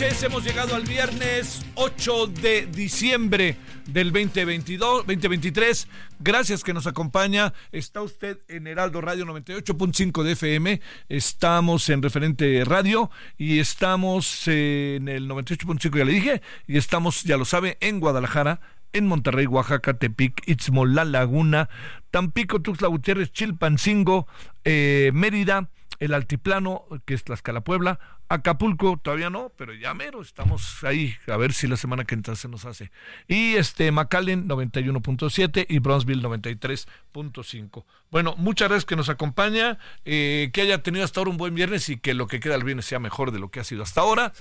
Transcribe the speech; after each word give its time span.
Hemos 0.00 0.44
llegado 0.44 0.74
al 0.74 0.82
viernes 0.82 1.64
8 1.76 2.26
de 2.26 2.66
diciembre 2.66 3.56
del 3.86 4.12
2022, 4.12 5.06
2023. 5.06 5.86
Gracias 6.18 6.64
que 6.64 6.74
nos 6.74 6.88
acompaña. 6.88 7.54
Está 7.70 8.02
usted 8.02 8.38
en 8.48 8.66
Heraldo 8.66 9.00
Radio 9.00 9.24
98.5 9.24 10.24
de 10.24 10.32
FM. 10.32 10.80
Estamos 11.08 11.88
en 11.90 12.02
Referente 12.02 12.64
Radio 12.64 13.08
y 13.38 13.60
estamos 13.60 14.48
en 14.48 15.06
el 15.06 15.28
98.5, 15.28 15.96
ya 15.96 16.04
le 16.04 16.12
dije, 16.12 16.42
y 16.66 16.76
estamos, 16.76 17.22
ya 17.22 17.36
lo 17.36 17.44
sabe, 17.44 17.78
en 17.80 18.00
Guadalajara, 18.00 18.60
en 18.92 19.06
Monterrey, 19.06 19.46
Oaxaca, 19.46 19.94
Tepic, 19.94 20.42
Itzmol, 20.48 20.96
La 20.96 21.04
Laguna, 21.04 21.68
Tampico, 22.10 22.60
Tuxtla 22.60 22.88
Gutiérrez, 22.88 23.32
Chilpancingo, 23.32 24.26
eh, 24.64 25.12
Mérida, 25.14 25.68
el 26.04 26.14
Altiplano, 26.14 26.84
que 27.04 27.14
es 27.14 27.24
Tlaxcala 27.24 27.62
Puebla, 27.62 27.98
Acapulco, 28.28 28.98
todavía 29.02 29.30
no, 29.30 29.52
pero 29.56 29.74
ya 29.74 29.92
mero, 29.94 30.22
estamos 30.22 30.82
ahí, 30.82 31.14
a 31.26 31.36
ver 31.36 31.52
si 31.52 31.66
la 31.66 31.76
semana 31.76 32.04
que 32.04 32.14
entra 32.14 32.34
se 32.36 32.48
nos 32.48 32.64
hace. 32.64 32.90
Y 33.28 33.54
este 33.54 33.90
McAllen 33.92 34.48
91.7 34.48 35.66
y 35.68 35.78
Bronzeville 35.78 36.22
93.5. 36.22 37.84
Bueno, 38.10 38.34
muchas 38.36 38.68
gracias 38.68 38.86
que 38.86 38.96
nos 38.96 39.08
acompaña, 39.08 39.78
eh, 40.04 40.50
que 40.52 40.62
haya 40.62 40.82
tenido 40.82 41.04
hasta 41.04 41.20
ahora 41.20 41.30
un 41.30 41.36
buen 41.36 41.54
viernes 41.54 41.88
y 41.88 41.98
que 41.98 42.14
lo 42.14 42.26
que 42.26 42.40
queda 42.40 42.54
el 42.54 42.64
viernes 42.64 42.86
sea 42.86 42.98
mejor 42.98 43.30
de 43.30 43.38
lo 43.38 43.50
que 43.50 43.60
ha 43.60 43.64
sido 43.64 43.82
hasta 43.82 44.00
ahora. 44.00 44.32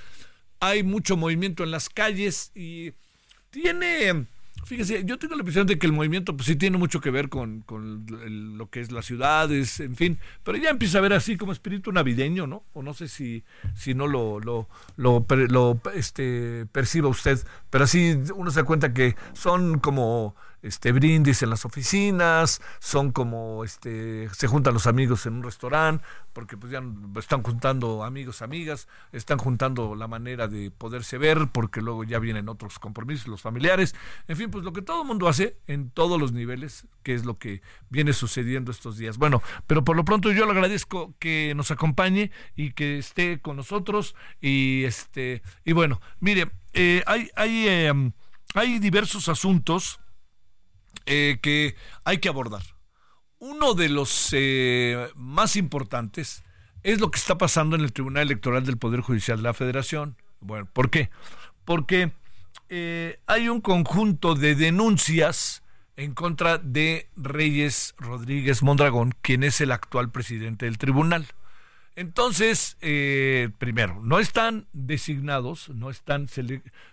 Hay 0.60 0.84
mucho 0.84 1.18
movimiento 1.18 1.64
en 1.64 1.72
las 1.72 1.90
calles 1.90 2.52
y 2.56 2.94
tiene 3.50 4.28
Fíjese, 4.66 5.04
yo 5.06 5.18
tengo 5.20 5.36
la 5.36 5.42
impresión 5.42 5.68
de 5.68 5.78
que 5.78 5.86
el 5.86 5.94
movimiento 5.94 6.36
pues 6.36 6.48
sí 6.48 6.56
tiene 6.56 6.78
mucho 6.78 7.02
que 7.02 7.12
ver 7.12 7.30
con, 7.30 7.62
con 7.62 8.06
lo 8.58 8.70
que 8.70 8.82
es 8.82 8.92
las 8.92 9.06
ciudades, 9.06 9.80
en 9.80 9.96
fin, 9.96 10.20
pero 10.44 10.58
ya 10.58 10.70
empieza 10.70 10.98
a 10.98 11.02
ver 11.02 11.14
así 11.14 11.38
como 11.38 11.52
espíritu 11.52 11.92
navideño, 11.92 12.48
¿no? 12.48 12.64
O 12.74 12.82
no 12.82 12.94
sé 12.94 13.08
si, 13.08 13.44
si 13.76 13.94
no 13.94 14.08
lo, 14.08 14.40
lo, 14.40 14.68
lo, 14.96 15.26
lo, 15.30 15.82
este, 15.94 16.66
perciba 16.72 17.10
usted, 17.10 17.40
pero 17.70 17.84
así 17.84 18.18
uno 18.36 18.52
se 18.52 18.62
da 18.62 18.66
cuenta 18.66 18.94
que 18.94 19.16
son 19.34 19.80
como 19.80 20.36
este 20.64 20.94
brindis 20.94 21.44
en 21.44 21.50
las 21.50 21.66
oficinas, 21.66 22.62
son 22.80 23.12
como 23.12 23.64
este 23.64 24.30
se 24.32 24.48
juntan 24.48 24.74
los 24.74 24.88
amigos 24.88 25.26
en 25.26 25.34
un 25.34 25.44
restaurante, 25.44 26.04
porque 26.32 26.58
pues 26.58 26.72
ya 26.72 26.82
están 27.18 27.44
juntando 27.44 28.04
amigos, 28.04 28.42
amigas, 28.42 28.88
están 29.12 29.38
juntando 29.38 29.94
la 29.94 30.08
manera 30.08 30.48
de 30.48 30.72
poderse 30.72 31.18
ver, 31.18 31.50
porque 31.52 31.82
luego 31.82 32.06
ya 32.06 32.18
vienen 32.20 32.50
otros 32.50 32.80
compromisos, 32.80 33.28
los 33.28 33.42
familiares, 33.42 33.94
en 34.28 34.38
fin, 34.38 34.50
pues 34.50 34.64
lo 34.64 34.72
que 34.74 34.82
todo 34.82 35.02
el 35.02 35.08
mundo 35.08 35.28
hace 35.28 35.58
en 35.68 35.90
todos 35.90 36.20
los 36.20 36.32
niveles, 36.32 36.88
que 37.04 37.14
es 37.14 37.26
lo 37.26 37.38
que 37.38 37.62
viene 37.90 38.14
sucediendo 38.14 38.72
estos 38.72 38.98
días. 38.98 39.18
Bueno, 39.18 39.44
pero 39.68 39.84
por 39.84 39.98
lo 39.98 40.06
pronto 40.06 40.32
yo 40.32 40.46
le 40.46 40.52
agradezco 40.52 41.14
que 41.20 41.54
nos 41.56 41.72
acompañe 41.72 42.32
y 42.56 42.72
que 42.72 42.98
esté 42.98 43.42
con 43.42 43.58
nosotros 43.58 44.16
y 44.40 44.86
este 44.86 45.44
y 45.66 45.74
bueno, 45.74 46.00
mire, 46.22 46.52
eh, 46.74 47.04
hay 47.06 47.30
hay 47.36 47.68
eh, 47.68 48.12
hay 48.56 48.80
diversos 48.80 49.28
asuntos 49.28 50.00
eh, 51.06 51.40
que 51.42 51.76
hay 52.06 52.20
que 52.20 52.30
abordar. 52.30 52.64
Uno 53.40 53.74
de 53.74 53.90
los 53.90 54.30
eh, 54.32 55.10
más 55.16 55.56
importantes 55.58 56.44
es 56.82 57.00
lo 57.00 57.12
que 57.12 57.20
está 57.20 57.38
pasando 57.38 57.76
en 57.76 57.82
el 57.82 57.92
Tribunal 57.92 58.24
Electoral 58.24 58.66
del 58.66 58.78
Poder 58.78 59.02
Judicial 59.02 59.38
de 59.38 59.44
la 59.44 59.54
Federación. 59.54 60.16
Bueno, 60.40 60.68
¿por 60.72 60.90
qué? 60.90 61.10
Porque 61.66 62.14
eh, 62.70 63.20
hay 63.28 63.50
un 63.50 63.60
conjunto 63.60 64.36
de 64.36 64.56
denuncias 64.56 65.64
en 65.98 66.14
contra 66.14 66.58
de 66.58 67.10
Reyes 67.18 67.96
Rodríguez 67.98 68.64
Mondragón, 68.64 69.14
quien 69.22 69.44
es 69.44 69.62
el 69.62 69.72
actual 69.72 70.10
presidente 70.10 70.66
del 70.66 70.78
tribunal. 70.78 71.28
Entonces, 71.96 72.78
primero, 73.60 74.02
no 74.02 74.20
están 74.20 74.68
designados, 74.74 75.70
no 75.70 75.92
están 75.92 76.28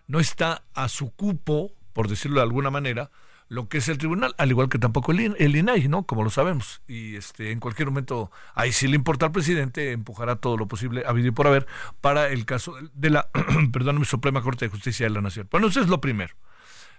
no 0.06 0.20
está 0.20 0.62
a 0.74 0.88
su 0.90 1.10
cupo, 1.12 1.72
por 1.94 2.08
decirlo 2.08 2.36
de 2.36 2.42
alguna 2.42 2.70
manera, 2.70 3.10
lo 3.50 3.68
que 3.68 3.78
es 3.78 3.88
el 3.88 3.98
tribunal, 3.98 4.32
al 4.38 4.48
igual 4.50 4.68
que 4.68 4.78
tampoco 4.78 5.10
el, 5.10 5.34
el 5.36 5.56
INAI, 5.56 5.88
¿no? 5.88 6.04
Como 6.04 6.22
lo 6.22 6.30
sabemos. 6.30 6.82
Y 6.86 7.16
este, 7.16 7.50
en 7.50 7.58
cualquier 7.58 7.88
momento, 7.88 8.30
ahí 8.54 8.70
sí 8.70 8.86
le 8.86 8.94
importa 8.94 9.26
al 9.26 9.32
presidente, 9.32 9.90
empujará 9.90 10.36
todo 10.36 10.56
lo 10.56 10.68
posible 10.68 11.02
a 11.04 11.12
vivir 11.12 11.34
por 11.34 11.48
haber 11.48 11.66
para 12.00 12.28
el 12.28 12.46
caso 12.46 12.76
de 12.94 13.10
la, 13.10 13.28
perdóname, 13.72 14.04
Suprema 14.04 14.40
Corte 14.40 14.66
de 14.66 14.70
Justicia 14.70 15.04
de 15.04 15.10
la 15.10 15.20
Nación. 15.20 15.48
Bueno, 15.50 15.66
eso 15.66 15.80
es 15.80 15.88
lo 15.88 16.00
primero. 16.00 16.32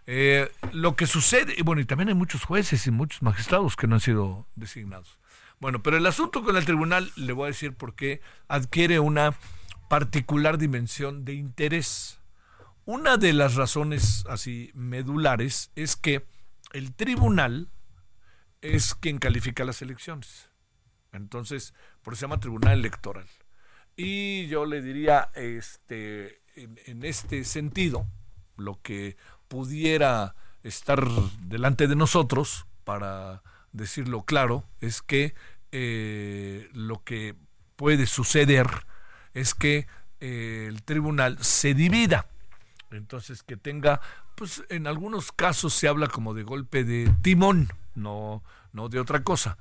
Eh, 0.07 0.51
lo 0.74 0.98
que 0.98 1.07
sucede, 1.07 1.56
y 1.57 1.62
bueno, 1.62 1.81
y 1.81 1.86
también 1.86 2.09
hay 2.09 2.15
muchos 2.15 2.44
jueces 2.44 2.86
y 2.86 2.92
muchos 2.92 3.21
magistrados 3.21 3.77
que 3.77 3.88
no 3.88 3.95
han 3.95 4.01
sido 4.01 4.45
designados. 4.56 5.19
Bueno, 5.62 5.81
pero 5.81 5.95
el 5.95 6.06
asunto 6.06 6.44
con 6.44 6.57
el 6.57 6.65
tribunal, 6.65 7.13
le 7.15 7.31
voy 7.31 7.45
a 7.45 7.48
decir 7.48 7.75
por 7.75 7.95
qué, 7.95 8.19
adquiere 8.50 9.00
una 9.00 9.36
particular 9.88 10.57
dimensión 10.57 11.24
de 11.24 11.33
interés. 11.33 12.19
Una 12.83 13.15
de 13.15 13.31
las 13.31 13.56
razones 13.56 14.25
así 14.27 14.71
medulares 14.74 15.71
es 15.77 15.95
que 15.95 16.25
el 16.74 16.94
tribunal 16.94 17.70
es 18.62 18.96
quien 18.96 19.18
califica 19.18 19.64
las 19.64 19.82
elecciones. 19.82 20.50
Entonces, 21.12 21.74
por 22.02 22.14
eso 22.14 22.22
se 22.22 22.26
llama 22.26 22.40
Tribunal 22.40 22.80
Electoral. 22.80 23.28
Y 23.96 24.48
yo 24.48 24.66
le 24.66 24.82
diría, 24.82 25.30
este, 25.36 26.42
en, 26.56 27.04
este 27.04 27.44
sentido, 27.44 28.08
lo 28.58 28.82
que 28.82 29.18
pudiera 29.48 30.36
estar 30.64 31.06
delante 31.42 31.88
de 31.88 31.96
nosotros, 31.96 32.66
para 32.84 33.44
decirlo 33.72 34.24
claro, 34.24 34.64
es 34.80 35.02
que 35.02 35.34
eh, 35.72 36.70
lo 36.74 37.04
que 37.04 37.36
puede 37.76 38.06
suceder 38.06 38.68
es 39.34 39.54
que 39.54 39.88
eh, 40.20 40.66
el 40.70 40.84
tribunal 40.84 41.38
se 41.44 41.74
divida. 41.74 42.28
Entonces, 42.92 43.44
que 43.44 43.58
tenga, 43.58 44.02
pues 44.42 44.64
en 44.70 44.88
algunos 44.88 45.32
casos 45.32 45.72
se 45.72 45.88
habla 45.88 46.08
como 46.08 46.34
de 46.34 46.42
golpe 46.42 46.84
de 46.84 47.14
timón, 47.22 47.70
no, 47.94 48.44
no 48.74 48.90
de 48.90 49.00
otra 49.00 49.24
cosa. 49.24 49.60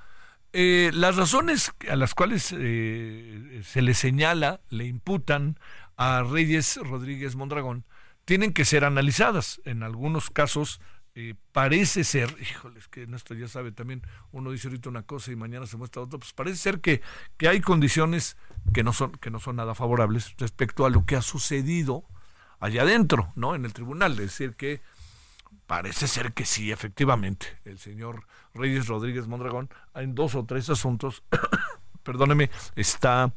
Eh, 0.55 0.91
las 0.95 1.17
razones 1.17 1.71
a 1.87 1.97
las 1.97 2.15
cuales 2.15 2.55
eh, 2.57 3.61
se 3.63 3.83
le 3.83 3.93
señala, 3.93 4.63
le 4.71 4.87
imputan 4.87 5.59
a 5.99 6.23
Reyes 6.23 6.79
Rodríguez 6.83 7.37
Mondragón, 7.37 7.85
tienen 8.25 8.55
que 8.55 8.65
ser 8.65 8.87
analizadas. 8.87 9.61
En 9.67 9.83
algunos 9.83 10.31
casos 10.31 10.81
eh, 11.15 11.35
parece 11.53 12.03
ser, 12.03 12.35
híjoles, 12.41 12.89
que 12.89 13.03
esto 13.03 13.35
ya 13.35 13.49
sabe 13.49 13.73
también, 13.73 14.01
uno 14.33 14.51
dice 14.51 14.69
ahorita 14.69 14.89
una 14.89 15.03
cosa 15.03 15.31
y 15.31 15.37
mañana 15.37 15.67
se 15.67 15.77
muestra 15.77 16.01
otra, 16.01 16.19
pues 16.19 16.33
parece 16.33 16.57
ser 16.57 16.81
que, 16.81 17.03
que 17.37 17.49
hay 17.49 17.61
condiciones 17.61 18.39
que 18.73 18.83
no, 18.83 18.95
son, 18.95 19.13
que 19.13 19.31
no 19.31 19.41
son 19.41 19.57
nada 19.57 19.75
favorables 19.75 20.35
respecto 20.39 20.87
a 20.87 20.91
lo 20.91 21.05
que 21.05 21.17
ha 21.17 21.23
sucedido 21.23 22.07
allá 22.61 22.83
adentro, 22.83 23.33
¿no? 23.35 23.55
En 23.55 23.65
el 23.65 23.73
tribunal. 23.73 24.13
Es 24.13 24.19
decir, 24.19 24.55
que 24.55 24.81
Parece 25.71 26.09
ser 26.09 26.33
que 26.33 26.45
sí, 26.45 26.73
efectivamente. 26.73 27.47
El 27.65 27.79
señor 27.79 28.27
Reyes 28.55 28.89
Rodríguez 28.89 29.29
Mondragón, 29.29 29.71
en 29.95 30.17
dos 30.17 30.35
o 30.35 30.45
tres 30.45 30.69
asuntos, 30.69 31.23
perdóneme, 32.03 32.51
está, 32.75 33.33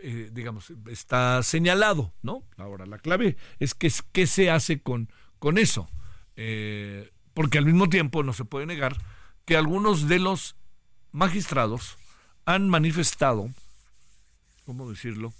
eh, 0.00 0.30
digamos, 0.32 0.72
está 0.88 1.42
señalado, 1.42 2.14
¿no? 2.22 2.42
Ahora, 2.56 2.86
la 2.86 2.96
clave 2.96 3.36
es 3.58 3.74
que 3.74 3.92
qué 4.12 4.26
se 4.26 4.50
hace 4.50 4.80
con, 4.80 5.12
con 5.38 5.58
eso. 5.58 5.90
Eh, 6.36 7.12
porque 7.34 7.58
al 7.58 7.66
mismo 7.66 7.90
tiempo 7.90 8.22
no 8.22 8.32
se 8.32 8.46
puede 8.46 8.64
negar 8.64 8.96
que 9.44 9.54
algunos 9.54 10.08
de 10.08 10.20
los 10.20 10.56
magistrados 11.12 11.98
han 12.46 12.70
manifestado, 12.70 13.50
¿cómo 14.64 14.88
decirlo? 14.88 15.34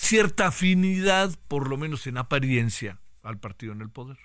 Cierta 0.00 0.46
afinidad, 0.46 1.36
por 1.48 1.68
lo 1.68 1.76
menos 1.76 2.06
en 2.06 2.18
apariencia, 2.18 3.00
al 3.24 3.40
partido 3.40 3.72
en 3.72 3.80
el 3.80 3.90
poder. 3.90 4.16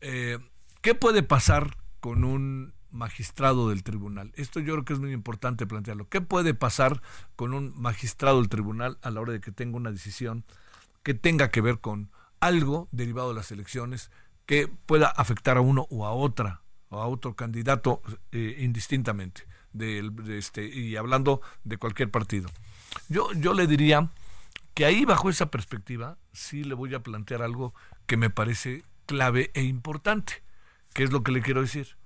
Eh, 0.00 0.38
¿Qué 0.80 0.94
puede 0.94 1.24
pasar 1.24 1.76
con 1.98 2.22
un 2.22 2.72
magistrado 2.92 3.68
del 3.68 3.82
tribunal? 3.82 4.32
Esto 4.36 4.60
yo 4.60 4.74
creo 4.74 4.84
que 4.84 4.92
es 4.92 5.00
muy 5.00 5.12
importante 5.12 5.66
plantearlo. 5.66 6.08
¿Qué 6.08 6.20
puede 6.20 6.54
pasar 6.54 7.02
con 7.34 7.52
un 7.52 7.74
magistrado 7.76 8.38
del 8.38 8.48
tribunal 8.48 8.96
a 9.02 9.10
la 9.10 9.20
hora 9.20 9.32
de 9.32 9.40
que 9.40 9.50
tenga 9.50 9.76
una 9.76 9.90
decisión 9.90 10.44
que 11.02 11.14
tenga 11.14 11.50
que 11.50 11.60
ver 11.60 11.80
con 11.80 12.12
algo 12.38 12.88
derivado 12.92 13.30
de 13.30 13.34
las 13.34 13.50
elecciones 13.50 14.12
que 14.46 14.68
pueda 14.68 15.08
afectar 15.08 15.56
a 15.56 15.62
uno 15.62 15.88
o 15.90 16.06
a 16.06 16.12
otra 16.12 16.62
o 16.90 17.00
a 17.00 17.08
otro 17.08 17.34
candidato 17.34 18.02
eh, 18.30 18.58
indistintamente 18.60 19.42
de, 19.72 20.08
este 20.38 20.64
y 20.64 20.94
hablando 20.94 21.42
de 21.64 21.76
cualquier 21.76 22.12
partido? 22.12 22.48
Yo 23.08 23.32
yo 23.32 23.52
le 23.52 23.66
diría 23.66 24.10
que 24.74 24.84
ahí 24.84 25.04
bajo 25.04 25.28
esa 25.30 25.50
perspectiva 25.50 26.18
sí 26.32 26.64
le 26.64 26.74
voy 26.74 26.94
a 26.94 27.02
plantear 27.02 27.42
algo 27.42 27.74
que 28.06 28.16
me 28.16 28.30
parece 28.30 28.84
clave 29.06 29.50
e 29.54 29.62
importante. 29.62 30.42
¿Qué 30.94 31.04
es 31.04 31.12
lo 31.12 31.22
que 31.22 31.32
le 31.32 31.42
quiero 31.42 31.60
decir? 31.60 31.96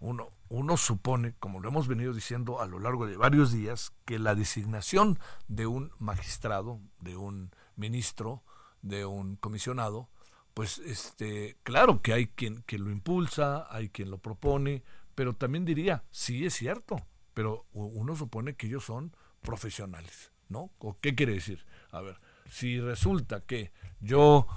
Uno, 0.00 0.30
uno 0.48 0.76
supone, 0.76 1.34
como 1.38 1.60
lo 1.60 1.68
hemos 1.68 1.88
venido 1.88 2.12
diciendo 2.12 2.60
a 2.60 2.66
lo 2.66 2.78
largo 2.78 3.06
de 3.06 3.16
varios 3.16 3.52
días, 3.52 3.92
que 4.04 4.18
la 4.18 4.34
designación 4.34 5.18
de 5.48 5.66
un 5.66 5.92
magistrado, 5.98 6.80
de 7.00 7.16
un 7.16 7.52
ministro, 7.76 8.42
de 8.82 9.06
un 9.06 9.36
comisionado, 9.36 10.10
pues 10.52 10.78
este, 10.78 11.56
claro 11.62 12.02
que 12.02 12.12
hay 12.12 12.26
quien, 12.28 12.62
que 12.62 12.78
lo 12.78 12.90
impulsa, 12.90 13.66
hay 13.74 13.88
quien 13.88 14.10
lo 14.10 14.18
propone, 14.18 14.84
pero 15.14 15.34
también 15.34 15.64
diría, 15.64 16.04
sí 16.10 16.44
es 16.44 16.54
cierto, 16.54 17.04
pero 17.34 17.66
uno 17.72 18.14
supone 18.14 18.54
que 18.54 18.68
ellos 18.68 18.84
son 18.84 19.16
profesionales, 19.42 20.32
¿no? 20.48 20.70
¿O 20.78 20.96
qué 21.00 21.14
quiere 21.14 21.34
decir? 21.34 21.64
A 21.94 22.00
ver, 22.00 22.16
si 22.50 22.80
resulta 22.80 23.40
que 23.40 23.70
yo 24.00 24.48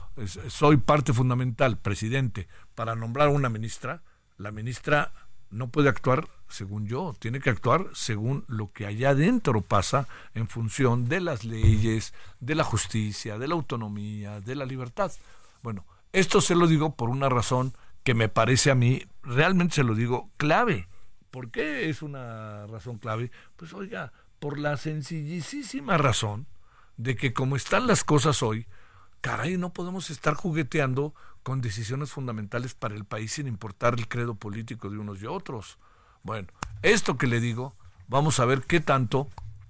soy 0.50 0.78
parte 0.78 1.13
fundamental, 1.13 1.78
presidente, 1.78 2.48
para 2.74 2.95
nombrar 2.95 3.30
una 3.30 3.48
ministra, 3.48 4.01
la 4.38 4.51
ministra 4.51 5.13
no 5.51 5.69
puede 5.69 5.89
actuar 5.89 6.28
según 6.50 6.88
yo, 6.88 7.16
tiene 7.19 7.39
que 7.39 7.51
actuar 7.51 7.88
según 7.94 8.44
lo 8.48 8.72
que 8.72 8.88
allá 8.88 9.12
adentro 9.12 9.62
pasa 9.62 10.07
en 10.34 10.48
función 10.48 11.10
de 11.10 11.22
las 11.22 11.44
leyes, 11.44 12.13
de 12.39 12.56
la 12.56 12.63
justicia, 12.63 13.38
de 13.38 13.48
la 13.48 13.54
autonomía, 13.54 14.42
de 14.42 14.56
la 14.56 14.66
libertad. 14.66 15.12
Bueno, 15.62 15.86
esto 16.13 16.42
se 16.42 16.56
lo 16.56 16.66
digo 16.66 16.95
por 16.95 17.10
una 17.10 17.30
razón 17.30 17.74
que 18.04 18.16
me 18.16 18.30
parece 18.30 18.72
a 18.72 18.75
mí, 18.75 19.04
realmente 19.22 19.75
se 19.75 19.84
lo 19.84 19.94
digo, 19.94 20.31
clave. 20.38 20.88
¿Por 21.30 21.51
qué 21.51 21.89
es 21.89 22.01
una 22.01 22.66
razón 22.66 22.98
clave? 22.98 23.30
Pues 23.57 23.74
oiga, 23.74 24.12
por 24.39 24.57
la 24.57 24.78
sencillísima 24.78 25.98
razón 25.98 26.48
de 26.97 27.15
que 27.15 27.33
como 27.33 27.55
están 27.55 27.88
las 27.88 28.03
cosas 28.03 28.44
hoy, 28.44 28.67
caray, 29.21 29.57
no 29.57 29.71
podemos 29.71 30.09
estar 30.09 30.33
jugueteando 30.33 31.13
con 31.44 31.61
decisiones 31.61 32.11
fundamentales 32.11 32.73
para 32.73 32.95
el 32.95 33.05
país 33.05 33.33
sin 33.33 33.47
importar 33.47 33.94
el 33.94 34.07
credo 34.07 34.35
político 34.35 34.89
de 34.89 34.97
unos 34.97 35.21
y 35.21 35.27
otros. 35.27 35.77
Bueno, 36.23 36.49
esto 36.81 37.17
que 37.17 37.27
le 37.27 37.39
digo, 37.39 37.75
vamos 38.07 38.39
a 38.39 38.45
ver 38.45 38.63
qué 38.63 38.79
tanto, 38.79 39.29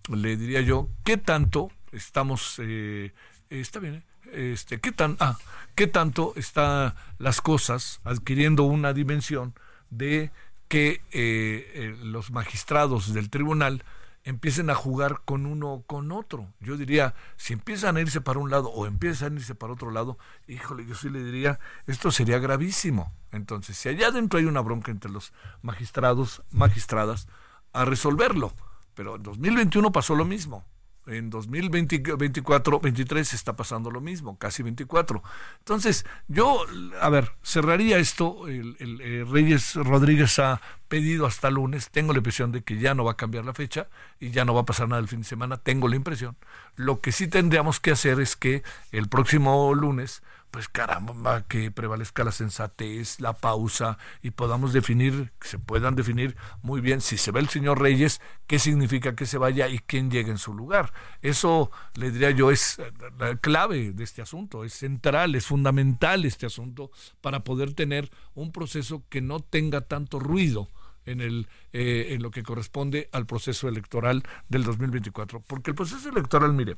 le 0.10 0.38
diría 0.38 0.62
yo, 0.62 0.90
qué 1.04 1.18
tanto 1.18 1.70
estamos, 1.92 2.56
eh, 2.60 3.14
está 3.50 3.80
bien, 3.80 3.96
¿eh? 3.96 4.54
este, 4.54 4.80
qué 4.80 4.92
tan, 4.92 5.18
ah, 5.20 5.38
qué 5.76 5.88
tanto 5.88 6.34
están 6.36 6.96
las 7.20 7.42
cosas 7.42 8.00
adquiriendo 8.04 8.64
una 8.64 8.94
dimensión 8.94 9.54
de 9.90 10.32
que 10.68 11.02
eh, 11.12 11.96
los 12.04 12.32
magistrados 12.32 13.14
del 13.14 13.30
tribunal 13.30 13.84
empiecen 14.28 14.70
a 14.70 14.76
jugar 14.76 15.22
con 15.24 15.46
uno 15.46 15.72
o 15.72 15.84
con 15.84 16.12
otro. 16.12 16.54
Yo 16.60 16.76
diría, 16.76 17.16
si 17.38 17.54
empiezan 17.54 17.96
a 17.96 18.02
irse 18.02 18.20
para 18.20 18.40
un 18.40 18.52
lado 18.52 18.70
o 18.70 18.86
empiezan 18.86 19.34
a 19.34 19.36
irse 19.38 19.56
para 19.56 19.72
otro 19.72 19.90
lado, 19.90 20.18
híjole, 20.48 20.86
yo 20.86 20.96
sí 20.96 21.10
le 21.10 21.24
diría, 21.24 21.62
esto 21.86 22.12
sería 22.12 22.38
gravísimo. 22.38 23.14
Entonces, 23.32 23.78
si 23.78 23.88
allá 23.88 24.08
adentro 24.08 24.38
hay 24.38 24.46
una 24.46 24.60
bronca 24.60 24.92
entre 24.92 25.10
los 25.10 25.32
magistrados, 25.62 26.44
magistradas, 26.52 27.28
a 27.72 27.86
resolverlo. 27.86 28.54
Pero 28.96 29.16
en 29.16 29.24
2021 29.24 29.94
pasó 29.94 30.14
lo 30.14 30.26
mismo 30.26 30.66
en 31.08 31.30
2024, 31.30 32.80
23 32.80 33.34
está 33.34 33.56
pasando 33.56 33.92
lo 33.92 34.02
mismo, 34.02 34.38
casi 34.38 34.64
24. 34.64 35.24
Entonces, 35.60 36.06
yo, 36.28 36.66
a 37.02 37.10
ver, 37.10 37.32
cerraría 37.44 37.98
esto, 37.98 38.48
el, 38.48 38.76
eh, 38.80 39.26
Reyes 39.28 39.76
Rodríguez 39.76 40.38
ha 40.40 40.62
pedido 40.88 41.26
hasta 41.26 41.50
lunes, 41.50 41.90
tengo 41.90 42.14
la 42.14 42.20
impresión 42.20 42.52
de 42.52 42.62
que 42.62 42.78
ya 42.78 42.94
no 42.94 43.04
va 43.04 43.14
a 43.14 43.18
cambiar 43.18 43.46
la 43.46 43.54
fecha 43.54 43.88
y 44.20 44.32
ya 44.32 44.46
no 44.46 44.54
va 44.54 44.62
a 44.62 44.66
pasar 44.66 44.88
nada 44.88 45.02
el 45.02 45.08
fin 45.08 45.20
de 45.20 45.28
semana, 45.28 45.58
tengo 45.58 45.88
la 45.88 45.96
impresión. 45.96 46.38
Lo 46.76 47.02
que 47.02 47.12
sí 47.12 47.28
tendríamos 47.28 47.80
que 47.80 47.92
hacer 47.92 48.20
es 48.20 48.36
que 48.36 48.64
el 48.92 49.08
próximo 49.10 49.74
lunes 49.74 50.22
pues 50.52 50.68
caramba, 50.70 51.48
que 51.48 51.72
prevalezca 51.72 52.24
la 52.24 52.32
sensatez, 52.32 53.20
la 53.20 53.34
pausa 53.34 53.98
y 54.22 54.32
podamos 54.32 54.74
definir, 54.74 55.32
que 55.40 55.48
se 55.48 55.60
puedan 55.60 55.96
definir 55.96 56.36
muy 56.62 56.82
bien 56.82 57.02
si 57.02 57.18
se 57.18 57.32
ve 57.32 57.40
el 57.40 57.50
señor 57.50 57.82
Reyes, 57.82 58.22
qué 58.48 58.60
significa 58.60 59.16
que 59.16 59.26
se 59.26 59.38
vaya 59.38 59.68
y 59.68 59.80
quién 59.80 60.10
llegue 60.10 60.32
en 60.32 60.38
su 60.38 60.54
lugar. 60.54 60.94
Eso, 61.22 61.72
le 61.96 62.12
diría 62.12 62.32
yo, 62.32 62.52
es 62.52 62.82
la 63.20 63.36
clave 63.38 63.92
de 63.94 64.04
este 64.04 64.22
asunto, 64.22 64.64
es 64.64 64.74
central, 64.74 65.36
es 65.36 65.46
fundamental 65.46 66.26
este 66.26 66.46
asunto 66.46 66.92
para 67.22 67.44
poder 67.44 67.74
tener 67.74 68.10
un 68.34 68.52
proceso 68.52 69.04
que 69.10 69.22
no 69.22 69.40
tenga 69.40 69.82
tanto 69.82 70.20
ruido 70.20 70.70
en, 71.08 71.22
el, 71.22 71.48
eh, 71.74 72.10
en 72.12 72.22
lo 72.22 72.30
que 72.30 72.44
corresponde 72.44 73.10
al 73.12 73.26
proceso 73.26 73.68
electoral 73.68 74.24
del 74.50 74.64
2024. 74.64 75.42
Porque 75.42 75.72
el 75.72 75.76
proceso 75.76 76.10
electoral, 76.10 76.54
mire, 76.54 76.78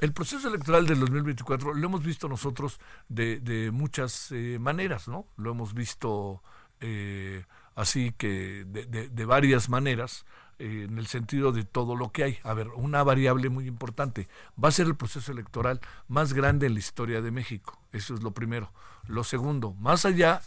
el 0.00 0.12
proceso 0.12 0.48
electoral 0.48 0.86
del 0.86 0.98
2024 1.00 1.74
lo 1.74 1.86
hemos 1.86 2.02
visto 2.02 2.28
nosotros 2.28 2.80
de, 3.08 3.38
de 3.38 3.70
muchas 3.70 4.32
eh, 4.32 4.58
maneras, 4.58 5.06
¿no? 5.06 5.26
Lo 5.36 5.52
hemos 5.52 5.74
visto 5.74 6.42
eh, 6.80 7.44
así 7.74 8.12
que 8.16 8.64
de, 8.66 9.08
de, 9.08 9.24
varias 9.24 9.68
maneras 9.68 10.24
en 10.58 10.98
el 10.98 11.06
sentido 11.06 11.52
de 11.52 11.64
todo 11.64 11.94
lo 11.94 12.10
que 12.10 12.24
hay. 12.24 12.38
A 12.42 12.54
ver, 12.54 12.68
una 12.68 13.02
variable 13.02 13.50
muy 13.50 13.66
importante, 13.66 14.28
va 14.62 14.70
a 14.70 14.72
ser 14.72 14.86
el 14.86 14.96
proceso 14.96 15.32
electoral 15.32 15.80
más 16.08 16.32
grande 16.32 16.66
en 16.66 16.74
la 16.74 16.80
historia 16.80 17.20
de 17.20 17.30
México, 17.30 17.78
eso 17.92 18.14
es 18.14 18.22
lo 18.22 18.32
primero. 18.32 18.72
Lo 19.06 19.22
segundo, 19.22 19.74
más 19.74 20.04
allá, 20.04 20.40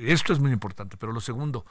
esto 0.00 0.32
es 0.32 0.38
muy 0.38 0.52
importante, 0.52 0.96
pero 0.96 1.12
lo 1.12 1.20
segundo, 1.20 1.64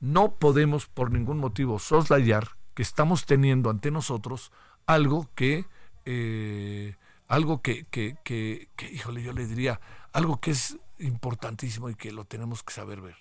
no 0.00 0.36
podemos 0.36 0.86
por 0.86 1.12
ningún 1.12 1.38
motivo 1.38 1.78
soslayar 1.78 2.56
que 2.74 2.82
estamos 2.82 3.26
teniendo 3.26 3.70
ante 3.70 3.90
nosotros 3.90 4.50
algo 4.86 5.28
que, 5.34 5.66
eh, 6.06 6.96
algo 7.28 7.62
que, 7.62 7.84
que, 7.84 8.16
que, 8.24 8.68
que, 8.76 8.90
híjole, 8.90 9.22
yo 9.22 9.32
le 9.32 9.46
diría, 9.46 9.80
algo 10.12 10.40
que 10.40 10.52
es 10.52 10.78
importantísimo 10.98 11.90
y 11.90 11.94
que 11.94 12.12
lo 12.12 12.24
tenemos 12.24 12.62
que 12.62 12.72
saber 12.72 13.00
ver. 13.00 13.16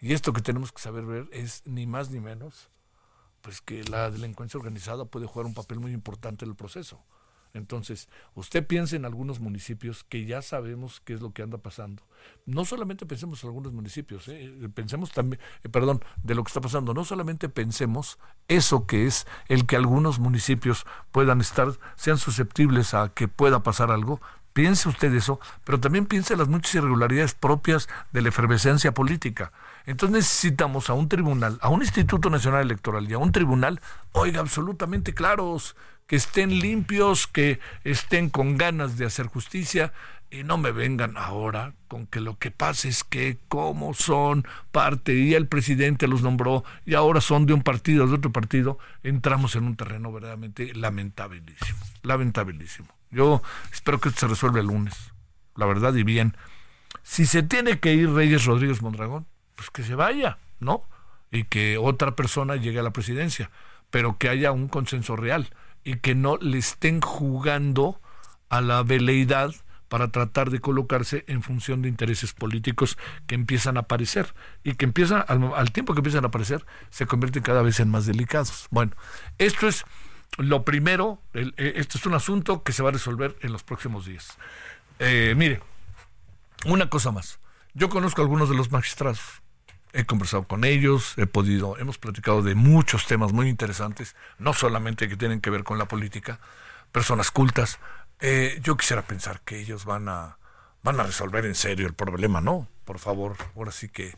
Y 0.00 0.12
esto 0.12 0.32
que 0.32 0.42
tenemos 0.42 0.72
que 0.72 0.82
saber 0.82 1.06
ver 1.06 1.28
es 1.32 1.62
ni 1.64 1.86
más 1.86 2.10
ni 2.10 2.20
menos, 2.20 2.70
pues 3.40 3.60
que 3.60 3.84
la 3.84 4.10
delincuencia 4.10 4.58
organizada 4.58 5.04
puede 5.04 5.26
jugar 5.26 5.46
un 5.46 5.54
papel 5.54 5.78
muy 5.80 5.92
importante 5.92 6.44
en 6.44 6.50
el 6.50 6.56
proceso. 6.56 7.02
Entonces, 7.56 8.08
usted 8.34 8.66
piensa 8.66 8.96
en 8.96 9.04
algunos 9.04 9.40
municipios 9.40 10.04
que 10.04 10.26
ya 10.26 10.42
sabemos 10.42 11.00
qué 11.00 11.14
es 11.14 11.20
lo 11.20 11.32
que 11.32 11.42
anda 11.42 11.58
pasando. 11.58 12.02
No 12.44 12.64
solamente 12.64 13.06
pensemos 13.06 13.42
en 13.42 13.48
algunos 13.48 13.72
municipios, 13.72 14.28
¿eh? 14.28 14.68
pensemos 14.74 15.12
también, 15.12 15.40
eh, 15.64 15.68
perdón, 15.68 16.02
de 16.22 16.34
lo 16.34 16.44
que 16.44 16.48
está 16.48 16.60
pasando. 16.60 16.92
No 16.92 17.04
solamente 17.04 17.48
pensemos 17.48 18.18
eso 18.48 18.86
que 18.86 19.06
es 19.06 19.26
el 19.48 19.66
que 19.66 19.76
algunos 19.76 20.18
municipios 20.18 20.86
puedan 21.12 21.40
estar, 21.40 21.68
sean 21.96 22.18
susceptibles 22.18 22.94
a 22.94 23.08
que 23.08 23.26
pueda 23.26 23.62
pasar 23.62 23.90
algo, 23.90 24.20
Piense 24.56 24.88
usted 24.88 25.12
eso, 25.12 25.38
pero 25.64 25.80
también 25.80 26.06
piense 26.06 26.34
las 26.34 26.48
muchas 26.48 26.76
irregularidades 26.76 27.34
propias 27.34 27.90
de 28.12 28.22
la 28.22 28.30
efervescencia 28.30 28.94
política. 28.94 29.52
Entonces 29.86 30.16
necesitamos 30.16 30.90
a 30.90 30.94
un 30.94 31.08
tribunal, 31.08 31.58
a 31.62 31.68
un 31.68 31.80
Instituto 31.80 32.28
Nacional 32.28 32.62
Electoral 32.62 33.08
y 33.08 33.14
a 33.14 33.18
un 33.18 33.32
tribunal, 33.32 33.80
oiga, 34.12 34.40
absolutamente 34.40 35.14
claros, 35.14 35.76
que 36.06 36.16
estén 36.16 36.58
limpios, 36.58 37.26
que 37.26 37.60
estén 37.84 38.28
con 38.28 38.56
ganas 38.56 38.98
de 38.98 39.06
hacer 39.06 39.26
justicia 39.26 39.92
y 40.30 40.42
no 40.42 40.58
me 40.58 40.72
vengan 40.72 41.16
ahora 41.16 41.74
con 41.88 42.06
que 42.06 42.20
lo 42.20 42.38
que 42.38 42.50
pasa 42.50 42.88
es 42.88 43.04
que 43.04 43.38
como 43.48 43.94
son 43.94 44.46
parte 44.72 45.14
y 45.14 45.34
el 45.34 45.46
presidente 45.46 46.08
los 46.08 46.22
nombró 46.22 46.64
y 46.84 46.94
ahora 46.94 47.20
son 47.20 47.46
de 47.46 47.52
un 47.52 47.62
partido, 47.62 48.06
de 48.06 48.14
otro 48.14 48.32
partido, 48.32 48.78
entramos 49.02 49.54
en 49.56 49.64
un 49.64 49.76
terreno 49.76 50.12
verdaderamente 50.12 50.74
lamentabilísimo, 50.74 51.78
lamentabilísimo. 52.02 52.88
Yo 53.10 53.42
espero 53.72 54.00
que 54.00 54.08
esto 54.08 54.22
se 54.22 54.28
resuelva 54.28 54.60
el 54.60 54.66
lunes, 54.66 55.12
la 55.54 55.66
verdad 55.66 55.94
y 55.94 56.02
bien. 56.02 56.36
Si 57.02 57.24
se 57.24 57.42
tiene 57.44 57.78
que 57.78 57.94
ir 57.94 58.10
Reyes 58.10 58.44
Rodríguez 58.46 58.82
Mondragón, 58.82 59.26
pues 59.56 59.70
que 59.70 59.82
se 59.82 59.96
vaya, 59.96 60.38
¿no? 60.60 60.82
Y 61.32 61.44
que 61.44 61.78
otra 61.78 62.14
persona 62.14 62.56
llegue 62.56 62.78
a 62.78 62.84
la 62.84 62.92
presidencia, 62.92 63.50
pero 63.90 64.16
que 64.18 64.28
haya 64.28 64.52
un 64.52 64.68
consenso 64.68 65.16
real 65.16 65.50
y 65.82 65.96
que 65.96 66.14
no 66.14 66.36
le 66.36 66.58
estén 66.58 67.00
jugando 67.00 68.00
a 68.48 68.60
la 68.60 68.82
veleidad 68.82 69.54
para 69.88 70.10
tratar 70.10 70.50
de 70.50 70.60
colocarse 70.60 71.24
en 71.28 71.42
función 71.42 71.82
de 71.82 71.88
intereses 71.88 72.32
políticos 72.32 72.98
que 73.26 73.34
empiezan 73.34 73.76
a 73.76 73.80
aparecer 73.80 74.34
y 74.64 74.74
que 74.74 74.84
empiezan 74.84 75.24
al, 75.28 75.72
tiempo 75.72 75.94
que 75.94 76.00
empiezan 76.00 76.24
a 76.24 76.28
aparecer 76.28 76.64
se 76.90 77.06
convierten 77.06 77.42
cada 77.42 77.62
vez 77.62 77.78
en 77.80 77.88
más 77.88 78.06
delicados. 78.06 78.66
Bueno, 78.70 78.92
esto 79.38 79.68
es 79.68 79.84
lo 80.38 80.64
primero, 80.64 81.20
el, 81.32 81.54
eh, 81.56 81.74
esto 81.76 81.98
es 81.98 82.06
un 82.06 82.14
asunto 82.14 82.62
que 82.62 82.72
se 82.72 82.82
va 82.82 82.88
a 82.88 82.92
resolver 82.92 83.36
en 83.40 83.52
los 83.52 83.62
próximos 83.62 84.06
días. 84.06 84.36
Eh, 84.98 85.34
mire, 85.36 85.60
una 86.64 86.88
cosa 86.88 87.12
más. 87.12 87.38
Yo 87.74 87.88
conozco 87.88 88.22
a 88.22 88.24
algunos 88.24 88.48
de 88.48 88.56
los 88.56 88.72
magistrados. 88.72 89.20
He 89.96 90.04
conversado 90.04 90.46
con 90.46 90.64
ellos, 90.64 91.14
he 91.16 91.26
podido, 91.26 91.78
hemos 91.78 91.96
platicado 91.96 92.42
de 92.42 92.54
muchos 92.54 93.06
temas 93.06 93.32
muy 93.32 93.48
interesantes, 93.48 94.14
no 94.38 94.52
solamente 94.52 95.08
que 95.08 95.16
tienen 95.16 95.40
que 95.40 95.48
ver 95.48 95.64
con 95.64 95.78
la 95.78 95.88
política, 95.88 96.38
personas 96.92 97.30
cultas. 97.30 97.78
Eh, 98.20 98.60
yo 98.62 98.76
quisiera 98.76 99.00
pensar 99.00 99.40
que 99.40 99.58
ellos 99.58 99.86
van 99.86 100.10
a, 100.10 100.36
van 100.82 101.00
a 101.00 101.04
resolver 101.04 101.46
en 101.46 101.54
serio 101.54 101.86
el 101.86 101.94
problema, 101.94 102.42
¿no? 102.42 102.68
Por 102.84 102.98
favor, 102.98 103.36
ahora 103.56 103.72
sí 103.72 103.88
que 103.88 104.14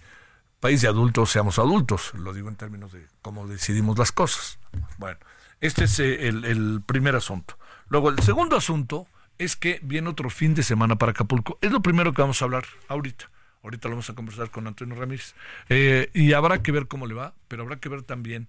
país 0.58 0.82
de 0.82 0.88
adultos 0.88 1.30
seamos 1.30 1.60
adultos, 1.60 2.12
lo 2.14 2.32
digo 2.32 2.48
en 2.48 2.56
términos 2.56 2.90
de 2.90 3.06
cómo 3.22 3.46
decidimos 3.46 3.96
las 3.98 4.10
cosas. 4.10 4.58
Bueno, 4.96 5.18
este 5.60 5.84
es 5.84 6.00
eh, 6.00 6.26
el, 6.26 6.82
primer 6.84 7.14
asunto. 7.14 7.56
Luego, 7.88 8.10
el 8.10 8.18
segundo 8.20 8.56
asunto 8.56 9.06
es 9.38 9.54
que 9.54 9.78
viene 9.82 10.08
otro 10.08 10.28
fin 10.28 10.54
de 10.54 10.64
semana 10.64 10.96
para 10.96 11.12
Acapulco. 11.12 11.56
Es 11.60 11.70
lo 11.70 11.82
primero 11.82 12.12
que 12.12 12.22
vamos 12.22 12.42
a 12.42 12.46
hablar 12.46 12.64
ahorita. 12.88 13.30
Ahorita 13.62 13.88
lo 13.88 13.94
vamos 13.94 14.10
a 14.10 14.14
conversar 14.14 14.50
con 14.50 14.66
Antonio 14.66 14.94
Ramírez. 14.94 15.34
Eh, 15.68 16.10
y 16.14 16.32
habrá 16.32 16.62
que 16.62 16.72
ver 16.72 16.86
cómo 16.86 17.06
le 17.06 17.14
va, 17.14 17.34
pero 17.48 17.62
habrá 17.62 17.76
que 17.76 17.88
ver 17.88 18.02
también 18.02 18.48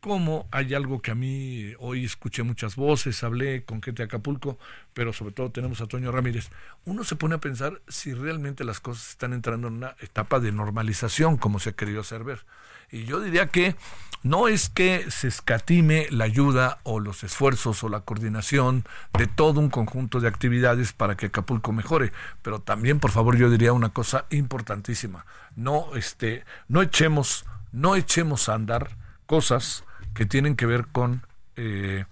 cómo 0.00 0.48
hay 0.50 0.74
algo 0.74 1.02
que 1.02 1.10
a 1.10 1.14
mí 1.14 1.74
hoy 1.78 2.04
escuché 2.04 2.42
muchas 2.42 2.74
voces, 2.74 3.22
hablé 3.22 3.64
con 3.64 3.82
gente 3.82 4.02
de 4.02 4.06
Acapulco, 4.06 4.58
pero 4.94 5.12
sobre 5.12 5.32
todo 5.32 5.50
tenemos 5.50 5.80
a 5.80 5.84
Antonio 5.84 6.10
Ramírez. 6.10 6.50
Uno 6.84 7.04
se 7.04 7.16
pone 7.16 7.34
a 7.34 7.38
pensar 7.38 7.80
si 7.86 8.14
realmente 8.14 8.64
las 8.64 8.80
cosas 8.80 9.10
están 9.10 9.32
entrando 9.34 9.68
en 9.68 9.74
una 9.74 9.96
etapa 10.00 10.40
de 10.40 10.52
normalización, 10.52 11.36
como 11.36 11.58
se 11.58 11.70
ha 11.70 11.72
querido 11.74 12.00
hacer 12.00 12.24
ver. 12.24 12.44
Y 12.90 13.04
yo 13.04 13.20
diría 13.20 13.46
que 13.46 13.76
no 14.22 14.48
es 14.48 14.68
que 14.68 15.10
se 15.10 15.28
escatime 15.28 16.06
la 16.10 16.24
ayuda 16.24 16.78
o 16.82 17.00
los 17.00 17.24
esfuerzos 17.24 17.82
o 17.82 17.88
la 17.88 18.00
coordinación 18.00 18.84
de 19.16 19.26
todo 19.26 19.60
un 19.60 19.70
conjunto 19.70 20.20
de 20.20 20.28
actividades 20.28 20.92
para 20.92 21.16
que 21.16 21.26
Acapulco 21.26 21.72
mejore, 21.72 22.12
pero 22.42 22.60
también 22.60 23.00
por 23.00 23.12
favor 23.12 23.36
yo 23.36 23.48
diría 23.48 23.72
una 23.72 23.90
cosa 23.90 24.26
importantísima, 24.30 25.24
no 25.56 25.94
este 25.94 26.44
no 26.68 26.82
echemos 26.82 27.46
no 27.72 27.96
echemos 27.96 28.48
a 28.48 28.54
andar 28.54 28.96
cosas 29.26 29.84
que 30.12 30.26
tienen 30.26 30.56
que 30.56 30.66
ver 30.66 30.88
con 30.88 31.26
eh, 31.56 32.04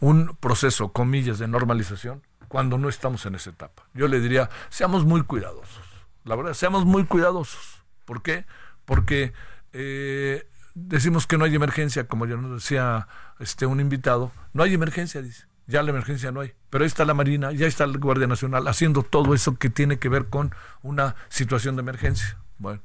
un 0.00 0.36
proceso, 0.38 0.92
comillas, 0.92 1.38
de 1.38 1.48
normalización 1.48 2.22
cuando 2.48 2.78
no 2.78 2.88
estamos 2.88 3.26
en 3.26 3.34
esa 3.34 3.50
etapa. 3.50 3.84
Yo 3.94 4.08
le 4.08 4.20
diría, 4.20 4.50
seamos 4.68 5.04
muy 5.04 5.22
cuidadosos. 5.22 5.84
La 6.24 6.36
verdad, 6.36 6.54
seamos 6.54 6.84
muy 6.84 7.04
cuidadosos. 7.04 7.82
¿Por 8.04 8.22
qué? 8.22 8.44
Porque 8.84 9.32
eh, 9.72 10.48
decimos 10.74 11.26
que 11.26 11.38
no 11.38 11.44
hay 11.44 11.54
emergencia, 11.54 12.06
como 12.06 12.26
ya 12.26 12.36
nos 12.36 12.62
decía 12.62 13.08
este 13.38 13.66
un 13.66 13.80
invitado, 13.80 14.32
no 14.52 14.62
hay 14.62 14.74
emergencia, 14.74 15.22
dice. 15.22 15.44
Ya 15.68 15.82
la 15.82 15.90
emergencia 15.90 16.30
no 16.30 16.40
hay. 16.40 16.52
Pero 16.70 16.84
ahí 16.84 16.86
está 16.86 17.04
la 17.04 17.14
Marina, 17.14 17.50
ya 17.50 17.66
está 17.66 17.86
la 17.86 17.98
Guardia 17.98 18.28
Nacional 18.28 18.68
haciendo 18.68 19.02
todo 19.02 19.34
eso 19.34 19.56
que 19.56 19.68
tiene 19.68 19.98
que 19.98 20.08
ver 20.08 20.26
con 20.26 20.54
una 20.82 21.16
situación 21.28 21.74
de 21.74 21.80
emergencia. 21.80 22.38
Bueno, 22.58 22.82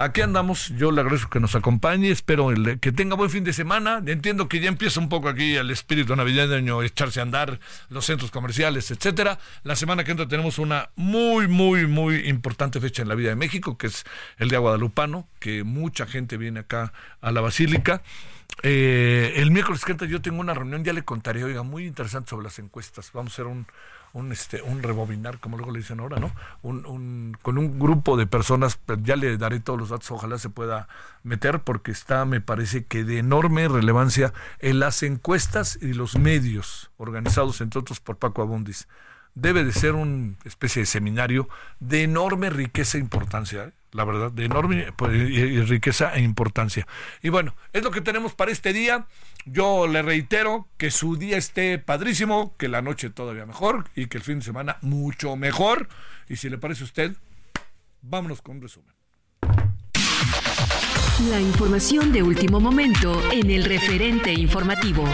Aquí 0.00 0.20
andamos, 0.20 0.68
yo 0.76 0.92
le 0.92 1.00
agradezco 1.00 1.28
que 1.28 1.40
nos 1.40 1.56
acompañe, 1.56 2.12
espero 2.12 2.54
que 2.80 2.92
tenga 2.92 3.16
buen 3.16 3.30
fin 3.30 3.42
de 3.42 3.52
semana. 3.52 4.00
Entiendo 4.06 4.48
que 4.48 4.60
ya 4.60 4.68
empieza 4.68 5.00
un 5.00 5.08
poco 5.08 5.28
aquí 5.28 5.56
el 5.56 5.72
espíritu 5.72 6.14
navideño, 6.14 6.84
echarse 6.84 7.18
a 7.18 7.24
andar 7.24 7.58
los 7.88 8.06
centros 8.06 8.30
comerciales, 8.30 8.92
etcétera. 8.92 9.40
La 9.64 9.74
semana 9.74 10.04
que 10.04 10.12
entra 10.12 10.28
tenemos 10.28 10.60
una 10.60 10.90
muy, 10.94 11.48
muy, 11.48 11.88
muy 11.88 12.28
importante 12.28 12.80
fecha 12.80 13.02
en 13.02 13.08
la 13.08 13.16
vida 13.16 13.30
de 13.30 13.34
México, 13.34 13.76
que 13.76 13.88
es 13.88 14.04
el 14.36 14.50
Día 14.50 14.60
Guadalupano, 14.60 15.26
que 15.40 15.64
mucha 15.64 16.06
gente 16.06 16.36
viene 16.36 16.60
acá 16.60 16.92
a 17.20 17.32
la 17.32 17.40
Basílica. 17.40 18.00
Eh, 18.62 19.32
el 19.34 19.50
miércoles 19.50 19.84
que 19.84 19.90
entra 19.90 20.06
yo 20.06 20.22
tengo 20.22 20.38
una 20.38 20.54
reunión, 20.54 20.84
ya 20.84 20.92
le 20.92 21.02
contaré, 21.02 21.42
oiga, 21.42 21.64
muy 21.64 21.86
interesante 21.88 22.30
sobre 22.30 22.44
las 22.44 22.60
encuestas. 22.60 23.10
Vamos 23.12 23.32
a 23.32 23.34
hacer 23.34 23.46
un, 23.46 23.66
un, 24.12 24.32
este, 24.32 24.62
un 24.62 24.82
rebobinar, 24.82 25.38
como 25.38 25.56
luego 25.56 25.72
le 25.72 25.80
dicen 25.80 26.00
ahora, 26.00 26.18
¿no? 26.18 26.32
Un, 26.62 26.86
un, 26.86 27.36
con 27.42 27.58
un 27.58 27.78
grupo 27.78 28.16
de 28.16 28.26
personas, 28.26 28.78
ya 29.02 29.16
le 29.16 29.36
daré 29.36 29.60
todos 29.60 29.78
los 29.78 29.88
datos, 29.90 30.10
ojalá 30.10 30.38
se 30.38 30.48
pueda 30.50 30.88
meter, 31.22 31.60
porque 31.60 31.90
está, 31.90 32.24
me 32.24 32.40
parece 32.40 32.84
que 32.84 33.04
de 33.04 33.18
enorme 33.18 33.68
relevancia 33.68 34.32
en 34.58 34.80
las 34.80 35.02
encuestas 35.02 35.78
y 35.80 35.92
los 35.92 36.16
medios 36.16 36.90
organizados, 36.96 37.60
entre 37.60 37.80
otros, 37.80 38.00
por 38.00 38.16
Paco 38.16 38.42
Abundis. 38.42 38.88
Debe 39.34 39.62
de 39.62 39.72
ser 39.72 39.94
una 39.94 40.34
especie 40.44 40.82
de 40.82 40.86
seminario 40.86 41.48
de 41.78 42.02
enorme 42.02 42.50
riqueza 42.50 42.98
e 42.98 43.00
importancia. 43.00 43.64
¿eh? 43.64 43.72
La 43.92 44.04
verdad, 44.04 44.30
de 44.30 44.44
enorme 44.44 44.92
pues, 44.96 45.68
riqueza 45.68 46.14
e 46.14 46.20
importancia. 46.20 46.86
Y 47.22 47.28
bueno, 47.28 47.54
es 47.72 47.82
lo 47.82 47.90
que 47.90 48.00
tenemos 48.00 48.34
para 48.34 48.50
este 48.50 48.72
día. 48.72 49.06
Yo 49.44 49.86
le 49.86 50.02
reitero 50.02 50.68
que 50.76 50.90
su 50.90 51.16
día 51.16 51.38
esté 51.38 51.78
padrísimo, 51.78 52.54
que 52.58 52.68
la 52.68 52.82
noche 52.82 53.10
todavía 53.10 53.46
mejor 53.46 53.88
y 53.94 54.06
que 54.06 54.18
el 54.18 54.24
fin 54.24 54.40
de 54.40 54.44
semana 54.44 54.76
mucho 54.82 55.36
mejor. 55.36 55.88
Y 56.28 56.36
si 56.36 56.50
le 56.50 56.58
parece 56.58 56.82
a 56.82 56.86
usted, 56.86 57.16
vámonos 58.02 58.42
con 58.42 58.56
un 58.56 58.62
resumen. 58.62 58.94
La 61.30 61.40
información 61.40 62.12
de 62.12 62.22
último 62.22 62.60
momento 62.60 63.20
en 63.32 63.50
el 63.50 63.64
referente 63.64 64.32
informativo. 64.32 65.04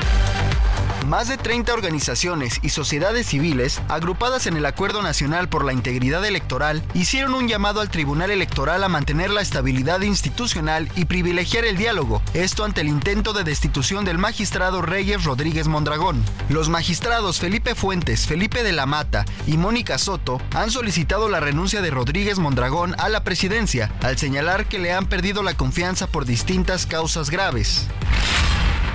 Más 1.07 1.29
de 1.29 1.37
30 1.37 1.75
organizaciones 1.75 2.61
y 2.63 2.71
sociedades 2.71 3.27
civiles, 3.27 3.83
agrupadas 3.89 4.47
en 4.47 4.57
el 4.57 4.65
Acuerdo 4.65 5.03
Nacional 5.03 5.51
por 5.51 5.63
la 5.63 5.75
Integridad 5.75 6.25
Electoral, 6.25 6.83
hicieron 6.95 7.35
un 7.35 7.47
llamado 7.47 7.83
al 7.83 7.91
Tribunal 7.91 8.31
Electoral 8.31 8.83
a 8.83 8.89
mantener 8.89 9.29
la 9.29 9.43
estabilidad 9.43 10.01
institucional 10.01 10.91
y 10.97 11.05
privilegiar 11.05 11.67
el 11.67 11.77
diálogo, 11.77 12.23
esto 12.33 12.65
ante 12.65 12.81
el 12.81 12.89
intento 12.89 13.35
de 13.35 13.45
destitución 13.45 14.07
del 14.07 14.17
magistrado 14.17 14.81
Reyes 14.81 15.25
Rodríguez 15.25 15.69
Mondragón. 15.69 16.25
Los 16.49 16.71
magistrados 16.71 17.39
Felipe 17.39 17.75
Fuentes, 17.75 18.27
Felipe 18.27 18.63
de 18.63 18.73
la 18.73 18.87
Mata 18.87 19.27
y 19.47 19.59
Mónica 19.59 19.99
Soto 19.99 20.41
han 20.55 20.71
solicitado 20.71 21.29
la 21.29 21.41
renuncia 21.41 21.83
de 21.83 21.91
Rodríguez 21.91 22.39
Mondragón 22.39 22.95
a 22.99 23.11
la 23.11 23.25
presidencia, 23.25 23.93
al 24.03 24.17
señalar 24.17 24.67
que 24.67 24.79
le 24.79 24.95
han 24.95 25.07
perdido 25.07 25.43
la 25.43 25.55
confianza 25.55 26.07
por 26.07 26.25
distintas 26.25 26.87
causas 26.87 27.29
graves. 27.29 27.89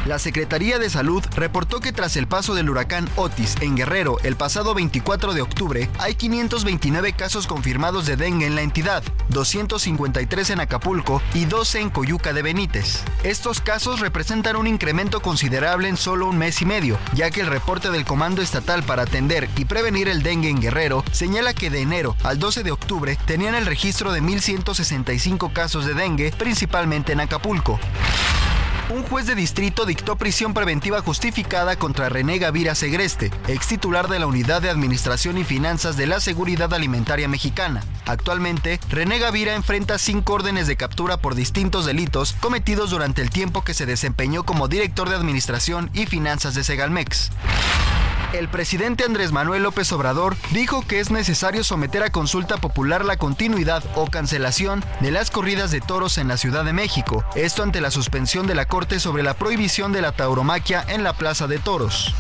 La 0.10 0.18
Secretaría 0.18 0.80
de 0.80 0.90
Salud 0.90 1.24
reportó 1.36 1.82
que 1.82 1.92
tras 1.92 2.18
el 2.18 2.26
paso 2.26 2.56
del 2.56 2.68
huracán 2.68 3.08
Otis 3.16 3.56
en 3.62 3.76
Guerrero 3.76 4.18
el 4.24 4.36
pasado 4.36 4.74
24 4.74 5.36
de 5.36 5.42
octubre, 5.42 5.88
hay 6.00 6.16
529 6.16 7.14
casos 7.14 7.46
confirmados 7.46 8.08
de 8.08 8.16
dengue 8.16 8.48
en 8.48 8.56
la 8.56 8.64
entidad, 8.64 9.04
253 9.28 10.50
en 10.50 10.62
Acapulco 10.62 11.22
y 11.36 11.46
12 11.46 11.82
en 11.82 11.90
Coyuca 11.92 12.34
de 12.34 12.42
Benítez. 12.42 13.04
Estos 13.22 13.62
casos 13.62 14.00
representan 14.00 14.56
un 14.56 14.66
incremento 14.66 15.22
considerable 15.22 15.88
en 15.88 15.96
solo 15.96 16.26
un 16.26 16.40
mes 16.40 16.60
y 16.64 16.66
medio, 16.66 16.98
ya 17.14 17.30
que 17.30 17.42
el 17.42 17.48
reporte 17.48 17.92
del 17.92 18.04
Comando 18.04 18.42
Estatal 18.42 18.82
para 18.82 19.04
atender 19.04 19.48
y 19.58 19.66
prevenir 19.66 20.10
el 20.10 20.24
dengue 20.24 20.50
en 20.50 20.60
Guerrero 20.60 21.06
señala 21.12 21.54
que 21.54 21.70
de 21.70 21.82
enero 21.82 22.16
al 22.24 22.40
12 22.40 22.64
de 22.64 22.72
octubre 22.72 23.16
tenían 23.28 23.54
el 23.54 23.68
registro 23.68 24.12
de 24.12 24.24
1.165 24.24 25.54
casos 25.54 25.86
de 25.86 25.94
dengue, 25.94 26.34
principalmente 26.36 27.12
en 27.14 27.20
Acapulco. 27.20 27.80
Un 28.90 29.04
juez 29.04 29.28
de 29.28 29.36
distrito 29.36 29.86
dictó 29.86 30.16
prisión 30.16 30.56
preventiva 30.56 31.02
justificada 31.02 31.76
contra 31.76 32.10
René 32.10 32.40
Gavira 32.40 32.74
Segreste, 32.74 33.30
ex 33.48 33.68
titular 33.68 34.08
de 34.08 34.18
la 34.18 34.26
Unidad 34.26 34.64
de 34.64 34.72
Administración 34.72 35.38
y 35.38 35.44
Finanzas 35.44 35.96
de 35.96 36.08
la 36.08 36.20
Seguridad 36.20 36.74
Alimentaria 36.74 37.28
Mexicana. 37.28 37.84
Actualmente, 38.08 38.80
René 38.90 39.20
Gavira 39.20 39.54
enfrenta 39.54 40.00
cinco 40.00 40.34
órdenes 40.34 40.66
de 40.66 40.76
captura 40.76 41.18
por 41.18 41.36
distintos 41.36 41.86
delitos 41.86 42.34
cometidos 42.40 42.90
durante 42.90 43.22
el 43.22 43.30
tiempo 43.30 43.64
que 43.64 43.76
se 43.76 43.86
desempeñó 43.86 44.44
como 44.44 44.68
director 44.68 45.08
de 45.08 45.16
Administración 45.16 45.92
y 45.94 46.08
Finanzas 46.08 46.56
de 46.56 46.64
Segalmex. 46.64 47.30
El 48.32 48.48
presidente 48.48 49.06
Andrés 49.06 49.32
Manuel 49.32 49.64
López 49.64 49.92
Obrador 49.92 50.38
dijo 50.52 50.86
que 50.86 51.00
es 51.00 51.10
necesario 51.10 51.64
someter 51.64 52.04
a 52.04 52.12
consulta 52.12 52.58
popular 52.58 53.04
la 53.04 53.18
continuidad 53.18 53.84
o 53.96 54.06
cancelación 54.06 54.84
de 55.00 55.10
las 55.10 55.32
corridas 55.32 55.72
de 55.72 55.82
toros 55.82 56.20
en 56.20 56.28
la 56.28 56.38
Ciudad 56.38 56.64
de 56.64 56.72
México, 56.72 57.26
esto 57.34 57.64
ante 57.64 57.82
la 57.82 57.90
suspensión 57.90 58.46
de 58.46 58.54
la 58.54 58.68
Corte 58.68 58.79
sobre 58.80 59.24
la 59.24 59.34
prohibición 59.34 59.92
de 59.92 60.02
la 60.02 60.14
tauromaquia 60.14 60.86
en 60.88 61.04
la 61.04 61.12
Plaza 61.12 61.48
de 61.48 61.60
Toros. 61.60 62.16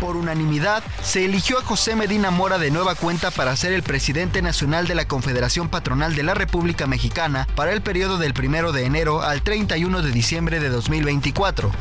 Por 0.00 0.16
unanimidad, 0.16 0.84
se 1.02 1.24
eligió 1.24 1.58
a 1.58 1.64
José 1.64 1.96
Medina 1.96 2.30
Mora 2.30 2.58
de 2.58 2.70
nueva 2.70 2.94
cuenta 2.94 3.32
para 3.32 3.56
ser 3.56 3.72
el 3.72 3.82
presidente 3.82 4.40
nacional 4.40 4.86
de 4.86 4.94
la 4.94 5.08
Confederación 5.08 5.68
Patronal 5.68 6.14
de 6.14 6.22
la 6.22 6.34
República 6.34 6.86
Mexicana 6.86 7.48
para 7.56 7.72
el 7.72 7.82
periodo 7.82 8.18
del 8.18 8.34
1 8.38 8.70
de 8.70 8.84
enero 8.84 9.22
al 9.22 9.42
31 9.42 10.02
de 10.02 10.12
diciembre 10.12 10.60
de 10.60 10.68
2024. 10.68 11.72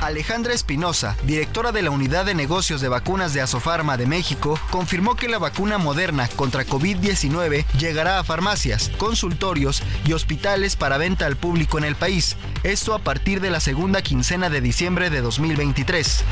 Alejandra 0.00 0.54
Espinosa, 0.54 1.16
directora 1.24 1.72
de 1.72 1.82
la 1.82 1.90
Unidad 1.90 2.24
de 2.24 2.34
Negocios 2.34 2.80
de 2.80 2.88
Vacunas 2.88 3.34
de 3.34 3.40
Asofarma 3.40 3.96
de 3.96 4.06
México, 4.06 4.58
confirmó 4.70 5.16
que 5.16 5.28
la 5.28 5.38
vacuna 5.38 5.78
moderna 5.78 6.28
contra 6.36 6.64
COVID-19 6.64 7.66
llegará 7.78 8.18
a 8.18 8.24
farmacias, 8.24 8.90
consultorios 8.96 9.82
y 10.06 10.12
hospitales 10.12 10.76
para 10.76 10.98
venta 10.98 11.26
al 11.26 11.36
público 11.36 11.78
en 11.78 11.84
el 11.84 11.96
país, 11.96 12.36
esto 12.62 12.94
a 12.94 13.00
partir 13.00 13.40
de 13.40 13.50
la 13.50 13.60
segunda 13.60 14.02
quincena 14.02 14.50
de 14.50 14.60
diciembre 14.60 15.10
de 15.10 15.20
2023. 15.20 16.24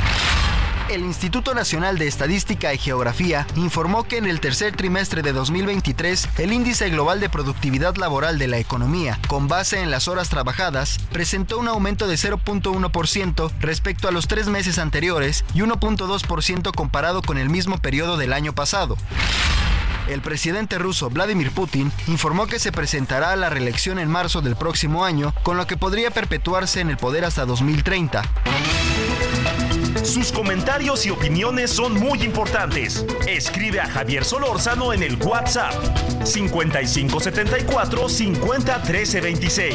El 0.89 1.01
Instituto 1.01 1.53
Nacional 1.53 1.99
de 1.99 2.07
Estadística 2.07 2.73
y 2.73 2.79
Geografía 2.79 3.45
informó 3.57 4.05
que 4.05 4.19
en 4.19 4.27
el 4.27 4.39
tercer 4.39 4.77
trimestre 4.77 5.21
de 5.21 5.33
2023, 5.33 6.29
el 6.39 6.53
índice 6.53 6.89
global 6.91 7.19
de 7.19 7.29
productividad 7.29 7.97
laboral 7.97 8.39
de 8.39 8.47
la 8.47 8.59
economía, 8.59 9.19
con 9.27 9.49
base 9.49 9.83
en 9.83 9.91
las 9.91 10.07
horas 10.07 10.29
trabajadas, 10.29 10.99
presentó 11.11 11.59
un 11.59 11.67
aumento 11.67 12.07
de 12.07 12.15
0.1% 12.15 13.51
respecto 13.59 14.07
a 14.07 14.13
los 14.13 14.29
tres 14.29 14.47
meses 14.47 14.79
anteriores 14.79 15.45
y 15.55 15.63
1.2% 15.63 16.73
comparado 16.73 17.21
con 17.21 17.37
el 17.37 17.51
mismo 17.51 17.79
periodo 17.79 18.17
del 18.17 18.33
año 18.33 18.53
pasado. 18.53 18.97
El 20.09 20.21
presidente 20.21 20.79
ruso 20.79 21.11
Vladimir 21.11 21.51
Putin 21.51 21.91
informó 22.07 22.47
que 22.47 22.61
se 22.61 22.71
presentará 22.71 23.33
a 23.33 23.37
la 23.37 23.51
reelección 23.51 23.99
en 23.99 24.09
marzo 24.09 24.41
del 24.41 24.55
próximo 24.55 25.05
año, 25.05 25.35
con 25.43 25.57
lo 25.57 25.67
que 25.67 25.77
podría 25.77 26.13
perpetuarse 26.13 26.81
en 26.81 26.91
el 26.91 26.97
poder 26.97 27.25
hasta 27.25 27.45
2030. 27.45 28.23
Sus 30.07 30.31
comentarios 30.31 31.05
y 31.05 31.11
opiniones 31.11 31.73
son 31.73 31.95
muy 31.95 32.23
importantes. 32.23 33.05
Escribe 33.27 33.81
a 33.81 33.89
Javier 33.89 34.25
Solórzano 34.25 34.93
en 34.93 35.03
el 35.03 35.17
WhatsApp 35.17 35.75
5574 36.25 38.09
50 38.09 38.83
26. 39.21 39.75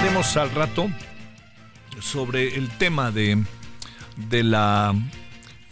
Tenemos 0.00 0.36
al 0.38 0.50
rato 0.52 0.88
sobre 2.00 2.56
el 2.56 2.70
tema 2.78 3.10
de, 3.10 3.44
de 4.16 4.42
la 4.42 4.94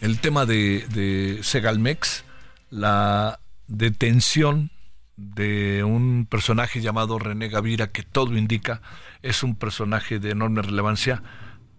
el 0.04 0.20
tema 0.20 0.44
de, 0.44 0.87
de 0.92 1.42
Segalmex, 1.42 2.25
la 2.68 3.40
detención 3.68 4.71
de 5.17 5.82
un 5.82 6.26
personaje 6.28 6.82
llamado 6.82 7.19
René 7.19 7.49
Gavira, 7.49 7.90
que 7.90 8.02
todo 8.02 8.36
indica 8.36 8.82
es 9.23 9.43
un 9.43 9.54
personaje 9.54 10.19
de 10.19 10.32
enorme 10.32 10.60
relevancia. 10.60 11.23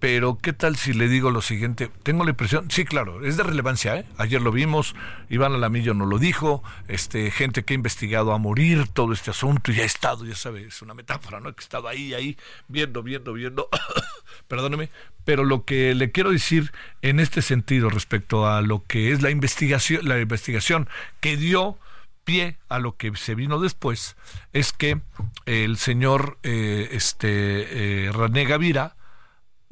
Pero, 0.06 0.38
¿qué 0.40 0.54
tal 0.54 0.76
si 0.76 0.94
le 0.94 1.08
digo 1.08 1.32
lo 1.32 1.42
siguiente? 1.42 1.90
Tengo 2.04 2.26
la 2.26 2.30
impresión, 2.30 2.70
sí, 2.70 2.86
claro, 2.86 3.26
es 3.26 3.38
de 3.38 3.44
relevancia, 3.44 3.98
¿eh? 3.98 4.06
Ayer 4.20 4.40
lo 4.40 4.52
vimos, 4.52 4.94
Iván 5.32 5.54
Alamillo 5.54 5.96
nos 5.96 6.08
lo 6.08 6.20
dijo, 6.20 6.64
este, 6.88 7.32
gente 7.32 7.66
que 7.66 7.74
ha 7.74 7.82
investigado 7.82 8.32
a 8.32 8.38
morir 8.38 8.88
todo 8.88 9.14
este 9.14 9.32
asunto 9.32 9.72
y 9.72 9.82
ha 9.82 9.84
estado, 9.84 10.24
ya 10.24 10.36
sabes, 10.36 10.68
es 10.68 10.82
una 10.84 10.94
metáfora, 10.94 11.40
¿no? 11.40 11.52
Que 11.56 11.62
ha 11.62 11.64
estado 11.64 11.88
ahí, 11.88 12.14
ahí, 12.14 12.38
viendo, 12.68 13.02
viendo, 13.02 13.34
viendo, 13.34 13.68
perdóneme, 14.48 14.92
pero 15.24 15.44
lo 15.44 15.66
que 15.66 15.96
le 15.96 16.12
quiero 16.12 16.30
decir 16.30 16.72
en 17.02 17.20
este 17.20 17.42
sentido 17.42 17.90
respecto 17.90 18.48
a 18.48 18.62
lo 18.62 18.84
que 18.86 19.12
es 19.12 19.24
la 19.24 19.32
investigación, 19.32 20.08
la 20.08 20.20
investigación 20.20 20.88
que 21.20 21.36
dio 21.36 21.80
pie 22.26 22.60
a 22.70 22.78
lo 22.78 22.96
que 22.96 23.12
se 23.16 23.34
vino 23.34 23.60
después, 23.60 24.18
es 24.54 24.72
que 24.72 25.02
el 25.48 25.78
señor 25.78 26.38
eh, 26.44 26.90
este, 26.92 28.06
eh, 28.06 28.12
René 28.12 28.46
Gavira 28.46 28.96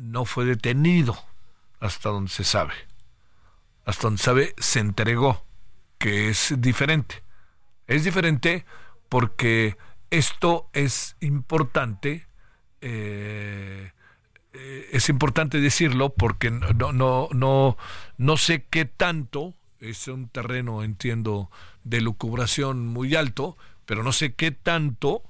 no 0.03 0.25
fue 0.25 0.45
detenido 0.45 1.17
hasta 1.79 2.09
donde 2.09 2.31
se 2.31 2.43
sabe. 2.43 2.73
Hasta 3.85 4.03
donde 4.03 4.23
sabe, 4.23 4.53
se 4.57 4.79
entregó, 4.79 5.45
que 5.97 6.29
es 6.29 6.53
diferente. 6.57 7.23
Es 7.87 8.03
diferente 8.03 8.65
porque 9.09 9.77
esto 10.09 10.69
es 10.73 11.15
importante 11.19 12.27
eh, 12.85 13.91
eh, 14.51 14.89
es 14.91 15.07
importante 15.07 15.61
decirlo 15.61 16.09
porque 16.13 16.51
no, 16.51 16.91
no, 16.91 17.29
no, 17.31 17.77
no 18.17 18.37
sé 18.37 18.65
qué 18.69 18.83
tanto, 18.83 19.53
es 19.79 20.09
un 20.09 20.27
terreno, 20.27 20.83
entiendo, 20.83 21.49
de 21.85 22.01
lucubración 22.01 22.85
muy 22.87 23.15
alto, 23.15 23.57
pero 23.85 24.03
no 24.03 24.11
sé 24.11 24.33
qué 24.33 24.51
tanto 24.51 25.23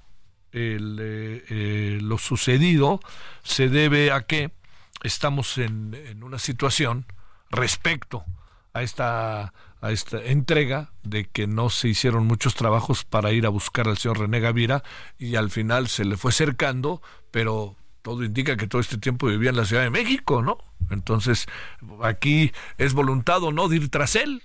eh, 0.51 1.99
lo 2.01 2.17
sucedido 2.17 2.99
se 3.43 3.69
debe 3.69 4.11
a 4.11 4.21
que 4.21 4.51
estamos 5.03 5.57
en, 5.57 6.23
una 6.23 6.39
situación 6.39 7.05
respecto 7.49 8.25
a 8.73 8.81
esta 8.81 9.53
a 9.81 9.91
esta 9.91 10.23
entrega 10.23 10.93
de 11.03 11.25
que 11.25 11.45
no 11.45 11.69
se 11.69 11.89
hicieron 11.89 12.25
muchos 12.25 12.55
trabajos 12.55 13.03
para 13.03 13.33
ir 13.33 13.45
a 13.45 13.49
buscar 13.49 13.89
al 13.89 13.97
señor 13.97 14.19
René 14.19 14.39
Gavira 14.39 14.81
y 15.19 15.35
al 15.35 15.51
final 15.51 15.89
se 15.89 16.05
le 16.05 16.15
fue 16.15 16.31
cercando, 16.31 17.01
pero 17.31 17.75
todo 18.01 18.23
indica 18.23 18.55
que 18.55 18.65
todo 18.65 18.79
este 18.79 18.97
tiempo 18.97 19.27
vivía 19.27 19.49
en 19.49 19.57
la 19.57 19.65
Ciudad 19.65 19.83
de 19.83 19.89
México, 19.89 20.41
¿no? 20.41 20.57
Entonces, 20.89 21.47
aquí 22.01 22.53
es 22.77 22.93
voluntad 22.93 23.43
o 23.43 23.51
no 23.51 23.67
de 23.67 23.75
ir 23.75 23.89
tras 23.89 24.15
él 24.15 24.43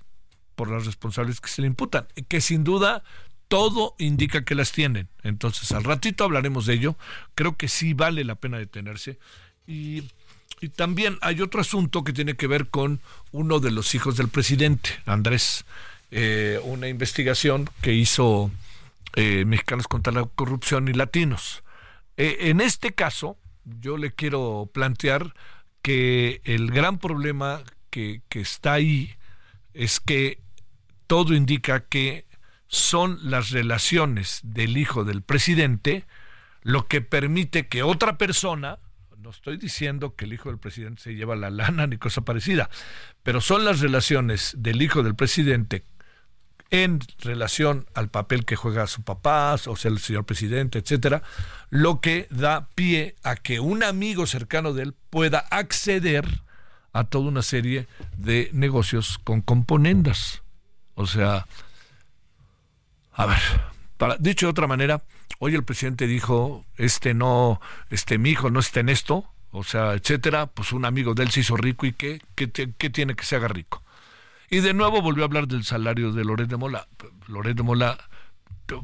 por 0.55 0.69
las 0.69 0.85
responsabilidades 0.85 1.39
que 1.39 1.49
se 1.49 1.61
le 1.61 1.67
imputan, 1.67 2.05
que 2.27 2.41
sin 2.41 2.65
duda 2.65 3.03
todo 3.47 3.95
indica 3.97 4.43
que 4.43 4.55
las 4.55 4.73
tienen. 4.73 5.07
Entonces, 5.23 5.71
al 5.71 5.85
ratito 5.85 6.25
hablaremos 6.25 6.65
de 6.65 6.73
ello. 6.73 6.97
Creo 7.33 7.55
que 7.55 7.69
sí 7.69 7.93
vale 7.93 8.25
la 8.25 8.35
pena 8.35 8.57
detenerse. 8.57 9.19
Y, 9.65 10.03
también 10.67 11.17
hay 11.21 11.41
otro 11.41 11.61
asunto 11.61 12.03
que 12.03 12.11
tiene 12.11 12.35
que 12.35 12.47
ver 12.47 12.67
con 12.67 12.99
uno 13.31 13.59
de 13.59 13.71
los 13.71 13.95
hijos 13.95 14.17
del 14.17 14.27
presidente, 14.27 14.89
Andrés. 15.05 15.63
Eh, 16.11 16.59
una 16.63 16.89
investigación 16.89 17.69
que 17.81 17.93
hizo 17.93 18.51
eh, 19.15 19.45
Mexicanos 19.45 19.87
contra 19.87 20.11
la 20.11 20.25
Corrupción 20.25 20.87
y 20.87 20.93
Latinos. 20.93 21.63
Eh, 22.17 22.49
en 22.49 22.61
este 22.61 22.93
caso, 22.93 23.37
yo 23.63 23.97
le 23.97 24.11
quiero 24.11 24.69
plantear 24.73 25.33
que 25.81 26.41
el 26.43 26.71
gran 26.71 26.97
problema 26.97 27.61
que, 27.89 28.21
está 28.31 28.73
ahí 28.73 29.15
es 29.73 29.99
que 29.99 30.39
todo 31.07 31.33
indica 31.33 31.81
que 31.81 32.25
son 32.67 33.19
las 33.23 33.51
relaciones 33.51 34.41
del 34.43 34.77
hijo 34.77 35.05
del 35.05 35.21
presidente 35.21 36.05
lo 36.61 36.87
que 36.87 37.01
permite 37.01 37.67
que 37.67 37.83
otra 37.83 38.17
persona, 38.17 38.79
no 39.29 39.33
estoy 39.33 39.57
diciendo 39.57 40.15
que 40.15 40.25
el 40.25 40.33
hijo 40.33 40.49
del 40.49 40.57
presidente 40.57 41.03
se 41.03 41.13
lleva 41.13 41.35
la 41.35 41.51
lana 41.51 41.85
ni 41.85 41.97
cosa 41.97 42.21
parecida, 42.21 42.67
pero 43.21 43.41
son 43.41 43.63
las 43.63 43.79
relaciones 43.79 44.55
del 44.57 44.81
hijo 44.81 45.03
del 45.03 45.13
presidente 45.13 45.83
en 46.71 46.99
relación 47.19 47.85
al 47.93 48.09
papel 48.09 48.43
que 48.43 48.55
juega 48.55 48.87
su 48.87 49.03
papá, 49.03 49.53
o 49.67 49.75
sea, 49.75 49.91
el 49.91 49.99
señor 49.99 50.25
presidente, 50.25 50.79
etcétera, 50.79 51.21
lo 51.69 52.01
que 52.01 52.25
da 52.31 52.69
pie 52.73 53.17
a 53.21 53.35
que 53.35 53.59
un 53.59 53.83
amigo 53.83 54.25
cercano 54.25 54.73
de 54.73 54.81
él 54.81 54.95
pueda 55.11 55.37
acceder 55.51 56.25
a 56.91 57.03
toda 57.03 57.27
una 57.27 57.43
serie 57.43 57.85
de 58.17 58.49
negocios 58.51 59.19
con 59.23 59.41
componendas. 59.41 60.41
O 60.95 61.05
sea, 61.05 61.45
a 63.13 63.25
ver, 63.27 63.37
dicho 64.19 64.47
de 64.47 64.51
otra 64.51 64.67
manera, 64.67 65.03
hoy 65.39 65.55
el 65.55 65.63
presidente 65.63 66.07
dijo, 66.07 66.65
este 66.77 67.13
no, 67.13 67.61
este 67.89 68.17
mi 68.17 68.31
hijo 68.31 68.49
no 68.49 68.59
está 68.59 68.79
en 68.79 68.89
esto, 68.89 69.25
o 69.51 69.63
sea, 69.63 69.93
etcétera, 69.93 70.47
pues 70.47 70.71
un 70.71 70.85
amigo 70.85 71.13
de 71.13 71.23
él 71.23 71.31
se 71.31 71.41
hizo 71.41 71.57
rico 71.57 71.85
y 71.85 71.93
qué, 71.93 72.21
qué, 72.35 72.47
tiene 72.89 73.15
que 73.15 73.25
se 73.25 73.35
haga 73.35 73.47
rico. 73.47 73.83
Y 74.49 74.59
de 74.59 74.73
nuevo 74.73 75.01
volvió 75.01 75.23
a 75.23 75.27
hablar 75.27 75.47
del 75.47 75.63
salario 75.63 76.11
de 76.11 76.23
Loret 76.23 76.49
de 76.49 76.57
Mola. 76.57 76.87
Loret 77.27 77.55
de 77.55 77.63
Mola 77.63 77.97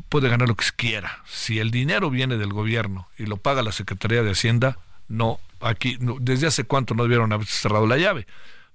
puede 0.10 0.30
ganar 0.30 0.48
lo 0.48 0.56
que 0.56 0.66
quiera. 0.76 1.24
Si 1.26 1.60
el 1.60 1.72
dinero 1.72 2.10
viene 2.10 2.38
del 2.38 2.54
gobierno 2.54 3.08
y 3.18 3.26
lo 3.26 3.38
paga 3.38 3.64
la 3.64 3.72
Secretaría 3.72 4.24
de 4.24 4.32
Hacienda, 4.32 4.80
no, 5.08 5.40
aquí, 5.60 5.98
desde 6.20 6.48
hace 6.48 6.64
cuánto 6.64 6.94
no 6.96 7.04
debieron 7.04 7.32
haber 7.32 7.48
cerrado 7.48 7.88
la 7.88 7.98
llave, 7.98 8.28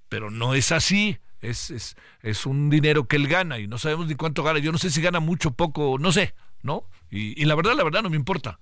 pero 0.09 0.31
no 0.31 0.53
es 0.53 0.71
así. 0.71 1.17
Es, 1.41 1.71
es, 1.71 1.95
es 2.21 2.45
un 2.45 2.69
dinero 2.69 3.07
que 3.07 3.15
él 3.15 3.27
gana 3.27 3.59
y 3.59 3.67
no 3.67 3.77
sabemos 3.77 4.07
ni 4.07 4.15
cuánto 4.15 4.43
gana. 4.43 4.59
Yo 4.59 4.71
no 4.71 4.77
sé 4.77 4.89
si 4.89 5.01
gana 5.01 5.19
mucho, 5.19 5.51
poco, 5.51 5.97
no 5.99 6.11
sé, 6.11 6.33
¿no? 6.61 6.85
Y, 7.09 7.41
y 7.41 7.45
la 7.45 7.55
verdad, 7.55 7.75
la 7.75 7.83
verdad 7.83 8.03
no 8.03 8.09
me 8.09 8.17
importa. 8.17 8.59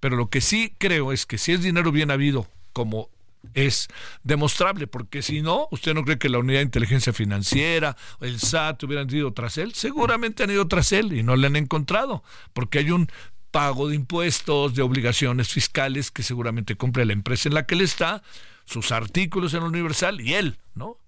Pero 0.00 0.16
lo 0.16 0.28
que 0.28 0.40
sí 0.40 0.74
creo 0.78 1.12
es 1.12 1.26
que 1.26 1.38
si 1.38 1.52
es 1.52 1.62
dinero 1.62 1.92
bien 1.92 2.10
habido, 2.10 2.48
como 2.72 3.08
es 3.52 3.88
demostrable, 4.22 4.86
porque 4.86 5.22
si 5.22 5.42
no, 5.42 5.68
usted 5.70 5.94
no 5.94 6.04
cree 6.04 6.18
que 6.18 6.28
la 6.28 6.38
unidad 6.38 6.60
de 6.60 6.64
inteligencia 6.64 7.12
financiera, 7.12 7.96
el 8.20 8.40
SAT 8.40 8.82
hubieran 8.84 9.14
ido 9.14 9.32
tras 9.32 9.58
él, 9.58 9.74
seguramente 9.74 10.42
han 10.42 10.50
ido 10.50 10.66
tras 10.66 10.92
él 10.92 11.12
y 11.12 11.22
no 11.22 11.36
le 11.36 11.46
han 11.46 11.56
encontrado, 11.56 12.22
porque 12.52 12.78
hay 12.78 12.90
un 12.90 13.08
pago 13.50 13.88
de 13.88 13.94
impuestos, 13.94 14.74
de 14.74 14.82
obligaciones 14.82 15.48
fiscales 15.48 16.10
que 16.10 16.22
seguramente 16.22 16.74
cumple 16.74 17.04
la 17.04 17.12
empresa 17.12 17.48
en 17.48 17.54
la 17.54 17.66
que 17.66 17.74
él 17.74 17.82
está, 17.82 18.22
sus 18.64 18.90
artículos 18.92 19.54
en 19.54 19.62
Universal 19.62 20.20
y 20.20 20.34
él, 20.34 20.58
¿no? 20.74 20.98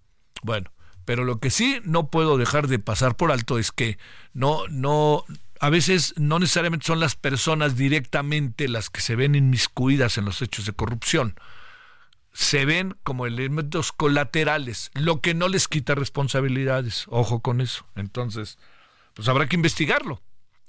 Bueno, 0.43 0.71
pero 1.07 1.25
lo 1.25 1.39
que 1.39 1.49
sí 1.49 1.81
no 1.85 2.11
puedo 2.11 2.37
dejar 2.37 2.69
de 2.69 2.79
pasar 2.79 3.17
por 3.17 3.33
alto 3.33 3.59
es 3.59 3.73
que 3.73 3.97
no, 4.35 4.69
no, 4.69 5.25
a 5.59 5.71
veces 5.71 6.13
no 6.19 6.39
necesariamente 6.39 6.85
son 6.85 7.01
las 7.01 7.17
personas 7.17 7.77
directamente 7.77 8.69
las 8.69 8.91
que 8.91 9.01
se 9.01 9.17
ven 9.17 9.35
inmiscuidas 9.35 10.19
en 10.19 10.27
los 10.27 10.43
hechos 10.43 10.67
de 10.67 10.75
corrupción 10.75 11.35
se 12.37 12.67
ven 12.67 12.99
como 13.03 13.25
elementos 13.25 13.93
colaterales, 13.93 14.91
lo 14.93 15.23
que 15.23 15.33
no 15.33 15.49
les 15.49 15.69
quita 15.69 15.95
responsabilidades. 15.95 17.07
Ojo 17.09 17.41
con 17.41 17.63
eso. 17.63 17.87
Entonces, 17.97 18.59
pues 19.15 19.27
habrá 19.29 19.49
que 19.49 19.57
investigarlo. 19.57 20.21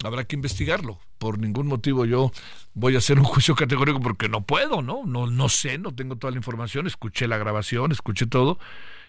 Habrá 0.02 0.24
que 0.24 0.34
investigarlo. 0.34 0.98
Por 1.18 1.38
ningún 1.38 1.66
motivo 1.66 2.06
yo 2.06 2.32
voy 2.72 2.94
a 2.94 2.98
hacer 2.98 3.18
un 3.18 3.24
juicio 3.26 3.54
categórico 3.54 4.00
porque 4.00 4.30
no 4.30 4.46
puedo, 4.46 4.80
¿no? 4.80 5.02
No, 5.04 5.26
no 5.26 5.50
sé, 5.50 5.76
no 5.76 5.94
tengo 5.94 6.16
toda 6.16 6.30
la 6.30 6.38
información, 6.38 6.86
escuché 6.86 7.28
la 7.28 7.36
grabación, 7.36 7.92
escuché 7.92 8.24
todo 8.24 8.58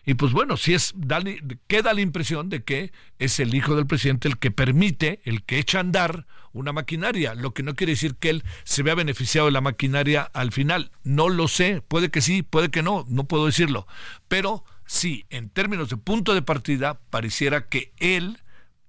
y 0.05 0.15
pues 0.15 0.31
bueno, 0.31 0.57
si 0.57 0.73
es, 0.73 0.93
da, 0.95 1.21
queda 1.67 1.93
la 1.93 2.01
impresión 2.01 2.49
de 2.49 2.63
que 2.63 2.91
es 3.19 3.39
el 3.39 3.53
hijo 3.53 3.75
del 3.75 3.87
presidente 3.87 4.27
el 4.27 4.37
que 4.37 4.51
permite, 4.51 5.21
el 5.23 5.43
que 5.43 5.59
echa 5.59 5.77
a 5.77 5.81
andar 5.81 6.25
una 6.51 6.73
maquinaria, 6.73 7.35
lo 7.35 7.53
que 7.53 7.63
no 7.63 7.75
quiere 7.75 7.93
decir 7.93 8.15
que 8.15 8.29
él 8.29 8.43
se 8.63 8.83
vea 8.83 8.95
beneficiado 8.95 9.47
de 9.47 9.51
la 9.51 9.61
maquinaria 9.61 10.23
al 10.33 10.51
final. 10.51 10.91
No 11.03 11.29
lo 11.29 11.47
sé, 11.47 11.81
puede 11.87 12.09
que 12.09 12.21
sí, 12.21 12.43
puede 12.43 12.69
que 12.69 12.81
no, 12.81 13.05
no 13.07 13.25
puedo 13.25 13.45
decirlo. 13.45 13.87
Pero 14.27 14.63
sí, 14.85 15.25
en 15.29 15.49
términos 15.49 15.89
de 15.89 15.97
punto 15.97 16.33
de 16.33 16.41
partida, 16.41 16.99
pareciera 17.09 17.67
que 17.67 17.93
él 17.99 18.39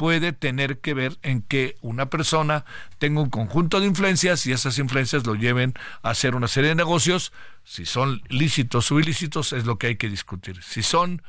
puede 0.00 0.32
tener 0.32 0.80
que 0.80 0.94
ver 0.94 1.18
en 1.20 1.42
que 1.42 1.76
una 1.82 2.08
persona 2.08 2.64
tenga 2.96 3.20
un 3.20 3.28
conjunto 3.28 3.80
de 3.80 3.86
influencias 3.86 4.46
y 4.46 4.52
esas 4.52 4.78
influencias 4.78 5.26
lo 5.26 5.34
lleven 5.34 5.74
a 6.02 6.08
hacer 6.08 6.34
una 6.34 6.48
serie 6.48 6.70
de 6.70 6.74
negocios. 6.74 7.34
Si 7.64 7.84
son 7.84 8.22
lícitos 8.30 8.90
o 8.90 8.98
ilícitos 8.98 9.52
es 9.52 9.66
lo 9.66 9.76
que 9.76 9.88
hay 9.88 9.96
que 9.96 10.08
discutir. 10.08 10.62
Si 10.62 10.82
son 10.82 11.20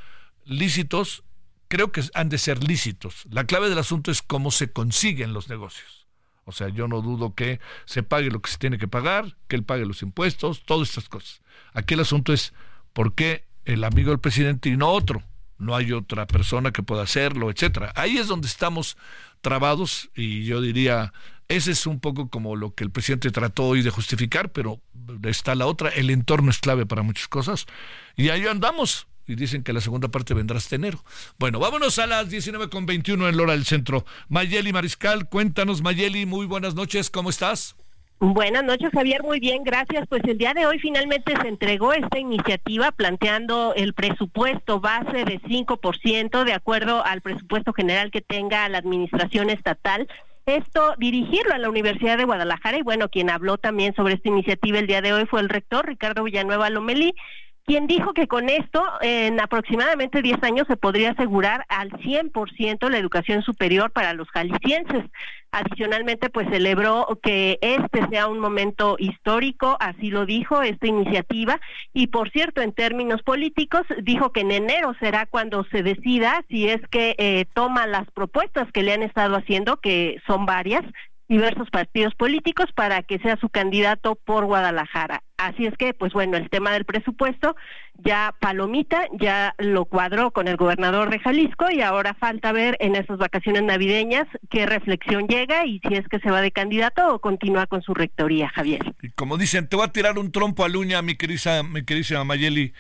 lícitos, 0.46 1.26
creo 1.68 1.92
que 1.92 2.02
han 2.14 2.30
de 2.30 2.38
ser 2.38 2.64
lícitos. 2.64 3.26
La 3.30 3.44
clave 3.44 3.68
del 3.68 3.78
asunto 3.78 4.10
es 4.10 4.22
cómo 4.22 4.52
se 4.52 4.72
consiguen 4.72 5.34
los 5.34 5.50
negocios. 5.50 6.08
O 6.46 6.54
sea, 6.54 6.70
yo 6.70 6.88
no 6.88 7.02
dudo 7.02 7.36
que 7.36 7.60
se 7.84 8.04
pague 8.04 8.32
lo 8.32 8.42
que 8.42 8.52
se 8.52 8.58
tiene 8.58 8.78
que 8.78 8.88
pagar, 8.88 9.36
que 9.50 9.58
él 9.58 9.66
pague 9.66 9.86
los 9.86 10.02
impuestos, 10.02 10.64
todas 10.64 10.88
estas 10.88 11.10
cosas. 11.10 11.42
Aquí 11.74 11.96
el 11.96 12.00
asunto 12.00 12.32
es 12.32 12.54
por 12.94 13.16
qué 13.16 13.44
el 13.66 13.84
amigo 13.84 14.12
del 14.12 14.22
presidente 14.22 14.70
y 14.70 14.78
no 14.78 14.92
otro 14.92 15.22
no 15.62 15.76
hay 15.76 15.92
otra 15.92 16.28
persona 16.28 16.72
que 16.72 16.84
pueda 16.84 17.04
hacerlo, 17.04 17.50
etcétera. 17.50 17.94
Ahí 17.96 18.18
es 18.18 18.28
donde 18.28 18.48
estamos 18.48 18.98
trabados 19.42 20.10
y 20.16 20.44
yo 20.44 20.60
diría, 20.60 21.14
ese 21.48 21.72
es 21.72 21.86
un 21.86 22.00
poco 22.00 22.30
como 22.30 22.56
lo 22.56 22.74
que 22.74 22.84
el 22.84 22.92
presidente 22.92 23.32
trató 23.32 23.68
hoy 23.68 23.82
de 23.82 23.92
justificar, 23.92 24.52
pero 24.52 24.82
está 25.24 25.56
la 25.56 25.68
otra, 25.68 25.90
el 25.90 26.10
entorno 26.10 26.50
es 26.50 26.60
clave 26.60 26.86
para 26.86 27.04
muchas 27.04 27.28
cosas 27.28 27.68
y 28.16 28.30
ahí 28.30 28.46
andamos. 28.48 29.08
Y 29.28 29.36
dicen 29.36 29.64
que 29.64 29.72
la 29.72 29.82
segunda 29.82 30.10
parte 30.10 30.34
vendrá 30.34 30.58
hasta 30.58 30.76
enero. 30.76 31.06
Bueno, 31.38 31.60
vámonos 31.60 32.00
a 32.00 32.08
las 32.08 32.30
19.21 32.30 33.30
en 33.30 33.38
Lora 33.38 33.54
del 33.54 33.66
Centro. 33.66 34.04
Mayeli 34.28 34.74
Mariscal, 34.74 35.30
cuéntanos, 35.30 35.84
Mayeli, 35.84 36.26
muy 36.26 36.48
buenas 36.48 36.74
noches, 36.74 37.12
¿cómo 37.12 37.30
estás? 37.30 37.76
Buenas 38.24 38.64
noches, 38.64 38.92
Javier. 38.94 39.24
Muy 39.24 39.40
bien, 39.40 39.64
gracias. 39.64 40.06
Pues 40.08 40.22
el 40.26 40.38
día 40.38 40.54
de 40.54 40.68
hoy 40.68 40.78
finalmente 40.78 41.34
se 41.42 41.48
entregó 41.48 41.92
esta 41.92 42.20
iniciativa 42.20 42.92
planteando 42.92 43.74
el 43.76 43.96
presupuesto 43.96 44.80
base 44.80 45.26
de 45.26 45.42
5% 45.42 46.44
de 46.44 46.54
acuerdo 46.54 47.04
al 47.04 47.22
presupuesto 47.22 47.74
general 47.74 48.12
que 48.12 48.22
tenga 48.22 48.70
la 48.70 48.78
administración 48.78 49.50
estatal. 49.50 50.08
Esto 50.46 50.94
dirigirlo 51.00 51.56
a 51.56 51.58
la 51.58 51.68
Universidad 51.68 52.16
de 52.20 52.26
Guadalajara 52.26 52.78
y 52.78 52.84
bueno, 52.84 53.10
quien 53.10 53.32
habló 53.32 53.58
también 53.58 53.96
sobre 53.96 54.14
esta 54.14 54.30
iniciativa 54.30 54.78
el 54.78 54.86
día 54.86 55.02
de 55.02 55.14
hoy 55.14 55.26
fue 55.26 55.42
el 55.42 55.50
rector 55.50 55.88
Ricardo 55.88 56.24
Villanueva 56.24 56.70
Lomelí 56.70 57.16
quien 57.66 57.88
dijo 57.88 58.14
que 58.14 58.28
con 58.28 58.50
esto 58.50 58.84
en 59.02 59.40
aproximadamente 59.40 60.22
10 60.22 60.44
años 60.44 60.68
se 60.68 60.78
podría 60.78 61.12
asegurar 61.12 61.66
al 61.70 61.92
100% 61.92 62.90
la 62.90 62.98
educación 62.98 63.42
superior 63.44 63.92
para 63.92 64.14
los 64.14 64.30
jaliscienses. 64.30 65.06
Adicionalmente, 65.54 66.30
pues 66.30 66.48
celebró 66.50 67.20
que 67.22 67.60
este 67.62 68.08
sea 68.08 68.28
un 68.28 68.40
momento 68.40 68.96
histórico, 68.98 69.76
así 69.82 70.10
lo 70.10 70.26
dijo 70.26 70.62
esta 70.62 70.88
iniciativa, 70.88 71.60
y 71.94 72.08
por 72.08 72.30
cierto, 72.32 72.62
en 72.62 72.72
términos 72.72 73.22
políticos, 73.22 73.82
dijo 74.02 74.32
que 74.32 74.42
en 74.42 74.52
enero 74.52 74.96
será 75.00 75.26
cuando 75.26 75.66
se 75.66 75.84
decida 75.84 76.46
si 76.48 76.70
es 76.70 76.80
que 76.90 77.16
eh, 77.18 77.46
toma 77.54 77.86
las 77.86 78.10
propuestas 78.12 78.72
que 78.72 78.82
le 78.82 78.94
han 78.94 79.04
estado 79.04 79.36
haciendo, 79.36 79.78
que 79.78 80.22
son 80.26 80.46
varias, 80.46 80.84
diversos 81.32 81.70
partidos 81.70 82.14
políticos 82.14 82.66
para 82.76 83.04
que 83.04 83.18
sea 83.20 83.38
su 83.38 83.48
candidato 83.48 84.16
por 84.16 84.46
Guadalajara. 84.46 85.24
Así 85.38 85.66
es 85.66 85.74
que, 85.78 85.94
pues 85.94 86.12
bueno, 86.12 86.36
el 86.36 86.50
tema 86.50 86.72
del 86.74 86.84
presupuesto 86.84 87.56
ya 88.04 88.36
Palomita 88.42 89.06
ya 89.18 89.56
lo 89.58 89.86
cuadró 89.86 90.32
con 90.32 90.50
el 90.50 90.58
gobernador 90.58 91.10
de 91.10 91.20
Jalisco 91.20 91.72
y 91.72 91.82
ahora 91.82 92.14
falta 92.16 92.52
ver 92.52 92.76
en 92.82 92.96
esas 92.98 93.18
vacaciones 93.18 93.64
navideñas 93.64 94.28
qué 94.50 94.66
reflexión 94.66 95.26
llega 95.28 95.66
y 95.66 95.80
si 95.88 95.96
es 95.96 96.06
que 96.10 96.20
se 96.20 96.30
va 96.30 96.42
de 96.42 96.52
candidato 96.52 97.16
o 97.16 97.20
continúa 97.20 97.66
con 97.66 97.82
su 97.82 97.94
rectoría, 97.94 98.50
Javier. 98.50 98.94
Y 99.02 99.10
como 99.12 99.38
dicen, 99.38 99.70
te 99.70 99.78
voy 99.78 99.86
a 99.86 99.94
tirar 99.94 100.20
un 100.20 100.34
trompo 100.34 100.66
a 100.66 100.68
luña, 100.68 101.02
mi 101.02 101.16
querida, 101.16 101.64
mi 101.64 101.86
querida 101.86 102.26
Mayeli. 102.26 102.74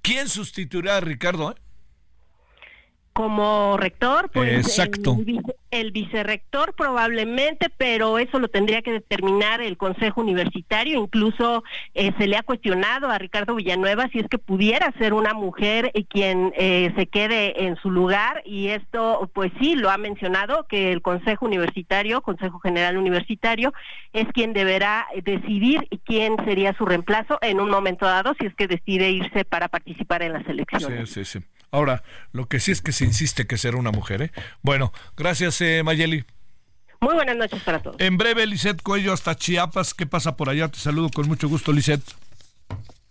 ¿Quién 0.00 0.28
sustituirá 0.28 0.98
a 0.98 1.00
Ricardo? 1.00 1.50
Eh? 1.50 1.65
Como 3.16 3.78
rector, 3.78 4.28
pues 4.28 4.58
Exacto. 4.58 5.16
El, 5.70 5.90
vicerrector 5.90 6.74
probablemente, 6.74 7.70
pero 7.74 8.18
eso 8.18 8.38
lo 8.38 8.48
tendría 8.48 8.82
que 8.82 8.92
determinar 8.92 9.62
el 9.62 9.78
Consejo 9.78 10.20
Universitario. 10.20 11.00
Incluso 11.00 11.64
eh, 11.94 12.12
se 12.18 12.26
le 12.26 12.36
ha 12.36 12.42
cuestionado 12.42 13.08
a 13.08 13.16
Ricardo 13.16 13.54
Villanueva 13.54 14.08
si 14.12 14.18
es 14.18 14.28
que 14.28 14.36
pudiera 14.36 14.92
ser 14.98 15.14
una 15.14 15.32
mujer 15.32 15.92
eh, 15.94 16.04
quien 16.04 16.52
eh, 16.58 16.92
se 16.94 17.06
quede 17.06 17.64
en 17.64 17.76
su 17.76 17.90
lugar 17.90 18.42
y 18.44 18.68
esto, 18.68 19.30
pues 19.32 19.50
sí, 19.60 19.76
lo 19.76 19.90
ha 19.90 19.96
mencionado 19.96 20.66
que 20.68 20.92
el 20.92 21.00
Consejo 21.00 21.46
Universitario, 21.46 22.20
Consejo 22.20 22.58
General 22.58 22.98
Universitario, 22.98 23.72
es 24.12 24.26
quien 24.34 24.52
deberá 24.52 25.06
decidir 25.24 25.88
quién 26.04 26.36
sería 26.44 26.74
su 26.74 26.84
reemplazo 26.84 27.38
en 27.40 27.60
un 27.60 27.70
momento 27.70 28.04
dado 28.04 28.34
si 28.38 28.44
es 28.44 28.54
que 28.54 28.68
decide 28.68 29.10
irse 29.10 29.46
para 29.46 29.68
participar 29.68 30.20
en 30.22 30.34
las 30.34 30.46
elecciones. 30.46 31.08
Sí, 31.08 31.24
sí, 31.24 31.40
sí. 31.40 31.46
Ahora, 31.76 32.02
lo 32.32 32.48
que 32.48 32.58
sí 32.58 32.72
es 32.72 32.80
que 32.80 32.90
se 32.90 33.04
insiste 33.04 33.46
que 33.46 33.58
será 33.58 33.76
una 33.76 33.90
mujer, 33.90 34.22
¿eh? 34.22 34.32
Bueno, 34.62 34.94
gracias, 35.14 35.60
eh, 35.60 35.82
Mayeli. 35.84 36.24
Muy 37.02 37.14
buenas 37.14 37.36
noches 37.36 37.62
para 37.62 37.82
todos. 37.82 37.96
En 37.98 38.16
breve, 38.16 38.46
Lisette 38.46 38.80
Cuello 38.80 39.12
hasta 39.12 39.34
Chiapas. 39.34 39.92
¿Qué 39.92 40.06
pasa 40.06 40.38
por 40.38 40.48
allá? 40.48 40.68
Te 40.68 40.78
saludo 40.78 41.10
con 41.10 41.28
mucho 41.28 41.50
gusto, 41.50 41.74
Lisette. 41.74 42.02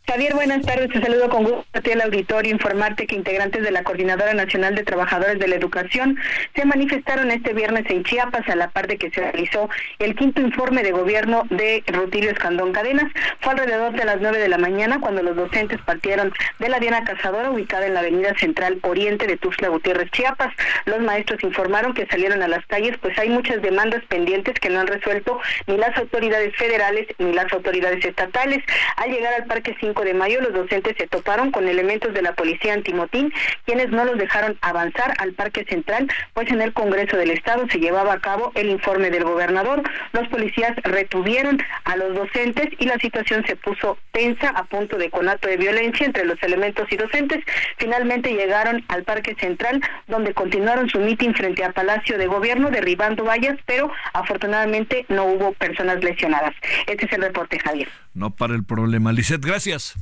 Javier, 0.07 0.35
buenas 0.35 0.61
tardes. 0.61 0.91
Te 0.91 1.01
saludo 1.01 1.29
con 1.29 1.43
gusto 1.45 1.65
a 1.73 1.81
ti 1.81 1.91
al 1.91 2.01
auditorio. 2.01 2.51
Informarte 2.51 3.07
que 3.07 3.15
integrantes 3.15 3.63
de 3.63 3.71
la 3.71 3.83
Coordinadora 3.83 4.35
Nacional 4.35 4.75
de 4.75 4.83
Trabajadores 4.83 5.39
de 5.39 5.47
la 5.47 5.55
Educación 5.55 6.19
se 6.55 6.63
manifestaron 6.63 7.31
este 7.31 7.53
viernes 7.53 7.85
en 7.89 8.03
Chiapas 8.03 8.47
a 8.47 8.55
la 8.55 8.69
par 8.69 8.85
de 8.85 8.97
que 8.97 9.09
se 9.09 9.21
realizó 9.21 9.67
el 9.97 10.15
quinto 10.15 10.41
informe 10.41 10.83
de 10.83 10.91
gobierno 10.91 11.47
de 11.49 11.83
Rutilio 11.87 12.29
Escandón 12.29 12.71
Cadenas. 12.71 13.11
Fue 13.39 13.53
alrededor 13.53 13.93
de 13.93 14.05
las 14.05 14.21
nueve 14.21 14.37
de 14.37 14.47
la 14.47 14.59
mañana 14.59 14.99
cuando 14.99 15.23
los 15.23 15.35
docentes 15.35 15.81
partieron 15.81 16.31
de 16.59 16.69
la 16.69 16.79
Diana 16.79 17.03
Cazadora 17.03 17.49
ubicada 17.49 17.87
en 17.87 17.95
la 17.95 18.01
Avenida 18.01 18.37
Central 18.37 18.77
Oriente 18.83 19.25
de 19.25 19.37
Tuxtla 19.37 19.69
Gutiérrez, 19.69 20.11
Chiapas. 20.11 20.53
Los 20.85 21.01
maestros 21.01 21.43
informaron 21.43 21.95
que 21.95 22.05
salieron 22.05 22.43
a 22.43 22.47
las 22.47 22.63
calles 22.67 22.95
pues 23.01 23.17
hay 23.17 23.29
muchas 23.29 23.59
demandas 23.63 24.03
pendientes 24.07 24.59
que 24.59 24.69
no 24.69 24.81
han 24.81 24.87
resuelto 24.87 25.39
ni 25.65 25.77
las 25.77 25.97
autoridades 25.97 26.55
federales 26.55 27.07
ni 27.17 27.33
las 27.33 27.51
autoridades 27.51 28.05
estatales. 28.05 28.63
Al 28.97 29.09
llegar 29.09 29.33
al 29.33 29.45
Parque 29.45 29.75
5 29.79 29.94
de 30.03 30.13
mayo, 30.13 30.41
los 30.41 30.53
docentes 30.53 30.95
se 30.97 31.07
toparon 31.07 31.51
con 31.51 31.67
elementos 31.67 32.13
de 32.13 32.21
la 32.21 32.33
policía 32.33 32.73
antimotín, 32.73 33.33
quienes 33.65 33.89
no 33.89 34.05
los 34.05 34.17
dejaron 34.17 34.57
avanzar 34.61 35.13
al 35.19 35.33
Parque 35.33 35.65
Central, 35.65 36.07
pues 36.33 36.49
en 36.51 36.61
el 36.61 36.73
Congreso 36.73 37.17
del 37.17 37.31
Estado 37.31 37.65
se 37.69 37.79
llevaba 37.79 38.13
a 38.13 38.19
cabo 38.19 38.51
el 38.55 38.69
informe 38.69 39.09
del 39.09 39.23
gobernador. 39.23 39.81
Los 40.13 40.27
policías 40.27 40.73
retuvieron 40.83 41.61
a 41.83 41.95
los 41.95 42.15
docentes 42.15 42.67
y 42.77 42.85
la 42.85 42.97
situación 42.99 43.45
se 43.45 43.55
puso 43.55 43.97
tensa 44.11 44.49
a 44.49 44.63
punto 44.65 44.97
de 44.97 45.09
conato 45.09 45.47
de 45.47 45.57
violencia 45.57 46.05
entre 46.05 46.25
los 46.25 46.41
elementos 46.43 46.91
y 46.91 46.97
docentes. 46.97 47.43
Finalmente 47.77 48.33
llegaron 48.33 48.83
al 48.87 49.03
Parque 49.03 49.35
Central, 49.39 49.81
donde 50.07 50.33
continuaron 50.33 50.89
su 50.89 50.99
mitin 50.99 51.33
frente 51.33 51.63
a 51.63 51.71
Palacio 51.71 52.17
de 52.17 52.27
Gobierno, 52.27 52.69
derribando 52.69 53.23
vallas, 53.23 53.57
pero 53.65 53.91
afortunadamente 54.13 55.05
no 55.09 55.25
hubo 55.25 55.53
personas 55.53 56.03
lesionadas. 56.03 56.53
Este 56.87 57.05
es 57.05 57.13
el 57.13 57.21
reporte, 57.21 57.59
Javier. 57.59 57.87
No 58.15 58.35
para 58.35 58.55
el 58.55 58.63
problema. 58.63 59.11
Lisette, 59.11 59.45
gracias. 59.45 59.93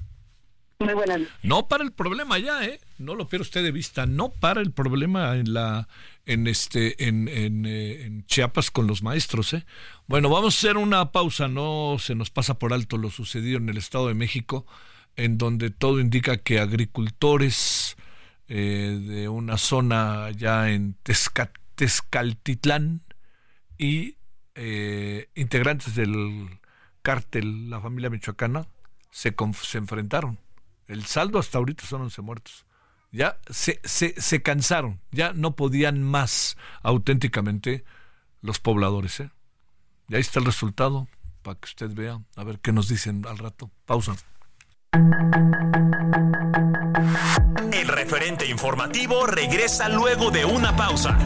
Muy 0.79 0.93
buenas. 0.93 1.21
No 1.41 1.67
para 1.67 1.83
el 1.83 1.91
problema 1.91 2.39
ya, 2.39 2.63
¿eh? 2.65 2.79
No 2.97 3.15
lo 3.15 3.27
pierda 3.27 3.43
usted 3.43 3.63
de 3.63 3.71
vista. 3.71 4.05
No 4.05 4.29
para 4.29 4.61
el 4.61 4.71
problema 4.71 5.35
en 5.35 5.53
la 5.53 5.87
en 6.25 6.47
este 6.47 7.07
en, 7.07 7.27
en, 7.27 7.65
eh, 7.65 8.05
en, 8.05 8.25
Chiapas 8.25 8.71
con 8.71 8.87
los 8.87 9.03
maestros, 9.03 9.53
¿eh? 9.53 9.65
Bueno, 10.07 10.29
vamos 10.29 10.55
a 10.55 10.57
hacer 10.57 10.77
una 10.77 11.11
pausa. 11.11 11.47
No 11.47 11.97
se 11.99 12.15
nos 12.15 12.29
pasa 12.29 12.59
por 12.59 12.71
alto 12.71 12.97
lo 12.97 13.09
sucedido 13.09 13.57
en 13.57 13.67
el 13.69 13.77
Estado 13.77 14.07
de 14.07 14.13
México, 14.13 14.65
en 15.15 15.37
donde 15.37 15.69
todo 15.69 15.99
indica 15.99 16.37
que 16.37 16.59
agricultores 16.59 17.97
eh, 18.47 18.99
de 19.01 19.27
una 19.29 19.57
zona 19.57 20.29
ya 20.31 20.69
en 20.69 20.95
Tezcaltitlán 21.75 23.01
y 23.77 24.17
eh, 24.55 25.29
integrantes 25.33 25.95
del 25.95 26.59
cártel, 27.03 27.69
la 27.69 27.79
familia 27.79 28.09
michoacana, 28.09 28.65
se, 29.11 29.35
se 29.61 29.77
enfrentaron. 29.77 30.39
El 30.87 31.05
saldo 31.05 31.37
hasta 31.37 31.59
ahorita 31.59 31.85
son 31.85 32.01
11 32.01 32.21
muertos. 32.23 32.65
Ya 33.11 33.37
se, 33.47 33.79
se, 33.83 34.19
se 34.19 34.41
cansaron, 34.41 34.99
ya 35.11 35.33
no 35.33 35.55
podían 35.55 36.01
más 36.01 36.57
auténticamente 36.81 37.83
los 38.41 38.59
pobladores. 38.59 39.19
¿eh? 39.19 39.29
Y 40.09 40.15
ahí 40.15 40.21
está 40.21 40.39
el 40.39 40.45
resultado, 40.45 41.07
para 41.43 41.59
que 41.59 41.65
usted 41.65 41.93
vea, 41.93 42.19
a 42.35 42.43
ver 42.43 42.59
qué 42.59 42.71
nos 42.71 42.87
dicen 42.87 43.25
al 43.27 43.37
rato. 43.37 43.69
Pausa. 43.85 44.15
El 47.71 47.87
referente 47.87 48.47
informativo 48.47 49.27
regresa 49.27 49.89
luego 49.89 50.31
de 50.31 50.45
una 50.45 50.75
pausa. 50.75 51.17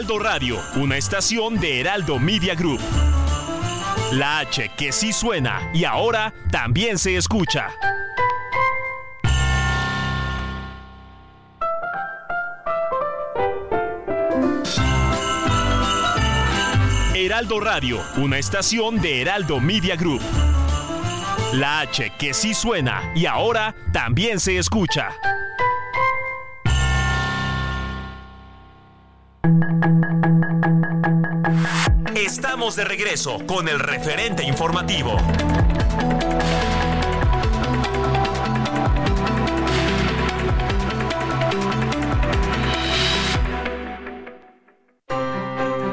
Heraldo 0.00 0.18
Radio, 0.18 0.58
una 0.76 0.96
estación 0.96 1.60
de 1.60 1.78
Heraldo 1.78 2.18
Media 2.18 2.54
Group. 2.54 2.80
La 4.12 4.38
H 4.38 4.70
que 4.74 4.92
sí 4.92 5.12
suena 5.12 5.70
y 5.74 5.84
ahora 5.84 6.32
también 6.50 6.96
se 6.96 7.18
escucha. 7.18 7.68
Heraldo 17.14 17.60
Radio, 17.60 18.00
una 18.16 18.38
estación 18.38 19.02
de 19.02 19.20
Heraldo 19.20 19.60
Media 19.60 19.96
Group. 19.96 20.22
La 21.52 21.80
H 21.80 22.14
que 22.18 22.32
sí 22.32 22.54
suena 22.54 23.12
y 23.14 23.26
ahora 23.26 23.74
también 23.92 24.40
se 24.40 24.56
escucha. 24.56 25.10
Estamos 32.14 32.76
de 32.76 32.84
regreso 32.84 33.38
con 33.46 33.68
el 33.68 33.78
referente 33.78 34.44
informativo. 34.44 35.16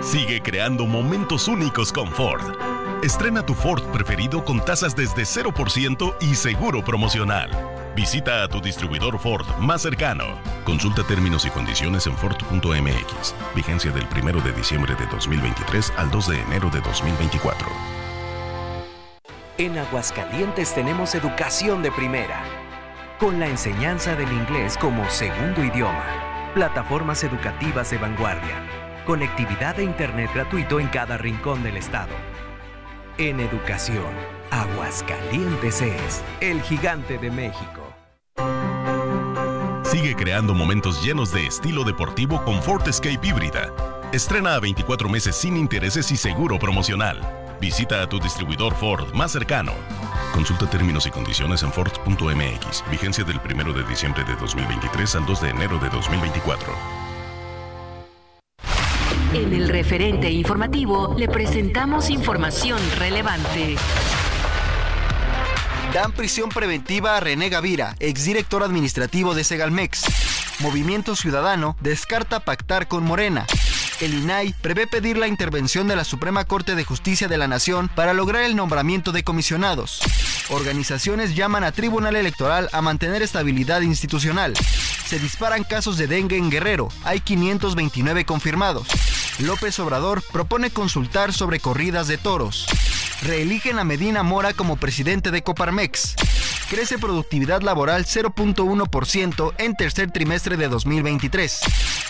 Sigue 0.02 0.42
creando 0.42 0.86
momentos 0.86 1.48
únicos 1.48 1.92
con 1.92 2.12
Ford. 2.12 2.56
Estrena 3.04 3.46
tu 3.46 3.54
Ford 3.54 3.84
preferido 3.92 4.44
con 4.44 4.64
tasas 4.64 4.96
desde 4.96 5.24
0% 5.24 6.16
y 6.22 6.36
seguro 6.36 6.84
promocional. 6.84 7.77
Visita 7.98 8.44
a 8.44 8.48
tu 8.48 8.62
distribuidor 8.62 9.18
Ford 9.18 9.48
más 9.58 9.82
cercano. 9.82 10.40
Consulta 10.64 11.02
términos 11.04 11.48
y 11.48 11.50
condiciones 11.50 12.06
en 12.06 12.16
Ford.mx. 12.16 13.34
Vigencia 13.56 13.92
del 13.92 14.06
1 14.06 14.40
de 14.40 14.52
diciembre 14.52 14.94
de 14.94 15.08
2023 15.08 15.94
al 15.98 16.12
2 16.12 16.28
de 16.28 16.42
enero 16.42 16.70
de 16.70 16.80
2024. 16.82 17.68
En 19.58 19.80
Aguascalientes 19.80 20.76
tenemos 20.76 21.16
educación 21.16 21.82
de 21.82 21.92
primera, 21.92 22.40
con 23.18 23.40
la 23.40 23.48
enseñanza 23.48 24.16
del 24.16 24.32
inglés 24.32 24.78
como 24.78 25.10
segundo 25.10 25.64
idioma, 25.64 26.52
plataformas 26.54 27.24
educativas 27.24 27.90
de 27.90 27.98
vanguardia, 27.98 28.62
conectividad 29.08 29.76
de 29.76 29.86
Internet 29.86 30.30
gratuito 30.36 30.80
en 30.80 30.88
cada 30.90 31.18
rincón 31.18 31.64
del 31.64 31.78
estado. 31.78 32.14
En 33.18 33.40
educación, 33.40 34.14
Aguascalientes 34.52 35.82
es 35.82 36.24
el 36.42 36.62
gigante 36.62 37.18
de 37.18 37.32
México. 37.32 37.87
Sigue 39.98 40.16
creando 40.16 40.54
momentos 40.54 41.04
llenos 41.04 41.32
de 41.32 41.48
estilo 41.48 41.84
deportivo 41.84 42.44
con 42.44 42.62
Ford 42.62 42.88
Escape 42.88 43.20
híbrida. 43.24 43.74
Estrena 44.14 44.54
a 44.54 44.60
24 44.60 45.10
meses 45.10 45.36
sin 45.36 45.58
intereses 45.58 46.12
y 46.12 46.18
seguro 46.18 46.60
promocional. 46.60 47.20
Visita 47.60 48.04
a 48.04 48.08
tu 48.08 48.20
distribuidor 48.20 48.76
Ford 48.76 49.12
más 49.16 49.32
cercano. 49.32 49.72
Consulta 50.36 50.70
términos 50.70 51.08
y 51.08 51.10
condiciones 51.10 51.64
en 51.64 51.74
Ford.mx. 51.74 52.84
Vigencia 52.92 53.24
del 53.24 53.40
1 53.44 53.74
de 53.74 53.84
diciembre 53.86 54.24
de 54.24 54.36
2023 54.36 55.16
al 55.16 55.26
2 55.26 55.42
de 55.42 55.50
enero 55.50 55.80
de 55.80 55.90
2024. 55.90 56.74
En 59.34 59.52
el 59.52 59.68
referente 59.68 60.30
informativo 60.30 61.16
le 61.18 61.28
presentamos 61.28 62.12
información 62.12 62.78
relevante. 63.00 63.78
Dan 65.94 66.12
prisión 66.12 66.50
preventiva 66.50 67.16
a 67.16 67.20
René 67.20 67.50
Gavira, 67.50 67.96
exdirector 68.00 68.64
administrativo 68.64 69.34
de 69.34 69.44
Segalmex. 69.44 70.04
Movimiento 70.60 71.16
Ciudadano 71.16 71.78
descarta 71.82 72.40
pactar 72.42 72.88
con 72.88 73.04
Morena. 73.04 73.46
El 74.00 74.14
INAI 74.14 74.54
prevé 74.62 74.86
pedir 74.86 75.18
la 75.18 75.28
intervención 75.28 75.88
de 75.88 75.96
la 75.96 76.04
Suprema 76.04 76.46
Corte 76.46 76.76
de 76.76 76.84
Justicia 76.84 77.28
de 77.28 77.38
la 77.38 77.48
Nación 77.48 77.90
para 77.96 78.14
lograr 78.14 78.44
el 78.44 78.56
nombramiento 78.56 79.12
de 79.12 79.24
comisionados. 79.24 80.02
Organizaciones 80.50 81.36
llaman 81.36 81.64
a 81.64 81.72
Tribunal 81.72 82.16
Electoral 82.16 82.70
a 82.74 82.82
mantener 82.82 83.24
estabilidad 83.24 83.82
institucional. 83.82 84.54
Se 85.08 85.20
disparan 85.20 85.64
casos 85.64 85.98
de 85.98 86.08
dengue 86.08 86.38
en 86.38 86.52
Guerrero. 86.52 86.90
Hay 87.06 87.22
529 87.22 88.26
confirmados. 88.26 88.88
López 89.40 89.80
Obrador 89.80 90.22
propone 90.32 90.70
consultar 90.70 91.34
sobre 91.34 91.60
corridas 91.60 92.08
de 92.08 92.18
toros. 92.18 92.68
Reeligen 93.24 93.80
a 93.80 93.84
Medina 93.84 94.22
Mora 94.24 94.54
como 94.54 94.78
presidente 94.78 95.32
de 95.32 95.42
Coparmex. 95.42 96.16
Crece 96.70 97.00
productividad 97.00 97.62
laboral 97.62 98.06
0.1% 98.06 99.54
en 99.58 99.76
tercer 99.76 100.12
trimestre 100.12 100.56
de 100.56 100.68
2023. 100.68 101.62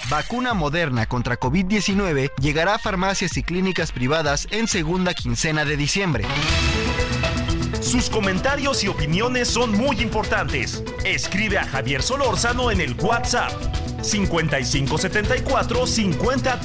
Vacuna 0.09 0.53
moderna 0.53 1.05
contra 1.05 1.39
COVID-19 1.39 2.31
llegará 2.41 2.75
a 2.75 2.79
farmacias 2.79 3.37
y 3.37 3.43
clínicas 3.43 3.91
privadas 3.91 4.47
en 4.51 4.67
segunda 4.67 5.13
quincena 5.13 5.63
de 5.63 5.77
diciembre. 5.77 6.25
Sus 7.79 8.09
comentarios 8.09 8.83
y 8.83 8.89
opiniones 8.89 9.47
son 9.47 9.71
muy 9.71 10.01
importantes. 10.01 10.83
Escribe 11.05 11.57
a 11.57 11.65
Javier 11.65 12.03
Solórzano 12.03 12.69
en 12.69 12.81
el 12.81 12.95
WhatsApp 12.95 13.51
5574 14.01 15.87
50 15.87 16.59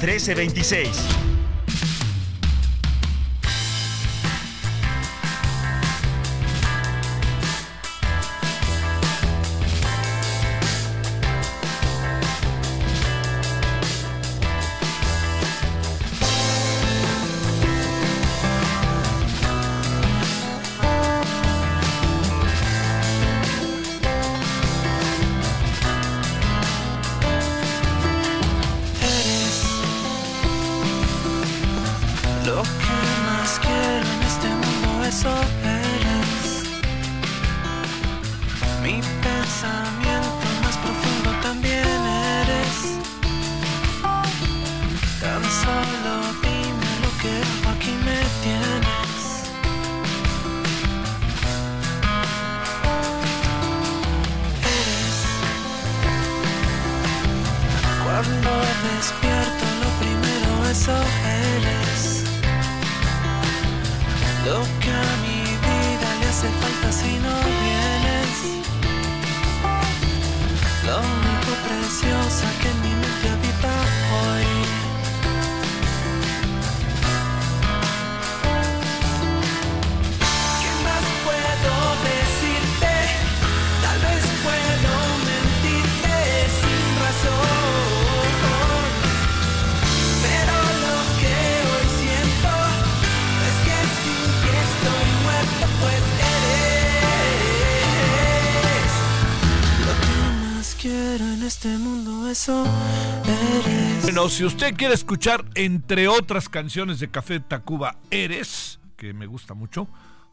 Bueno, 104.23 104.37
si 104.37 104.45
usted 104.45 104.73
quiere 104.77 104.93
escuchar, 104.93 105.43
entre 105.53 106.07
otras 106.07 106.47
canciones 106.47 107.01
de 107.01 107.11
Café 107.11 107.41
Tacuba, 107.41 107.97
Eres, 108.09 108.79
que 108.95 109.13
me 109.13 109.25
gusta 109.25 109.53
mucho, 109.53 109.89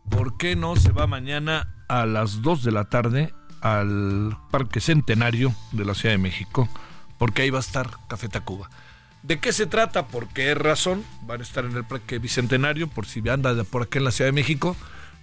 ¿por 0.08 0.36
qué 0.36 0.54
no 0.54 0.76
se 0.76 0.92
va 0.92 1.08
mañana 1.08 1.74
a 1.88 2.06
las 2.06 2.40
2 2.40 2.62
de 2.62 2.70
la 2.70 2.84
tarde 2.84 3.34
al 3.62 4.38
Parque 4.52 4.78
Centenario 4.78 5.52
de 5.72 5.84
la 5.84 5.96
Ciudad 5.96 6.14
de 6.14 6.18
México? 6.18 6.68
Porque 7.18 7.42
ahí 7.42 7.50
va 7.50 7.58
a 7.58 7.62
estar 7.62 7.90
Café 8.08 8.28
Tacuba. 8.28 8.70
¿De 9.24 9.40
qué 9.40 9.52
se 9.52 9.66
trata? 9.66 10.06
¿Por 10.06 10.28
qué 10.28 10.54
razón? 10.54 11.02
Van 11.22 11.40
a 11.40 11.42
estar 11.42 11.64
en 11.64 11.76
el 11.76 11.82
Parque 11.82 12.20
Bicentenario, 12.20 12.86
por 12.86 13.06
si 13.06 13.28
anda 13.28 13.54
de 13.54 13.64
por 13.64 13.82
aquí 13.82 13.98
en 13.98 14.04
la 14.04 14.12
Ciudad 14.12 14.28
de 14.28 14.34
México. 14.34 14.76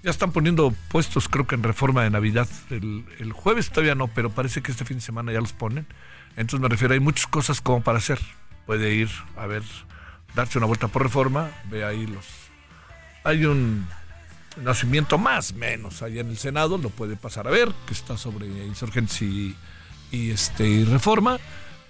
Ya 0.04 0.12
están 0.12 0.34
poniendo 0.34 0.74
puestos, 0.90 1.30
creo 1.30 1.48
que 1.48 1.56
en 1.56 1.64
reforma 1.64 2.04
de 2.04 2.10
Navidad. 2.10 2.50
El, 2.70 3.06
el 3.20 3.32
jueves 3.32 3.70
todavía 3.70 3.96
no, 3.96 4.10
pero 4.10 4.30
parece 4.30 4.62
que 4.62 4.74
este 4.74 4.84
fin 4.84 4.98
de 4.98 5.04
semana 5.04 5.32
ya 5.32 5.40
los 5.40 5.54
ponen. 5.54 5.88
Entonces 6.36 6.60
me 6.60 6.68
refiero, 6.68 6.96
hay 6.96 7.00
muchas 7.00 7.28
cosas 7.28 7.62
como 7.62 7.82
para 7.82 8.00
hacer. 8.00 8.20
Puede 8.68 8.94
ir 8.94 9.10
a 9.36 9.48
ver, 9.48 9.64
darse 10.36 10.60
una 10.60 10.68
vuelta 10.68 10.90
por 10.90 11.02
reforma, 11.02 11.50
ve 11.72 11.84
ahí 11.84 12.06
los... 12.06 12.26
Hay 13.24 13.46
un 13.46 13.88
nacimiento 14.62 15.18
más 15.18 15.54
menos 15.54 16.02
allá 16.02 16.22
en 16.22 16.30
el 16.30 16.38
Senado, 16.38 16.78
lo 16.78 16.90
puede 16.90 17.16
pasar 17.16 17.48
a 17.48 17.52
ver, 17.52 17.72
que 17.88 17.94
está 17.94 18.18
sobre 18.18 18.48
insurgentes 18.48 19.22
y, 19.22 19.56
este, 20.12 20.68
y 20.68 20.84
reforma, 20.84 21.40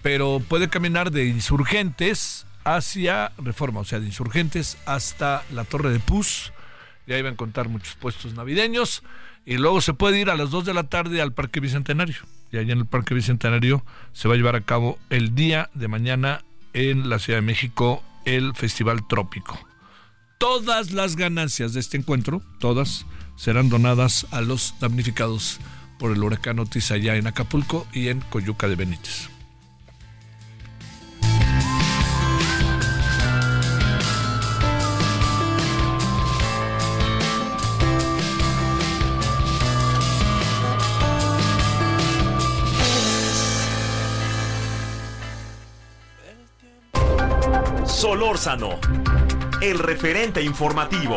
pero 0.02 0.42
puede 0.48 0.70
caminar 0.70 1.12
de 1.12 1.26
insurgentes 1.26 2.46
hacia 2.64 3.32
reforma, 3.38 3.80
o 3.80 3.86
sea, 3.86 4.00
de 4.00 4.06
insurgentes 4.06 4.78
hasta 4.86 5.44
la 5.52 5.64
Torre 5.64 5.92
de 5.92 6.00
Puz, 6.00 6.52
y 7.08 7.14
ahí 7.14 7.22
van 7.22 7.32
a 7.32 7.34
encontrar 7.34 7.70
muchos 7.70 7.96
puestos 7.96 8.34
navideños, 8.34 9.04
y 9.46 9.58
luego 9.58 9.82
se 9.82 9.94
puede 9.94 10.20
ir 10.20 10.30
a 10.30 10.36
las 10.36 10.52
2 10.52 10.66
de 10.66 10.74
la 10.74 10.84
tarde 10.84 11.22
al 11.22 11.34
Parque 11.34 11.60
Bicentenario, 11.60 12.18
y 12.52 12.58
allá 12.58 12.74
en 12.74 12.80
el 12.80 12.86
Parque 12.86 13.14
Bicentenario 13.14 13.84
se 14.14 14.28
va 14.28 14.34
a 14.36 14.38
llevar 14.38 14.56
a 14.56 14.62
cabo 14.62 15.00
el 15.10 15.34
día 15.34 15.70
de 15.74 15.88
mañana 15.88 16.42
en 16.78 17.10
la 17.10 17.18
Ciudad 17.18 17.40
de 17.40 17.46
México 17.46 18.04
el 18.26 18.54
Festival 18.54 19.08
Trópico. 19.08 19.60
Todas 20.38 20.92
las 20.92 21.16
ganancias 21.16 21.74
de 21.74 21.80
este 21.80 21.98
encuentro, 21.98 22.44
todas, 22.60 23.08
serán 23.36 23.70
donadas 23.70 24.28
a 24.30 24.42
los 24.42 24.76
damnificados 24.80 25.60
por 25.98 26.12
el 26.12 26.24
huracán 26.24 26.60
Otis 26.60 26.92
allá 26.92 27.16
en 27.16 27.26
Acapulco 27.26 27.88
y 27.94 28.10
en 28.10 28.22
Coyuca 28.22 28.68
de 28.68 28.76
Benítez. 28.76 29.37
Solórzano, 47.98 48.80
el 49.60 49.80
referente 49.80 50.44
informativo. 50.44 51.16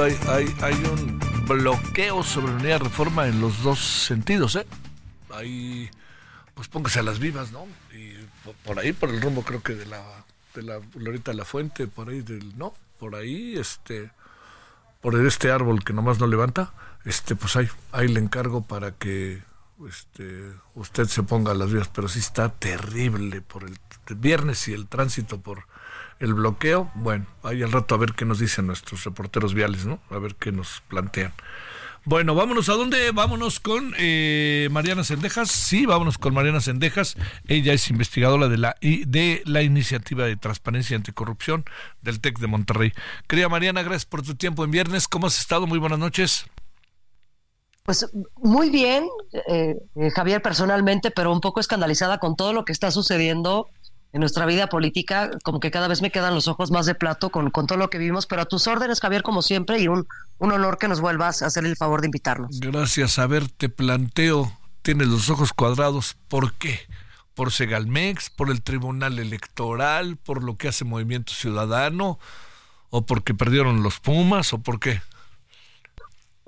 Hay, 0.00 0.18
hay, 0.26 0.56
hay 0.62 0.74
un 0.84 1.20
bloqueo 1.46 2.22
sobre 2.22 2.46
la 2.46 2.54
unidad 2.54 2.78
de 2.78 2.84
reforma 2.84 3.26
en 3.28 3.42
los 3.42 3.62
dos 3.62 3.78
sentidos, 3.78 4.56
¿eh? 4.56 4.66
Ahí, 5.34 5.90
pues 6.54 6.66
póngase 6.68 7.00
a 7.00 7.02
las 7.02 7.18
vivas, 7.18 7.52
¿no? 7.52 7.66
Y 7.92 8.14
por 8.64 8.78
ahí, 8.78 8.94
por 8.94 9.10
el 9.10 9.20
rumbo 9.20 9.42
creo 9.42 9.62
que 9.62 9.74
de 9.74 9.84
la, 9.84 10.02
de 10.54 10.62
la 10.62 10.78
Glorita 10.94 11.30
de 11.30 11.36
la 11.36 11.44
Fuente, 11.44 11.86
por 11.86 12.08
ahí 12.08 12.22
del, 12.22 12.56
no, 12.58 12.74
por 12.98 13.14
ahí, 13.14 13.56
este, 13.58 14.10
por 15.00 15.18
este 15.24 15.50
árbol 15.50 15.84
que 15.84 15.92
nomás 15.92 16.18
no 16.20 16.26
levanta, 16.26 16.72
este, 17.04 17.34
pues 17.36 17.56
ahí, 17.56 17.68
ahí 17.90 18.08
le 18.08 18.20
encargo 18.20 18.62
para 18.62 18.92
que 18.92 19.42
este, 19.88 20.52
usted 20.74 21.06
se 21.06 21.22
ponga 21.22 21.52
a 21.52 21.54
las 21.54 21.72
vías, 21.72 21.88
pero 21.88 22.08
sí 22.08 22.20
está 22.20 22.48
terrible 22.50 23.40
por 23.40 23.64
el 23.64 23.78
viernes 24.16 24.68
y 24.68 24.72
el 24.72 24.86
tránsito 24.86 25.40
por 25.40 25.66
el 26.18 26.34
bloqueo. 26.34 26.90
Bueno, 26.94 27.26
ahí 27.42 27.62
al 27.62 27.72
rato 27.72 27.94
a 27.94 27.98
ver 27.98 28.12
qué 28.12 28.24
nos 28.24 28.38
dicen 28.38 28.66
nuestros 28.66 29.04
reporteros 29.04 29.54
viales, 29.54 29.86
¿no? 29.86 30.00
A 30.10 30.18
ver 30.18 30.36
qué 30.36 30.52
nos 30.52 30.82
plantean. 30.88 31.32
Bueno, 32.04 32.34
vámonos 32.34 32.68
a 32.68 32.72
dónde? 32.72 33.12
Vámonos 33.12 33.60
con 33.60 33.94
eh, 33.96 34.68
Mariana 34.72 35.04
Sendejas. 35.04 35.50
Sí, 35.50 35.86
vámonos 35.86 36.18
con 36.18 36.34
Mariana 36.34 36.60
Sendejas. 36.60 37.16
Ella 37.46 37.72
es 37.72 37.88
investigadora 37.90 38.48
de 38.48 38.58
la, 38.58 38.76
de 38.80 39.42
la 39.46 39.62
iniciativa 39.62 40.26
de 40.26 40.36
transparencia 40.36 40.94
y 40.94 40.96
anticorrupción 40.96 41.64
del 42.00 42.20
TEC 42.20 42.40
de 42.40 42.48
Monterrey. 42.48 42.92
Querida 43.28 43.48
Mariana, 43.48 43.82
gracias 43.82 44.06
por 44.06 44.22
tu 44.22 44.34
tiempo 44.34 44.64
en 44.64 44.72
viernes. 44.72 45.06
¿Cómo 45.06 45.28
has 45.28 45.38
estado? 45.38 45.68
Muy 45.68 45.78
buenas 45.78 46.00
noches. 46.00 46.46
Pues 47.84 48.08
muy 48.36 48.70
bien, 48.70 49.08
eh, 49.48 49.76
eh, 49.96 50.10
Javier, 50.10 50.42
personalmente, 50.42 51.10
pero 51.10 51.32
un 51.32 51.40
poco 51.40 51.60
escandalizada 51.60 52.18
con 52.18 52.36
todo 52.36 52.52
lo 52.52 52.64
que 52.64 52.72
está 52.72 52.90
sucediendo 52.90 53.68
en 54.12 54.20
nuestra 54.20 54.44
vida 54.44 54.68
política, 54.68 55.30
como 55.42 55.58
que 55.58 55.70
cada 55.70 55.88
vez 55.88 56.02
me 56.02 56.10
quedan 56.10 56.34
los 56.34 56.46
ojos 56.46 56.70
más 56.70 56.84
de 56.86 56.94
plato 56.94 57.30
con, 57.30 57.50
con 57.50 57.66
todo 57.66 57.78
lo 57.78 57.88
que 57.88 57.98
vivimos, 57.98 58.26
pero 58.26 58.42
a 58.42 58.44
tus 58.44 58.66
órdenes, 58.66 59.00
Javier, 59.00 59.22
como 59.22 59.40
siempre, 59.40 59.80
y 59.80 59.88
un, 59.88 60.06
un 60.38 60.52
honor 60.52 60.76
que 60.78 60.88
nos 60.88 61.00
vuelvas 61.00 61.42
a 61.42 61.46
hacer 61.46 61.64
el 61.64 61.76
favor 61.76 62.02
de 62.02 62.08
invitarnos. 62.08 62.60
Gracias, 62.60 63.18
a 63.18 63.26
ver, 63.26 63.48
te 63.48 63.70
planteo, 63.70 64.52
tienes 64.82 65.08
los 65.08 65.30
ojos 65.30 65.52
cuadrados, 65.52 66.16
¿por 66.28 66.52
qué? 66.54 66.80
¿Por 67.34 67.52
Segalmex, 67.52 68.28
por 68.28 68.50
el 68.50 68.62
Tribunal 68.62 69.18
Electoral, 69.18 70.18
por 70.18 70.44
lo 70.44 70.56
que 70.56 70.68
hace 70.68 70.84
Movimiento 70.84 71.32
Ciudadano, 71.32 72.18
o 72.90 73.06
porque 73.06 73.32
perdieron 73.32 73.82
los 73.82 73.98
Pumas, 73.98 74.52
o 74.52 74.58
por 74.58 74.78
qué? 74.78 75.00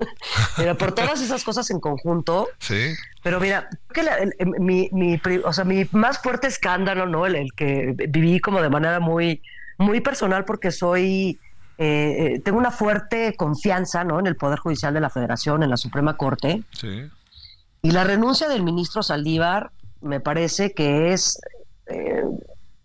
Mira, 0.57 0.75
por 0.75 0.93
todas 0.93 1.21
esas 1.21 1.43
cosas 1.43 1.69
en 1.69 1.79
conjunto. 1.79 2.49
Sí. 2.59 2.93
Pero 3.23 3.39
mira, 3.39 3.69
que 3.93 4.03
la, 4.03 4.17
el, 4.17 4.33
mi, 4.59 4.89
mi, 4.91 5.19
o 5.43 5.51
sea, 5.51 5.63
mi 5.63 5.87
más 5.91 6.19
fuerte 6.19 6.47
escándalo, 6.47 7.07
¿no? 7.07 7.25
El, 7.25 7.35
el, 7.35 7.53
que 7.53 7.95
viví 8.09 8.39
como 8.39 8.61
de 8.61 8.69
manera 8.69 8.99
muy, 8.99 9.41
muy 9.77 9.99
personal 10.01 10.45
porque 10.45 10.71
soy, 10.71 11.39
eh, 11.77 12.39
tengo 12.45 12.57
una 12.57 12.71
fuerte 12.71 13.33
confianza, 13.35 14.03
¿no? 14.03 14.19
En 14.19 14.27
el 14.27 14.35
Poder 14.35 14.59
Judicial 14.59 14.93
de 14.93 15.01
la 15.01 15.09
Federación, 15.09 15.63
en 15.63 15.69
la 15.69 15.77
Suprema 15.77 16.17
Corte. 16.17 16.63
Sí. 16.71 17.09
Y 17.81 17.91
la 17.91 18.03
renuncia 18.03 18.47
del 18.47 18.63
ministro 18.63 19.03
Saldívar 19.03 19.71
me 20.01 20.19
parece 20.19 20.73
que 20.73 21.13
es, 21.13 21.39
eh, 21.87 22.23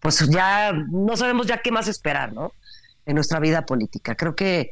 pues 0.01 0.29
ya 0.29 0.73
no 0.73 1.17
sabemos 1.17 1.47
ya 1.47 1.63
qué 1.63 1.71
más 1.71 1.89
esperar, 1.89 2.33
¿no? 2.33 2.53
En 3.07 3.15
nuestra 3.15 3.41
vida 3.41 3.67
política. 3.67 4.15
Creo 4.15 4.35
que 4.35 4.71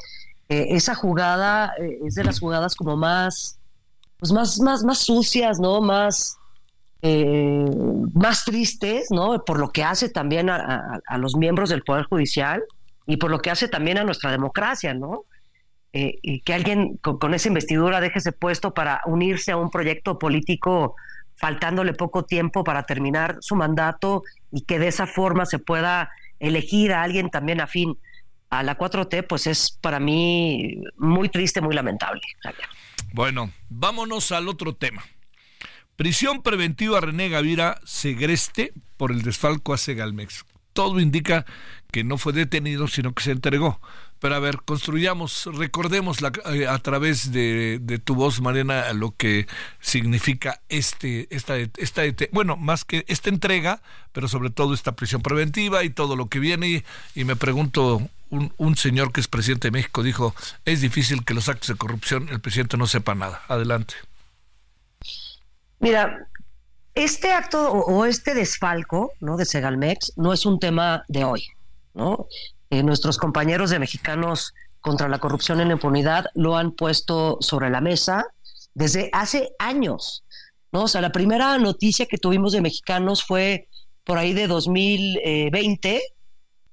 eh, 0.49 0.69
esa 0.71 0.95
jugada 0.95 1.75
eh, 1.79 1.99
es 2.07 2.15
de 2.15 2.25
las 2.25 2.41
jugadas 2.41 2.75
como 2.75 2.97
más, 2.97 3.59
pues 4.19 4.33
más, 4.33 4.59
más, 4.61 4.83
más 4.83 4.99
sucias, 4.99 5.61
¿no? 5.61 5.83
Más, 5.83 6.39
eh, 7.03 7.67
más 8.15 8.45
tristes, 8.45 9.11
¿no? 9.11 9.45
Por 9.45 9.61
lo 9.61 9.71
que 9.71 9.85
hace 9.85 10.09
también 10.09 10.49
a, 10.49 10.57
a, 10.57 11.01
a, 11.07 11.19
los 11.19 11.37
miembros 11.37 11.69
del 11.69 11.83
Poder 11.83 12.07
Judicial 12.07 12.63
y 13.07 13.19
por 13.19 13.31
lo 13.31 13.41
que 13.41 13.51
hace 13.51 13.69
también 13.69 13.99
a 13.99 14.05
nuestra 14.05 14.31
democracia, 14.31 14.95
¿no? 14.95 15.25
y 15.91 16.43
que 16.43 16.55
alguien 16.55 16.99
con, 16.99 17.35
esa 17.35 17.49
investidura 17.49 18.01
deje 18.01 18.19
ese 18.19 18.31
puesto 18.31 18.73
para 18.73 19.01
unirse 19.07 19.51
a 19.51 19.57
un 19.57 19.71
proyecto 19.71 20.19
político 20.19 20.95
faltándole 21.35 21.95
poco 21.95 22.25
tiempo 22.25 22.63
para 22.63 22.85
terminar 22.85 23.39
su 23.41 23.57
mandato 23.57 24.23
y 24.53 24.61
que 24.61 24.79
de 24.79 24.89
esa 24.89 25.07
forma 25.07 25.47
se 25.47 25.59
pueda 25.59 26.11
elegir 26.39 26.93
a 26.93 27.03
alguien 27.03 27.31
también 27.31 27.61
afín 27.61 27.99
a 28.51 28.63
la 28.63 28.79
4T, 28.79 29.27
pues 29.27 29.47
es 29.47 29.79
para 29.81 30.01
mí 30.01 30.83
muy 30.97 31.29
triste, 31.29 31.61
muy 31.61 31.75
lamentable. 31.75 32.21
Bueno, 33.13 33.53
vámonos 33.69 34.33
al 34.33 34.49
otro 34.49 34.75
tema. 34.75 35.05
Prisión 35.97 36.43
preventiva 36.43 37.01
René 37.01 37.29
Gavira 37.29 37.81
Segreste 37.85 38.73
por 38.97 39.11
el 39.11 39.23
desfalco 39.23 39.75
a 39.75 39.79
Segalmex. 39.79 40.45
todo 40.73 41.01
indica 41.01 41.45
que 41.91 42.05
no 42.05 42.19
fue 42.19 42.33
detenido, 42.33 42.87
sino 42.87 43.15
que 43.15 43.25
se 43.25 43.33
entregó. 43.33 43.81
Pero 44.21 44.35
a 44.35 44.39
ver, 44.39 44.59
construyamos, 44.65 45.49
recordemos 45.53 46.19
eh, 46.53 46.67
a 46.67 46.79
través 46.79 47.33
de, 47.33 47.79
de, 47.81 47.99
tu 47.99 48.15
voz, 48.15 48.41
Mariana, 48.41 48.93
lo 48.93 49.13
que 49.17 49.47
significa 49.81 50.61
este, 50.69 51.29
esta, 51.35 51.57
esta, 51.57 52.03
bueno, 52.33 52.57
más 52.57 52.85
que 52.85 53.05
esta 53.09 53.29
entrega, 53.29 53.81
pero 54.13 54.29
sobre 54.29 54.51
todo 54.51 54.75
esta 54.75 54.97
prisión 54.97 55.23
preventiva 55.23 55.85
y 55.85 55.91
todo 55.91 56.17
lo 56.17 56.29
que 56.29 56.41
viene. 56.41 56.85
Y 57.15 57.25
me 57.25 57.37
pregunto, 57.37 58.09
un, 58.31 58.53
un, 58.57 58.77
señor 58.77 59.13
que 59.13 59.21
es 59.21 59.29
presidente 59.29 59.69
de 59.69 59.73
México 59.73 60.03
dijo, 60.03 60.35
es 60.65 60.81
difícil 60.81 61.25
que 61.25 61.35
los 61.35 61.49
actos 61.49 61.69
de 61.69 61.77
corrupción 61.77 62.29
el 62.31 62.41
presidente 62.41 62.77
no 62.77 62.87
sepa 62.87 63.15
nada. 63.15 63.43
Adelante. 63.49 63.95
Mira, 65.81 66.29
este 66.95 67.33
acto 67.33 67.71
o, 67.71 68.05
este 68.05 68.35
desfalco 68.35 69.13
¿no? 69.21 69.37
de 69.37 69.45
Segalmex 69.45 70.15
no 70.17 70.33
es 70.33 70.45
un 70.45 70.59
tema 70.59 71.05
de 71.07 71.25
hoy. 71.25 71.47
¿no? 71.95 72.27
Eh, 72.71 72.83
nuestros 72.83 73.19
compañeros 73.19 73.71
de 73.71 73.79
Mexicanos 73.79 74.53
contra 74.81 75.09
la 75.09 75.19
corrupción 75.19 75.61
en 75.61 75.69
la 75.69 75.75
impunidad 75.75 76.27
lo 76.35 76.57
han 76.57 76.73
puesto 76.73 77.39
sobre 77.41 77.71
la 77.71 77.81
mesa 77.81 78.27
desde 78.75 79.11
hace 79.13 79.51
años. 79.61 80.25
¿no? 80.73 80.85
O 80.85 80.89
sea, 80.89 81.01
la 81.01 81.13
primera 81.13 81.57
noticia 81.59 82.07
que 82.07 82.19
tuvimos 82.19 82.53
de 82.53 82.61
mexicanos 82.61 83.25
fue 83.25 83.69
por 84.03 84.19
ahí 84.19 84.33
de 84.33 84.49
2020, 84.49 86.03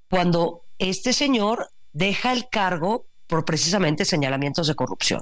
cuando 0.10 0.65
este 0.80 1.14
señor 1.14 1.70
deja 1.94 2.34
el 2.34 2.50
cargo 2.50 3.06
por 3.28 3.46
precisamente 3.46 4.06
señalamientos 4.06 4.68
de 4.68 4.76
corrupción. 4.76 5.22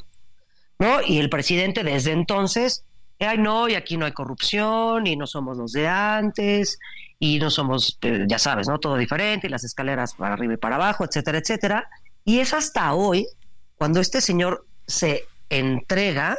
¿no? 0.79 1.01
Y 1.01 1.19
el 1.19 1.29
presidente 1.29 1.83
desde 1.83 2.11
entonces, 2.11 2.83
ay 3.19 3.37
no, 3.37 3.69
y 3.69 3.75
aquí 3.75 3.97
no 3.97 4.05
hay 4.05 4.11
corrupción, 4.11 5.07
y 5.07 5.15
no 5.15 5.27
somos 5.27 5.57
los 5.57 5.71
de 5.71 5.87
antes, 5.87 6.79
y 7.19 7.39
no 7.39 7.49
somos, 7.49 7.97
eh, 8.01 8.25
ya 8.27 8.39
sabes, 8.39 8.67
¿no? 8.67 8.79
Todo 8.79 8.97
diferente, 8.97 9.47
y 9.47 9.49
las 9.49 9.63
escaleras 9.63 10.15
para 10.15 10.33
arriba 10.33 10.55
y 10.55 10.57
para 10.57 10.75
abajo, 10.75 11.05
etcétera, 11.05 11.37
etcétera. 11.37 11.89
Y 12.25 12.39
es 12.39 12.53
hasta 12.53 12.93
hoy, 12.93 13.27
cuando 13.75 13.99
este 13.99 14.19
señor 14.19 14.65
se 14.87 15.23
entrega, 15.49 16.37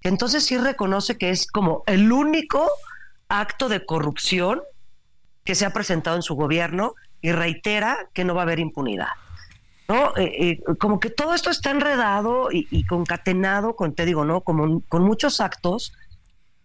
que 0.00 0.08
entonces 0.08 0.44
sí 0.44 0.58
reconoce 0.58 1.18
que 1.18 1.30
es 1.30 1.46
como 1.46 1.82
el 1.86 2.12
único 2.12 2.70
acto 3.28 3.68
de 3.68 3.84
corrupción 3.84 4.62
que 5.44 5.54
se 5.54 5.64
ha 5.64 5.72
presentado 5.72 6.16
en 6.16 6.22
su 6.22 6.34
gobierno 6.34 6.94
y 7.26 7.32
reitera 7.32 8.08
que 8.14 8.24
no 8.24 8.36
va 8.36 8.42
a 8.42 8.44
haber 8.44 8.60
impunidad. 8.60 9.08
¿no? 9.88 10.16
Eh, 10.16 10.30
eh, 10.38 10.60
como 10.78 11.00
que 11.00 11.10
todo 11.10 11.34
esto 11.34 11.50
está 11.50 11.72
enredado 11.72 12.50
y, 12.52 12.86
concatenado 12.86 13.74
con, 13.74 13.96
te 13.96 14.06
digo, 14.06 14.24
¿no? 14.24 14.42
Como, 14.42 14.80
con 14.82 15.02
muchos 15.02 15.40
actos 15.40 15.92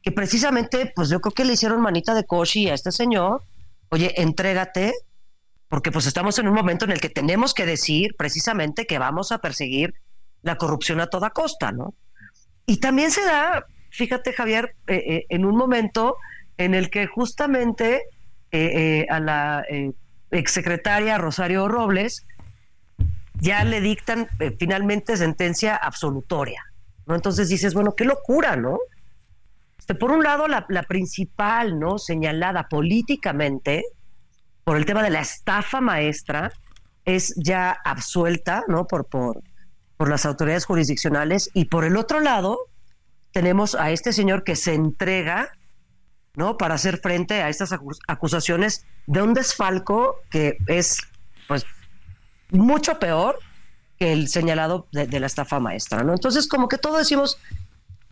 que 0.04 0.12
precisamente, 0.12 0.94
pues 0.96 1.10
yo 1.10 1.20
creo 1.20 1.34
que 1.34 1.46
le 1.46 1.54
hicieron 1.54 1.82
manita 1.82 2.14
de 2.14 2.26
coche 2.26 2.70
a 2.70 2.76
este 2.76 2.92
señor, 2.92 3.42
oye, 3.90 4.14
entrégate, 4.22 4.94
porque 5.68 5.92
pues 5.92 6.06
estamos 6.06 6.38
en 6.38 6.48
un 6.48 6.54
momento 6.54 6.86
en 6.86 6.92
el 6.92 7.02
que 7.02 7.10
tenemos 7.10 7.56
que 7.56 7.66
decir 7.66 8.16
precisamente 8.16 8.86
que 8.86 9.00
vamos 9.00 9.32
a 9.32 9.40
perseguir 9.40 9.96
la 10.44 10.58
corrupción 10.58 11.02
a 11.02 11.08
toda 11.08 11.32
costa, 11.32 11.72
¿no? 11.72 11.96
Y 12.68 12.78
también 12.78 13.10
se 13.10 13.26
da, 13.26 13.66
fíjate 13.90 14.32
Javier, 14.32 14.76
eh, 14.86 15.26
en 15.30 15.44
un 15.44 15.58
momento 15.58 16.18
en 16.58 16.76
el 16.76 16.92
que 16.92 17.08
justamente 17.08 18.04
a 19.10 19.20
la 19.20 19.64
exsecretaria 20.32 21.18
Rosario 21.18 21.68
Robles 21.68 22.26
ya 23.36 23.64
le 23.64 23.82
dictan 23.82 24.28
finalmente 24.60 25.18
sentencia 25.18 25.76
absolutoria, 25.76 26.64
¿no? 27.06 27.16
Entonces 27.16 27.50
dices, 27.50 27.74
bueno, 27.74 27.96
qué 27.96 28.06
locura, 28.06 28.56
¿no? 28.56 28.80
Este, 29.80 29.96
por 29.96 30.12
un 30.12 30.24
lado, 30.24 30.48
la, 30.48 30.66
la, 30.70 30.84
principal, 30.84 31.80
¿no? 31.80 31.98
Señalada 31.98 32.70
políticamente 32.70 33.84
por 34.64 34.78
el 34.78 34.86
tema 34.86 35.02
de 35.02 35.10
la 35.10 35.22
estafa 35.22 35.82
maestra 35.82 36.52
es 37.06 37.34
ya 37.36 37.72
absuelta, 37.84 38.64
¿no? 38.68 38.86
Por, 38.86 39.06
por, 39.06 39.42
por 39.98 40.08
las 40.08 40.26
autoridades 40.26 40.66
jurisdiccionales. 40.66 41.50
Y 41.54 41.66
por 41.66 41.84
el 41.84 41.98
otro 41.98 42.20
lado, 42.20 42.60
tenemos 43.32 43.74
a 43.74 43.92
este 43.92 44.14
señor 44.14 44.44
que 44.44 44.56
se 44.56 44.76
entrega, 44.76 45.50
¿no? 46.36 46.58
Para 46.58 46.76
hacer 46.76 47.00
frente 47.00 47.42
a 47.42 47.50
estas 47.50 47.74
acusaciones 48.08 48.86
de 49.12 49.22
un 49.22 49.34
desfalco 49.34 50.22
que 50.30 50.58
es, 50.68 50.98
pues, 51.48 51.66
mucho 52.50 52.98
peor 52.98 53.40
que 54.00 54.14
el 54.14 54.30
señalado 54.30 54.88
de, 54.92 55.06
de 55.06 55.20
la 55.20 55.28
estafa 55.28 55.60
maestra, 55.60 56.04
¿no? 56.04 56.14
Entonces, 56.14 56.48
como 56.48 56.68
que 56.70 56.78
todos 56.78 56.98
decimos, 56.98 57.38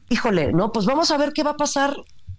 híjole, 0.09 0.51
no, 0.51 0.71
pues 0.73 0.85
vamos 0.85 1.09
a 1.11 1.17
ver 1.17 1.31
qué 1.31 1.43
va 1.43 1.51
a 1.51 1.57
pasar 1.57 1.95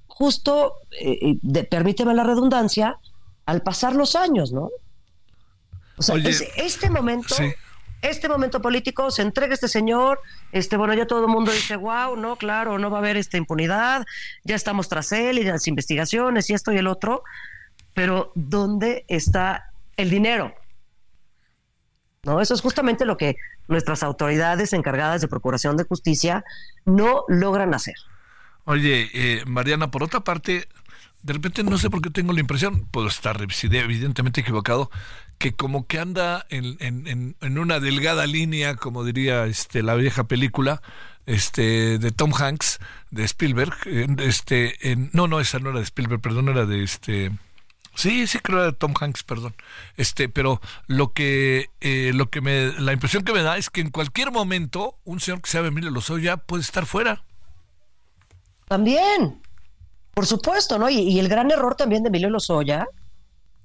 justo, 0.06 0.74
eh, 1.00 1.38
de, 1.40 1.64
permíteme 1.64 2.12
la 2.14 2.24
redundancia, 2.24 2.98
al 3.46 3.62
pasar 3.62 3.96
los 3.96 4.14
años, 4.14 4.52
¿no? 4.52 4.70
O 5.96 6.02
sea, 6.02 6.16
Oye, 6.16 6.28
es 6.28 6.44
este 6.56 6.90
momento, 6.90 7.34
sí. 7.34 7.50
este 8.02 8.28
momento 8.28 8.60
político, 8.60 9.10
se 9.10 9.22
entrega 9.22 9.54
este 9.54 9.68
señor, 9.68 10.20
este, 10.52 10.76
bueno, 10.76 10.92
ya 10.92 11.06
todo 11.06 11.22
el 11.22 11.28
mundo 11.28 11.50
dice, 11.50 11.76
wow, 11.76 12.14
no, 12.16 12.36
claro, 12.36 12.78
no 12.78 12.90
va 12.90 12.98
a 12.98 13.00
haber 13.00 13.16
esta 13.16 13.38
impunidad, 13.38 14.04
ya 14.44 14.54
estamos 14.54 14.90
tras 14.90 15.12
él 15.12 15.38
y 15.38 15.44
las 15.44 15.66
investigaciones 15.66 16.50
y 16.50 16.54
esto 16.54 16.72
y 16.72 16.76
el 16.76 16.86
otro, 16.86 17.22
pero 18.00 18.32
¿dónde 18.34 19.04
está 19.08 19.74
el 19.98 20.08
dinero? 20.08 20.54
¿No? 22.22 22.40
Eso 22.40 22.54
es 22.54 22.62
justamente 22.62 23.04
lo 23.04 23.18
que 23.18 23.36
nuestras 23.68 24.02
autoridades 24.02 24.72
encargadas 24.72 25.20
de 25.20 25.28
procuración 25.28 25.76
de 25.76 25.84
justicia 25.84 26.42
no 26.86 27.24
logran 27.28 27.74
hacer. 27.74 27.96
Oye, 28.64 29.10
eh, 29.12 29.44
Mariana, 29.44 29.90
por 29.90 30.02
otra 30.02 30.20
parte, 30.20 30.66
de 31.22 31.32
repente 31.34 31.62
no 31.62 31.76
sé 31.76 31.90
por 31.90 32.00
qué 32.00 32.08
tengo 32.08 32.32
la 32.32 32.40
impresión, 32.40 32.86
puedo 32.90 33.06
estar 33.06 33.36
evidentemente 33.38 34.40
equivocado, 34.40 34.90
que 35.36 35.52
como 35.52 35.86
que 35.86 35.98
anda 35.98 36.46
en, 36.48 36.78
en, 36.80 37.36
en 37.38 37.58
una 37.58 37.80
delgada 37.80 38.26
línea, 38.26 38.76
como 38.76 39.04
diría 39.04 39.44
este, 39.44 39.82
la 39.82 39.94
vieja 39.94 40.24
película, 40.24 40.80
este 41.26 41.98
de 41.98 42.12
Tom 42.12 42.32
Hanks, 42.32 42.78
de 43.10 43.24
Spielberg, 43.24 43.74
este, 44.20 44.78
no, 45.12 45.28
no, 45.28 45.38
esa 45.38 45.58
no 45.58 45.68
era 45.68 45.80
de 45.80 45.84
Spielberg, 45.84 46.22
perdón, 46.22 46.48
era 46.48 46.64
de 46.64 46.82
este 46.82 47.30
Sí, 47.94 48.26
sí 48.26 48.38
creo 48.38 48.62
de 48.62 48.72
Tom 48.72 48.94
Hanks, 48.98 49.22
perdón. 49.22 49.54
Este, 49.96 50.28
pero 50.28 50.60
lo 50.86 51.12
que, 51.12 51.70
eh, 51.80 52.12
lo 52.14 52.30
que 52.30 52.40
me, 52.40 52.72
la 52.80 52.92
impresión 52.92 53.24
que 53.24 53.32
me 53.32 53.42
da 53.42 53.56
es 53.56 53.68
que 53.70 53.80
en 53.80 53.90
cualquier 53.90 54.30
momento 54.30 54.98
un 55.04 55.20
señor 55.20 55.42
que 55.42 55.50
se 55.50 55.58
llama 55.58 55.68
Emilio 55.68 55.90
Lozoya 55.90 56.36
puede 56.36 56.62
estar 56.62 56.86
fuera. 56.86 57.24
También, 58.68 59.42
por 60.14 60.26
supuesto, 60.26 60.78
¿no? 60.78 60.88
Y, 60.88 61.00
y, 61.00 61.18
el 61.18 61.28
gran 61.28 61.50
error 61.50 61.74
también 61.74 62.02
de 62.02 62.08
Emilio 62.08 62.30
Lozoya, 62.30 62.86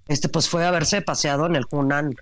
este, 0.07 0.30
pues 0.30 0.49
fue 0.49 0.65
haberse 0.65 1.01
paseado 1.01 1.45
en 1.45 1.55
el 1.55 1.65
Hunan, 1.69 2.15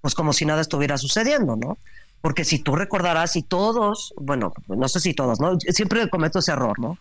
pues 0.00 0.14
como 0.14 0.32
si 0.32 0.44
nada 0.44 0.60
estuviera 0.60 0.96
sucediendo, 0.98 1.56
¿no? 1.56 1.78
Porque 2.20 2.44
si 2.44 2.60
tú 2.60 2.74
recordarás, 2.76 3.36
y 3.36 3.42
todos, 3.42 4.12
bueno, 4.16 4.52
no 4.68 4.88
sé 4.88 5.00
si 5.00 5.14
todos, 5.14 5.40
¿no? 5.40 5.58
Siempre 5.60 6.08
cometo 6.08 6.38
ese 6.38 6.52
error, 6.52 6.78
¿no? 6.78 6.98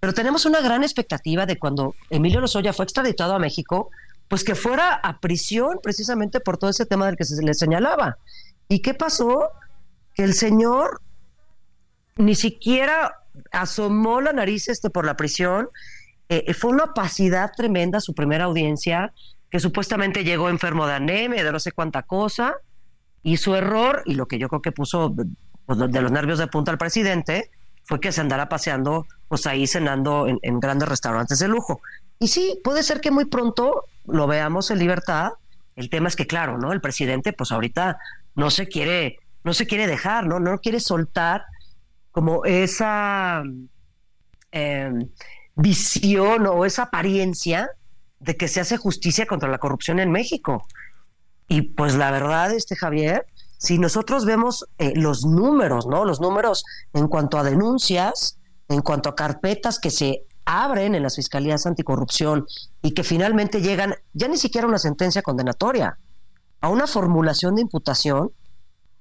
Pero 0.00 0.14
tenemos 0.14 0.46
una 0.46 0.60
gran 0.60 0.82
expectativa 0.82 1.44
de 1.46 1.58
cuando 1.58 1.94
Emilio 2.08 2.40
Lozoya 2.40 2.72
fue 2.72 2.84
extraditado 2.84 3.34
a 3.34 3.38
México, 3.38 3.90
pues 4.28 4.44
que 4.44 4.54
fuera 4.54 4.94
a 4.94 5.20
prisión 5.20 5.78
precisamente 5.82 6.40
por 6.40 6.56
todo 6.56 6.70
ese 6.70 6.86
tema 6.86 7.06
del 7.06 7.16
que 7.16 7.24
se 7.24 7.42
le 7.42 7.52
señalaba. 7.52 8.16
¿Y 8.68 8.80
qué 8.80 8.94
pasó? 8.94 9.50
Que 10.14 10.24
el 10.24 10.32
señor 10.34 11.02
ni 12.16 12.34
siquiera 12.34 13.18
asomó 13.52 14.20
la 14.20 14.32
nariz 14.32 14.68
este 14.68 14.88
por 14.88 15.04
la 15.04 15.16
prisión. 15.16 15.68
Eh, 16.28 16.54
fue 16.54 16.70
una 16.70 16.84
opacidad 16.84 17.52
tremenda 17.56 18.00
su 18.00 18.14
primera 18.14 18.44
audiencia, 18.44 19.12
que 19.50 19.58
supuestamente 19.58 20.24
llegó 20.24 20.48
enfermo 20.48 20.86
de 20.86 20.94
anemia, 20.94 21.44
de 21.44 21.52
no 21.52 21.58
sé 21.58 21.72
cuánta 21.72 22.02
cosa, 22.02 22.54
y 23.22 23.36
su 23.36 23.54
error, 23.54 24.02
y 24.06 24.14
lo 24.14 24.26
que 24.26 24.38
yo 24.38 24.48
creo 24.48 24.62
que 24.62 24.72
puso 24.72 25.14
pues, 25.66 25.78
de 25.78 26.02
los 26.02 26.12
nervios 26.12 26.38
de 26.38 26.46
punta 26.46 26.70
al 26.70 26.78
presidente, 26.78 27.50
fue 27.90 27.98
que 27.98 28.12
se 28.12 28.20
andara 28.20 28.48
paseando, 28.48 29.04
pues 29.26 29.48
ahí 29.48 29.66
cenando 29.66 30.28
en, 30.28 30.60
grandes 30.60 30.88
restaurantes 30.88 31.40
de 31.40 31.48
lujo. 31.48 31.80
Y 32.20 32.28
sí, 32.28 32.60
puede 32.62 32.84
ser 32.84 33.00
que 33.00 33.10
muy 33.10 33.24
pronto 33.24 33.84
lo 34.06 34.28
veamos 34.28 34.70
en 34.70 34.78
libertad. 34.78 35.32
El 35.74 35.90
tema 35.90 36.06
es 36.06 36.14
que, 36.14 36.28
claro, 36.28 36.56
¿no? 36.56 36.72
El 36.72 36.80
presidente, 36.80 37.32
pues 37.32 37.50
ahorita 37.50 37.98
no 38.36 38.48
se 38.50 38.68
quiere, 38.68 39.18
no 39.42 39.54
se 39.54 39.66
quiere 39.66 39.88
dejar, 39.88 40.24
¿no? 40.28 40.38
No 40.38 40.58
quiere 40.58 40.78
soltar 40.78 41.42
como 42.12 42.44
esa 42.44 43.42
eh, 44.52 44.92
visión 45.56 46.46
o 46.46 46.64
esa 46.64 46.84
apariencia 46.84 47.70
de 48.20 48.36
que 48.36 48.46
se 48.46 48.60
hace 48.60 48.76
justicia 48.76 49.26
contra 49.26 49.50
la 49.50 49.58
corrupción 49.58 49.98
en 49.98 50.12
México. 50.12 50.64
Y 51.48 51.62
pues 51.62 51.96
la 51.96 52.12
verdad, 52.12 52.52
este 52.52 52.76
Javier, 52.76 53.26
si 53.60 53.78
nosotros 53.78 54.24
vemos 54.24 54.64
eh, 54.78 54.94
los 54.96 55.26
números, 55.26 55.86
¿no? 55.86 56.06
Los 56.06 56.18
números 56.18 56.64
en 56.94 57.08
cuanto 57.08 57.36
a 57.36 57.42
denuncias, 57.42 58.38
en 58.68 58.80
cuanto 58.80 59.10
a 59.10 59.14
carpetas 59.14 59.78
que 59.78 59.90
se 59.90 60.24
abren 60.46 60.94
en 60.94 61.02
las 61.02 61.16
fiscalías 61.16 61.66
anticorrupción 61.66 62.46
y 62.80 62.92
que 62.92 63.04
finalmente 63.04 63.60
llegan 63.60 63.94
ya 64.14 64.28
ni 64.28 64.38
siquiera 64.38 64.64
a 64.64 64.70
una 64.70 64.78
sentencia 64.78 65.20
condenatoria, 65.20 65.98
a 66.62 66.70
una 66.70 66.86
formulación 66.86 67.54
de 67.54 67.60
imputación, 67.60 68.32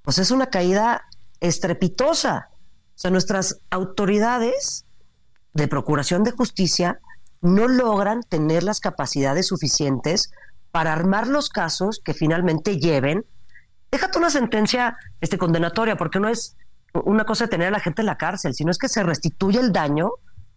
pues 0.01 0.17
es 0.17 0.29
una 0.29 0.47
caída 0.47 1.05
estrepitosa. 1.39 2.49
O 2.51 2.99
sea, 2.99 3.11
nuestras 3.11 3.61
autoridades 3.69 4.83
de 5.53 5.69
procuración 5.69 6.25
de 6.25 6.31
justicia 6.31 6.99
no 7.39 7.69
logran 7.69 8.23
tener 8.23 8.63
las 8.63 8.81
capacidades 8.81 9.47
suficientes 9.47 10.31
para 10.71 10.91
armar 10.91 11.27
los 11.27 11.47
casos 11.47 12.01
que 12.03 12.13
finalmente 12.13 12.77
lleven, 12.77 13.25
déjate 13.91 14.17
una 14.17 14.29
sentencia 14.29 14.97
este, 15.21 15.37
condenatoria, 15.37 15.97
porque 15.97 16.19
no 16.19 16.29
es 16.29 16.55
una 16.93 17.25
cosa 17.25 17.45
de 17.45 17.49
tener 17.49 17.67
a 17.67 17.71
la 17.71 17.79
gente 17.79 18.01
en 18.01 18.07
la 18.07 18.17
cárcel, 18.17 18.53
sino 18.53 18.71
es 18.71 18.77
que 18.77 18.89
se 18.89 19.03
restituye 19.03 19.59
el 19.59 19.71
daño 19.71 20.11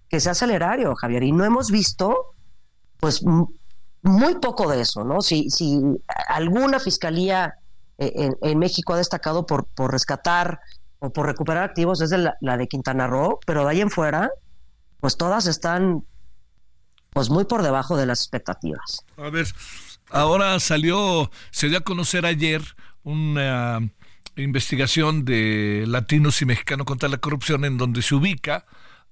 que 0.09 0.21
se 0.21 0.31
hace 0.31 0.45
al 0.45 0.51
erario, 0.51 0.95
Javier. 0.95 1.23
Y 1.23 1.33
no 1.33 1.45
hemos 1.45 1.71
visto, 1.71 2.35
pues, 2.99 3.23
muy 4.03 4.35
poco 4.37 4.71
de 4.71 4.81
eso, 4.81 5.05
¿no? 5.05 5.21
Si, 5.21 5.49
si 5.51 5.81
alguna 6.29 6.81
fiscalía 6.81 7.55
eh, 7.99 8.31
en, 8.43 8.59
México 8.59 8.95
ha 8.95 8.97
destacado 8.99 9.47
por, 9.47 9.67
por 9.67 9.93
rescatar 9.93 10.61
o 10.99 11.13
por 11.13 11.27
recuperar 11.27 11.65
activos 11.65 12.01
es 12.01 12.11
la, 12.11 12.37
la, 12.41 12.57
de 12.57 12.67
Quintana 12.67 13.07
Roo, 13.07 13.39
pero 13.47 13.65
de 13.65 13.71
ahí 13.71 13.81
en 13.81 13.91
fuera, 13.91 14.31
pues 15.01 15.17
todas 15.17 15.47
están 15.47 16.05
pues 17.11 17.31
muy 17.31 17.45
por 17.45 17.63
debajo 17.63 17.97
de 17.97 18.07
las 18.07 18.21
expectativas. 18.21 19.05
A 19.17 19.31
ver, 19.31 19.47
ahora 20.11 20.59
salió, 20.61 21.31
se 21.51 21.69
dio 21.69 21.79
a 21.79 21.83
conocer 21.83 22.27
ayer 22.27 22.63
una 23.03 23.81
investigación 24.37 25.25
de 25.25 25.85
latinos 25.87 26.41
y 26.43 26.47
mexicanos 26.47 26.87
contra 26.87 27.09
la 27.09 27.19
corrupción 27.19 27.65
en 27.65 27.77
donde 27.79 28.03
se 28.03 28.15
ubica 28.15 28.65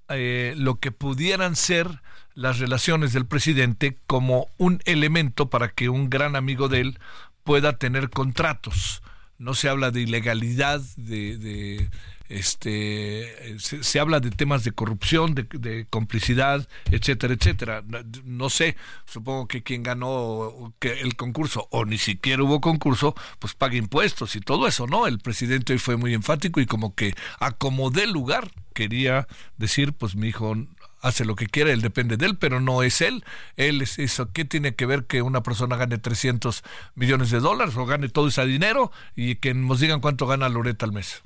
eh, 0.09 0.55
lo 0.57 0.81
que 0.81 0.91
pudieran 0.93 1.55
ser 1.57 2.01
las 2.35 2.59
relaciones 2.59 3.13
del 3.13 3.27
presidente 3.27 3.99
como 4.07 4.49
un 4.57 4.81
elemento 4.85 5.51
para 5.51 5.69
que 5.69 5.89
un 5.89 6.11
gran 6.11 6.37
amigo 6.37 6.69
de 6.69 6.81
él 6.81 6.99
pueda 7.45 7.77
tener 7.77 8.11
contratos. 8.11 9.03
No 9.39 9.55
se 9.55 9.69
habla 9.69 9.91
de 9.91 10.03
ilegalidad, 10.03 10.81
de, 10.97 11.89
este 12.31 13.59
se, 13.59 14.01
habla 14.01 14.21
de 14.21 14.31
temas 14.31 14.65
de 14.65 14.73
corrupción, 14.73 15.35
de, 15.35 15.87
complicidad, 15.91 16.69
etcétera, 16.91 17.35
etcétera. 17.35 17.85
No 18.25 18.49
sé, 18.49 18.77
supongo 19.05 19.49
que 19.49 19.63
quien 19.63 19.83
ganó 19.83 20.73
el 20.81 21.17
concurso 21.17 21.69
o 21.71 21.85
ni 21.85 21.99
siquiera 21.99 22.43
hubo 22.43 22.61
concurso, 22.61 23.15
pues 23.41 23.55
paga 23.55 23.77
impuestos 23.77 24.37
y 24.37 24.41
todo 24.41 24.67
eso, 24.69 24.87
¿no? 24.87 25.07
El 25.07 25.19
presidente 25.19 25.73
hoy 25.73 25.79
fue 25.81 25.97
muy 25.97 26.15
enfático 26.15 26.61
y 26.61 26.67
como 26.67 26.95
que 26.95 27.15
acomodé 27.41 28.05
el 28.05 28.13
lugar, 28.13 28.51
quería 28.75 29.27
decir, 29.59 29.93
pues 29.93 30.15
mi 30.15 30.29
hijo 30.29 30.55
hace 31.03 31.25
lo 31.25 31.35
que 31.35 31.47
quiere, 31.47 31.73
él 31.73 31.81
depende 31.81 32.17
de 32.17 32.27
él, 32.27 32.37
pero 32.37 32.61
no 32.61 32.83
es 32.83 33.01
él. 33.01 33.25
Él 33.57 33.83
es 33.83 33.99
eso. 33.99 34.33
¿Qué 34.33 34.45
tiene 34.45 34.75
que 34.75 34.87
ver 34.87 35.07
que 35.07 35.23
una 35.23 35.43
persona 35.43 35.77
gane 35.77 35.99
300 35.99 36.63
millones 36.95 37.31
de 37.31 37.41
dólares 37.41 37.77
o 37.77 37.87
gane 37.87 38.09
todo 38.09 38.29
ese 38.29 38.45
dinero 38.47 38.93
y 39.17 39.37
que 39.37 39.55
nos 39.55 39.81
digan 39.81 40.01
cuánto 40.01 40.27
gana 40.27 40.49
Loreta 40.49 40.87
al 40.87 40.93
mes? 40.93 41.25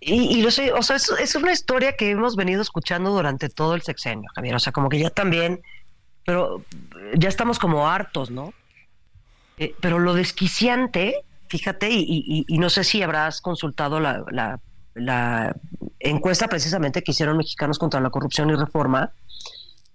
Y, 0.00 0.42
lo 0.42 0.50
sé, 0.50 0.72
o 0.72 0.82
sea, 0.82 0.96
es, 0.96 1.34
una 1.34 1.52
historia 1.52 1.96
que 1.96 2.10
hemos 2.10 2.36
venido 2.36 2.62
escuchando 2.62 3.10
durante 3.10 3.48
todo 3.48 3.74
el 3.74 3.82
sexenio, 3.82 4.30
Javier. 4.34 4.54
O 4.54 4.58
sea, 4.60 4.72
como 4.72 4.88
que 4.88 4.98
ya 4.98 5.10
también, 5.10 5.60
pero 6.24 6.64
ya 7.14 7.28
estamos 7.28 7.58
como 7.58 7.88
hartos, 7.88 8.30
¿no? 8.30 8.52
Eh, 9.58 9.74
pero 9.80 9.98
lo 9.98 10.14
desquiciante, 10.14 11.24
fíjate, 11.48 11.88
y, 11.90 12.46
no 12.58 12.70
sé 12.70 12.84
si 12.84 13.02
habrás 13.02 13.40
consultado 13.40 13.98
la 13.98 14.60
encuesta 15.98 16.48
precisamente 16.48 17.02
que 17.02 17.10
hicieron 17.10 17.36
Mexicanos 17.36 17.78
contra 17.78 18.00
la 18.00 18.10
Corrupción 18.10 18.50
y 18.50 18.54
Reforma 18.54 19.12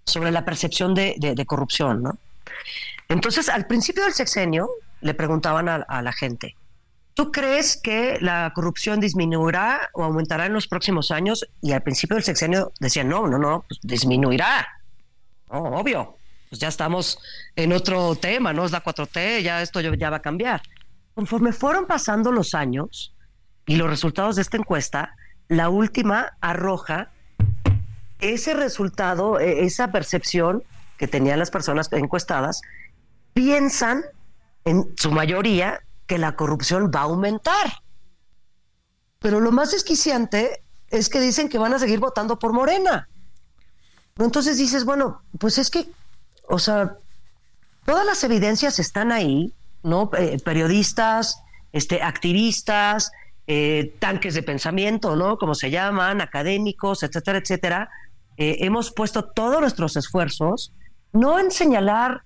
sobre 0.08 0.32
la 0.32 0.44
percepción 0.44 0.94
de, 0.94 1.44
corrupción, 1.46 2.02
¿no? 2.02 2.18
Entonces, 3.08 3.48
al 3.48 3.66
principio 3.66 4.04
del 4.04 4.12
sexenio, 4.12 4.68
le 5.00 5.14
preguntaban 5.14 5.68
a, 5.68 6.02
la 6.02 6.12
gente, 6.12 6.56
¿tú 7.18 7.32
crees 7.32 7.76
que 7.76 8.16
la 8.20 8.52
corrupción 8.54 9.00
disminuirá 9.00 9.90
o 9.92 10.04
aumentará 10.04 10.46
en 10.46 10.52
los 10.52 10.68
próximos 10.68 11.10
años? 11.10 11.44
Y 11.60 11.72
al 11.72 11.82
principio 11.82 12.14
del 12.14 12.22
sexenio 12.22 12.70
decían, 12.78 13.08
no, 13.08 13.26
no, 13.26 13.38
no, 13.38 13.64
pues 13.66 13.80
disminuirá. 13.82 14.64
obvio, 15.48 16.16
pues 16.48 16.60
ya 16.60 16.68
estamos 16.68 17.18
en 17.56 17.72
otro 17.72 18.14
tema, 18.14 18.52
¿no? 18.52 18.64
Es 18.64 18.70
la 18.70 18.84
4T, 18.84 19.42
ya 19.42 19.62
esto 19.62 19.80
ya 19.80 20.10
va 20.10 20.18
a 20.18 20.22
cambiar. 20.22 20.62
Conforme 21.16 21.52
fueron 21.52 21.86
pasando 21.88 22.30
los 22.30 22.54
años, 22.54 23.12
y 23.66 23.74
los 23.74 23.90
resultados 23.90 24.36
de 24.36 24.42
esta 24.42 24.56
encuesta, 24.56 25.16
la 25.48 25.70
última 25.70 26.36
arroja 26.40 27.10
ese 28.20 28.54
resultado, 28.54 29.40
e, 29.40 29.64
esa 29.64 29.90
percepción 29.90 30.62
que 30.98 31.08
tenían 31.08 31.40
las 31.40 31.50
personas 31.50 31.92
encuestadas, 31.92 32.60
piensan 33.34 34.04
en 34.64 34.86
su 34.96 35.10
mayoría 35.10 35.82
que 36.08 36.18
la 36.18 36.34
corrupción 36.34 36.90
va 36.92 37.00
a 37.00 37.04
aumentar. 37.04 37.82
Pero 39.20 39.38
lo 39.38 39.52
más 39.52 39.70
desquiciante 39.70 40.64
es 40.88 41.08
que 41.08 41.20
dicen 41.20 41.48
que 41.48 41.58
van 41.58 41.74
a 41.74 41.78
seguir 41.78 42.00
votando 42.00 42.38
por 42.38 42.52
Morena. 42.52 43.08
Entonces 44.16 44.58
dices, 44.58 44.84
bueno, 44.84 45.22
pues 45.38 45.58
es 45.58 45.70
que, 45.70 45.86
o 46.48 46.58
sea, 46.58 46.96
todas 47.84 48.04
las 48.06 48.24
evidencias 48.24 48.78
están 48.78 49.12
ahí, 49.12 49.52
¿no? 49.82 50.10
Eh, 50.18 50.38
periodistas, 50.44 51.40
este, 51.72 52.02
activistas, 52.02 53.12
eh, 53.46 53.94
tanques 54.00 54.34
de 54.34 54.42
pensamiento, 54.42 55.14
¿no? 55.14 55.36
Como 55.36 55.54
se 55.54 55.70
llaman, 55.70 56.20
académicos, 56.20 57.02
etcétera, 57.02 57.38
etcétera. 57.38 57.90
Eh, 58.38 58.56
hemos 58.60 58.90
puesto 58.92 59.24
todos 59.24 59.60
nuestros 59.60 59.96
esfuerzos, 59.96 60.72
no 61.12 61.38
en 61.38 61.50
señalar, 61.50 62.22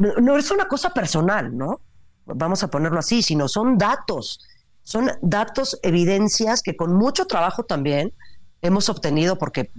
no 0.00 0.36
es 0.36 0.50
una 0.50 0.66
cosa 0.66 0.90
personal, 0.90 1.56
¿no? 1.56 1.80
Vamos 2.26 2.62
a 2.62 2.68
ponerlo 2.68 2.98
así, 2.98 3.22
sino 3.22 3.48
son 3.48 3.76
datos, 3.76 4.40
son 4.82 5.10
datos, 5.22 5.78
evidencias 5.82 6.62
que 6.62 6.76
con 6.76 6.94
mucho 6.94 7.26
trabajo 7.26 7.64
también 7.64 8.12
hemos 8.62 8.88
obtenido, 8.88 9.38
porque 9.38 9.70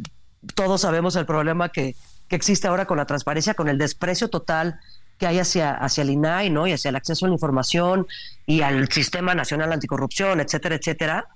todos 0.55 0.81
sabemos 0.81 1.15
el 1.15 1.25
problema 1.25 1.69
que, 1.69 1.95
que 2.27 2.35
existe 2.35 2.67
ahora 2.67 2.85
con 2.85 2.97
la 2.97 3.05
transparencia, 3.05 3.53
con 3.53 3.67
el 3.67 3.77
desprecio 3.77 4.29
total 4.29 4.79
que 5.17 5.27
hay 5.27 5.37
hacia, 5.37 5.73
hacia 5.73 6.01
el 6.01 6.09
INAI, 6.09 6.49
¿no? 6.49 6.65
Y 6.65 6.73
hacia 6.73 6.89
el 6.89 6.95
acceso 6.95 7.25
a 7.25 7.29
la 7.29 7.35
información 7.35 8.07
y 8.47 8.61
al 8.61 8.91
Sistema 8.91 9.35
Nacional 9.35 9.71
Anticorrupción, 9.71 10.39
etcétera, 10.39 10.75
etcétera. 10.75 11.27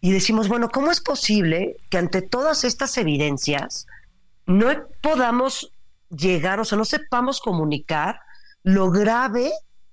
Y 0.00 0.12
decimos, 0.12 0.48
bueno, 0.48 0.68
¿cómo 0.68 0.90
es 0.90 1.00
posible 1.00 1.76
que 1.90 1.98
ante 1.98 2.22
todas 2.22 2.62
estas 2.62 2.96
evidencias 2.98 3.86
no 4.46 4.68
podamos 5.00 5.71
llegar, 6.16 6.60
o 6.60 6.64
sea, 6.64 6.78
no 6.78 6.84
sepamos 6.84 7.40
comunicar 7.40 8.20
lo 8.62 8.90
grave 8.90 9.50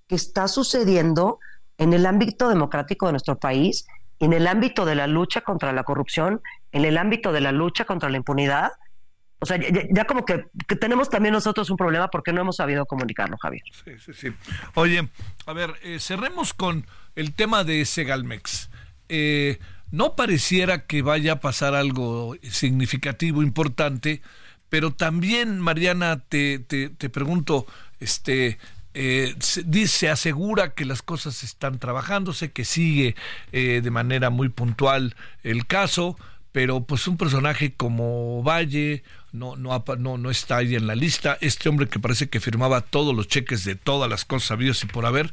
que 0.07 0.15
está 0.15 0.47
sucediendo 0.47 1.39
en 1.77 1.93
el 1.93 2.05
ámbito 2.05 2.49
democrático 2.49 3.05
de 3.05 3.13
nuestro 3.13 3.39
país, 3.39 3.85
en 4.19 4.33
el 4.33 4.47
ámbito 4.47 4.85
de 4.85 4.95
la 4.95 5.07
lucha 5.07 5.41
contra 5.41 5.71
la 5.71 5.83
corrupción, 5.83 6.41
en 6.71 6.85
el 6.85 6.97
ámbito 6.97 7.31
de 7.31 7.41
la 7.41 7.51
lucha 7.51 7.85
contra 7.85 8.09
la 8.09 8.17
impunidad 8.17 8.71
o 9.41 9.45
sea, 9.45 9.57
ya, 9.57 10.05
como 10.05 10.25
que, 10.25 10.45
tenemos 10.79 11.09
también 11.09 11.33
nosotros 11.33 11.69
un 11.69 11.77
problema 11.77 12.09
porque 12.09 12.33
no 12.33 12.41
hemos 12.41 12.57
sabido 12.57 12.85
comunicarlo, 12.85 13.37
Javier. 13.37 13.63
Sí, 13.85 13.91
sí, 13.97 14.13
sí. 14.13 14.27
Oye, 14.73 15.07
a 15.45 15.53
ver, 15.53 15.71
eh, 15.81 15.99
cerremos 15.99 16.53
con 16.53 16.85
el 17.15 17.33
tema 17.33 17.63
de 17.63 17.85
Segalmex. 17.85 18.69
Eh, 19.07 19.59
no 19.91 20.17
pareciera 20.17 20.85
que 20.85 21.01
vaya 21.01 21.33
a 21.33 21.39
pasar 21.39 21.73
algo 21.73 22.35
significativo, 22.43 23.41
importante, 23.41 24.21
pero 24.69 24.91
también, 24.91 25.59
Mariana, 25.59 26.21
te, 26.29 26.59
te, 26.59 26.89
te 26.89 27.09
pregunto, 27.09 27.65
este, 27.99 28.57
eh, 28.93 29.35
se, 29.39 30.09
asegura 30.09 30.73
que 30.73 30.85
las 30.85 31.01
cosas 31.01 31.43
están 31.43 31.79
trabajándose, 31.79 32.51
que 32.51 32.65
sigue 32.65 33.15
eh, 33.51 33.81
de 33.83 33.91
manera 33.91 34.29
muy 34.29 34.49
puntual 34.49 35.15
el 35.43 35.67
caso, 35.67 36.17
pero 36.51 36.81
pues 36.81 37.07
un 37.07 37.15
personaje 37.15 37.73
como 37.73 38.41
Valle 38.43 39.03
no, 39.31 39.55
no, 39.55 39.83
no, 39.97 40.17
no 40.17 40.29
está 40.31 40.57
ahí 40.57 40.75
en 40.75 40.87
la 40.87 40.95
lista. 40.95 41.37
Este 41.39 41.69
hombre 41.69 41.87
que 41.87 41.99
parece 41.99 42.29
que 42.29 42.39
firmaba 42.39 42.81
todos 42.81 43.15
los 43.15 43.27
cheques 43.27 43.63
de 43.63 43.75
todas 43.75 44.09
las 44.09 44.25
cosas 44.25 44.51
habidas 44.51 44.83
y 44.83 44.87
por 44.87 45.05
haber, 45.05 45.31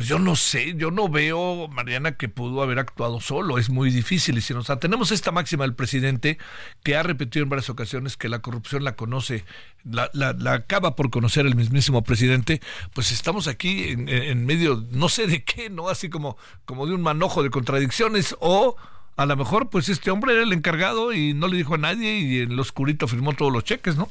pues 0.00 0.08
yo 0.08 0.18
no 0.18 0.34
sé, 0.34 0.76
yo 0.78 0.90
no 0.90 1.10
veo, 1.10 1.68
Mariana, 1.68 2.12
que 2.12 2.30
pudo 2.30 2.62
haber 2.62 2.78
actuado 2.78 3.20
solo. 3.20 3.58
Es 3.58 3.68
muy 3.68 3.90
difícil. 3.90 4.38
Y 4.38 4.40
si 4.40 4.54
nos 4.54 4.68
tenemos 4.80 5.12
esta 5.12 5.30
máxima 5.30 5.64
del 5.64 5.74
presidente 5.74 6.38
que 6.82 6.96
ha 6.96 7.02
repetido 7.02 7.42
en 7.42 7.50
varias 7.50 7.68
ocasiones 7.68 8.16
que 8.16 8.30
la 8.30 8.38
corrupción 8.38 8.82
la 8.82 8.96
conoce, 8.96 9.44
la, 9.84 10.08
la, 10.14 10.54
acaba 10.54 10.96
por 10.96 11.10
conocer 11.10 11.44
el 11.44 11.54
mismísimo 11.54 12.02
presidente, 12.02 12.62
pues 12.94 13.12
estamos 13.12 13.46
aquí 13.46 13.88
en, 13.88 14.46
medio, 14.46 14.86
no 14.90 15.10
sé 15.10 15.26
de 15.26 15.44
qué, 15.44 15.68
¿no? 15.68 15.90
Así 15.90 16.08
como, 16.08 16.38
como 16.64 16.86
de 16.86 16.94
un 16.94 17.02
manojo 17.02 17.42
de 17.42 17.50
contradicciones 17.50 18.34
o 18.40 18.76
a 19.18 19.26
lo 19.26 19.36
mejor 19.36 19.68
pues 19.68 19.90
este 19.90 20.10
hombre 20.10 20.32
era 20.32 20.44
el 20.44 20.54
encargado 20.54 21.12
y 21.12 21.34
no 21.34 21.46
le 21.46 21.58
dijo 21.58 21.74
a 21.74 21.78
nadie 21.78 22.20
y 22.20 22.38
en 22.38 22.56
lo 22.56 22.62
oscurito 22.62 23.06
firmó 23.06 23.34
todos 23.34 23.52
los 23.52 23.64
cheques, 23.64 23.98
¿no? 23.98 24.08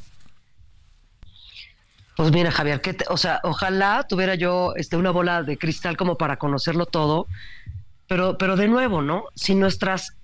Pues 2.19 2.33
mira, 2.33 2.51
Javier, 2.51 2.81
que 2.81 2.97
o 3.07 3.15
sea, 3.15 3.39
ojalá 3.43 4.03
tuviera 4.03 4.35
yo 4.35 4.73
este, 4.75 4.97
una 4.97 5.09
bola 5.09 5.41
de 5.41 5.57
cristal 5.57 5.95
como 5.95 6.17
para 6.17 6.35
conocerlo 6.35 6.85
todo, 6.85 7.27
pero, 8.09 8.37
pero 8.37 8.57
de 8.57 8.67
nuevo, 8.67 9.01
¿no? 9.01 9.27
Si 9.35 9.55
nuestras 9.55 10.17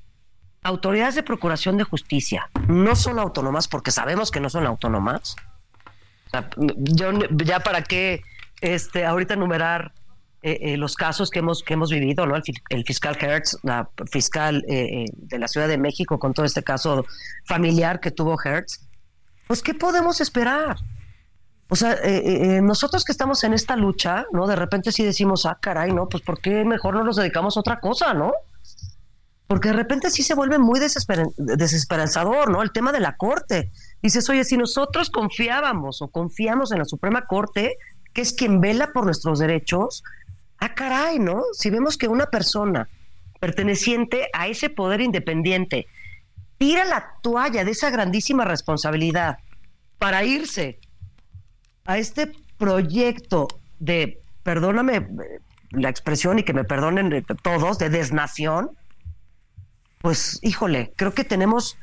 autoridades 0.63 1.15
de 1.15 1.23
procuración 1.23 1.77
de 1.77 1.85
justicia 1.85 2.49
no 2.67 2.97
son 2.97 3.17
autónomas, 3.17 3.69
porque 3.69 3.91
sabemos 3.91 4.29
que 4.29 4.41
no 4.41 4.49
son 4.49 4.65
autónomas, 4.65 5.37
yo 6.65 7.13
ya 7.31 7.61
para 7.61 7.81
qué 7.81 8.23
este, 8.59 9.05
ahorita 9.05 9.35
enumerar 9.35 9.93
eh, 10.43 10.57
eh, 10.63 10.77
los 10.77 10.95
casos 10.95 11.29
que 11.29 11.39
hemos, 11.39 11.63
que 11.63 11.75
hemos 11.75 11.91
vivido, 11.91 12.25
¿no? 12.25 12.35
El, 12.35 12.83
fiscal 12.83 13.17
Hertz, 13.17 13.57
la 13.63 13.87
fiscal 14.11 14.65
eh, 14.67 15.05
de 15.13 15.39
la 15.39 15.47
Ciudad 15.47 15.69
de 15.69 15.77
México, 15.77 16.19
con 16.19 16.33
todo 16.33 16.45
este 16.45 16.61
caso 16.61 17.05
familiar 17.45 18.01
que 18.01 18.11
tuvo 18.11 18.35
Hertz, 18.43 18.85
pues 19.47 19.61
¿qué 19.61 19.73
podemos 19.73 20.19
esperar? 20.19 20.75
O 21.67 21.75
sea, 21.75 21.93
eh, 21.93 22.57
eh, 22.57 22.61
nosotros 22.61 23.03
que 23.03 23.11
estamos 23.11 23.43
en 23.43 23.53
esta 23.53 23.75
lucha, 23.75 24.25
¿no? 24.31 24.45
De 24.45 24.55
repente 24.55 24.91
sí 24.91 25.03
decimos, 25.03 25.45
ah, 25.45 25.57
caray, 25.59 25.91
¿no? 25.91 26.07
Pues 26.07 26.21
¿por 26.21 26.39
qué 26.39 26.63
mejor 26.63 26.93
no 26.93 27.03
nos 27.03 27.15
dedicamos 27.15 27.57
a 27.57 27.61
otra 27.61 27.79
cosa, 27.79 28.13
¿no? 28.13 28.33
Porque 29.47 29.69
de 29.69 29.75
repente 29.75 30.11
sí 30.11 30.21
se 30.21 30.35
vuelve 30.35 30.59
muy 30.59 30.79
desesperanzador, 30.79 32.51
¿no? 32.51 32.61
El 32.61 32.71
tema 32.71 32.91
de 32.91 32.99
la 32.99 33.15
Corte. 33.15 33.71
Dices, 34.01 34.29
oye, 34.29 34.43
si 34.43 34.57
nosotros 34.57 35.09
confiábamos 35.09 36.01
o 36.01 36.07
confiamos 36.07 36.71
en 36.71 36.79
la 36.79 36.85
Suprema 36.85 37.25
Corte, 37.25 37.77
que 38.13 38.21
es 38.21 38.33
quien 38.33 38.61
vela 38.61 38.91
por 38.93 39.05
nuestros 39.05 39.39
derechos, 39.39 40.03
ah, 40.59 40.73
caray, 40.75 41.19
¿no? 41.19 41.43
Si 41.53 41.69
vemos 41.71 41.97
que 41.97 42.07
una 42.07 42.27
persona 42.27 42.87
perteneciente 43.39 44.29
a 44.33 44.47
ese 44.47 44.69
poder 44.69 45.01
independiente 45.01 45.87
tira 46.57 46.85
la 46.85 47.13
toalla 47.21 47.63
de 47.63 47.71
esa 47.71 47.89
grandísima 47.89 48.45
responsabilidad 48.45 49.39
para 49.99 50.23
irse 50.23 50.79
a 51.85 51.97
este 51.97 52.31
proyecto 52.57 53.47
de, 53.79 54.19
perdóname 54.43 55.07
la 55.71 55.89
expresión 55.89 56.39
y 56.39 56.43
que 56.43 56.53
me 56.53 56.63
perdonen 56.63 57.25
todos, 57.43 57.77
de 57.77 57.89
desnación, 57.89 58.71
pues 60.01 60.39
híjole, 60.41 60.93
creo 60.95 61.13
que 61.13 61.23
tenemos 61.23 61.77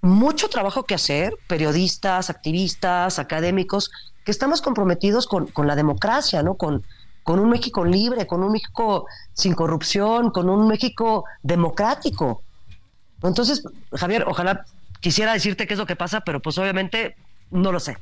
mucho 0.00 0.48
trabajo 0.48 0.84
que 0.84 0.94
hacer, 0.94 1.34
periodistas, 1.46 2.30
activistas, 2.30 3.18
académicos, 3.18 3.90
que 4.24 4.30
estamos 4.30 4.60
comprometidos 4.60 5.26
con, 5.26 5.50
la 5.66 5.76
democracia, 5.76 6.42
¿no? 6.42 6.54
Con, 6.54 6.84
con 7.22 7.40
un 7.40 7.50
México 7.50 7.84
libre, 7.84 8.26
con 8.26 8.42
un 8.42 8.52
México 8.52 9.06
sin 9.32 9.54
corrupción, 9.54 10.30
con 10.30 10.48
un 10.48 10.68
México 10.68 11.24
democrático. 11.42 12.42
Entonces, 13.22 13.62
Javier, 13.92 14.24
ojalá 14.26 14.64
quisiera 15.00 15.32
decirte 15.32 15.66
qué 15.66 15.74
es 15.74 15.78
lo 15.78 15.86
que 15.86 15.96
pasa, 15.96 16.20
pero 16.20 16.40
pues 16.40 16.58
obviamente 16.58 17.16
no 17.50 17.72
lo 17.72 17.80
sé. 17.80 17.96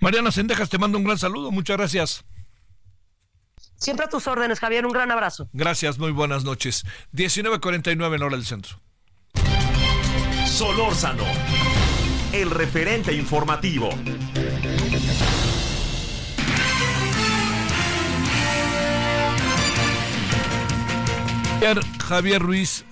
Mariana 0.00 0.32
Sendejas, 0.32 0.70
te 0.70 0.78
mando 0.78 0.98
un 0.98 1.04
gran 1.04 1.18
saludo, 1.18 1.50
muchas 1.50 1.76
gracias. 1.76 2.24
Siempre 3.76 4.06
a 4.06 4.08
tus 4.08 4.26
órdenes, 4.26 4.58
Javier, 4.58 4.84
un 4.84 4.92
gran 4.92 5.10
abrazo. 5.10 5.48
Gracias, 5.52 5.98
muy 5.98 6.10
buenas 6.10 6.44
noches. 6.44 6.84
19.49 7.12 8.14
en 8.14 8.22
hora 8.22 8.36
del 8.36 8.46
centro. 8.46 8.80
Solórzano, 10.46 11.24
el 12.32 12.50
referente 12.50 13.12
informativo. 13.14 13.90
Javier 22.10 22.42
Ruiz, 22.42 22.84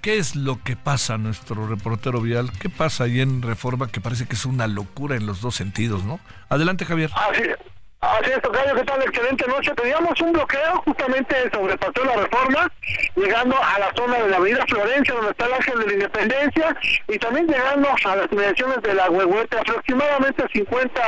¿Qué 0.00 0.16
es 0.16 0.34
lo 0.34 0.62
que 0.64 0.76
pasa, 0.76 1.18
nuestro 1.18 1.66
reportero 1.66 2.22
vial? 2.22 2.50
¿Qué 2.58 2.70
pasa 2.70 3.04
ahí 3.04 3.20
en 3.20 3.42
Reforma 3.42 3.88
que 3.88 4.00
parece 4.00 4.26
que 4.26 4.34
es 4.34 4.46
una 4.46 4.66
locura 4.66 5.14
en 5.14 5.26
los 5.26 5.42
dos 5.42 5.54
sentidos, 5.54 6.04
¿no? 6.04 6.20
Adelante, 6.48 6.86
Javier. 6.86 7.10
Así, 7.14 7.42
así 8.00 8.30
es, 8.30 8.40
Tocayo, 8.40 8.74
¿qué 8.76 8.84
tal? 8.84 9.02
Excelente 9.02 9.46
noche. 9.46 9.72
Teníamos 9.74 10.18
un 10.22 10.32
bloqueo 10.32 10.82
justamente 10.86 11.36
sobre 11.52 11.76
Paseo 11.76 12.02
de 12.04 12.16
la 12.16 12.22
Reforma, 12.22 12.72
llegando 13.14 13.62
a 13.62 13.78
la 13.78 13.92
zona 13.94 14.20
de 14.20 14.28
la 14.30 14.36
Avenida 14.38 14.64
Florencia, 14.66 15.14
donde 15.14 15.32
está 15.32 15.44
el 15.44 15.52
Ángel 15.52 15.78
de 15.80 15.86
la 15.86 15.92
Independencia, 15.92 16.76
y 17.06 17.18
también 17.18 17.46
llegando 17.46 17.88
a 18.02 18.16
las 18.16 18.32
inmediaciones 18.32 18.82
de 18.82 18.94
la 18.94 19.10
Huehuete, 19.10 19.58
aproximadamente 19.58 20.44
50 20.50 21.00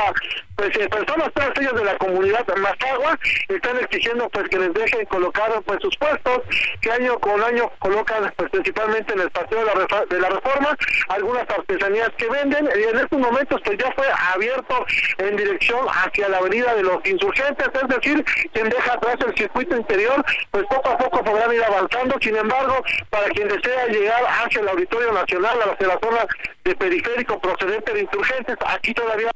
pues 0.55 0.69
eh, 0.77 0.89
personas 0.89 1.31
todas 1.33 1.51
ellas 1.59 1.73
de 1.73 1.85
la 1.85 1.97
comunidad 1.97 2.45
Mazagua 2.57 3.19
están 3.47 3.77
exigiendo 3.79 4.29
pues 4.29 4.49
que 4.49 4.59
les 4.59 4.73
dejen 4.73 5.05
colocar 5.05 5.51
pues 5.65 5.79
sus 5.81 5.95
puestos 5.97 6.41
que 6.81 6.91
año 6.91 7.17
con 7.19 7.41
año 7.43 7.71
colocan 7.79 8.31
pues 8.35 8.49
principalmente 8.51 9.13
en 9.13 9.21
el 9.21 9.31
paseo 9.31 9.59
de 9.59 9.65
la, 9.65 10.05
de 10.05 10.19
la 10.19 10.29
reforma 10.29 10.77
algunas 11.09 11.49
artesanías 11.49 12.09
que 12.17 12.29
venden 12.29 12.69
y 12.75 12.83
en 12.83 12.99
estos 12.99 13.19
momentos 13.19 13.61
pues 13.63 13.77
ya 13.77 13.91
fue 13.93 14.07
abierto 14.33 14.85
en 15.17 15.35
dirección 15.35 15.85
hacia 15.87 16.29
la 16.29 16.37
avenida 16.37 16.75
de 16.75 16.83
los 16.83 17.05
insurgentes 17.05 17.67
es 17.73 17.87
decir 17.87 18.23
quien 18.51 18.69
deja 18.69 18.93
atrás 18.93 19.15
el 19.25 19.35
circuito 19.35 19.75
interior 19.75 20.23
pues 20.51 20.65
poco 20.69 20.89
a 20.89 20.97
poco 20.97 21.23
podrán 21.23 21.53
ir 21.53 21.63
avanzando. 21.63 22.17
Sin 22.21 22.35
embargo 22.35 22.83
para 23.09 23.29
quien 23.29 23.47
desea 23.47 23.87
llegar 23.87 24.23
hacia 24.25 24.61
el 24.61 24.67
auditorio 24.67 25.11
nacional 25.11 25.57
hacia 25.71 25.87
la 25.87 25.99
zona 25.99 26.25
de 26.63 26.75
periférico 26.75 27.39
procedente 27.39 27.93
de 27.93 28.01
insurgentes 28.01 28.57
aquí 28.65 28.93
todavía 28.93 29.31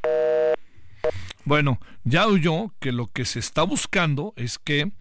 bueno, 1.47 1.79
ya 2.03 2.27
oyó 2.27 2.73
que 2.79 2.91
lo 2.91 3.07
que 3.07 3.23
se 3.23 3.39
está 3.39 3.63
buscando 3.63 4.33
es 4.35 4.59
que 4.59 4.91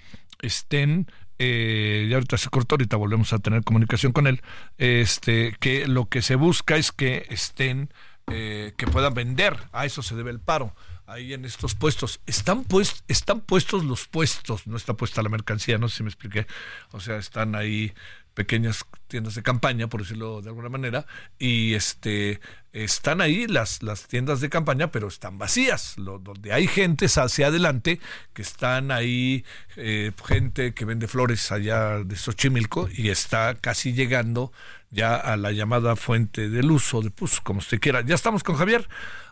estén 0.41 1.09
eh, 1.39 2.07
ya 2.09 2.17
ahorita 2.17 2.39
se 2.39 2.49
cortó, 2.49 2.77
ahorita 2.77 2.97
volvemos 2.97 3.33
a 3.33 3.39
tener 3.41 3.63
comunicación 3.65 4.13
con 4.13 4.27
él, 4.27 4.41
este, 4.79 5.55
que 5.61 5.87
lo 5.87 6.09
que 6.09 6.23
se 6.23 6.37
busca 6.37 6.77
es 6.77 6.93
que 6.93 7.27
estén, 7.29 7.91
eh, 8.29 8.73
que 8.77 8.87
puedan 8.87 9.13
vender, 9.13 9.57
a 9.73 9.85
eso 9.85 10.03
se 10.03 10.15
debe 10.15 10.31
el 10.31 10.41
paro, 10.41 10.75
ahí 11.07 11.35
en 11.35 11.45
estos 11.45 11.75
puestos. 11.75 12.21
Están, 12.27 12.65
pues, 12.65 13.05
están 13.09 13.41
puestos 13.41 13.85
los 13.85 14.07
puestos, 14.07 14.67
no 14.67 14.77
está 14.77 14.95
puesta 14.95 15.23
la 15.23 15.29
mercancía, 15.29 15.79
no 15.79 15.89
sé 15.89 15.97
si 15.97 16.03
me 16.05 16.09
expliqué, 16.09 16.47
o 16.93 17.01
sea, 17.01 17.17
están 17.17 17.55
ahí 17.55 17.93
pequeñas 18.37 18.85
tiendas 19.09 19.35
de 19.35 19.43
campaña, 19.43 19.89
por 19.89 20.03
decirlo 20.03 20.43
de 20.43 20.51
alguna 20.51 20.69
manera, 20.69 21.07
y 21.39 21.73
este 21.73 22.39
están 22.73 23.23
ahí 23.23 23.47
las, 23.47 23.83
las 23.83 24.07
tiendas 24.07 24.43
de 24.43 24.51
campaña, 24.51 24.91
pero 24.91 25.09
están 25.09 25.39
vacías, 25.39 25.97
lo, 25.97 26.19
donde 26.19 26.53
hay 26.53 26.69
gente 26.69 27.07
hacia 27.07 27.47
adelante, 27.47 27.99
que 28.35 28.43
están 28.43 28.91
ahí 28.91 29.47
eh, 29.77 30.13
gente 30.27 30.75
que 30.75 30.85
vende 30.85 31.09
flores 31.09 31.51
allá 31.51 32.05
de 32.05 32.15
Xochimilco 32.15 32.91
y 32.93 33.09
está 33.09 33.55
casi 33.55 33.95
llegando 33.95 34.53
ya 34.91 35.17
a 35.17 35.39
la 35.39 35.53
llamada 35.53 35.97
fuente 35.97 36.51
del 36.51 36.71
uso 36.71 37.01
de 37.01 37.11
pues 37.11 37.41
como 37.41 37.61
usted 37.61 37.81
quiera. 37.81 38.03
Ya 38.03 38.15
estamos 38.15 38.45
con 38.45 38.57
Javier. 38.57 38.87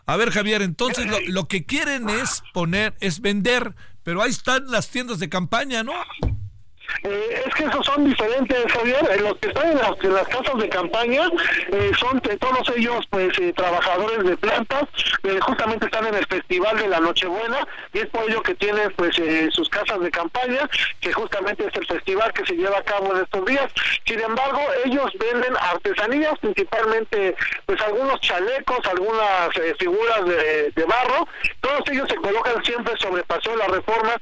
A 0.07 0.17
ver, 0.17 0.31
Javier, 0.31 0.63
entonces 0.63 1.05
lo, 1.05 1.19
lo 1.27 1.47
que 1.47 1.65
quieren 1.65 2.09
es 2.09 2.41
poner, 2.53 2.95
es 2.99 3.21
vender, 3.21 3.75
pero 4.01 4.23
ahí 4.23 4.31
están 4.31 4.65
las 4.71 4.89
tiendas 4.89 5.19
de 5.19 5.29
campaña, 5.29 5.83
¿no? 5.83 5.93
Eh, 7.03 7.43
es 7.45 7.53
que 7.53 7.65
esos 7.65 7.85
son 7.85 8.05
diferentes, 8.05 8.71
Javier. 8.71 9.07
Eh, 9.11 9.19
los 9.19 9.37
que 9.37 9.49
están 9.49 9.71
en 9.71 9.77
las, 9.77 10.27
casas 10.27 10.57
de 10.57 10.69
campaña 10.69 11.29
eh, 11.71 11.91
son 11.99 12.19
todos 12.21 12.71
ellos, 12.75 13.05
pues, 13.09 13.31
trabajadores 13.55 14.23
de 14.23 14.37
plantas. 14.37 14.83
justamente 15.41 15.85
están 15.85 16.07
en 16.07 16.15
el 16.15 16.25
Festival 16.25 16.77
de 16.77 16.87
la 16.87 16.99
Nochebuena 16.99 17.67
y 17.93 17.99
es 17.99 18.07
por 18.07 18.29
ello 18.29 18.41
que 18.41 18.55
tienen, 18.55 18.91
pues, 18.95 19.15
sus 19.51 19.69
casas 19.69 19.99
de 19.99 20.11
campaña, 20.11 20.67
que 20.99 21.13
justamente 21.13 21.67
es 21.67 21.75
el 21.75 21.85
festival 21.85 22.33
que 22.33 22.45
se 22.45 22.55
lleva 22.55 22.77
a 22.79 22.83
cabo 22.83 23.15
en 23.15 23.23
estos 23.23 23.45
días. 23.45 23.71
Sin 24.05 24.19
embargo, 24.19 24.61
ellos 24.85 25.11
venden 25.19 25.55
artesanías, 25.57 26.37
principalmente, 26.39 27.35
pues, 27.65 27.81
algunos 27.81 28.19
chalecos, 28.21 28.79
algunas 28.87 29.49
figuras 29.77 30.25
de, 30.25 30.85
barro. 30.85 31.27
Todos 31.61 31.81
ellos 31.91 32.07
se 32.07 32.15
colocan 32.15 32.63
siempre 32.63 32.93
sobre 32.97 33.23
Paseo 33.23 33.53
de 33.53 33.57
la 33.57 33.67
Reforma 33.67 34.15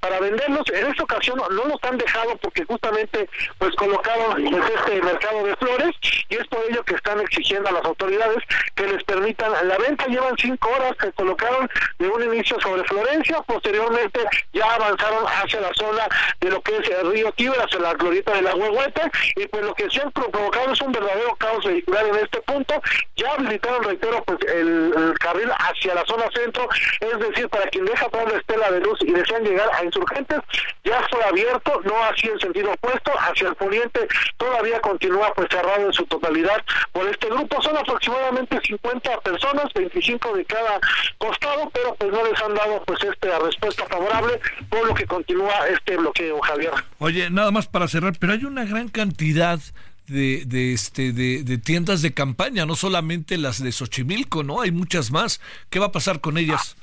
para 0.00 0.20
venderlos. 0.20 0.64
En 0.72 0.86
esta 0.86 1.04
ocasión 1.04 1.38
no 1.50 1.64
los 1.64 1.80
han 1.84 1.98
dejado 1.98 2.36
porque 2.38 2.64
justamente 2.64 3.28
pues 3.58 3.74
colocaron 3.76 4.42
pues, 4.42 4.64
este 4.76 5.02
mercado 5.02 5.44
de 5.44 5.56
flores 5.56 5.94
y 6.28 6.34
es 6.36 6.46
por 6.48 6.64
ello 6.70 6.82
que 6.84 6.94
están 6.94 7.20
exigiendo 7.20 7.68
a 7.68 7.72
las 7.72 7.84
autoridades 7.84 8.38
que 8.74 8.86
les 8.86 9.02
permitan 9.04 9.52
la 9.68 9.78
venta. 9.78 10.06
Llevan 10.06 10.36
cinco 10.38 10.70
horas 10.70 10.92
que 11.00 11.12
colocaron 11.12 11.68
de 11.98 12.08
un 12.08 12.22
inicio 12.22 12.60
sobre 12.60 12.84
Florencia, 12.84 13.40
posteriormente 13.42 14.20
ya 14.52 14.74
avanzaron 14.74 15.24
hacia 15.26 15.60
la 15.60 15.72
zona 15.74 16.06
de 16.40 16.50
lo 16.50 16.60
que 16.62 16.76
es 16.76 16.88
el 16.90 17.12
río 17.12 17.32
Tíber, 17.32 17.60
hacia 17.60 17.80
la 17.80 17.94
glorieta 17.94 18.32
de 18.32 18.42
la 18.42 18.54
Huehuete 18.54 19.02
y 19.36 19.46
pues 19.46 19.64
lo 19.64 19.74
que 19.74 19.90
se 19.90 20.00
han 20.00 20.10
provocado 20.12 20.72
es 20.72 20.80
un 20.80 20.92
verdadero 20.92 21.34
caos 21.36 21.64
vehicular 21.64 22.06
en 22.06 22.16
este 22.16 22.40
punto. 22.42 22.80
Ya 23.16 23.32
habilitaron, 23.32 23.84
reitero, 23.84 24.22
pues 24.24 24.38
el, 24.52 25.14
carril 25.20 25.50
hacia 25.50 25.94
la 25.94 26.04
zona 26.06 26.24
centro, 26.34 26.68
es 27.00 27.18
decir, 27.18 27.48
para 27.48 27.68
quien 27.70 27.84
deja 27.84 28.08
toda 28.08 28.24
la 28.24 28.38
estela 28.38 28.70
de 28.70 28.80
luz 28.80 28.98
y 29.02 29.12
desean 29.12 29.44
llegar 29.44 29.68
a 29.74 29.84
insurgentes, 29.84 30.40
ya 30.84 31.00
fue 31.10 31.22
abierto 31.24 31.73
no 31.84 32.02
así 32.04 32.28
en 32.28 32.38
sentido 32.38 32.72
opuesto, 32.72 33.12
hacia 33.18 33.48
el 33.48 33.54
poniente 33.54 34.06
todavía 34.36 34.80
continúa 34.80 35.32
pues 35.34 35.48
cerrado 35.50 35.86
en 35.86 35.92
su 35.92 36.04
totalidad 36.06 36.62
por 36.92 37.06
este 37.08 37.28
grupo. 37.28 37.60
Son 37.62 37.76
aproximadamente 37.76 38.60
50 38.62 39.20
personas, 39.20 39.72
25 39.74 40.36
de 40.36 40.44
cada 40.44 40.80
costado, 41.18 41.70
pero 41.72 41.94
pues 41.96 42.12
no 42.12 42.24
les 42.26 42.40
han 42.42 42.54
dado 42.54 42.82
pues 42.84 43.02
esta 43.02 43.38
respuesta 43.38 43.86
favorable, 43.86 44.40
por 44.68 44.86
lo 44.86 44.94
que 44.94 45.06
continúa 45.06 45.68
este 45.68 45.96
bloqueo, 45.96 46.40
Javier. 46.40 46.72
Oye, 46.98 47.30
nada 47.30 47.50
más 47.50 47.66
para 47.66 47.88
cerrar, 47.88 48.14
pero 48.18 48.32
hay 48.32 48.44
una 48.44 48.64
gran 48.64 48.88
cantidad 48.88 49.58
de, 50.06 50.44
de, 50.46 50.72
este, 50.72 51.12
de, 51.12 51.42
de, 51.42 51.58
tiendas 51.58 52.02
de 52.02 52.12
campaña, 52.12 52.66
no 52.66 52.76
solamente 52.76 53.38
las 53.38 53.62
de 53.62 53.72
Xochimilco, 53.72 54.42
¿no? 54.42 54.60
Hay 54.60 54.70
muchas 54.70 55.10
más. 55.10 55.40
¿Qué 55.70 55.78
va 55.78 55.86
a 55.86 55.92
pasar 55.92 56.20
con 56.20 56.36
ellas? 56.36 56.76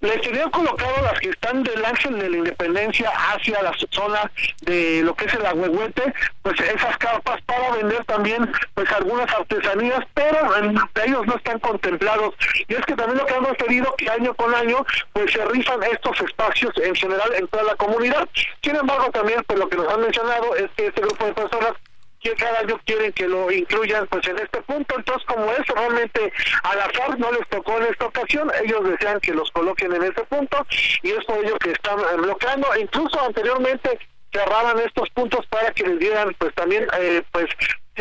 Les 0.00 0.20
tenían 0.20 0.48
colocado 0.50 1.02
las 1.02 1.18
que 1.18 1.30
están 1.30 1.64
del 1.64 1.84
Ángel 1.84 2.18
de 2.20 2.30
la 2.30 2.36
Independencia 2.36 3.10
hacia 3.10 3.60
la 3.62 3.72
zona 3.90 4.30
de 4.62 5.02
lo 5.02 5.12
que 5.16 5.24
es 5.24 5.34
el 5.34 5.44
Agüehuete, 5.44 6.14
pues 6.42 6.60
esas 6.60 6.96
carpas 6.98 7.42
para 7.42 7.72
vender 7.72 8.04
también 8.04 8.48
pues 8.74 8.90
algunas 8.92 9.28
artesanías, 9.34 10.00
pero 10.14 10.38
ellos 11.04 11.26
no 11.26 11.34
están 11.34 11.58
contemplados. 11.58 12.32
Y 12.68 12.74
es 12.74 12.86
que 12.86 12.94
también 12.94 13.18
lo 13.18 13.26
que 13.26 13.34
han 13.34 13.44
referido 13.44 13.92
que 13.96 14.08
año 14.08 14.34
con 14.34 14.54
año 14.54 14.86
pues 15.12 15.32
se 15.32 15.44
rifan 15.46 15.82
estos 15.82 16.20
espacios 16.20 16.72
en 16.76 16.94
general 16.94 17.34
en 17.34 17.48
toda 17.48 17.64
la 17.64 17.74
comunidad. 17.74 18.28
Sin 18.62 18.76
embargo 18.76 19.10
también 19.10 19.42
pues 19.48 19.58
lo 19.58 19.68
que 19.68 19.78
nos 19.78 19.92
han 19.92 20.00
mencionado 20.00 20.54
es 20.54 20.70
que 20.76 20.86
este 20.86 21.00
grupo 21.00 21.26
de 21.26 21.32
personas 21.32 21.72
que 22.20 22.34
cada 22.34 22.60
año 22.60 22.80
quieren 22.84 23.12
que 23.12 23.28
lo 23.28 23.50
incluyan 23.50 24.06
pues 24.08 24.26
en 24.28 24.38
este 24.38 24.60
punto. 24.62 24.94
Entonces, 24.96 25.26
como 25.26 25.50
es 25.52 25.66
realmente 25.66 26.32
al 26.62 26.80
azar 26.80 27.18
no 27.18 27.32
les 27.32 27.48
tocó 27.48 27.78
en 27.78 27.84
esta 27.84 28.06
ocasión, 28.06 28.50
ellos 28.62 28.84
desean 28.84 29.20
que 29.20 29.32
los 29.32 29.50
coloquen 29.52 29.92
en 29.94 30.04
ese 30.04 30.24
punto 30.24 30.66
y 31.02 31.10
es 31.10 31.24
por 31.24 31.44
ello 31.44 31.58
que 31.58 31.72
están 31.72 31.98
bloqueando. 32.18 32.68
Incluso 32.78 33.20
anteriormente 33.20 33.98
cerraban 34.32 34.78
estos 34.80 35.08
puntos 35.10 35.46
para 35.46 35.72
que 35.72 35.84
les 35.84 35.98
dieran 35.98 36.34
pues 36.38 36.54
también 36.54 36.86
eh, 36.98 37.22
pues 37.32 37.46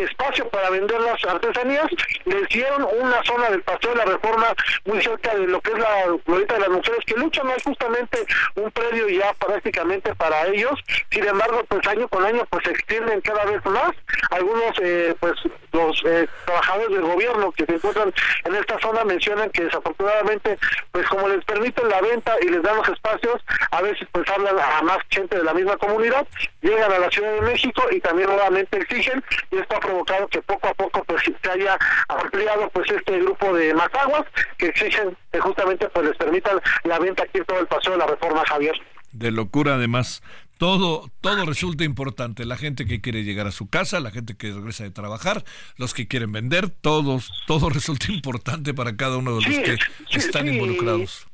espacio 0.04 0.48
para 0.50 0.70
vender 0.70 1.00
las 1.02 1.24
artesanías, 1.26 1.88
les 2.26 2.48
dieron 2.50 2.88
una 3.00 3.24
zona 3.24 3.50
del 3.50 3.62
Paseo 3.64 3.92
de 3.92 3.98
la 3.98 4.06
Reforma 4.06 4.48
muy 4.86 5.02
cerca 5.02 5.36
de 5.36 5.48
lo 5.48 5.62
que 5.62 5.72
es 5.72 5.80
la 5.80 6.06
Glorieta 6.26 6.56
de 6.56 6.60
las 6.62 6.70
Mujeres 6.70 7.00
que 7.06 7.16
luchan, 7.16 7.48
hay 7.48 7.62
justamente 7.64 8.26
un 8.56 8.72
predio 8.72 9.08
ya 9.10 9.34
prácticamente 9.34 10.14
para 10.16 10.48
ellos, 10.48 10.80
sin 11.12 11.26
embargo, 11.26 11.64
pues 11.68 11.88
año 11.88 12.08
con 12.08 12.26
año 12.26 12.46
pues 12.50 12.64
se 12.64 12.72
extienden 12.72 13.22
cada 13.22 13.46
vez 13.46 13.64
más, 13.66 13.92
algunos 14.32 14.78
eh, 14.82 15.16
pues 15.20 15.34
los 15.72 16.02
eh, 16.06 16.28
trabajadores 16.46 16.90
del 16.90 17.02
gobierno 17.02 17.52
que 17.52 17.66
se 17.66 17.74
encuentran 17.74 18.14
en 18.46 18.56
esta 18.56 18.80
zona 18.80 19.04
mencionan 19.04 19.50
que 19.52 19.64
desafortunadamente 19.66 20.58
pues 20.92 21.08
como 21.08 21.28
les 21.28 21.44
permiten 21.46 21.90
la 21.90 22.02
venta 22.02 22.36
y 22.42 22.50
les 22.50 22.64
dan 22.64 22.78
los 22.78 22.90
espacios, 22.90 23.42
a 23.72 23.82
veces 23.82 24.08
pues 24.12 24.28
hablan 24.30 24.58
a 24.60 24.82
más 24.82 25.00
gente 25.10 25.38
de 25.38 25.44
la 25.44 25.54
misma 25.54 25.78
comunidad, 25.78 26.28
llegan 26.62 26.92
a 26.92 27.00
la 27.00 27.10
Ciudad 27.10 27.34
de 27.34 27.42
México 27.42 27.84
y 27.92 28.00
también 28.00 28.30
nuevamente 28.30 28.78
exigen 28.78 29.24
y 29.52 29.58
esto 29.58 29.76
provocado 29.88 30.28
que 30.28 30.42
poco 30.42 30.68
a 30.68 30.74
poco 30.74 31.04
pues 31.06 31.24
se 31.24 31.50
haya 31.50 31.78
ampliado 32.10 32.70
pues 32.70 32.92
este 32.92 33.20
grupo 33.20 33.54
de 33.54 33.74
mazaguas 33.74 34.26
que 34.58 34.68
exigen 34.68 35.18
que 35.32 35.40
justamente 35.40 35.88
pues 35.90 36.08
les 36.08 36.18
permitan 36.18 36.60
la 36.84 37.00
venta 37.00 37.24
aquí 37.24 37.40
en 37.40 37.46
todo 37.46 37.60
el 37.60 37.68
paseo 37.68 37.94
de 37.94 38.00
la 38.00 38.08
reforma 38.08 38.44
Javier. 38.46 38.76
De 39.12 39.32
locura 39.32 39.76
además. 39.76 40.22
Todo, 40.58 41.12
todo 41.22 41.46
resulta 41.46 41.84
importante. 41.84 42.44
La 42.44 42.58
gente 42.58 42.88
que 42.88 43.00
quiere 43.00 43.24
llegar 43.24 43.46
a 43.46 43.52
su 43.52 43.70
casa, 43.70 44.00
la 44.00 44.10
gente 44.10 44.36
que 44.36 44.52
regresa 44.52 44.84
de 44.84 44.90
trabajar, 44.90 45.44
los 45.76 45.94
que 45.94 46.08
quieren 46.08 46.32
vender, 46.32 46.70
todos, 46.70 47.32
todo 47.46 47.70
resulta 47.80 48.12
importante 48.12 48.74
para 48.74 48.96
cada 48.96 49.18
uno 49.18 49.36
de 49.36 49.46
los 49.46 49.60
que 49.60 49.78
están 50.18 50.48
involucrados. 50.48 51.28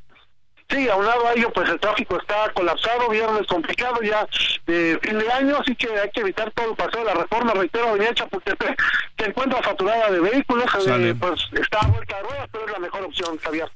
Sí, 0.73 0.89
aunado 0.89 1.27
a 1.27 1.33
ello, 1.33 1.53
pues 1.53 1.69
el 1.69 1.79
tráfico 1.79 2.17
está 2.19 2.51
colapsado, 2.55 3.07
viernes 3.09 3.45
complicado 3.45 4.01
ya 4.01 4.27
de 4.65 4.99
fin 5.03 5.19
de 5.19 5.31
año, 5.31 5.59
así 5.59 5.75
que 5.75 5.87
hay 5.87 6.09
que 6.09 6.21
evitar 6.21 6.51
todo 6.51 6.71
el 6.71 6.75
paseo 6.75 7.01
de 7.01 7.05
la 7.05 7.13
reforma, 7.13 7.53
reitero, 7.53 7.89
Avenida 7.89 8.15
Chapultepec 8.15 8.81
se 9.19 9.25
encuentra 9.25 9.61
saturada 9.61 10.09
de 10.09 10.19
vehículos, 10.19 10.65
eh, 10.87 11.15
pues 11.19 11.41
está 11.61 11.79
a 11.81 11.87
vuelta 11.87 12.17
de 12.17 12.23
ruedas, 12.23 12.49
pero 12.51 12.65
es 12.65 12.71
la 12.71 12.79
mejor 12.79 13.03
opción, 13.03 13.37
Javier. 13.37 13.69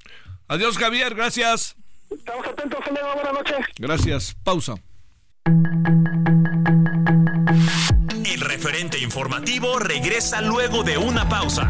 Adiós, 0.47 0.75
Javier, 0.75 1.13
gracias. 1.13 1.75
Estamos 2.09 2.47
atentos, 2.47 2.79
luego, 2.89 3.13
buenas 3.13 3.33
noches. 3.33 3.57
Gracias, 3.77 4.35
pausa. 4.43 4.73
El 8.25 8.41
referente 8.41 8.97
informativo 8.97 9.77
regresa 9.77 10.41
luego 10.41 10.83
de 10.83 10.97
una 10.97 11.29
pausa. 11.29 11.69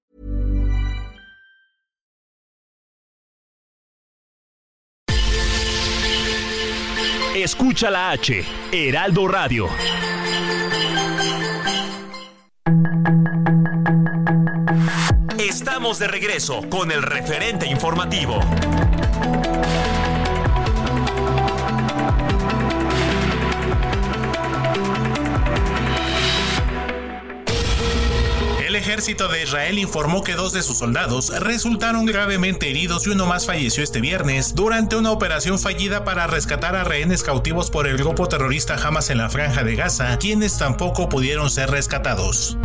Escucha 7.43 7.89
la 7.89 8.11
H, 8.11 8.43
Heraldo 8.71 9.27
Radio. 9.27 9.67
Estamos 15.39 15.97
de 15.97 16.07
regreso 16.07 16.61
con 16.69 16.91
el 16.91 17.01
referente 17.01 17.65
informativo. 17.65 18.39
Ejército 28.91 29.29
de 29.29 29.43
Israel 29.43 29.79
informó 29.79 30.21
que 30.21 30.35
dos 30.35 30.51
de 30.51 30.61
sus 30.61 30.79
soldados 30.79 31.29
resultaron 31.39 32.05
gravemente 32.05 32.69
heridos 32.69 33.07
y 33.07 33.11
uno 33.11 33.25
más 33.25 33.45
falleció 33.45 33.85
este 33.85 34.01
viernes 34.01 34.53
durante 34.53 34.97
una 34.97 35.11
operación 35.11 35.59
fallida 35.59 36.03
para 36.03 36.27
rescatar 36.27 36.75
a 36.75 36.83
rehenes 36.83 37.23
cautivos 37.23 37.71
por 37.71 37.87
el 37.87 37.95
grupo 37.95 38.27
terrorista 38.27 38.75
Hamas 38.75 39.09
en 39.09 39.19
la 39.19 39.29
franja 39.29 39.63
de 39.63 39.77
Gaza, 39.77 40.17
quienes 40.17 40.57
tampoco 40.57 41.07
pudieron 41.07 41.49
ser 41.49 41.71
rescatados. 41.71 42.57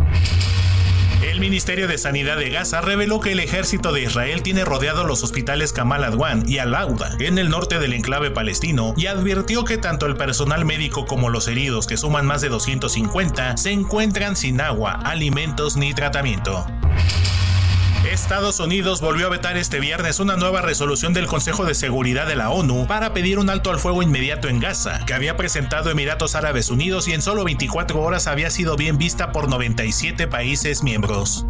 El 1.21 1.39
Ministerio 1.39 1.87
de 1.87 1.97
Sanidad 1.97 2.37
de 2.37 2.51
Gaza 2.51 2.79
reveló 2.79 3.19
que 3.19 3.31
el 3.31 3.39
ejército 3.39 3.91
de 3.91 4.03
Israel 4.03 4.43
tiene 4.43 4.63
rodeados 4.63 5.07
los 5.07 5.23
hospitales 5.23 5.73
Kamal 5.73 6.03
Adwan 6.03 6.47
y 6.47 6.59
Al-Auda 6.59 7.15
en 7.19 7.39
el 7.39 7.49
norte 7.49 7.79
del 7.79 7.93
enclave 7.93 8.29
palestino 8.29 8.93
y 8.95 9.07
advirtió 9.07 9.65
que 9.65 9.79
tanto 9.79 10.05
el 10.05 10.15
personal 10.15 10.63
médico 10.63 11.07
como 11.07 11.29
los 11.29 11.47
heridos, 11.47 11.87
que 11.87 11.97
suman 11.97 12.27
más 12.27 12.41
de 12.41 12.49
250, 12.49 13.57
se 13.57 13.71
encuentran 13.71 14.35
sin 14.35 14.61
agua, 14.61 14.91
alimentos 14.91 15.75
ni 15.75 15.93
tratamiento. 15.93 16.65
Estados 18.11 18.61
Unidos 18.61 19.01
volvió 19.01 19.27
a 19.27 19.29
vetar 19.29 19.57
este 19.57 19.81
viernes 19.81 20.19
una 20.19 20.37
nueva 20.37 20.61
resolución 20.61 21.13
del 21.13 21.27
Consejo 21.27 21.65
de 21.65 21.75
Seguridad 21.75 22.25
de 22.25 22.37
la 22.37 22.49
ONU 22.49 22.87
para 22.87 23.13
pedir 23.13 23.37
un 23.37 23.49
alto 23.49 23.69
al 23.69 23.79
fuego 23.79 24.01
inmediato 24.01 24.47
en 24.47 24.61
Gaza, 24.61 25.05
que 25.05 25.13
había 25.13 25.35
presentado 25.35 25.91
Emiratos 25.91 26.35
Árabes 26.35 26.69
Unidos 26.69 27.07
y 27.09 27.13
en 27.13 27.21
solo 27.21 27.43
24 27.43 28.01
horas 28.01 28.27
había 28.27 28.49
sido 28.49 28.77
bien 28.77 28.97
vista 28.97 29.33
por 29.33 29.49
97 29.49 30.27
países 30.27 30.83
miembros. 30.83 31.45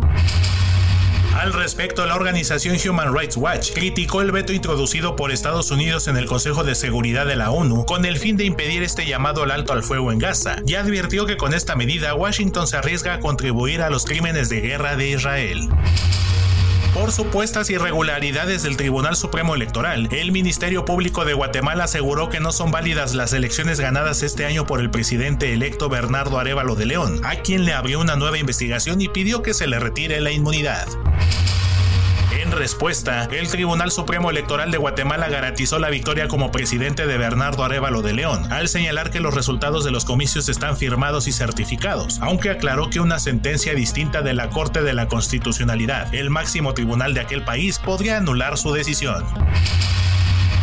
Al 1.37 1.53
respecto, 1.53 2.03
la 2.07 2.15
organización 2.15 2.77
Human 2.83 3.15
Rights 3.15 3.37
Watch 3.37 3.71
criticó 3.71 4.23
el 4.23 4.31
veto 4.31 4.53
introducido 4.53 5.15
por 5.15 5.31
Estados 5.31 5.69
Unidos 5.69 6.07
en 6.07 6.17
el 6.17 6.25
Consejo 6.25 6.63
de 6.63 6.73
Seguridad 6.73 7.27
de 7.27 7.35
la 7.35 7.51
ONU 7.51 7.85
con 7.85 8.05
el 8.05 8.17
fin 8.17 8.37
de 8.37 8.45
impedir 8.45 8.81
este 8.81 9.05
llamado 9.05 9.43
al 9.43 9.51
alto 9.51 9.71
al 9.71 9.83
fuego 9.83 10.11
en 10.11 10.17
Gaza 10.17 10.55
y 10.65 10.73
advirtió 10.73 11.27
que 11.27 11.37
con 11.37 11.53
esta 11.53 11.75
medida 11.75 12.15
Washington 12.15 12.65
se 12.65 12.77
arriesga 12.77 13.13
a 13.13 13.19
contribuir 13.19 13.83
a 13.83 13.91
los 13.91 14.05
crímenes 14.05 14.49
de 14.49 14.61
guerra 14.61 14.95
de 14.95 15.09
Israel. 15.09 15.69
Por 16.97 17.11
supuestas 17.11 17.69
irregularidades 17.69 18.63
del 18.63 18.75
Tribunal 18.75 19.15
Supremo 19.15 19.53
Electoral, 19.53 20.09
el 20.11 20.31
Ministerio 20.31 20.83
Público 20.83 21.25
de 21.25 21.35
Guatemala 21.35 21.83
aseguró 21.83 22.29
que 22.29 22.39
no 22.39 22.51
son 22.51 22.71
válidas 22.71 23.13
las 23.13 23.33
elecciones 23.33 23.79
ganadas 23.79 24.23
este 24.23 24.45
año 24.45 24.65
por 24.65 24.79
el 24.79 24.89
presidente 24.89 25.53
electo 25.53 25.89
Bernardo 25.89 26.39
Arevalo 26.39 26.73
de 26.73 26.87
León, 26.87 27.21
a 27.23 27.35
quien 27.35 27.65
le 27.65 27.73
abrió 27.73 27.99
una 27.99 28.15
nueva 28.15 28.39
investigación 28.39 28.99
y 28.99 29.09
pidió 29.09 29.43
que 29.43 29.53
se 29.53 29.67
le 29.67 29.79
retire 29.79 30.19
la 30.21 30.31
inmunidad. 30.31 30.87
En 32.47 32.53
respuesta, 32.53 33.25
el 33.25 33.49
Tribunal 33.49 33.91
Supremo 33.91 34.29
Electoral 34.29 34.71
de 34.71 34.77
Guatemala 34.77 35.27
garantizó 35.27 35.79
la 35.79 35.89
victoria 35.89 36.29
como 36.29 36.49
presidente 36.49 37.05
de 37.05 37.17
Bernardo 37.17 37.65
Arevalo 37.65 38.01
de 38.01 38.13
León, 38.13 38.53
al 38.53 38.69
señalar 38.69 39.11
que 39.11 39.19
los 39.19 39.33
resultados 39.33 39.83
de 39.83 39.91
los 39.91 40.05
comicios 40.05 40.47
están 40.47 40.77
firmados 40.77 41.27
y 41.27 41.33
certificados, 41.33 42.19
aunque 42.21 42.49
aclaró 42.49 42.89
que 42.89 43.01
una 43.01 43.19
sentencia 43.19 43.73
distinta 43.73 44.21
de 44.21 44.33
la 44.33 44.49
Corte 44.49 44.81
de 44.81 44.93
la 44.93 45.09
Constitucionalidad, 45.09 46.15
el 46.15 46.29
máximo 46.29 46.73
tribunal 46.73 47.13
de 47.13 47.19
aquel 47.19 47.43
país, 47.43 47.79
podría 47.79 48.15
anular 48.15 48.57
su 48.57 48.71
decisión. 48.71 49.25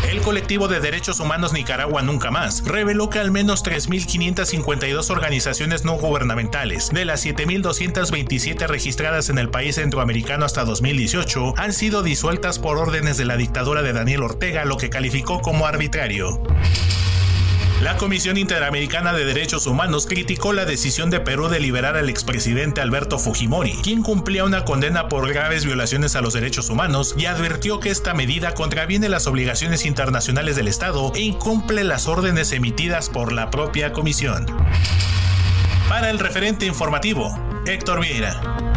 El 0.03 0.21
colectivo 0.21 0.69
de 0.69 0.81
derechos 0.81 1.21
humanos 1.21 1.53
Nicaragua 1.53 2.03
Nunca 2.03 2.31
Más 2.31 2.65
reveló 2.65 3.11
que 3.11 3.19
al 3.19 3.31
menos 3.31 3.65
3.552 3.65 5.11
organizaciones 5.11 5.85
no 5.85 5.95
gubernamentales, 5.95 6.91
de 6.91 7.05
las 7.05 7.25
7.227 7.25 8.67
registradas 8.67 9.29
en 9.31 9.39
el 9.39 9.51
país 9.51 9.77
centroamericano 9.77 10.45
hasta 10.45 10.65
2018, 10.65 11.55
han 11.57 11.73
sido 11.73 12.03
disueltas 12.03 12.59
por 12.59 12.79
órdenes 12.79 13.17
de 13.17 13.25
la 13.25 13.37
dictadura 13.37 13.83
de 13.83 13.93
Daniel 13.93 14.23
Ortega, 14.23 14.65
lo 14.65 14.77
que 14.77 14.91
calificó 14.91 15.41
como 15.41 15.67
arbitrario. 15.67 16.43
La 17.83 17.97
Comisión 17.97 18.39
Interamericana 18.39 19.13
de 19.13 19.25
Derechos 19.25 19.67
Humanos 19.67 20.07
criticó 20.07 20.53
la 20.53 20.65
decisión 20.65 21.11
de 21.11 21.21
Perú 21.21 21.49
de 21.49 21.61
liberar 21.61 21.97
al 21.97 22.09
expresidente 22.09 22.81
Alberto 22.81 23.19
Fujimori, 23.19 23.73
quien 23.83 24.03
cumplía 24.03 24.45
una 24.45 24.65
condena 24.65 25.09
por 25.09 25.29
graves 25.29 25.65
violaciones 25.65 26.17
a 26.17 26.23
los 26.23 26.33
derechos 26.33 26.71
humanos 26.71 27.15
y 27.19 27.27
advirtió 27.27 27.81
que 27.81 27.91
esta 27.91 28.15
medida 28.15 28.55
contraviene 28.55 29.09
las 29.09 29.27
obligaciones 29.27 29.85
internacionales 29.85 30.57
del 30.57 30.69
Estado 30.69 31.13
e 31.15 31.21
incumple 31.21 31.85
las 31.85 32.07
órdenes 32.07 32.53
emitidas 32.53 33.11
por 33.11 33.33
la 33.33 33.51
propia 33.51 33.93
comisión. 33.93 34.47
Para 35.89 36.11
el 36.11 36.19
referente 36.19 36.65
informativo, 36.67 37.39
Héctor 37.67 38.01
Vieira. 38.01 38.74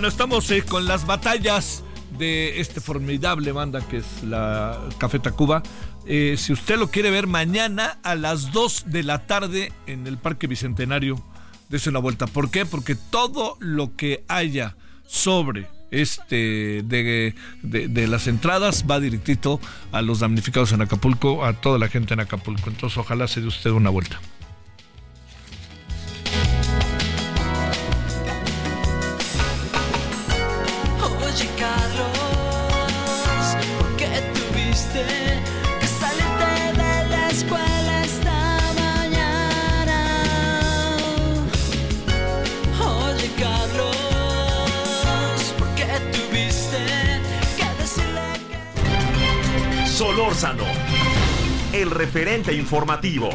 Bueno, 0.00 0.08
estamos 0.08 0.50
eh, 0.50 0.62
con 0.62 0.86
las 0.86 1.04
batallas 1.06 1.84
de 2.18 2.58
este 2.58 2.80
formidable 2.80 3.52
banda 3.52 3.86
que 3.86 3.98
es 3.98 4.22
la 4.22 4.80
Café 4.96 5.18
Tacuba. 5.18 5.62
Eh, 6.06 6.36
si 6.38 6.54
usted 6.54 6.78
lo 6.78 6.90
quiere 6.90 7.10
ver 7.10 7.26
mañana 7.26 7.98
a 8.02 8.14
las 8.14 8.50
2 8.50 8.84
de 8.86 9.02
la 9.02 9.26
tarde 9.26 9.74
en 9.86 10.06
el 10.06 10.16
Parque 10.16 10.46
Bicentenario, 10.46 11.22
dése 11.68 11.90
una 11.90 11.98
vuelta. 11.98 12.26
¿Por 12.26 12.50
qué? 12.50 12.64
Porque 12.64 12.94
todo 12.94 13.58
lo 13.60 13.94
que 13.94 14.24
haya 14.26 14.74
sobre 15.06 15.68
este 15.90 16.80
de, 16.82 17.34
de- 17.62 17.88
de 17.88 18.06
las 18.08 18.26
entradas 18.26 18.86
va 18.90 19.00
directito 19.00 19.60
a 19.92 20.00
los 20.00 20.20
damnificados 20.20 20.72
en 20.72 20.80
Acapulco, 20.80 21.44
a 21.44 21.52
toda 21.52 21.78
la 21.78 21.88
gente 21.88 22.14
en 22.14 22.20
Acapulco. 22.20 22.70
Entonces 22.70 22.96
ojalá 22.96 23.28
se 23.28 23.42
dé 23.42 23.48
usted 23.48 23.68
una 23.68 23.90
vuelta. 23.90 24.18
El 51.74 51.90
referente 51.90 52.54
informativo. 52.54 53.28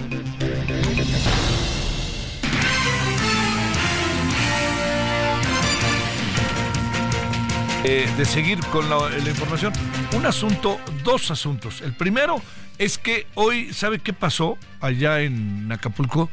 eh, 7.84 8.12
de 8.18 8.26
seguir 8.26 8.60
con 8.72 8.90
la, 8.90 8.98
información. 9.20 9.72
Un 10.16 10.26
asunto, 10.26 10.80
dos 11.04 11.30
asuntos. 11.30 11.82
El 11.82 11.96
primero 11.96 12.42
es 12.80 12.98
que 12.98 13.28
hoy, 13.36 13.72
¿sabe 13.72 14.00
qué 14.00 14.12
pasó 14.12 14.58
allá 14.82 15.22
en 15.22 15.72
Acapulco? 15.72 16.32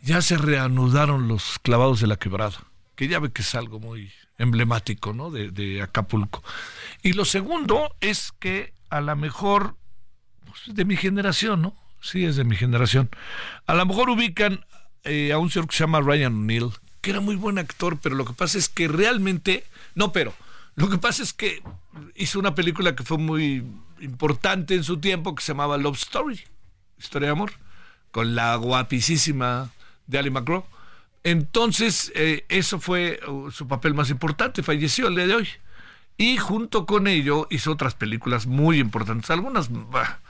Ya 0.00 0.22
se 0.22 0.38
reanudaron 0.38 1.28
los 1.28 1.58
clavados 1.58 2.00
de 2.00 2.06
la 2.06 2.16
quebrada, 2.16 2.64
que 2.96 3.08
ya 3.08 3.18
ve 3.18 3.30
que 3.30 3.42
es 3.42 3.54
algo 3.54 3.78
muy 3.78 4.10
emblemático, 4.38 5.12
¿no? 5.12 5.30
De 5.30 5.82
Acapulco. 5.82 6.42
Y 7.02 7.12
lo 7.12 7.26
segundo 7.26 7.94
es 8.00 8.32
que 8.38 8.72
a 8.88 9.02
lo 9.02 9.14
mejor, 9.16 9.76
pues, 10.54 10.76
de 10.76 10.84
mi 10.84 10.96
generación, 10.96 11.62
¿no? 11.62 11.74
Sí, 12.00 12.24
es 12.24 12.36
de 12.36 12.44
mi 12.44 12.56
generación. 12.56 13.10
A 13.66 13.74
lo 13.74 13.86
mejor 13.86 14.10
ubican 14.10 14.64
eh, 15.04 15.32
a 15.32 15.38
un 15.38 15.50
señor 15.50 15.68
que 15.68 15.76
se 15.76 15.84
llama 15.84 16.00
Ryan 16.00 16.34
O'Neill, 16.34 16.70
que 17.00 17.10
era 17.10 17.20
muy 17.20 17.36
buen 17.36 17.58
actor, 17.58 17.98
pero 18.00 18.14
lo 18.14 18.24
que 18.24 18.32
pasa 18.32 18.58
es 18.58 18.68
que 18.68 18.88
realmente, 18.88 19.64
no, 19.94 20.12
pero 20.12 20.34
lo 20.76 20.88
que 20.88 20.98
pasa 20.98 21.22
es 21.22 21.32
que 21.32 21.62
hizo 22.14 22.38
una 22.38 22.54
película 22.54 22.94
que 22.94 23.04
fue 23.04 23.18
muy 23.18 23.64
importante 24.00 24.74
en 24.74 24.84
su 24.84 24.98
tiempo, 24.98 25.34
que 25.34 25.42
se 25.42 25.52
llamaba 25.52 25.78
Love 25.78 25.96
Story, 25.96 26.40
Historia 26.98 27.28
de 27.28 27.32
Amor, 27.32 27.52
con 28.10 28.34
la 28.34 28.54
guapísima 28.56 29.70
de 30.06 30.18
Ali 30.18 30.30
McGraw. 30.30 30.64
Entonces, 31.22 32.12
eh, 32.14 32.44
eso 32.48 32.78
fue 32.78 33.18
uh, 33.26 33.50
su 33.50 33.66
papel 33.66 33.94
más 33.94 34.10
importante, 34.10 34.62
falleció 34.62 35.08
el 35.08 35.16
día 35.16 35.26
de 35.26 35.34
hoy. 35.36 35.48
Y 36.16 36.36
junto 36.36 36.86
con 36.86 37.06
ello 37.06 37.46
hizo 37.50 37.72
otras 37.72 37.94
películas 37.94 38.46
muy 38.46 38.78
importantes, 38.78 39.30
algunas... 39.30 39.68
bah, 39.70 40.20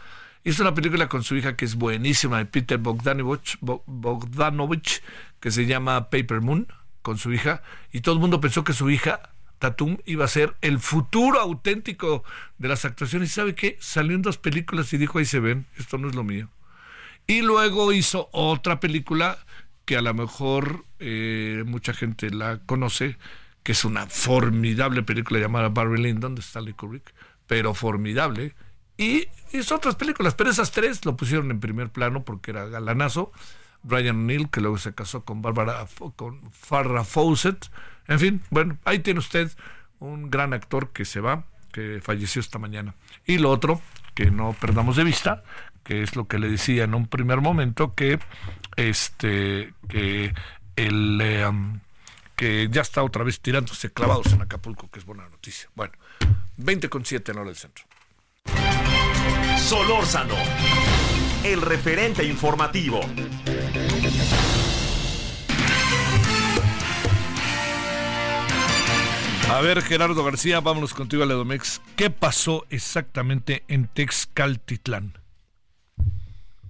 Hizo 0.45 0.63
una 0.63 0.75
película 0.75 1.09
con 1.09 1.23
su 1.23 1.37
hija 1.37 1.57
que 1.57 1.65
es 1.65 1.75
buenísima, 1.75 2.39
de 2.39 2.45
Peter 2.47 2.79
Bogdanovich, 2.79 3.57
Bo- 3.61 3.83
Bogdanovich, 3.87 5.03
que 5.41 5.51
se 5.51 5.65
llama 5.67 6.11
Paper 6.11 6.43
Moon, 6.43 6.69
con 7.01 7.17
su 7.19 7.33
hija, 7.33 7.63
y 7.93 8.01
todo 8.03 8.15
el 8.15 8.21
mundo 8.21 8.41
pensó 8.41 8.63
que 8.63 8.73
su 8.75 8.91
hija, 8.91 9.31
Tatum, 9.59 9.99
iba 10.05 10.25
a 10.25 10.29
ser 10.29 10.55
el 10.61 10.79
futuro 10.81 11.41
auténtico 11.41 12.25
de 12.59 12.69
las 12.69 12.85
actuaciones. 12.85 13.31
¿Y 13.31 13.33
sabe 13.35 13.55
qué? 13.55 13.79
Salió 13.81 14.15
en 14.15 14.23
dos 14.23 14.37
películas 14.37 14.93
y 14.93 14.99
dijo, 14.99 15.19
ahí 15.19 15.25
se 15.25 15.41
ven, 15.41 15.67
esto 15.79 15.97
no 15.97 16.09
es 16.09 16.15
lo 16.15 16.25
mío. 16.25 16.49
Y 17.27 17.41
luego 17.41 17.93
hizo 17.93 18.29
otra 18.33 18.81
película 18.81 19.39
que 19.87 19.97
a 19.97 20.03
lo 20.03 20.13
mejor 20.13 20.85
eh, 20.99 21.63
mucha 21.67 21.95
gente 21.95 22.31
la 22.31 22.59
conoce, 22.67 23.17
que 23.63 23.73
es 23.73 23.85
una 23.87 24.07
formidable 24.07 25.03
película 25.03 25.41
llamada 25.41 25.71
Barry 25.71 26.03
Lyndon 26.03 26.35
de 26.35 26.43
Stanley 26.43 26.75
Kubrick, 26.75 27.15
pero 27.47 27.73
formidable. 27.73 28.55
Y 28.97 29.29
hizo 29.53 29.75
otras 29.75 29.97
películas, 29.97 30.35
pero 30.35 30.51
esas 30.51 30.71
tres 30.71 31.05
lo 31.05 31.17
pusieron 31.17 31.51
en 31.51 31.61
primer 31.61 31.91
plano 31.91 32.25
porque 32.25 32.51
era 32.53 32.67
galanazo. 32.67 33.33
Brian 33.83 34.17
O'Neill, 34.17 34.49
que 34.49 34.61
luego 34.61 34.79
se 34.79 34.95
casó 34.95 35.25
con 35.25 35.43
Barbara, 35.43 35.87
con 36.17 36.41
Farrah 36.53 37.05
Fawcett. 37.05 37.71
En 38.09 38.19
fin, 38.19 38.43
bueno, 38.51 38.79
ahí 38.85 39.01
tiene 39.01 39.21
usted 39.21 39.51
un 39.99 40.31
gran 40.31 40.53
actor 40.53 40.91
que 40.91 41.05
se 41.05 41.21
va, 41.21 41.45
que 41.73 42.01
falleció 42.03 42.41
esta 42.41 42.59
mañana. 42.59 42.95
Y 43.27 43.39
lo 43.39 43.51
otro, 43.51 43.81
que 44.15 44.31
no 44.31 44.55
perdamos 44.59 44.97
de 44.97 45.05
vista, 45.05 45.45
que 45.83 46.03
es 46.03 46.17
lo 46.17 46.27
que 46.27 46.39
le 46.39 46.49
decía 46.49 46.85
en 46.85 46.95
un 46.95 47.07
primer 47.07 47.41
momento, 47.41 47.95
que 47.95 48.19
este 48.77 49.75
que 49.89 50.35
el 50.77 51.21
eh, 51.23 51.51
que 52.37 52.69
ya 52.71 52.83
está 52.83 53.03
otra 53.03 53.23
vez 53.23 53.41
tirándose 53.41 53.93
clavados 53.93 54.33
en 54.33 54.43
Acapulco, 54.43 54.91
que 54.91 54.99
es 54.99 55.05
buena 55.05 55.29
noticia. 55.29 55.69
Bueno, 55.75 55.93
20 56.57 56.89
con 56.89 57.05
7 57.05 57.33
en 57.33 57.39
hora 57.39 57.47
del 57.49 57.57
centro. 57.57 57.85
Solórzano, 59.59 60.35
el 61.45 61.63
referente 61.63 62.25
informativo. 62.25 63.01
A 69.51 69.61
ver, 69.61 69.83
Gerardo 69.83 70.25
García, 70.25 70.61
vámonos 70.61 70.95
contigo 70.95 71.23
a 71.23 71.27
Ledomex. 71.27 71.81
¿Qué 71.97 72.11
pasó 72.11 72.67
exactamente 72.71 73.63
en 73.69 73.87
Texcaltitlán? 73.87 75.19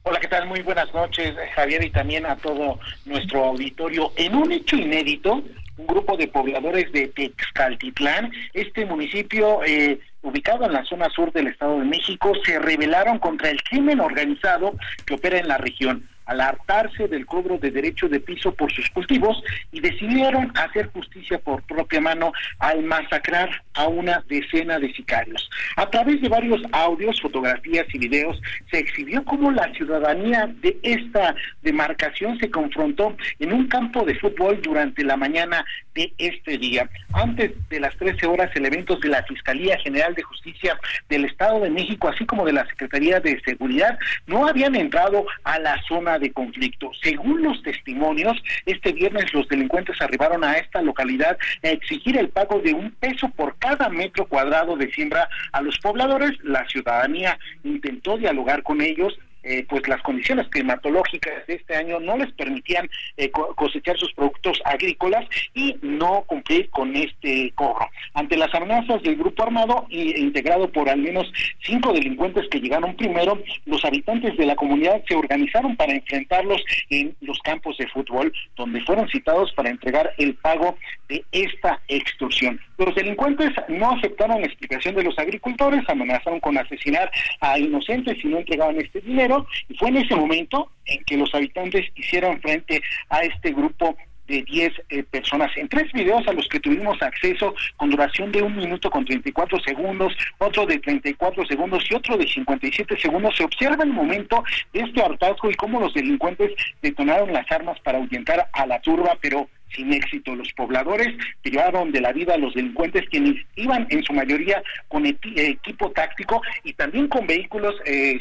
Hola, 0.03 0.20
¿qué 0.20 0.28
tal? 0.28 0.47
Muy 0.47 0.61
buenas 0.61 0.93
noches, 0.93 1.35
Javier, 1.55 1.82
y 1.82 1.91
también 1.91 2.26
a 2.26 2.37
todo 2.37 2.78
nuestro 3.07 3.45
auditorio. 3.45 4.12
En 4.16 4.37
un 4.37 4.53
hecho 4.53 4.76
inédito, 4.76 5.43
un 5.77 5.87
grupo 5.87 6.16
de 6.16 6.29
pobladores 6.29 6.91
de 6.93 7.09
Texcaltitlán, 7.09 8.33
este 8.53 8.87
municipio 8.87 9.61
eh, 9.64 9.99
ubicado 10.22 10.64
en 10.64 10.72
la 10.72 10.85
zona 10.85 11.09
sur 11.11 11.33
del 11.33 11.49
Estado 11.49 11.79
de 11.79 11.85
México, 11.85 12.33
se 12.45 12.59
rebelaron 12.59 13.18
contra 13.18 13.51
el 13.51 13.62
crimen 13.62 14.01
organizado 14.01 14.75
que 15.05 15.14
opera 15.14 15.39
en 15.39 15.49
la 15.49 15.59
región 15.59 16.09
al 16.27 16.41
hartarse 16.41 17.09
del 17.09 17.27
cobro 17.27 17.59
de 17.59 17.70
derecho 17.70 18.09
de 18.09 18.20
piso 18.20 18.53
por 18.55 18.72
sus 18.72 18.89
cultivos 18.91 19.43
y 19.72 19.81
decidieron 19.81 20.53
hacer 20.55 20.91
justicia 20.93 21.39
por 21.39 21.62
propia 21.62 22.01
mano 22.01 22.33
al 22.59 22.83
masacrar 22.83 23.51
a 23.75 23.89
una 23.89 24.25
decena 24.29 24.79
de 24.79 24.93
sicarios. 24.93 25.51
A 25.77 25.89
través 25.91 26.20
de 26.20 26.29
varios 26.29 26.62
audios, 26.72 27.20
fotografías 27.20 27.87
y 27.93 27.99
videos 27.99 28.41
se 28.70 28.79
exhibió 28.79 29.25
cómo 29.25 29.51
la 29.51 29.72
ciudadanía 29.75 30.51
de 30.61 30.79
esta 30.83 31.35
demarcación 31.62 32.39
se 32.39 32.51
confrontó 32.51 33.16
en 33.39 33.53
un 33.53 33.66
campo 33.68 34.05
de 34.05 34.14
fútbol 34.18 34.61
durante 34.62 35.05
la 35.05 35.16
mañana 35.16 35.64
de 35.95 36.12
este 36.18 36.59
día. 36.59 36.89
Antes 37.12 37.53
de 37.68 37.81
las 37.81 37.97
13 37.97 38.27
horas, 38.27 38.51
elementos 38.55 39.01
de 39.01 39.09
la 39.09 39.22
Fiscalía 39.25 39.79
General 39.79 40.14
de 40.14 40.22
Justicia 40.22 40.79
del 41.09 41.25
Estado 41.25 41.61
de 41.61 41.70
México, 41.70 42.09
así 42.09 42.27
como 42.27 42.45
de 42.45 42.53
la 42.53 42.66
Secretaría 42.66 43.20
de 43.20 43.41
Seguridad, 43.45 43.99
no 44.27 44.47
habían 44.47 44.75
entrado 44.75 45.27
a 45.45 45.59
la 45.59 45.81
zona 45.89 46.14
de 46.19 46.33
conflicto. 46.33 46.91
Según 47.03 47.43
los 47.43 47.62
testimonios, 47.62 48.43
este 48.67 48.93
viernes 48.93 49.33
los 49.33 49.49
delincuentes 49.49 50.01
arribaron 50.01 50.45
a 50.45 50.57
esta 50.59 50.83
localidad 50.83 51.39
a 51.62 51.69
exigir 51.69 52.17
el 52.19 52.29
pago 52.29 52.61
de 52.61 52.75
un 52.75 52.91
peso 52.93 53.29
por 53.31 53.57
cada 53.59 53.89
metro 53.89 54.27
cuadrado 54.27 54.77
de 54.77 54.91
siembra 54.93 55.29
a 55.53 55.61
los 55.62 55.79
pobladores. 55.79 56.33
La 56.43 56.67
ciudadanía 56.69 57.39
intentó 57.62 58.17
dialogar 58.17 58.62
con 58.62 58.81
ellos 58.81 59.19
eh, 59.45 59.67
pues 59.69 59.87
las 59.89 60.03
condiciones 60.03 60.49
climatológicas 60.49 61.47
de 61.47 61.55
este 61.55 61.77
año 61.77 62.01
no 62.01 62.17
les 62.17 62.33
permitían 62.33 62.89
eh, 63.17 63.31
cosechar 63.31 63.97
sus 63.99 64.13
productos 64.15 64.61
agrícolas 64.65 65.27
y 65.55 65.77
no 65.83 66.23
cumplir 66.27 66.71
con 66.71 66.97
este 66.97 67.53
cobro. 67.55 67.89
Ante 68.15 68.37
las 68.37 68.53
amenazas 68.55 69.03
del 69.03 69.17
grupo 69.17 69.43
armado, 69.43 69.87
integrado 69.91 70.71
por 70.71 70.89
al 70.89 70.99
menos 70.99 71.31
cinco 71.63 71.93
delincuentes 71.93 72.49
que 72.51 72.61
llegaron 72.61 72.97
primero, 72.97 73.43
los 73.67 73.85
habitantes 73.85 74.37
de 74.37 74.47
la 74.47 74.57
comunidad 74.57 75.03
se 75.07 75.15
organizaron 75.15 75.77
para 75.77 75.93
enfrentarlos 75.93 76.65
en 76.91 77.15
los 77.21 77.39
campos 77.41 77.77
de 77.79 77.89
fútbol, 77.89 78.33
donde 78.57 78.81
fueron 78.83 79.09
citados 79.09 79.53
para 79.53 79.71
entregar 79.71 80.13
el 80.19 80.35
pago 80.35 80.77
de 81.09 81.25
esta 81.33 81.81
extorsión. 81.89 82.61
Los 82.79 82.95
delincuentes 82.95 83.51
no 83.68 83.93
aceptaron 83.93 84.41
la 84.41 84.47
explicación 84.47 84.95
de 84.97 85.05
los 85.05 85.18
agricultores, 85.18 85.83
amenazaron 85.89 86.41
con 86.41 86.59
asesinar 86.59 87.11
a 87.41 87.59
inocentes 87.59 88.18
si 88.20 88.29
no 88.29 88.39
entregaban 88.39 88.81
este 88.81 89.01
dinero 89.01 89.47
y 89.68 89.77
fue 89.77 89.91
en 89.91 89.99
ese 89.99 90.16
momento 90.16 90.70
en 90.87 91.03
que 91.05 91.16
los 91.16 91.35
habitantes 91.35 91.87
hicieron 91.95 92.41
frente 92.41 92.83
a 93.09 93.20
este 93.20 93.53
grupo 93.53 93.97
de 94.27 94.43
10 94.43 94.72
eh, 94.89 95.03
personas 95.05 95.51
en 95.57 95.68
tres 95.68 95.93
videos 95.93 96.27
a 96.27 96.33
los 96.33 96.49
que 96.49 96.61
tuvimos 96.61 97.01
acceso 97.03 97.55
con 97.77 97.91
duración 97.91 98.33
de 98.33 98.43
un 98.43 98.57
minuto 98.57 98.91
con 98.91 99.05
34 99.05 99.61
segundos, 99.61 100.14
otro 100.39 100.66
de 100.66 100.79
34 100.79 101.47
segundos 101.47 101.85
y 101.91 101.95
otro 101.95 102.16
de 102.16 102.27
57 102.27 102.99
segundos. 102.99 103.37
Se 103.37 103.45
observa 103.45 103.85
el 103.85 103.93
momento 103.93 104.43
de 104.72 104.81
este 104.81 105.03
hartazgo 105.03 105.51
y 105.51 105.55
cómo 105.55 105.81
los 105.81 105.93
delincuentes 105.93 106.53
detonaron 106.81 107.33
las 107.33 107.51
armas 107.51 107.79
para 107.81 107.99
ahuyentar 107.99 108.49
a 108.53 108.66
la 108.66 108.81
turba, 108.81 109.16
pero 109.20 109.49
sin 109.75 109.93
éxito. 109.93 110.35
Los 110.35 110.53
pobladores 110.53 111.09
privaron 111.43 111.93
de 111.93 112.01
la 112.01 112.12
vida 112.12 112.35
a 112.35 112.39
los 112.39 112.55
delincuentes 112.55 113.09
quienes 113.11 113.37
iban 113.57 113.87
en 113.91 114.03
su 114.05 114.12
mayoría 114.12 114.62
con 114.89 115.07
equipo 115.07 115.91
táctico 115.91 116.41
y 116.62 116.72
también 116.75 117.09
con 117.09 117.27
vehículos 117.27 117.75
eh, 117.85 118.20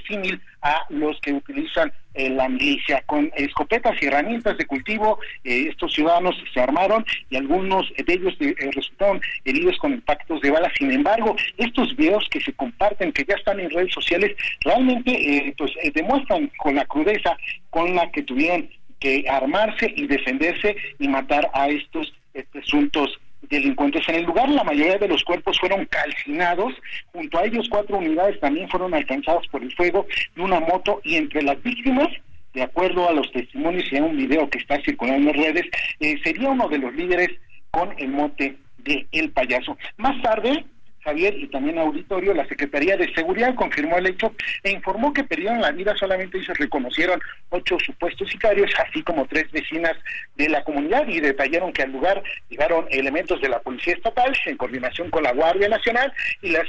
a 0.61 0.85
los 0.89 1.19
que 1.21 1.33
utilizan 1.33 1.91
eh, 2.15 2.29
la 2.29 2.47
milicia. 2.47 3.01
Con 3.05 3.31
escopetas 3.35 3.95
y 4.01 4.05
herramientas 4.05 4.57
de 4.57 4.65
cultivo, 4.65 5.19
eh, 5.43 5.67
estos 5.69 5.93
ciudadanos 5.93 6.35
se 6.53 6.59
armaron 6.59 7.03
y 7.29 7.35
algunos 7.35 7.91
de 7.97 8.13
ellos 8.13 8.35
eh, 8.39 8.55
resultaron 8.71 9.19
heridos 9.45 9.77
con 9.77 9.93
impactos 9.93 10.39
de 10.41 10.51
balas. 10.51 10.71
Sin 10.77 10.91
embargo, 10.91 11.35
estos 11.57 11.95
videos 11.95 12.27
que 12.29 12.39
se 12.39 12.53
comparten, 12.53 13.11
que 13.11 13.25
ya 13.27 13.35
están 13.35 13.59
en 13.59 13.69
redes 13.71 13.93
sociales, 13.93 14.35
realmente 14.61 15.53
pues 15.57 15.71
demuestran 15.93 16.51
con 16.57 16.75
la 16.75 16.85
crudeza 16.85 17.35
con 17.69 17.95
la 17.95 18.09
que 18.11 18.21
tuvieron 18.23 18.69
que 19.03 19.25
armarse 19.29 19.93
y 19.97 20.07
defenderse 20.07 20.77
y 20.97 21.09
matar 21.09 21.51
a 21.53 21.67
estos 21.67 22.13
presuntos 22.53 23.19
delincuentes. 23.49 24.07
En 24.07 24.15
el 24.15 24.23
lugar, 24.23 24.47
la 24.47 24.63
mayoría 24.63 24.97
de 24.97 25.09
los 25.09 25.25
cuerpos 25.25 25.59
fueron 25.59 25.85
calcinados. 25.87 26.73
Junto 27.11 27.37
a 27.37 27.43
ellos, 27.43 27.67
cuatro 27.69 27.97
unidades 27.97 28.39
también 28.39 28.69
fueron 28.69 28.93
alcanzadas 28.93 29.45
por 29.47 29.61
el 29.61 29.75
fuego 29.75 30.07
de 30.37 30.41
una 30.41 30.61
moto 30.61 31.01
y 31.03 31.17
entre 31.17 31.43
las 31.43 31.61
víctimas 31.61 32.07
de 32.53 32.61
acuerdo 32.61 33.09
a 33.09 33.13
los 33.13 33.29
testimonios 33.31 33.91
y 33.91 33.97
a 33.97 34.03
un 34.03 34.15
video 34.15 34.49
que 34.49 34.59
está 34.59 34.79
circulando 34.81 35.31
en 35.31 35.43
redes, 35.43 35.65
eh, 35.99 36.17
sería 36.23 36.49
uno 36.49 36.69
de 36.69 36.77
los 36.77 36.93
líderes 36.93 37.31
con 37.71 37.93
el 37.97 38.09
mote 38.09 38.55
de 38.77 39.05
El 39.11 39.31
Payaso. 39.31 39.75
Más 39.97 40.21
tarde, 40.21 40.63
Javier, 41.03 41.35
y 41.37 41.47
también 41.47 41.77
auditorio, 41.77 42.33
la 42.33 42.47
Secretaría 42.47 42.97
de 42.97 43.13
Seguridad 43.13 43.55
confirmó 43.55 43.97
el 43.97 44.07
hecho 44.07 44.33
e 44.63 44.71
informó 44.71 45.13
que 45.13 45.23
perdieron 45.23 45.61
la 45.61 45.71
vida 45.71 45.95
solamente 45.97 46.37
y 46.37 46.45
se 46.45 46.53
reconocieron 46.53 47.19
ocho 47.49 47.77
supuestos 47.79 48.29
sicarios, 48.29 48.71
así 48.87 49.03
como 49.03 49.25
tres 49.25 49.51
vecinas 49.51 49.93
de 50.35 50.49
la 50.49 50.63
comunidad 50.63 51.07
y 51.07 51.19
detallaron 51.19 51.73
que 51.73 51.83
al 51.83 51.91
lugar 51.91 52.23
llegaron 52.49 52.87
elementos 52.89 53.41
de 53.41 53.49
la 53.49 53.59
Policía 53.59 53.93
Estatal 53.93 54.33
en 54.45 54.57
coordinación 54.57 55.09
con 55.09 55.23
la 55.23 55.33
Guardia 55.33 55.69
Nacional 55.69 56.11
y 56.41 56.49
las 56.49 56.67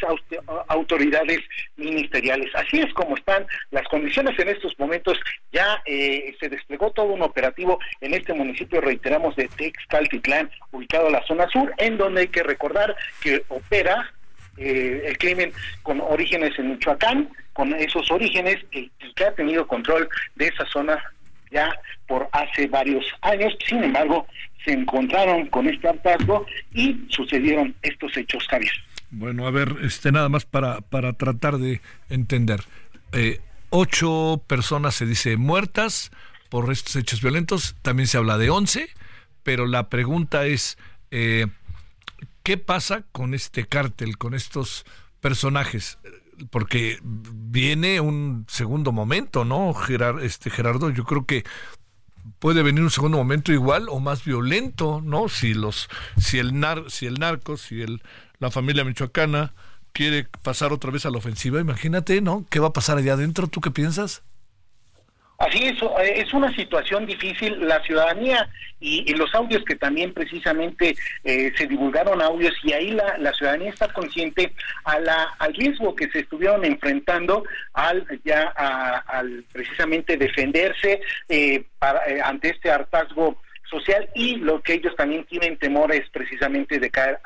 autoridades 0.68 1.40
ministeriales. 1.76 2.50
Así 2.54 2.80
es 2.80 2.92
como 2.94 3.16
están 3.16 3.46
las 3.70 3.86
condiciones 3.88 4.38
en 4.38 4.48
estos 4.48 4.78
momentos. 4.78 5.18
Ya 5.52 5.82
eh, 5.86 6.34
se 6.40 6.48
desplegó 6.48 6.90
todo 6.90 7.06
un 7.06 7.22
operativo 7.22 7.78
en 8.00 8.14
este 8.14 8.34
municipio, 8.34 8.80
reiteramos, 8.80 9.36
de 9.36 9.48
Texcaltitlán, 9.48 10.50
ubicado 10.72 11.06
en 11.06 11.12
la 11.12 11.26
zona 11.26 11.48
sur, 11.48 11.72
en 11.78 11.96
donde 11.96 12.22
hay 12.22 12.28
que 12.28 12.42
recordar 12.42 12.94
que 13.20 13.42
opera 13.48 14.12
eh, 14.56 15.02
el 15.06 15.18
crimen 15.18 15.52
con 15.82 16.00
orígenes 16.00 16.58
en 16.58 16.70
Michoacán, 16.70 17.28
con 17.52 17.72
esos 17.74 18.10
orígenes 18.10 18.56
y, 18.72 18.90
que 19.14 19.24
ha 19.24 19.34
tenido 19.34 19.66
control 19.66 20.08
de 20.36 20.48
esa 20.48 20.66
zona 20.66 21.02
ya 21.50 21.72
por 22.06 22.28
hace 22.32 22.66
varios 22.66 23.04
años. 23.22 23.54
Sin 23.66 23.82
embargo, 23.82 24.26
se 24.64 24.72
encontraron 24.72 25.46
con 25.46 25.68
este 25.68 25.88
hartazgo 25.88 26.46
y 26.72 27.06
sucedieron 27.08 27.74
estos 27.82 28.16
hechos, 28.16 28.46
Javier. 28.48 28.72
Bueno, 29.10 29.46
a 29.46 29.50
ver, 29.50 29.76
este 29.82 30.10
nada 30.10 30.28
más 30.28 30.44
para, 30.44 30.80
para 30.80 31.12
tratar 31.12 31.58
de 31.58 31.80
entender. 32.08 32.60
Eh, 33.12 33.40
ocho 33.70 34.42
personas 34.46 34.96
se 34.96 35.06
dice 35.06 35.36
muertas 35.36 36.10
por 36.48 36.70
estos 36.72 36.96
hechos 36.96 37.20
violentos, 37.20 37.76
también 37.82 38.06
se 38.08 38.18
habla 38.18 38.38
de 38.38 38.50
once, 38.50 38.88
pero 39.42 39.66
la 39.66 39.88
pregunta 39.88 40.46
es, 40.46 40.78
eh, 41.10 41.46
¿Qué 42.44 42.58
pasa 42.58 43.04
con 43.10 43.32
este 43.32 43.64
cártel, 43.64 44.18
con 44.18 44.34
estos 44.34 44.84
personajes? 45.20 45.98
Porque 46.50 46.98
viene 47.02 48.00
un 48.00 48.44
segundo 48.48 48.92
momento, 48.92 49.46
¿no, 49.46 49.72
Gerard, 49.72 50.22
este, 50.22 50.50
Gerardo? 50.50 50.90
Yo 50.90 51.04
creo 51.04 51.24
que 51.24 51.44
puede 52.38 52.62
venir 52.62 52.82
un 52.82 52.90
segundo 52.90 53.16
momento 53.16 53.50
igual 53.50 53.88
o 53.88 53.98
más 53.98 54.26
violento, 54.26 55.00
¿no? 55.02 55.30
Si 55.30 55.54
los, 55.54 55.88
si 56.18 56.38
el 56.38 56.60
nar, 56.60 56.84
si 56.90 57.06
el 57.06 57.14
narco, 57.14 57.56
si 57.56 57.80
el, 57.80 58.02
la 58.40 58.50
familia 58.50 58.84
michoacana 58.84 59.54
quiere 59.94 60.28
pasar 60.42 60.74
otra 60.74 60.90
vez 60.90 61.06
a 61.06 61.10
la 61.10 61.16
ofensiva, 61.16 61.60
imagínate, 61.60 62.20
¿no? 62.20 62.44
¿Qué 62.50 62.60
va 62.60 62.68
a 62.68 62.72
pasar 62.74 62.98
allá 62.98 63.14
adentro? 63.14 63.46
¿Tú 63.46 63.62
qué 63.62 63.70
piensas? 63.70 64.22
Así 65.44 65.66
es, 65.66 65.82
eh, 65.82 66.22
es 66.24 66.32
una 66.32 66.54
situación 66.54 67.04
difícil. 67.04 67.68
La 67.68 67.82
ciudadanía 67.82 68.48
y, 68.80 69.12
los 69.14 69.34
audios 69.34 69.62
que 69.64 69.76
también 69.76 70.14
precisamente 70.14 70.96
eh, 71.22 71.52
se 71.56 71.66
divulgaron 71.66 72.22
audios 72.22 72.54
y 72.62 72.72
ahí 72.72 72.90
la, 72.92 73.18
la 73.18 73.32
ciudadanía 73.34 73.70
está 73.70 73.92
consciente 73.92 74.54
a 74.84 74.98
la, 75.00 75.34
al 75.38 75.52
riesgo 75.54 75.94
que 75.94 76.08
se 76.10 76.20
estuvieron 76.20 76.64
enfrentando 76.64 77.44
al 77.74 78.06
ya 78.24 78.44
al 79.06 79.44
precisamente 79.52 80.16
defenderse 80.16 81.00
eh, 81.28 81.64
ante 82.24 82.50
este 82.50 82.70
hartazgo 82.70 83.38
social 83.68 84.08
y 84.14 84.36
lo 84.36 84.62
que 84.62 84.74
ellos 84.74 84.94
también 84.96 85.24
tienen 85.24 85.58
temor 85.58 85.92
es 85.92 86.08
precisamente 86.10 86.78
de, 86.78 86.90
caer, 86.90 87.18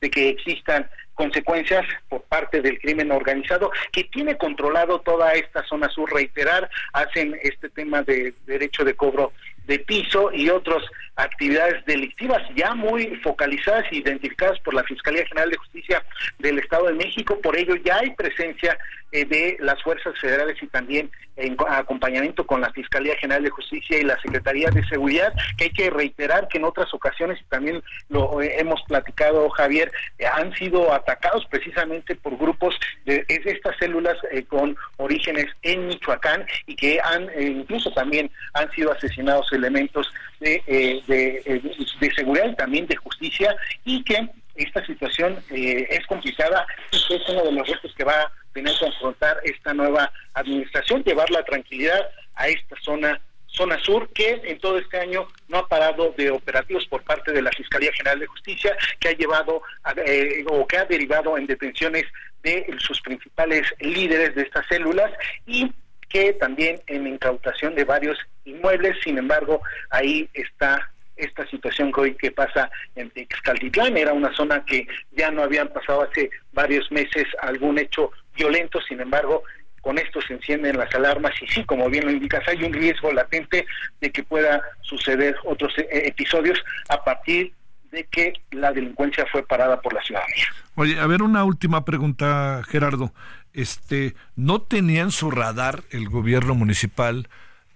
de 0.00 0.10
que 0.10 0.28
existan 0.30 0.88
consecuencias 1.14 1.84
por 2.08 2.22
parte 2.22 2.60
del 2.60 2.78
crimen 2.78 3.12
organizado 3.12 3.70
que 3.92 4.04
tiene 4.04 4.36
controlado 4.36 5.00
toda 5.00 5.32
esta 5.32 5.62
zona 5.64 5.88
sur. 5.88 6.12
Reiterar, 6.12 6.70
hacen 6.92 7.38
este 7.42 7.68
tema 7.68 8.02
de 8.02 8.34
derecho 8.46 8.84
de 8.84 8.94
cobro 8.94 9.32
de 9.66 9.78
piso 9.78 10.32
y 10.32 10.48
otras 10.50 10.82
actividades 11.16 11.84
delictivas 11.84 12.42
ya 12.56 12.74
muy 12.74 13.16
focalizadas 13.16 13.84
e 13.90 13.96
identificadas 13.96 14.58
por 14.60 14.74
la 14.74 14.82
Fiscalía 14.84 15.26
General 15.26 15.50
de 15.50 15.58
Justicia 15.58 16.02
del 16.38 16.58
Estado 16.58 16.86
de 16.86 16.94
México. 16.94 17.38
Por 17.42 17.56
ello 17.56 17.76
ya 17.76 17.98
hay 17.98 18.10
presencia 18.12 18.78
eh, 19.12 19.26
de 19.26 19.58
las 19.60 19.82
fuerzas 19.82 20.18
federales 20.18 20.56
y 20.62 20.66
también 20.68 21.10
en 21.36 21.56
acompañamiento 21.68 22.46
con 22.46 22.60
la 22.60 22.72
Fiscalía 22.72 23.16
General 23.16 23.42
de 23.42 23.50
Justicia 23.50 23.98
y 23.98 24.04
la 24.04 24.20
Secretaría 24.20 24.70
de 24.70 24.84
Seguridad, 24.86 25.32
que 25.56 25.64
hay 25.64 25.70
que 25.70 25.90
reiterar 25.90 26.48
que 26.48 26.58
en 26.58 26.64
otras 26.64 26.92
ocasiones, 26.94 27.40
y 27.40 27.44
también 27.44 27.82
lo 28.08 28.40
eh, 28.40 28.54
hemos 28.58 28.82
platicado, 28.82 29.48
Javier, 29.50 29.90
eh, 30.18 30.26
han 30.26 30.54
sido 30.54 30.92
atacados 30.92 31.46
precisamente 31.50 32.14
por 32.16 32.38
grupos 32.38 32.74
de, 33.04 33.24
estas 33.28 33.76
células 33.78 34.16
con 34.48 34.76
orígenes 34.96 35.46
en 35.62 35.88
Michoacán 35.88 36.46
y 36.66 36.74
que 36.76 37.00
han 37.00 37.28
incluso 37.38 37.90
también 37.92 38.30
han 38.54 38.70
sido 38.72 38.92
asesinados 38.92 39.52
elementos 39.52 40.12
de, 40.42 41.02
de 41.06 42.14
seguridad 42.14 42.50
y 42.50 42.56
también 42.56 42.86
de 42.86 42.96
justicia 42.96 43.56
y 43.84 44.02
que 44.04 44.28
esta 44.54 44.84
situación 44.84 45.42
es 45.50 46.06
complicada 46.06 46.66
y 46.90 47.14
es 47.14 47.28
uno 47.28 47.44
de 47.44 47.52
los 47.52 47.66
retos 47.66 47.94
que 47.96 48.04
va 48.04 48.20
a 48.20 48.32
tener 48.52 48.74
que 48.78 48.86
afrontar 48.86 49.38
esta 49.44 49.72
nueva 49.72 50.12
administración, 50.34 51.02
llevar 51.04 51.30
la 51.30 51.42
tranquilidad 51.44 52.00
a 52.34 52.48
esta 52.48 52.76
zona 52.82 53.20
zona 53.52 53.78
sur, 53.80 54.08
que 54.12 54.40
en 54.44 54.58
todo 54.58 54.78
este 54.78 54.98
año 54.98 55.28
no 55.48 55.58
ha 55.58 55.68
parado 55.68 56.14
de 56.16 56.30
operativos 56.30 56.86
por 56.86 57.02
parte 57.02 57.32
de 57.32 57.42
la 57.42 57.50
Fiscalía 57.50 57.92
General 57.92 58.18
de 58.18 58.26
Justicia, 58.26 58.76
que 58.98 59.08
ha 59.08 59.12
llevado 59.12 59.62
eh, 60.06 60.44
o 60.48 60.66
que 60.66 60.78
ha 60.78 60.84
derivado 60.86 61.36
en 61.36 61.46
detenciones 61.46 62.04
de 62.42 62.66
sus 62.78 63.00
principales 63.02 63.66
líderes 63.80 64.34
de 64.34 64.42
estas 64.42 64.66
células 64.66 65.12
y 65.46 65.70
que 66.08 66.32
también 66.34 66.80
en 66.86 67.06
incautación 67.06 67.74
de 67.74 67.84
varios 67.84 68.18
inmuebles, 68.44 68.96
sin 69.02 69.18
embargo, 69.18 69.62
ahí 69.90 70.28
está 70.34 70.92
esta 71.16 71.46
situación 71.48 71.92
que 71.92 72.00
hoy 72.00 72.14
que 72.14 72.30
pasa 72.30 72.70
en 72.96 73.10
Texcaltitlán, 73.10 73.96
era 73.96 74.12
una 74.12 74.34
zona 74.34 74.64
que 74.64 74.86
ya 75.12 75.30
no 75.30 75.42
habían 75.42 75.68
pasado 75.68 76.02
hace 76.02 76.30
varios 76.52 76.90
meses 76.90 77.26
algún 77.40 77.78
hecho 77.78 78.10
violento, 78.34 78.80
sin 78.80 79.00
embargo, 79.00 79.42
con 79.82 79.98
esto 79.98 80.20
se 80.22 80.34
encienden 80.34 80.78
las 80.78 80.94
alarmas 80.94 81.32
y 81.42 81.46
sí, 81.48 81.64
como 81.64 81.90
bien 81.90 82.06
lo 82.06 82.12
indicas, 82.12 82.46
hay 82.46 82.62
un 82.62 82.72
riesgo 82.72 83.12
latente 83.12 83.66
de 84.00 84.10
que 84.10 84.22
pueda 84.22 84.62
suceder 84.80 85.36
otros 85.44 85.76
eh, 85.76 85.86
episodios 85.90 86.62
a 86.88 87.02
partir 87.04 87.52
de 87.90 88.04
que 88.04 88.32
la 88.52 88.72
delincuencia 88.72 89.26
fue 89.30 89.46
parada 89.46 89.80
por 89.80 89.92
la 89.92 90.02
ciudadanía. 90.02 90.46
Oye, 90.76 90.98
a 90.98 91.06
ver 91.06 91.22
una 91.22 91.44
última 91.44 91.84
pregunta, 91.84 92.62
Gerardo. 92.66 93.12
Este, 93.52 94.14
¿no 94.34 94.62
tenían 94.62 95.10
su 95.10 95.30
radar 95.30 95.82
el 95.90 96.08
gobierno 96.08 96.54
municipal 96.54 97.28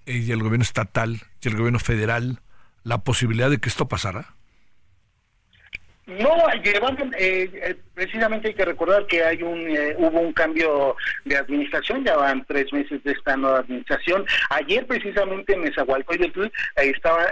y 0.07 0.31
el 0.31 0.43
gobierno 0.43 0.63
estatal 0.63 1.21
y 1.43 1.49
el 1.49 1.57
gobierno 1.57 1.79
federal 1.79 2.41
la 2.85 2.99
posibilidad 2.99 3.51
de 3.51 3.59
que 3.59 3.69
esto 3.69 3.89
pasara? 3.89 4.29
No, 6.07 6.37
llevan, 6.63 6.97
eh, 7.19 7.51
eh, 7.53 7.77
precisamente 7.93 8.49
hay 8.49 8.55
que 8.55 8.65
recordar 8.65 9.07
que 9.09 9.25
hay 9.25 9.43
un 9.43 9.69
eh, 9.69 9.93
hubo 9.99 10.21
un 10.21 10.33
cambio 10.33 10.95
de 11.25 11.37
administración, 11.37 12.05
ya 12.05 12.17
van 12.17 12.45
tres 12.45 12.73
meses 12.73 13.03
de 13.03 13.11
esta 13.11 13.37
nueva 13.37 13.59
administración. 13.59 14.25
Ayer 14.51 14.87
precisamente 14.87 15.55
en 15.55 15.63
Nezahualcóyotl 15.63 16.47
estaba 16.77 17.27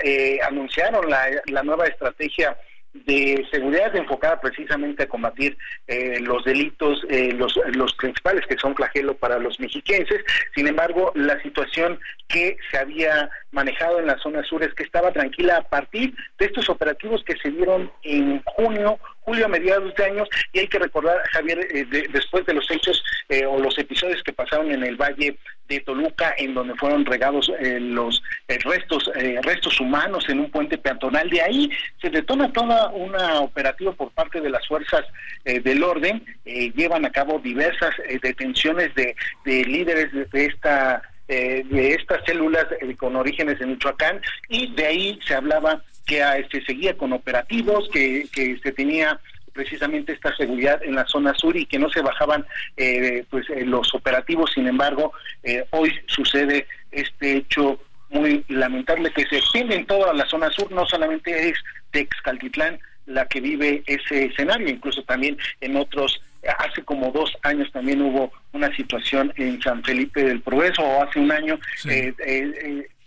anunciaron 0.49 1.09
la, 1.09 1.25
la 1.47 1.63
nueva 1.63 1.87
estrategia 1.87 2.57
de 2.95 3.45
seguridad 3.51 3.95
enfocada 3.97 4.41
precisamente 4.41 5.03
a 5.03 5.09
combatir 5.09 5.57
eh, 5.87 6.21
los 6.21 6.45
delitos, 6.45 7.05
eh, 7.11 7.33
los, 7.33 7.59
los 7.75 7.93
principales 7.95 8.47
que 8.47 8.57
son 8.57 8.75
flagelo 8.75 9.17
para 9.17 9.39
los 9.39 9.59
mexiquenses. 9.59 10.25
Sin 10.55 10.69
embargo, 10.69 11.13
la 11.15 11.41
situación 11.43 11.99
que 12.29 12.57
se 12.71 12.79
había 12.79 13.29
manejado 13.51 13.99
en 13.99 14.07
la 14.07 14.19
zona 14.19 14.43
sur 14.45 14.63
es 14.63 14.73
que 14.75 14.85
estaba 14.85 15.13
tranquila 15.13 15.59
a 15.59 15.69
partir 15.69 16.15
de 16.39 16.47
estos 16.47 16.69
operativos 16.69 17.23
que 17.25 17.37
se 17.37 17.51
dieron 17.51 17.91
en 18.03 18.43
junio, 18.45 18.99
julio 19.25 19.47
a 19.47 19.49
mediados 19.49 19.95
de 19.95 20.05
años, 20.05 20.29
y 20.53 20.61
hay 20.61 20.69
que 20.69 20.79
recordar, 20.79 21.19
Javier, 21.33 21.67
eh, 21.73 22.09
después 22.13 22.47
de 22.47 22.55
los 22.55 22.71
hechos 22.71 23.03
o 23.49 23.59
los 23.59 23.77
episodios 23.79 24.23
que 24.23 24.33
pasaron 24.33 24.71
en 24.71 24.85
el 24.85 24.97
Valle 24.97 25.37
de 25.69 25.81
Toluca, 25.81 26.35
en 26.37 26.55
donde 26.55 26.75
fueron 26.75 27.05
regados 27.07 27.51
eh, 27.59 27.79
los 27.81 28.23
eh, 28.49 28.59
restos 28.65 29.11
eh, 29.15 29.39
restos 29.43 29.81
humanos 29.81 30.29
en 30.29 30.41
un 30.41 30.51
puente 30.51 30.77
peatonal. 30.79 31.31
De 31.31 31.41
ahí 31.41 31.71
se 32.01 32.11
detona 32.11 32.53
toda 32.53 32.89
una 32.91 33.41
operativa 33.41 33.93
por 33.93 34.11
parte 34.11 34.41
de 34.41 34.51
las 34.51 34.67
fuerzas 34.67 35.05
del 35.45 35.83
orden. 35.83 36.25
llevan 36.45 37.05
a 37.05 37.13
cabo 37.13 37.39
diversas 37.39 37.95
detenciones 38.23 38.95
de, 38.95 39.15
de 39.45 39.65
líderes 39.65 40.11
de, 40.31 40.47
esta 40.47 41.03
de 41.27 41.95
estas 41.95 42.25
células 42.25 42.67
con 42.99 43.17
orígenes 43.17 43.61
en 43.61 43.71
Michoacán 43.71 44.21
y 44.49 44.73
de 44.75 44.87
ahí 44.87 45.19
se 45.27 45.35
hablaba 45.35 45.83
que 46.07 46.17
se 46.17 46.41
este, 46.41 46.65
seguía 46.65 46.97
con 46.97 47.13
operativos, 47.13 47.89
que, 47.93 48.27
que 48.33 48.59
se 48.63 48.73
tenía 48.73 49.21
precisamente 49.53 50.13
esta 50.13 50.37
seguridad 50.37 50.83
en 50.83 50.97
la 50.97 51.07
zona 51.07 51.33
sur 51.35 51.57
y 51.57 51.65
que 51.65 51.79
no 51.79 51.89
se 51.89 52.03
bajaban 52.03 52.45
eh, 52.77 53.25
pues 53.31 53.49
eh, 53.51 53.65
los 53.65 53.95
operativos. 53.95 54.51
Sin 54.53 54.67
embargo 54.67 55.13
eh, 55.43 55.65
hoy 55.71 55.93
sucede 56.07 56.67
este 56.91 57.37
hecho 57.37 57.79
muy 58.11 58.45
lamentable 58.49 59.13
que 59.13 59.27
se 59.27 59.39
extiende 59.39 59.77
en 59.77 59.87
toda 59.87 60.13
la 60.13 60.27
zona 60.27 60.51
sur 60.51 60.71
no 60.71 60.87
solamente 60.87 61.49
es 61.49 61.59
Texcaltitlán 61.91 62.79
la 63.07 63.27
que 63.27 63.41
vive 63.41 63.83
ese 63.87 64.27
escenario 64.27 64.69
incluso 64.69 65.03
también 65.03 65.37
en 65.61 65.77
otros 65.77 66.21
hace 66.59 66.83
como 66.85 67.11
dos 67.11 67.37
años 67.43 67.71
también 67.73 68.03
hubo 68.03 68.33
una 68.53 68.75
situación 68.77 69.33
en 69.37 69.61
San 69.63 69.83
Felipe 69.83 70.23
del 70.23 70.41
Progreso 70.43 70.83
o 70.83 71.03
hace 71.03 71.19
un 71.19 71.33
año 71.33 71.59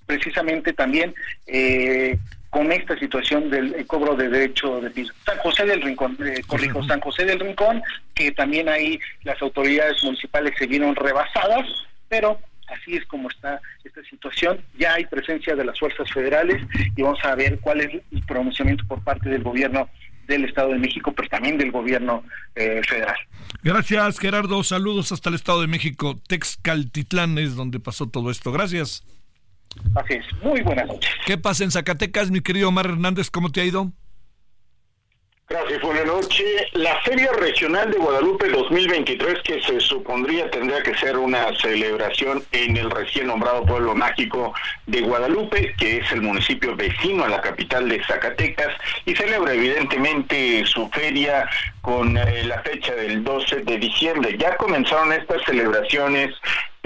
precisamente 0.07 0.73
también 0.73 1.13
eh, 1.45 2.17
con 2.49 2.71
esta 2.71 2.97
situación 2.97 3.49
del 3.49 3.85
cobro 3.87 4.15
de 4.15 4.29
derecho 4.29 4.79
de 4.81 4.89
piso. 4.89 5.13
San 5.25 5.37
José 5.39 5.65
del 5.65 5.81
Rincón, 5.81 6.17
eh, 6.25 6.41
corrijo, 6.47 6.83
San 6.83 7.01
José 7.01 7.25
del 7.25 7.39
Rincón, 7.39 7.81
que 8.13 8.31
también 8.31 8.69
ahí 8.69 8.99
las 9.23 9.41
autoridades 9.41 10.03
municipales 10.03 10.53
se 10.57 10.67
vieron 10.67 10.95
rebasadas, 10.95 11.67
pero 12.07 12.39
así 12.67 12.95
es 12.95 13.05
como 13.05 13.29
está 13.29 13.61
esta 13.83 14.01
situación. 14.03 14.61
Ya 14.77 14.93
hay 14.93 15.05
presencia 15.05 15.55
de 15.55 15.65
las 15.65 15.77
fuerzas 15.79 16.09
federales 16.11 16.61
y 16.95 17.01
vamos 17.01 17.19
a 17.23 17.35
ver 17.35 17.59
cuál 17.59 17.81
es 17.81 18.01
el 18.11 18.23
pronunciamiento 18.25 18.85
por 18.87 19.03
parte 19.03 19.29
del 19.29 19.43
gobierno 19.43 19.89
del 20.27 20.45
Estado 20.45 20.69
de 20.69 20.79
México, 20.79 21.13
pero 21.13 21.29
también 21.29 21.57
del 21.57 21.71
gobierno 21.71 22.23
eh, 22.55 22.81
federal. 22.87 23.15
Gracias, 23.63 24.19
Gerardo. 24.19 24.63
Saludos 24.63 25.11
hasta 25.11 25.29
el 25.29 25.35
Estado 25.35 25.61
de 25.61 25.67
México. 25.67 26.19
Texcaltitlán 26.27 27.37
es 27.37 27.55
donde 27.55 27.79
pasó 27.79 28.07
todo 28.07 28.29
esto. 28.29 28.51
Gracias. 28.51 29.03
Así 29.95 30.13
es. 30.13 30.25
Muy 30.43 30.61
buenas 30.61 30.87
noches. 30.87 31.11
¿Qué 31.25 31.37
pasa 31.37 31.63
en 31.63 31.71
Zacatecas, 31.71 32.31
mi 32.31 32.41
querido 32.41 32.69
Omar 32.69 32.85
Hernández? 32.85 33.29
¿Cómo 33.29 33.51
te 33.51 33.61
ha 33.61 33.65
ido? 33.65 33.91
Gracias, 35.49 35.81
buenas 35.81 36.05
noches. 36.05 36.63
La 36.73 36.99
Feria 37.03 37.31
Regional 37.31 37.89
de 37.89 37.97
Guadalupe 37.97 38.49
2023, 38.49 39.39
que 39.45 39.61
se 39.61 39.79
supondría 39.79 40.51
tendría 40.51 40.83
que 40.83 40.93
ser 40.97 41.17
una 41.17 41.57
celebración 41.57 42.43
en 42.51 42.75
el 42.75 42.91
recién 42.91 43.27
nombrado 43.27 43.65
pueblo 43.65 43.95
mágico 43.95 44.53
de 44.87 44.99
Guadalupe, 44.99 45.73
que 45.77 45.99
es 45.99 46.11
el 46.11 46.21
municipio 46.21 46.75
vecino 46.75 47.23
a 47.23 47.29
la 47.29 47.39
capital 47.39 47.87
de 47.87 48.03
Zacatecas, 48.03 48.75
y 49.05 49.15
celebra 49.15 49.53
evidentemente 49.53 50.65
su 50.65 50.89
feria 50.89 51.49
con 51.87 52.17
eh, 52.17 52.43
la 52.43 52.61
fecha 52.63 52.93
del 52.95 53.23
12 53.23 53.61
de 53.61 53.77
diciembre. 53.77 54.35
Ya 54.37 54.57
comenzaron 54.57 55.13
estas 55.13 55.41
celebraciones 55.45 56.35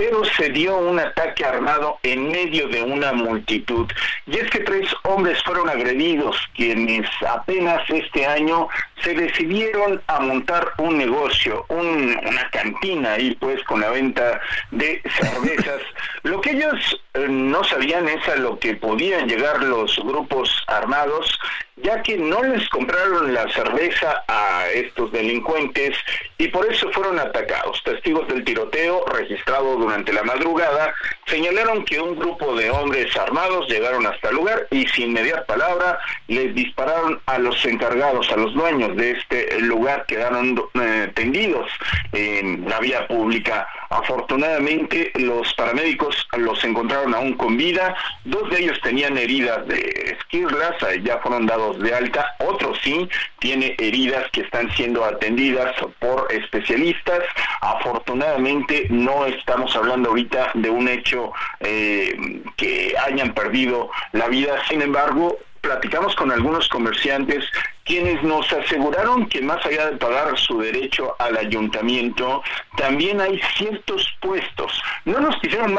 pero 0.01 0.25
se 0.25 0.49
dio 0.49 0.77
un 0.77 0.99
ataque 0.99 1.45
armado 1.45 1.99
en 2.01 2.31
medio 2.31 2.67
de 2.69 2.81
una 2.81 3.13
multitud. 3.13 3.85
Y 4.25 4.37
es 4.39 4.49
que 4.49 4.61
tres 4.61 4.87
hombres 5.03 5.43
fueron 5.43 5.69
agredidos, 5.69 6.35
quienes 6.55 7.07
apenas 7.27 7.87
este 7.87 8.25
año 8.25 8.67
se 9.03 9.13
decidieron 9.13 10.01
a 10.07 10.19
montar 10.19 10.69
un 10.79 10.97
negocio, 10.97 11.65
una 11.69 12.49
cantina 12.51 13.13
ahí 13.13 13.35
pues 13.39 13.63
con 13.65 13.81
la 13.81 13.91
venta 13.91 14.41
de 14.71 15.03
cervezas. 15.19 15.81
lo 16.23 16.41
que 16.41 16.49
ellos 16.49 17.01
eh, 17.13 17.27
no 17.29 17.63
sabían 17.63 18.07
es 18.07 18.27
a 18.27 18.37
lo 18.37 18.57
que 18.57 18.75
podían 18.75 19.27
llegar 19.27 19.61
los 19.61 19.95
grupos 19.97 20.63
armados 20.65 21.37
ya 21.83 22.01
que 22.01 22.17
no 22.17 22.41
les 22.43 22.67
compraron 22.69 23.33
la 23.33 23.47
cerveza 23.49 24.23
a 24.27 24.67
estos 24.73 25.11
delincuentes 25.11 25.97
y 26.37 26.47
por 26.47 26.71
eso 26.71 26.89
fueron 26.91 27.19
atacados. 27.19 27.81
Testigos 27.83 28.27
del 28.27 28.43
tiroteo 28.43 29.05
registrado 29.05 29.75
durante 29.75 30.13
la 30.13 30.23
madrugada 30.23 30.93
señalaron 31.25 31.85
que 31.85 31.99
un 31.99 32.15
grupo 32.15 32.55
de 32.55 32.69
hombres 32.69 33.15
armados 33.17 33.67
llegaron 33.67 34.05
hasta 34.05 34.29
el 34.29 34.35
lugar 34.35 34.67
y 34.71 34.87
sin 34.87 35.13
mediar 35.13 35.45
palabra 35.45 35.99
les 36.27 36.53
dispararon 36.53 37.21
a 37.25 37.37
los 37.37 37.63
encargados, 37.65 38.31
a 38.31 38.37
los 38.37 38.53
dueños 38.53 38.95
de 38.95 39.11
este 39.11 39.59
lugar, 39.61 40.05
quedaron 40.07 40.61
eh, 40.73 41.11
tendidos 41.13 41.69
en 42.11 42.67
la 42.67 42.79
vía 42.79 43.07
pública. 43.07 43.67
Afortunadamente 43.91 45.11
los 45.15 45.53
paramédicos 45.53 46.25
los 46.37 46.63
encontraron 46.63 47.13
aún 47.13 47.33
con 47.33 47.57
vida, 47.57 47.93
dos 48.23 48.49
de 48.49 48.61
ellos 48.61 48.79
tenían 48.81 49.17
heridas 49.17 49.67
de 49.67 50.15
esquirlas, 50.17 50.75
ya 51.03 51.17
fueron 51.17 51.45
dados 51.45 51.77
de 51.77 51.93
alta, 51.93 52.25
otro 52.39 52.73
sí 52.75 53.09
tiene 53.39 53.75
heridas 53.77 54.31
que 54.31 54.41
están 54.41 54.71
siendo 54.77 55.03
atendidas 55.03 55.75
por 55.99 56.31
especialistas. 56.31 57.19
Afortunadamente 57.59 58.87
no 58.89 59.25
estamos 59.25 59.75
hablando 59.75 60.11
ahorita 60.11 60.51
de 60.53 60.69
un 60.69 60.87
hecho 60.87 61.33
eh, 61.59 62.15
que 62.55 62.95
hayan 63.05 63.33
perdido 63.33 63.91
la 64.13 64.29
vida, 64.29 64.55
sin 64.69 64.81
embargo, 64.81 65.37
platicamos 65.59 66.15
con 66.15 66.31
algunos 66.31 66.69
comerciantes 66.69 67.43
quienes 67.91 68.23
nos 68.23 68.49
aseguraron 68.53 69.25
que 69.25 69.41
más 69.41 69.65
allá 69.65 69.91
de 69.91 69.97
pagar 69.97 70.39
su 70.39 70.57
derecho 70.61 71.13
al 71.19 71.35
ayuntamiento, 71.35 72.41
también 72.77 73.19
hay 73.19 73.37
ciertos 73.57 74.07
puestos. 74.21 74.81
No 75.03 75.19
nos 75.19 75.37
quisieron 75.41 75.75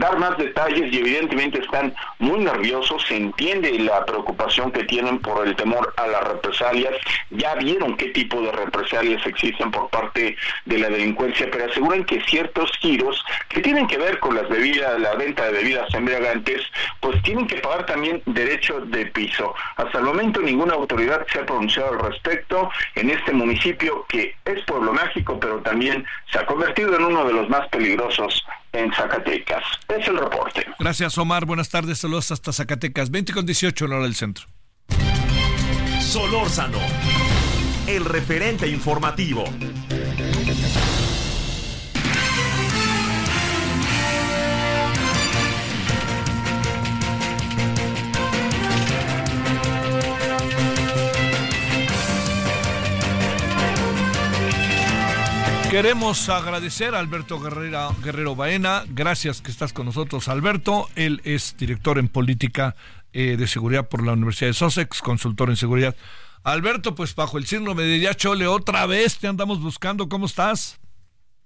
dar 0.00 0.18
más 0.18 0.36
detalles 0.38 0.92
y 0.92 0.98
evidentemente 0.98 1.60
están 1.60 1.94
muy 2.18 2.40
nerviosos, 2.40 3.04
se 3.06 3.16
entiende 3.16 3.78
la 3.78 4.04
preocupación 4.04 4.72
que 4.72 4.82
tienen 4.82 5.20
por 5.20 5.46
el 5.46 5.54
temor 5.54 5.94
a 5.98 6.08
las 6.08 6.24
represalias, 6.24 6.94
ya 7.30 7.54
vieron 7.54 7.96
qué 7.96 8.06
tipo 8.06 8.40
de 8.40 8.50
represalias 8.50 9.24
existen 9.24 9.70
por 9.70 9.88
parte 9.90 10.36
de 10.64 10.78
la 10.78 10.88
delincuencia, 10.88 11.48
pero 11.48 11.66
aseguran 11.66 12.02
que 12.02 12.20
ciertos 12.22 12.72
giros 12.80 13.24
que 13.48 13.60
tienen 13.60 13.86
que 13.86 13.98
ver 13.98 14.18
con 14.18 14.34
las 14.34 14.48
bebidas, 14.48 14.98
la 14.98 15.14
venta 15.14 15.44
de 15.44 15.52
bebidas 15.52 15.94
embriagantes, 15.94 16.60
pues 16.98 17.22
tienen 17.22 17.46
que 17.46 17.60
pagar 17.60 17.86
también 17.86 18.20
derecho 18.26 18.80
de 18.80 19.06
piso. 19.06 19.54
Hasta 19.76 19.98
el 19.98 20.04
momento 20.06 20.40
ninguna 20.40 20.74
autoridad 20.74 21.24
se 21.32 21.38
ha 21.38 21.51
pronunciado 21.52 21.90
al 21.90 21.98
respecto 22.10 22.70
en 22.94 23.10
este 23.10 23.32
municipio 23.32 24.06
que 24.08 24.34
es 24.44 24.64
pueblo 24.64 24.92
mágico, 24.92 25.38
pero 25.38 25.60
también 25.60 26.04
se 26.30 26.38
ha 26.38 26.46
convertido 26.46 26.96
en 26.96 27.04
uno 27.04 27.24
de 27.24 27.32
los 27.32 27.48
más 27.48 27.68
peligrosos 27.68 28.42
en 28.72 28.92
Zacatecas. 28.92 29.62
Es 29.88 30.08
el 30.08 30.16
reporte. 30.16 30.66
Gracias, 30.78 31.18
Omar. 31.18 31.44
Buenas 31.44 31.68
tardes. 31.68 31.98
Saludos 31.98 32.32
hasta 32.32 32.52
Zacatecas. 32.52 33.10
20 33.10 33.32
con 33.32 33.46
18 33.46 33.84
en 33.84 33.90
la 33.90 33.96
hora 33.96 34.04
del 34.06 34.14
centro. 34.14 34.46
Solórzano, 36.00 36.78
el 37.86 38.04
referente 38.04 38.66
informativo. 38.68 39.44
Queremos 55.72 56.28
agradecer 56.28 56.94
a 56.94 56.98
Alberto 56.98 57.40
Guerrero, 57.40 57.96
Guerrero 58.04 58.36
Baena. 58.36 58.84
Gracias 58.88 59.40
que 59.40 59.50
estás 59.50 59.72
con 59.72 59.86
nosotros, 59.86 60.28
Alberto. 60.28 60.90
Él 60.96 61.22
es 61.24 61.56
director 61.56 61.98
en 61.98 62.08
política 62.08 62.76
eh, 63.14 63.38
de 63.38 63.46
seguridad 63.46 63.88
por 63.88 64.04
la 64.04 64.12
Universidad 64.12 64.50
de 64.50 64.52
Sussex, 64.52 65.00
consultor 65.00 65.48
en 65.48 65.56
seguridad. 65.56 65.96
Alberto, 66.44 66.94
pues 66.94 67.14
bajo 67.14 67.38
el 67.38 67.46
síndrome 67.46 67.84
de 67.84 68.00
Yachole, 68.00 68.46
otra 68.46 68.84
vez 68.84 69.18
te 69.18 69.28
andamos 69.28 69.62
buscando. 69.62 70.10
¿Cómo 70.10 70.26
estás? 70.26 70.78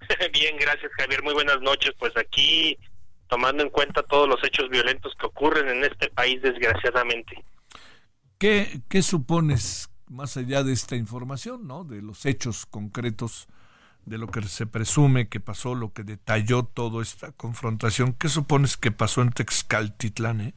Bien, 0.33 0.57
gracias, 0.59 0.91
Javier. 0.97 1.23
Muy 1.23 1.33
buenas 1.33 1.61
noches. 1.61 1.91
Pues 1.97 2.11
aquí 2.17 2.77
tomando 3.29 3.63
en 3.63 3.69
cuenta 3.69 4.03
todos 4.03 4.27
los 4.27 4.43
hechos 4.43 4.69
violentos 4.69 5.13
que 5.17 5.25
ocurren 5.25 5.69
en 5.69 5.85
este 5.85 6.09
país, 6.09 6.41
desgraciadamente. 6.41 7.45
¿Qué, 8.37 8.81
qué 8.89 9.01
supones 9.03 9.89
más 10.09 10.35
allá 10.35 10.63
de 10.63 10.73
esta 10.73 10.97
información, 10.97 11.65
no? 11.65 11.85
De 11.85 12.01
los 12.01 12.25
hechos 12.25 12.65
concretos 12.65 13.47
de 14.07 14.17
lo 14.17 14.27
que 14.27 14.41
se 14.43 14.65
presume 14.65 15.27
que 15.27 15.41
pasó, 15.41 15.75
lo 15.75 15.91
que 15.91 16.03
detalló 16.03 16.63
toda 16.63 17.03
esta 17.03 17.33
confrontación. 17.33 18.13
¿Qué 18.13 18.29
supones 18.29 18.77
que 18.77 18.91
pasó 18.91 19.21
en 19.21 19.31
Texcaltitlán? 19.31 20.41
Eh? 20.41 20.53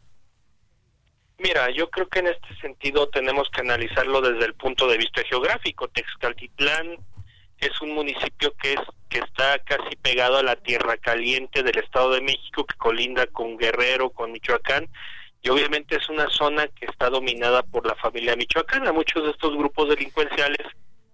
Mira, 1.38 1.68
yo 1.70 1.90
creo 1.90 2.08
que 2.08 2.20
en 2.20 2.28
este 2.28 2.54
sentido 2.60 3.08
tenemos 3.08 3.50
que 3.50 3.62
analizarlo 3.62 4.20
desde 4.20 4.46
el 4.46 4.54
punto 4.54 4.86
de 4.86 4.98
vista 4.98 5.22
geográfico. 5.28 5.88
Texcaltitlán 5.88 6.98
es 7.58 7.80
un 7.82 7.92
municipio 7.92 8.54
que 8.62 8.74
es 8.74 8.80
que 9.08 9.18
está 9.18 9.58
casi 9.64 9.96
pegado 9.96 10.38
a 10.38 10.44
la 10.44 10.54
tierra 10.54 10.96
caliente 10.96 11.64
del 11.64 11.78
Estado 11.78 12.12
de 12.12 12.20
México, 12.20 12.64
que 12.64 12.76
colinda 12.76 13.26
con 13.26 13.58
Guerrero, 13.58 14.10
con 14.10 14.30
Michoacán, 14.30 14.88
y 15.42 15.48
obviamente 15.48 15.96
es 15.96 16.08
una 16.08 16.30
zona 16.30 16.68
que 16.68 16.86
está 16.86 17.10
dominada 17.10 17.64
por 17.64 17.84
la 17.84 17.96
familia 17.96 18.36
michoacana. 18.36 18.92
Muchos 18.92 19.24
de 19.24 19.30
estos 19.30 19.56
grupos 19.56 19.88
delincuenciales 19.88 20.64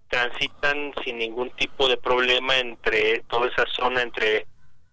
transitan 0.09 0.93
sin 1.03 1.17
ningún 1.17 1.49
tipo 1.51 1.87
de 1.87 1.97
problema 1.97 2.57
entre 2.57 3.19
toda 3.29 3.47
esa 3.47 3.65
zona 3.75 4.01
entre 4.01 4.47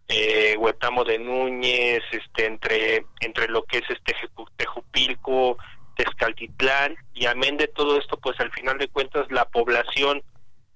eh, 0.08 0.56
Huetamo 0.58 1.04
de 1.04 1.18
Núñez, 1.18 2.02
este, 2.10 2.46
entre 2.46 3.06
entre 3.20 3.48
lo 3.48 3.64
que 3.64 3.78
es 3.78 3.84
este 3.88 4.14
Tejupilco, 4.56 5.56
Tezcaltitlán 5.96 6.96
y 7.14 7.26
amén 7.26 7.56
de 7.56 7.68
todo 7.68 7.98
esto, 7.98 8.18
pues 8.18 8.38
al 8.40 8.50
final 8.52 8.78
de 8.78 8.88
cuentas 8.88 9.30
la 9.30 9.46
población 9.46 10.22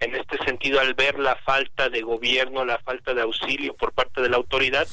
en 0.00 0.14
este 0.14 0.38
sentido 0.44 0.80
al 0.80 0.94
ver 0.94 1.18
la 1.18 1.36
falta 1.36 1.88
de 1.88 2.02
gobierno, 2.02 2.64
la 2.64 2.78
falta 2.78 3.14
de 3.14 3.22
auxilio 3.22 3.74
por 3.74 3.92
parte 3.92 4.22
de 4.22 4.28
la 4.28 4.36
autoridad, 4.36 4.86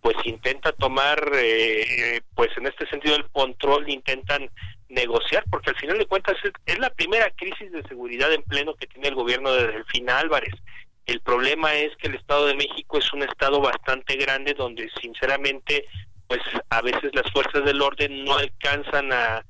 pues 0.00 0.16
intenta 0.24 0.72
tomar, 0.72 1.30
eh, 1.34 2.20
pues 2.34 2.50
en 2.56 2.66
este 2.66 2.86
sentido 2.88 3.16
el 3.16 3.28
control, 3.30 3.88
intentan 3.88 4.50
negociar, 4.92 5.44
porque 5.50 5.70
al 5.70 5.76
final 5.76 5.98
de 5.98 6.06
cuentas 6.06 6.36
es, 6.66 6.78
la 6.78 6.90
primera 6.90 7.30
crisis 7.30 7.72
de 7.72 7.82
seguridad 7.84 8.32
en 8.32 8.42
pleno 8.42 8.74
que 8.74 8.86
tiene 8.86 9.08
el 9.08 9.14
gobierno 9.14 9.52
de 9.52 9.66
Delfina 9.68 10.18
Álvarez. 10.18 10.54
El 11.06 11.20
problema 11.20 11.74
es 11.74 11.96
que 11.96 12.08
el 12.08 12.14
Estado 12.14 12.46
de 12.46 12.54
México 12.54 12.98
es 12.98 13.12
un 13.12 13.22
estado 13.22 13.60
bastante 13.60 14.16
grande 14.16 14.54
donde 14.54 14.88
sinceramente 15.00 15.86
pues 16.28 16.40
a 16.70 16.80
veces 16.80 17.10
las 17.12 17.30
fuerzas 17.32 17.64
del 17.64 17.82
orden 17.82 18.24
no 18.24 18.36
alcanzan 18.36 19.12
a, 19.12 19.44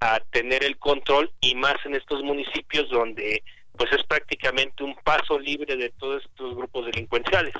a 0.00 0.20
tener 0.30 0.64
el 0.64 0.78
control 0.78 1.30
y 1.40 1.54
más 1.54 1.74
en 1.84 1.94
estos 1.94 2.22
municipios 2.22 2.88
donde 2.88 3.42
pues 3.76 3.92
es 3.92 4.04
prácticamente 4.04 4.84
un 4.84 4.94
paso 5.02 5.38
libre 5.38 5.76
de 5.76 5.90
todos 5.90 6.22
estos 6.24 6.54
grupos 6.54 6.86
delincuenciales. 6.86 7.54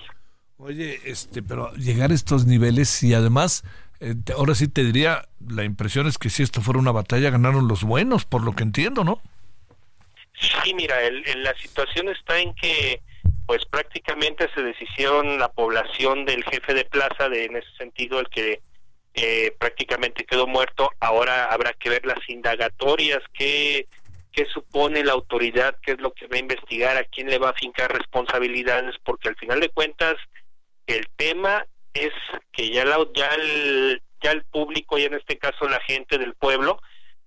Oye, 0.59 1.01
este, 1.05 1.43
pero 1.43 1.73
llegar 1.75 2.13
a 2.13 2.15
estos 2.15 2.47
niveles 2.47 3.03
y 3.03 3.15
además, 3.15 3.65
eh, 4.03 4.15
ahora 4.37 4.55
sí 4.55 4.69
te 4.69 4.83
diría, 4.83 5.29
la 5.49 5.65
impresión 5.65 6.07
es 6.07 6.19
que 6.19 6.29
si 6.29 6.43
esto 6.43 6.61
fuera 6.61 6.81
una 6.81 6.93
batalla 6.93 7.31
ganaron 7.31 7.69
los 7.69 7.85
buenos, 7.85 8.25
por 8.25 8.43
lo 8.43 8.53
que 8.53 8.65
entiendo, 8.65 9.05
¿no? 9.05 9.21
Sí, 10.35 10.75
mira, 10.75 11.01
el, 11.03 11.23
la 11.43 11.55
situación 11.55 12.09
está 12.09 12.39
en 12.41 12.53
que 12.55 13.01
pues 13.47 13.65
prácticamente 13.67 14.49
se 14.55 14.63
deshicieron 14.63 15.39
la 15.39 15.49
población 15.53 16.25
del 16.25 16.43
jefe 16.45 16.75
de 16.75 16.85
plaza, 16.85 17.29
de 17.29 17.45
en 17.45 17.57
ese 17.57 17.71
sentido 17.79 18.19
el 18.19 18.29
que 18.29 18.61
eh, 19.15 19.55
prácticamente 19.59 20.25
quedó 20.25 20.47
muerto. 20.47 20.91
Ahora 20.99 21.47
habrá 21.47 21.73
que 21.75 21.91
ver 21.91 22.05
las 22.05 22.29
indagatorias, 22.29 23.21
qué, 23.35 23.87
qué 24.33 24.47
supone 24.47 25.05
la 25.05 25.13
autoridad, 25.13 25.77
qué 25.83 25.93
es 25.93 26.01
lo 26.01 26.13
que 26.13 26.27
va 26.27 26.37
a 26.37 26.41
investigar, 26.41 26.97
a 26.97 27.05
quién 27.05 27.29
le 27.29 27.39
va 27.39 27.51
a 27.51 27.55
fincar 27.55 27.93
responsabilidades, 27.93 28.97
porque 29.05 29.29
al 29.29 29.37
final 29.37 29.61
de 29.61 29.69
cuentas 29.69 30.17
el 30.87 31.07
tema 31.17 31.67
es 31.95 32.13
que 32.53 32.71
ya, 32.71 32.85
la, 32.85 32.99
ya, 33.15 33.29
el, 33.35 34.03
ya 34.23 34.33
el 34.33 34.45
público 34.45 34.99
y 34.99 35.05
en 35.05 35.15
este 35.15 35.39
caso 35.39 35.69
la 35.69 35.81
gente 35.81 36.19
del 36.19 36.35
pueblo 36.35 36.81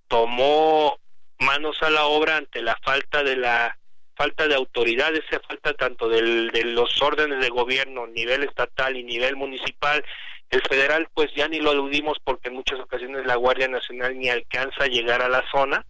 tomó 0.08 0.98
manos 1.38 1.82
a 1.82 1.90
la 1.90 2.06
obra 2.06 2.36
ante 2.36 2.62
la 2.62 2.76
falta 2.82 3.22
de 3.22 3.36
la 3.36 3.78
falta 4.16 4.48
de 4.48 4.54
autoridad, 4.54 5.14
esa 5.14 5.40
falta 5.46 5.74
tanto 5.74 6.08
del, 6.08 6.50
de 6.50 6.64
los 6.64 7.02
órdenes 7.02 7.38
de 7.40 7.50
gobierno, 7.50 8.06
nivel 8.06 8.44
estatal 8.44 8.96
y 8.96 9.04
nivel 9.04 9.36
municipal, 9.36 10.02
el 10.48 10.62
federal 10.62 11.08
pues 11.12 11.30
ya 11.36 11.48
ni 11.48 11.60
lo 11.60 11.72
aludimos 11.72 12.16
porque 12.24 12.48
en 12.48 12.54
muchas 12.54 12.80
ocasiones 12.80 13.26
la 13.26 13.36
Guardia 13.36 13.68
Nacional 13.68 14.18
ni 14.18 14.30
alcanza 14.30 14.84
a 14.84 14.88
llegar 14.88 15.20
a 15.20 15.28
la 15.28 15.44
zona, 15.50 15.84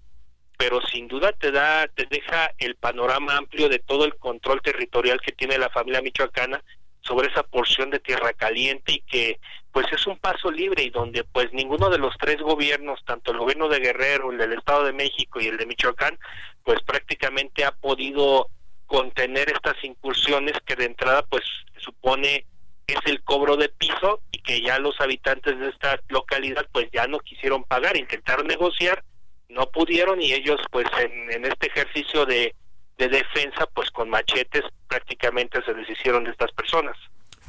pero 0.59 0.81
sin 0.81 1.07
duda 1.07 1.33
te 1.33 1.53
da, 1.53 1.87
te 1.87 2.07
deja 2.11 2.51
el 2.59 2.75
panorama 2.75 3.37
amplio 3.37 3.69
de 3.69 3.79
todo 3.79 4.05
el 4.05 4.17
control 4.17 4.61
territorial 4.61 5.21
que 5.21 5.33
tiene 5.33 5.59
la 5.59 5.71
familia 5.71 6.03
michoacana 6.03 6.65
sobre 7.07 7.29
esa 7.29 7.43
porción 7.43 7.91
de 7.91 8.01
tierra 8.01 8.33
caliente 8.33 8.93
y 8.93 9.01
que 9.01 9.39
pues 9.73 9.87
es 9.93 10.07
un 10.07 10.19
paso 10.19 10.51
libre 10.51 10.83
y 10.83 10.91
donde 10.91 11.25
pues 11.25 11.53
ninguno 11.53 11.91
de 11.91 11.99
los 11.99 12.15
tres 12.19 12.39
gobiernos, 12.39 13.05
tanto 13.05 13.33
el 13.33 13.39
gobierno 13.39 13.69
de 13.69 13.81
Guerrero, 13.81 14.33
el 14.33 14.39
del 14.39 14.55
Estado 14.55 14.85
de 14.85 14.93
México 14.93 15.41
y 15.41 15.47
el 15.47 15.57
de 15.57 15.67
Michoacán, 15.67 16.19
pues 16.65 16.83
prácticamente 16.83 17.65
ha 17.65 17.73
podido 17.73 18.49
contener 18.87 19.51
estas 19.51 19.83
incursiones 19.85 20.55
que 20.65 20.77
de 20.77 20.87
entrada 20.87 21.23
pues 21.29 21.43
supone 21.79 22.47
es 22.87 23.01
el 23.07 23.23
cobro 23.23 23.57
de 23.57 23.69
piso 23.69 24.21
y 24.31 24.39
que 24.39 24.61
ya 24.61 24.79
los 24.79 25.01
habitantes 25.01 25.59
de 25.59 25.69
esta 25.69 26.01
localidad 26.09 26.67
pues 26.73 26.89
ya 26.93 27.07
no 27.07 27.19
quisieron 27.19 27.65
pagar, 27.65 27.97
intentaron 27.97 28.47
negociar, 28.47 29.05
no 29.49 29.67
pudieron 29.71 30.23
y 30.23 30.33
ellos 30.33 30.61
pues 30.71 30.87
en, 31.01 31.33
en 31.33 31.45
este 31.45 31.67
ejercicio 31.67 32.25
de 32.27 32.55
de 32.99 33.09
defensa, 33.09 33.67
pues 33.75 33.91
con 33.91 34.09
machetes 34.09 34.63
prácticamente 34.89 35.63
se 35.65 35.75
deshicieron 35.75 36.25
de 36.25 36.31
estas 36.31 36.53
personas. 36.53 36.97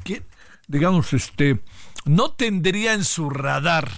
¿Quién, 0.03 0.25
digamos, 0.67 1.13
este, 1.13 1.59
no 2.05 2.31
tendría 2.31 2.93
en 2.93 3.03
su 3.03 3.29
radar 3.29 3.89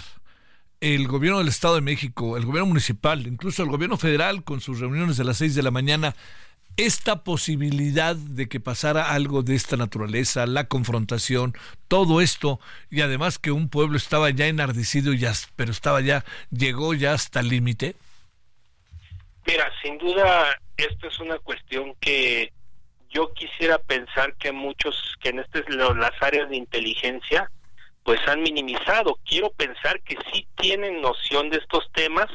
el 0.82 1.08
gobierno 1.08 1.40
del 1.40 1.50
Estado 1.50 1.76
de 1.76 1.82
México, 1.82 2.38
el 2.38 2.46
gobierno 2.46 2.68
municipal, 2.68 3.28
incluso 3.28 3.64
el 3.64 3.70
gobierno 3.70 3.98
federal 3.98 4.44
con 4.44 4.62
sus 4.62 4.80
reuniones 4.80 5.18
de 5.18 5.26
las 5.26 5.38
seis 5.38 5.56
de 5.56 5.64
la 5.64 5.72
mañana, 5.72 6.16
esta 6.78 7.24
posibilidad 7.24 8.16
de 8.16 8.48
que 8.48 8.62
pasara 8.62 9.12
algo 9.12 9.44
de 9.44 9.56
esta 9.56 9.76
naturaleza, 9.76 10.46
la 10.46 10.68
confrontación, 10.68 11.54
todo 11.90 12.22
esto, 12.22 12.62
y 12.90 13.02
además 13.02 13.38
que 13.38 13.52
un 13.52 13.68
pueblo 13.68 13.98
estaba 13.98 14.30
ya 14.30 14.48
enardecido, 14.48 15.14
ya, 15.14 15.34
pero 15.58 15.72
estaba 15.72 16.00
ya, 16.00 16.24
llegó 16.52 16.94
ya 16.94 17.14
hasta 17.14 17.42
el 17.42 17.50
límite? 17.50 17.96
Mira, 19.52 19.72
sin 19.82 19.98
duda, 19.98 20.56
esto 20.78 21.08
es 21.08 21.20
una 21.20 21.40
cuestión 21.40 21.96
que 21.96 22.54
yo 23.10 23.34
quisiera 23.34 23.80
pensar 23.80 24.36
que 24.36 24.52
muchos, 24.52 25.16
que 25.20 25.30
en 25.30 25.40
este, 25.40 25.64
las 25.72 26.12
áreas 26.22 26.52
de 26.52 26.58
inteligencia, 26.58 27.50
pues 28.04 28.20
han 28.28 28.44
minimizado. 28.44 29.18
Quiero 29.26 29.50
pensar 29.50 30.02
que 30.02 30.18
sí 30.32 30.48
tienen 30.56 31.02
noción 31.02 31.50
de 31.50 31.58
estos 31.58 31.92
temas, 31.94 32.28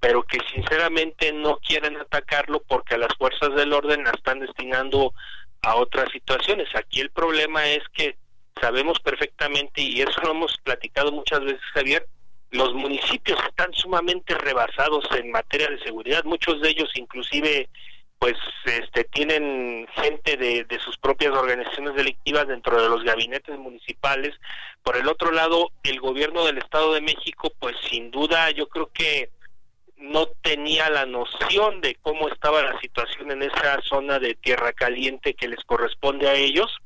pero 0.00 0.24
que 0.24 0.40
sinceramente 0.52 1.32
no 1.32 1.58
quieren 1.58 1.96
atacarlo 1.96 2.60
porque 2.66 2.98
las 2.98 3.14
fuerzas 3.16 3.54
del 3.54 3.72
orden 3.72 4.02
la 4.02 4.10
están 4.10 4.40
destinando 4.40 5.14
a 5.62 5.76
otras 5.76 6.10
situaciones. 6.10 6.68
Aquí 6.74 7.00
el 7.00 7.10
problema 7.10 7.68
es 7.68 7.84
que 7.94 8.16
sabemos 8.60 8.98
perfectamente, 8.98 9.80
y 9.80 10.00
eso 10.00 10.20
lo 10.22 10.32
hemos 10.32 10.56
platicado 10.64 11.12
muchas 11.12 11.38
veces, 11.38 11.62
Javier, 11.72 12.04
los 12.50 12.74
municipios 12.74 13.38
están 13.48 13.72
sumamente 13.74 14.34
rebasados 14.34 15.04
en 15.16 15.30
materia 15.30 15.68
de 15.68 15.80
seguridad, 15.80 16.24
muchos 16.24 16.60
de 16.60 16.70
ellos 16.70 16.90
inclusive 16.94 17.68
pues 18.18 18.36
este 18.64 19.04
tienen 19.04 19.86
gente 19.94 20.36
de, 20.36 20.64
de 20.64 20.78
sus 20.80 20.98
propias 20.98 21.32
organizaciones 21.32 21.94
delictivas 21.94 22.48
dentro 22.48 22.82
de 22.82 22.88
los 22.88 23.04
gabinetes 23.04 23.56
municipales. 23.58 24.34
Por 24.82 24.96
el 24.96 25.06
otro 25.06 25.30
lado, 25.30 25.70
el 25.84 26.00
gobierno 26.00 26.44
del 26.44 26.58
Estado 26.58 26.94
de 26.94 27.00
México, 27.00 27.52
pues 27.60 27.76
sin 27.88 28.10
duda 28.10 28.50
yo 28.50 28.68
creo 28.68 28.90
que 28.92 29.30
no 29.98 30.26
tenía 30.42 30.88
la 30.90 31.06
noción 31.06 31.80
de 31.80 31.96
cómo 31.96 32.28
estaba 32.28 32.62
la 32.62 32.80
situación 32.80 33.30
en 33.30 33.42
esa 33.42 33.80
zona 33.82 34.18
de 34.18 34.34
tierra 34.34 34.72
caliente 34.72 35.34
que 35.34 35.48
les 35.48 35.64
corresponde 35.64 36.28
a 36.28 36.34
ellos, 36.34 36.76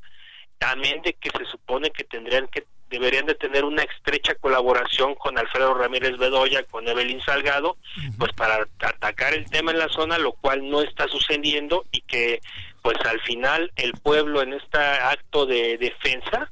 también 0.58 1.02
de 1.02 1.14
que 1.14 1.30
se 1.30 1.44
supone 1.46 1.90
que 1.90 2.04
tendrían 2.04 2.48
que 2.48 2.64
deberían 2.92 3.26
de 3.26 3.34
tener 3.34 3.64
una 3.64 3.82
estrecha 3.82 4.34
colaboración 4.34 5.14
con 5.14 5.38
Alfredo 5.38 5.74
Ramírez 5.74 6.18
Bedoya, 6.18 6.62
con 6.64 6.86
Evelyn 6.86 7.22
Salgado, 7.22 7.78
pues 8.18 8.32
para 8.34 8.68
atacar 8.80 9.32
el 9.32 9.48
tema 9.50 9.72
en 9.72 9.78
la 9.78 9.88
zona, 9.88 10.18
lo 10.18 10.32
cual 10.32 10.68
no 10.68 10.82
está 10.82 11.08
sucediendo 11.08 11.86
y 11.90 12.02
que 12.02 12.40
pues 12.82 12.98
al 13.06 13.20
final 13.22 13.72
el 13.76 13.92
pueblo 13.92 14.42
en 14.42 14.52
este 14.52 14.78
acto 14.78 15.46
de 15.46 15.78
defensa 15.78 16.50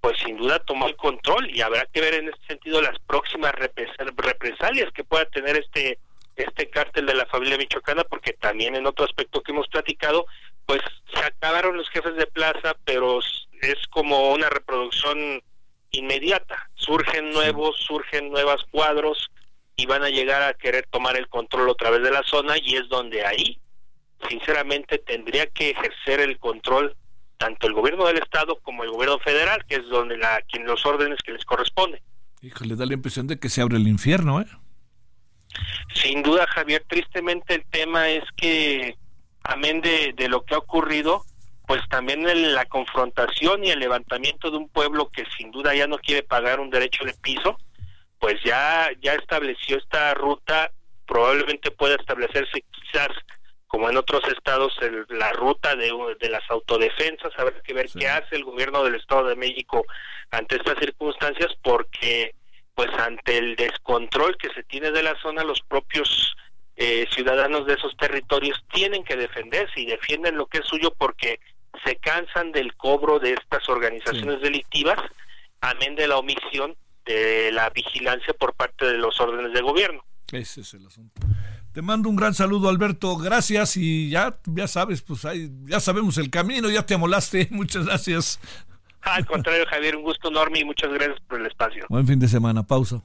pues 0.00 0.18
sin 0.18 0.36
duda 0.36 0.58
tomó 0.60 0.86
el 0.86 0.96
control 0.96 1.50
y 1.50 1.62
habrá 1.62 1.86
que 1.86 2.00
ver 2.00 2.14
en 2.14 2.28
este 2.28 2.46
sentido 2.46 2.80
las 2.80 2.98
próximas 3.00 3.54
represalias 3.54 4.92
que 4.92 5.02
pueda 5.02 5.24
tener 5.26 5.56
este 5.56 5.98
este 6.36 6.68
cártel 6.68 7.06
de 7.06 7.14
la 7.14 7.26
familia 7.26 7.56
michoacana 7.56 8.04
porque 8.04 8.32
también 8.32 8.74
en 8.74 8.86
otro 8.86 9.04
aspecto 9.04 9.42
que 9.42 9.52
hemos 9.52 9.68
platicado 9.68 10.26
pues 10.66 10.80
se 11.12 11.20
acabaron 11.20 11.76
los 11.76 11.88
jefes 11.90 12.16
de 12.16 12.26
plaza 12.26 12.76
pero 12.84 13.20
es 13.20 13.86
como 13.90 14.32
una 14.32 14.48
reproducción 14.50 15.42
inmediata 15.98 16.70
surgen 16.74 17.30
nuevos 17.30 17.76
surgen 17.86 18.30
nuevos 18.30 18.64
cuadros 18.70 19.30
y 19.76 19.86
van 19.86 20.02
a 20.02 20.10
llegar 20.10 20.42
a 20.42 20.54
querer 20.54 20.86
tomar 20.90 21.16
el 21.16 21.28
control 21.28 21.68
otra 21.68 21.90
vez 21.90 22.02
de 22.02 22.10
la 22.10 22.22
zona 22.24 22.54
y 22.58 22.76
es 22.76 22.88
donde 22.88 23.24
ahí 23.24 23.58
sinceramente 24.28 24.98
tendría 24.98 25.46
que 25.46 25.70
ejercer 25.70 26.20
el 26.20 26.38
control 26.38 26.96
tanto 27.36 27.66
el 27.66 27.74
gobierno 27.74 28.06
del 28.06 28.18
estado 28.18 28.58
como 28.60 28.84
el 28.84 28.90
gobierno 28.90 29.18
federal, 29.18 29.64
que 29.66 29.76
es 29.76 29.88
donde 29.88 30.16
la 30.16 30.40
quien 30.48 30.64
los 30.64 30.86
órdenes 30.86 31.18
que 31.24 31.32
les 31.32 31.44
corresponde. 31.44 32.02
Híjole, 32.40 32.76
da 32.76 32.86
la 32.86 32.94
impresión 32.94 33.26
de 33.26 33.38
que 33.38 33.48
se 33.48 33.60
abre 33.60 33.76
el 33.76 33.88
infierno, 33.88 34.40
¿eh? 34.40 34.46
Sin 35.94 36.22
duda, 36.22 36.46
Javier, 36.48 36.84
tristemente 36.88 37.54
el 37.54 37.64
tema 37.70 38.08
es 38.08 38.24
que, 38.36 38.96
amén 39.42 39.80
de, 39.80 40.14
de 40.16 40.28
lo 40.28 40.44
que 40.44 40.54
ha 40.54 40.58
ocurrido, 40.58 41.24
pues 41.66 41.80
también 41.88 42.28
el, 42.28 42.54
la 42.54 42.66
confrontación 42.66 43.64
y 43.64 43.70
el 43.70 43.80
levantamiento 43.80 44.50
de 44.50 44.58
un 44.58 44.68
pueblo 44.68 45.10
que 45.10 45.24
sin 45.36 45.50
duda 45.50 45.74
ya 45.74 45.86
no 45.86 45.98
quiere 45.98 46.22
pagar 46.22 46.60
un 46.60 46.70
derecho 46.70 47.04
de 47.04 47.14
piso, 47.14 47.58
pues 48.18 48.36
ya, 48.44 48.90
ya 49.00 49.14
estableció 49.14 49.78
esta 49.78 50.14
ruta, 50.14 50.70
probablemente 51.06 51.70
pueda 51.70 51.96
establecerse 51.96 52.64
quizás 52.70 53.08
como 53.66 53.90
en 53.90 53.96
otros 53.96 54.22
estados, 54.28 54.72
el, 54.82 55.04
la 55.08 55.32
ruta 55.32 55.74
de, 55.74 55.90
de, 56.20 56.28
las 56.28 56.48
autodefensas, 56.48 57.32
habrá 57.36 57.60
que 57.60 57.74
ver 57.74 57.88
sí. 57.88 57.98
qué 57.98 58.08
hace 58.08 58.36
el 58.36 58.44
gobierno 58.44 58.84
del 58.84 58.94
Estado 58.94 59.26
de 59.26 59.34
México 59.34 59.84
ante 60.30 60.56
estas 60.56 60.78
circunstancias, 60.78 61.52
porque 61.60 62.34
pues 62.74 62.88
ante 62.98 63.38
el 63.38 63.56
descontrol 63.56 64.36
que 64.36 64.50
se 64.50 64.62
tiene 64.62 64.92
de 64.92 65.02
la 65.02 65.20
zona, 65.20 65.42
los 65.42 65.60
propios 65.62 66.36
eh, 66.76 67.06
ciudadanos 67.10 67.66
de 67.66 67.74
esos 67.74 67.96
territorios 67.96 68.64
tienen 68.72 69.04
que 69.04 69.16
defenderse 69.16 69.80
y 69.80 69.86
defienden 69.86 70.36
lo 70.36 70.46
que 70.46 70.58
es 70.58 70.66
suyo 70.66 70.92
porque 70.96 71.40
se 71.84 71.96
cansan 71.96 72.52
del 72.52 72.74
cobro 72.76 73.18
de 73.18 73.32
estas 73.32 73.68
organizaciones 73.68 74.36
sí. 74.36 74.42
delictivas, 74.42 74.98
amén 75.60 75.96
de 75.96 76.08
la 76.08 76.18
omisión 76.18 76.76
de 77.04 77.50
la 77.52 77.70
vigilancia 77.70 78.34
por 78.34 78.54
parte 78.54 78.86
de 78.86 78.98
los 78.98 79.20
órdenes 79.20 79.52
de 79.52 79.60
gobierno. 79.60 80.02
Ese 80.32 80.62
es 80.62 80.74
el 80.74 80.86
asunto. 80.86 81.20
Te 81.72 81.82
mando 81.82 82.08
un 82.08 82.16
gran 82.16 82.34
saludo, 82.34 82.68
Alberto. 82.68 83.16
Gracias 83.16 83.76
y 83.76 84.08
ya, 84.08 84.38
ya 84.46 84.68
sabes, 84.68 85.02
pues 85.02 85.24
ahí, 85.24 85.50
ya 85.64 85.80
sabemos 85.80 86.18
el 86.18 86.30
camino, 86.30 86.70
ya 86.70 86.86
te 86.86 86.94
amolaste. 86.94 87.48
Muchas 87.50 87.86
gracias. 87.86 88.40
Al 89.02 89.26
contrario, 89.26 89.66
Javier, 89.68 89.96
un 89.96 90.02
gusto 90.02 90.28
enorme 90.28 90.60
y 90.60 90.64
muchas 90.64 90.90
gracias 90.90 91.20
por 91.28 91.38
el 91.38 91.46
espacio. 91.46 91.84
Buen 91.90 92.06
fin 92.06 92.18
de 92.18 92.26
semana. 92.26 92.66
Pausa. 92.66 93.02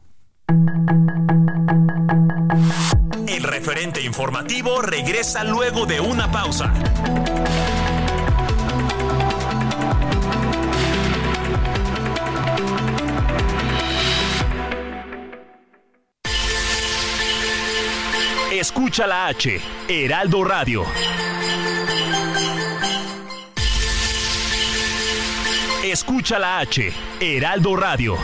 El 3.28 3.44
referente 3.44 4.02
informativo 4.02 4.82
regresa 4.82 5.44
luego 5.44 5.86
de 5.86 6.00
una 6.00 6.32
pausa. 6.32 6.74
Escucha 18.60 19.08
la 19.08 19.28
H, 19.28 19.58
Heraldo 19.88 20.44
Radio. 20.44 20.84
Escucha 25.82 26.38
la 26.40 26.60
H, 26.60 26.92
Heraldo 27.22 27.78
Radio. 27.78 28.18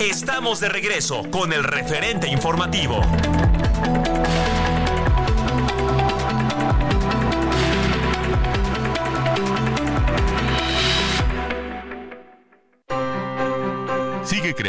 Estamos 0.00 0.58
de 0.58 0.68
regreso 0.68 1.22
con 1.30 1.52
el 1.52 1.62
referente 1.62 2.26
informativo. 2.26 3.00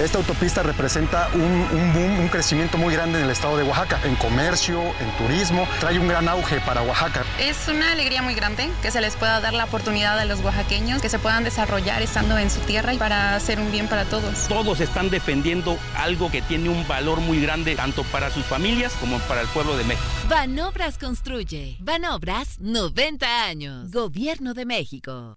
Esta 0.00 0.16
autopista 0.16 0.62
representa 0.62 1.28
un, 1.34 1.42
un, 1.42 1.92
boom, 1.92 2.20
un 2.20 2.28
crecimiento 2.28 2.78
muy 2.78 2.94
grande 2.94 3.18
en 3.18 3.26
el 3.26 3.30
estado 3.30 3.58
de 3.58 3.64
Oaxaca, 3.64 4.00
en 4.04 4.16
comercio, 4.16 4.80
en 4.98 5.10
turismo, 5.18 5.68
trae 5.78 5.98
un 5.98 6.08
gran 6.08 6.26
auge 6.26 6.58
para 6.62 6.80
Oaxaca. 6.80 7.22
Es 7.38 7.68
una 7.68 7.92
alegría 7.92 8.22
muy 8.22 8.34
grande 8.34 8.70
que 8.80 8.90
se 8.90 9.02
les 9.02 9.14
pueda 9.16 9.42
dar 9.42 9.52
la 9.52 9.64
oportunidad 9.64 10.18
a 10.18 10.24
los 10.24 10.40
oaxaqueños, 10.40 11.02
que 11.02 11.10
se 11.10 11.18
puedan 11.18 11.44
desarrollar 11.44 12.00
estando 12.00 12.38
en 12.38 12.48
su 12.50 12.60
tierra 12.60 12.94
y 12.94 12.96
para 12.96 13.36
hacer 13.36 13.60
un 13.60 13.70
bien 13.70 13.88
para 13.88 14.06
todos. 14.06 14.48
Todos 14.48 14.80
están 14.80 15.10
defendiendo 15.10 15.76
algo 15.98 16.30
que 16.30 16.40
tiene 16.40 16.70
un 16.70 16.88
valor 16.88 17.20
muy 17.20 17.42
grande 17.42 17.76
tanto 17.76 18.02
para 18.04 18.30
sus 18.30 18.46
familias 18.46 18.94
como 19.00 19.18
para 19.20 19.42
el 19.42 19.48
pueblo 19.48 19.76
de 19.76 19.84
México. 19.84 20.08
Banobras 20.30 20.96
construye. 20.96 21.76
Banobras 21.78 22.58
90 22.58 23.44
años. 23.44 23.90
Gobierno 23.90 24.54
de 24.54 24.64
México. 24.64 25.36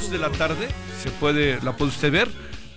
2 0.00 0.10
de 0.10 0.18
la 0.18 0.30
tarde, 0.30 0.68
se 1.02 1.10
puede, 1.10 1.60
la 1.62 1.76
puede 1.76 1.90
usted 1.90 2.10
ver. 2.10 2.30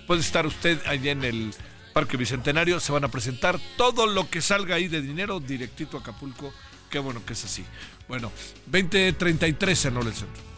Puede 0.06 0.20
estar 0.20 0.46
usted 0.46 0.78
allá 0.86 1.12
en 1.12 1.24
el 1.24 1.54
Parque 1.94 2.18
Bicentenario, 2.18 2.80
se 2.80 2.92
van 2.92 3.04
a 3.04 3.08
presentar 3.08 3.58
todo 3.78 4.06
lo 4.06 4.28
que 4.28 4.42
salga 4.42 4.74
ahí 4.74 4.88
de 4.88 5.00
dinero 5.00 5.40
directito 5.40 5.96
a 5.96 6.00
Acapulco. 6.00 6.52
Qué 6.90 6.98
bueno 6.98 7.24
que 7.24 7.32
es 7.32 7.44
así. 7.44 7.64
Bueno, 8.08 8.30
2033 8.66 9.84
en 9.86 9.96
el 9.96 10.12
Centro. 10.12 10.53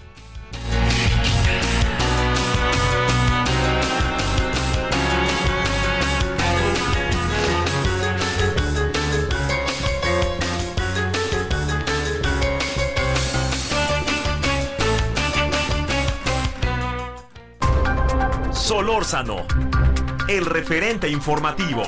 Solórzano, 18.67 19.47
el 20.29 20.45
referente 20.45 21.09
informativo. 21.09 21.85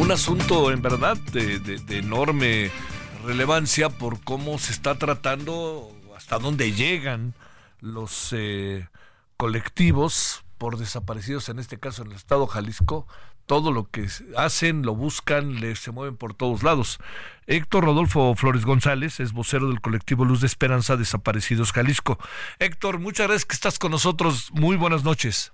Un 0.00 0.10
asunto 0.10 0.72
en 0.72 0.82
verdad 0.82 1.16
de, 1.32 1.80
enorme 1.96 2.72
relevancia 3.24 3.90
por 3.90 4.20
cómo 4.24 4.58
se 4.58 4.72
está 4.72 4.98
tratando, 4.98 5.92
hasta 6.16 6.40
dónde 6.40 6.72
llegan 6.72 7.34
los 7.80 8.32
eh, 8.32 8.88
colectivos 9.36 10.41
por 10.62 10.78
desaparecidos, 10.78 11.48
en 11.48 11.58
este 11.58 11.80
caso 11.80 12.02
en 12.02 12.12
el 12.12 12.16
estado 12.16 12.46
Jalisco, 12.46 13.08
todo 13.46 13.72
lo 13.72 13.90
que 13.90 14.06
hacen, 14.36 14.82
lo 14.82 14.94
buscan, 14.94 15.60
le, 15.60 15.74
se 15.74 15.90
mueven 15.90 16.16
por 16.16 16.34
todos 16.34 16.62
lados. 16.62 17.00
Héctor 17.48 17.82
Rodolfo 17.82 18.32
Flores 18.36 18.64
González 18.64 19.18
es 19.18 19.32
vocero 19.32 19.66
del 19.66 19.80
colectivo 19.80 20.24
Luz 20.24 20.40
de 20.40 20.46
Esperanza 20.46 20.96
Desaparecidos 20.96 21.72
Jalisco. 21.72 22.16
Héctor, 22.60 23.00
muchas 23.00 23.26
gracias 23.26 23.44
que 23.44 23.54
estás 23.54 23.80
con 23.80 23.90
nosotros. 23.90 24.52
Muy 24.52 24.76
buenas 24.76 25.02
noches. 25.02 25.52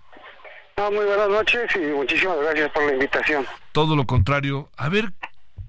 No, 0.77 0.91
muy 0.91 1.07
buenas 1.07 1.31
noches 1.31 1.71
y 1.75 1.79
muchísimas 1.79 2.37
gracias 2.43 2.71
por 2.73 2.85
la 2.85 2.93
invitación. 2.93 3.47
Todo 3.73 3.97
lo 3.97 4.07
contrario. 4.07 4.69
A 4.77 4.91
ver, 4.91 5.15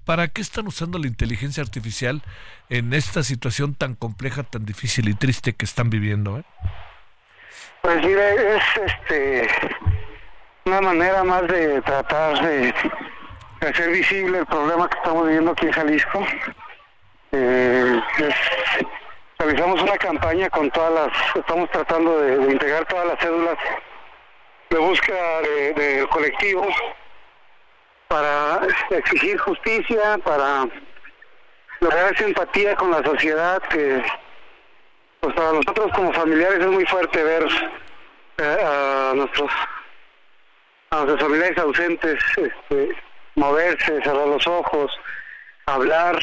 ¿para 0.03 0.27
qué 0.27 0.41
están 0.41 0.67
usando 0.67 0.99
la 0.99 1.07
inteligencia 1.07 1.63
artificial 1.63 2.23
en 2.67 2.93
esta 2.93 3.23
situación 3.23 3.73
tan 3.73 3.95
compleja, 3.95 4.43
tan 4.43 4.65
difícil 4.65 5.07
y 5.07 5.13
triste 5.13 5.53
que 5.53 5.63
están 5.63 5.89
viviendo? 5.89 6.39
eh? 6.39 6.43
Pues 7.81 7.95
mire, 8.03 8.55
es 8.57 8.63
este 8.77 9.47
una 10.65 10.81
manera 10.81 11.23
más 11.23 11.47
de 11.47 11.81
tratar 11.81 12.39
de, 12.41 12.73
de 13.61 13.67
hacer 13.67 13.89
visible 13.89 14.39
el 14.39 14.45
problema 14.45 14.87
que 14.89 14.97
estamos 14.97 15.25
viviendo 15.25 15.51
aquí 15.51 15.65
en 15.67 15.71
Jalisco. 15.71 16.25
Eh, 17.31 18.01
realizamos 19.39 19.81
una 19.81 19.97
campaña 19.97 20.49
con 20.49 20.69
todas 20.71 20.91
las, 20.93 21.35
estamos 21.35 21.69
tratando 21.71 22.19
de, 22.21 22.37
de 22.37 22.51
integrar 22.51 22.85
todas 22.85 23.07
las 23.07 23.19
cédulas 23.19 23.57
de 24.69 24.77
búsqueda 24.77 25.41
de- 25.41 25.73
del 25.73 26.09
colectivo 26.09 26.67
para 28.07 28.59
exigir 28.91 29.37
justicia, 29.39 30.17
para 30.23 30.65
lograr 31.79 32.13
esa 32.13 32.25
empatía 32.25 32.75
con 32.75 32.91
la 32.91 33.01
sociedad 33.03 33.61
que 33.63 34.03
pues 35.19 35.33
para 35.35 35.51
nosotros 35.51 35.91
como 35.93 36.13
familiares 36.13 36.59
es 36.59 36.67
muy 36.67 36.85
fuerte 36.85 37.23
ver 37.23 37.45
eh, 38.37 38.57
a 38.63 39.13
nuestros 39.15 39.51
a 40.91 40.95
nuestros 40.97 41.21
familiares 41.21 41.57
ausentes 41.57 42.19
este, 42.37 42.95
moverse, 43.35 44.01
cerrar 44.01 44.27
los 44.27 44.45
ojos, 44.47 44.91
hablar 45.65 46.17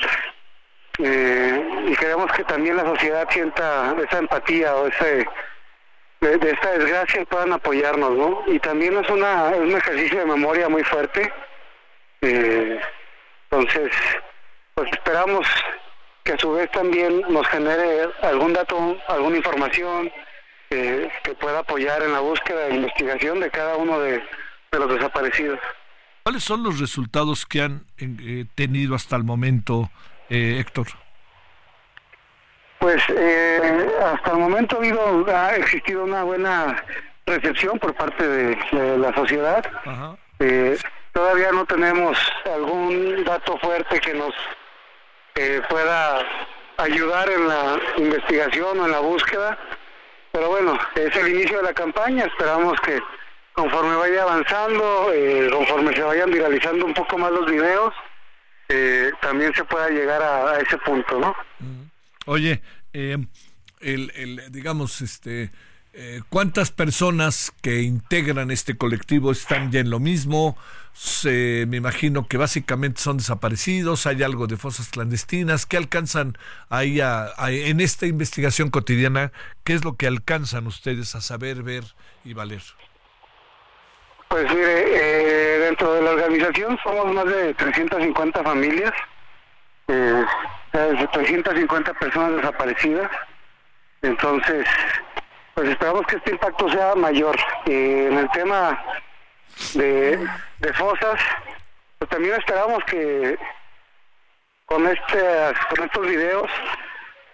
eh, 0.98 1.85
y 1.89 1.97
queremos 1.97 2.31
que 2.32 2.43
también 2.44 2.77
la 2.77 2.85
sociedad 2.85 3.28
sienta 3.31 3.94
esa 4.02 4.18
empatía 4.18 4.74
o 4.74 4.86
ese 4.89 5.27
de, 6.20 6.39
de 6.39 6.51
esta 6.51 6.70
desgracia 6.73 7.24
puedan 7.27 7.52
apoyarnos, 7.52 8.12
¿no? 8.12 8.43
Y 8.47 8.59
también 8.59 8.97
es 8.97 9.09
una 9.10 9.51
es 9.51 9.59
un 9.59 9.77
ejercicio 9.77 10.20
de 10.20 10.27
memoria 10.27 10.68
muy 10.68 10.82
fuerte. 10.82 11.31
Eh, 12.23 12.81
entonces, 13.51 13.93
pues 14.74 14.90
esperamos 14.90 15.47
que 16.27 16.32
a 16.32 16.39
su 16.39 16.53
vez 16.53 16.70
también 16.73 17.23
nos 17.28 17.47
genere 17.47 18.09
algún 18.20 18.53
dato, 18.53 18.98
alguna 19.09 19.36
información 19.36 20.11
eh, 20.70 21.09
que 21.23 21.35
pueda 21.35 21.61
apoyar 21.61 22.03
en 22.03 22.12
la 22.12 22.20
búsqueda 22.20 22.66
e 22.66 22.74
investigación 22.74 23.39
de 23.40 23.48
cada 23.51 23.77
uno 23.77 24.01
de, 24.01 24.23
de 24.73 24.78
los 24.78 24.93
desaparecidos. 24.93 25.61
¿Cuáles 26.24 26.43
son 26.43 26.65
los 26.65 26.81
resultados 26.81 27.47
que 27.47 27.62
han 27.62 27.86
eh, 27.98 28.44
tenido 28.57 28.97
hasta 28.97 29.15
el 29.15 29.23
momento, 29.23 29.89
eh, 30.28 30.59
Héctor? 30.59 30.89
Pues 32.81 33.01
eh, 33.09 33.89
hasta 34.12 34.32
el 34.32 34.39
momento 34.39 34.77
ha, 34.77 34.78
habido, 34.81 35.27
ha 35.28 35.55
existido 35.55 36.03
una 36.03 36.24
buena 36.24 36.85
recepción 37.24 37.78
por 37.78 37.94
parte 37.94 38.27
de, 38.27 38.59
de 38.73 38.98
la 38.98 39.15
sociedad. 39.15 39.65
Eh, 40.40 40.77
todavía 41.12 41.53
no 41.53 41.65
tenemos 41.65 42.19
algún 42.53 43.24
dato 43.24 43.57
fuerte 43.59 44.01
que 44.01 44.12
nos 44.12 44.35
eh, 45.37 45.63
pueda 45.69 46.23
ayudar 46.79 47.31
en 47.31 47.49
la 47.49 47.79
investigación 47.99 48.81
o 48.81 48.87
en 48.87 48.93
la 48.93 49.01
búsqueda. 49.01 49.59
Pero 50.33 50.51
bueno, 50.51 50.79
es 50.95 51.15
el 51.17 51.29
inicio 51.29 51.59
de 51.59 51.63
la 51.65 51.73
campaña. 51.73 52.25
Esperamos 52.25 52.79
que 52.81 53.01
conforme 53.53 53.97
vaya 53.97 54.23
avanzando, 54.23 55.11
eh, 55.13 55.49
conforme 55.51 55.95
se 55.95 56.03
vayan 56.03 56.31
viralizando 56.31 56.85
un 56.85 56.93
poco 56.95 57.17
más 57.17 57.33
los 57.33 57.51
videos, 57.51 57.95
eh, 58.69 59.13
también 59.23 59.55
se 59.55 59.65
pueda 59.65 59.89
llegar 59.89 60.23
a, 60.23 60.59
ese 60.61 60.77
punto, 60.79 61.21
¿no? 61.21 61.35
Oye, 62.27 62.61
eh, 62.93 63.17
el, 63.81 64.13
el, 64.17 64.53
digamos, 64.53 65.01
este, 65.01 65.53
eh, 65.93 66.21
¿cuántas 66.29 66.73
personas 66.73 67.53
que 67.63 67.81
integran 67.83 68.51
este 68.51 68.77
colectivo 68.77 69.31
están 69.31 69.71
ya 69.71 69.81
en 69.81 69.89
lo 69.89 70.01
mismo? 70.01 70.59
Se- 70.98 71.66
me 71.68 71.77
imagino 71.77 72.27
que 72.27 72.39
básicamente 72.39 73.02
son 73.02 73.18
desaparecidos, 73.18 74.06
hay 74.06 74.23
algo 74.23 74.47
de 74.47 74.56
fosas 74.56 74.89
clandestinas. 74.89 75.66
¿Qué 75.66 75.77
alcanzan 75.77 76.39
ahí 76.70 77.02
a- 77.02 77.28
en 77.48 77.81
esta 77.81 78.06
investigación 78.06 78.70
cotidiana? 78.70 79.31
¿Qué 79.62 79.74
es 79.74 79.85
lo 79.85 79.97
que 79.97 80.06
alcanzan 80.06 80.66
ustedes 80.66 81.14
a 81.14 81.20
saber, 81.20 81.62
ver 81.62 81.85
y 82.24 82.32
valer? 82.32 82.62
Pues 84.28 84.51
mire, 84.51 84.85
eh, 84.94 85.59
dentro 85.60 85.93
de 85.93 86.01
la 86.02 86.12
organización 86.12 86.78
somos 86.82 87.12
más 87.14 87.27
de 87.27 87.52
350 87.52 88.43
familias, 88.43 88.93
eh, 89.89 90.24
de 90.73 91.09
350 91.12 91.93
personas 91.93 92.36
desaparecidas. 92.36 93.10
Entonces, 94.01 94.66
pues 95.55 95.68
esperamos 95.68 96.06
que 96.06 96.16
este 96.16 96.31
impacto 96.31 96.70
sea 96.70 96.94
mayor. 96.94 97.36
Eh, 97.66 98.09
en 98.10 98.16
el 98.18 98.31
tema 98.31 98.82
de, 99.74 100.27
de 100.61 100.73
fosas, 100.73 101.20
pues 101.99 102.11
también 102.11 102.35
esperamos 102.35 102.83
que 102.85 103.39
con, 104.66 104.87
este, 104.87 105.53
con 105.70 105.85
estos 105.85 106.07
videos 106.07 106.51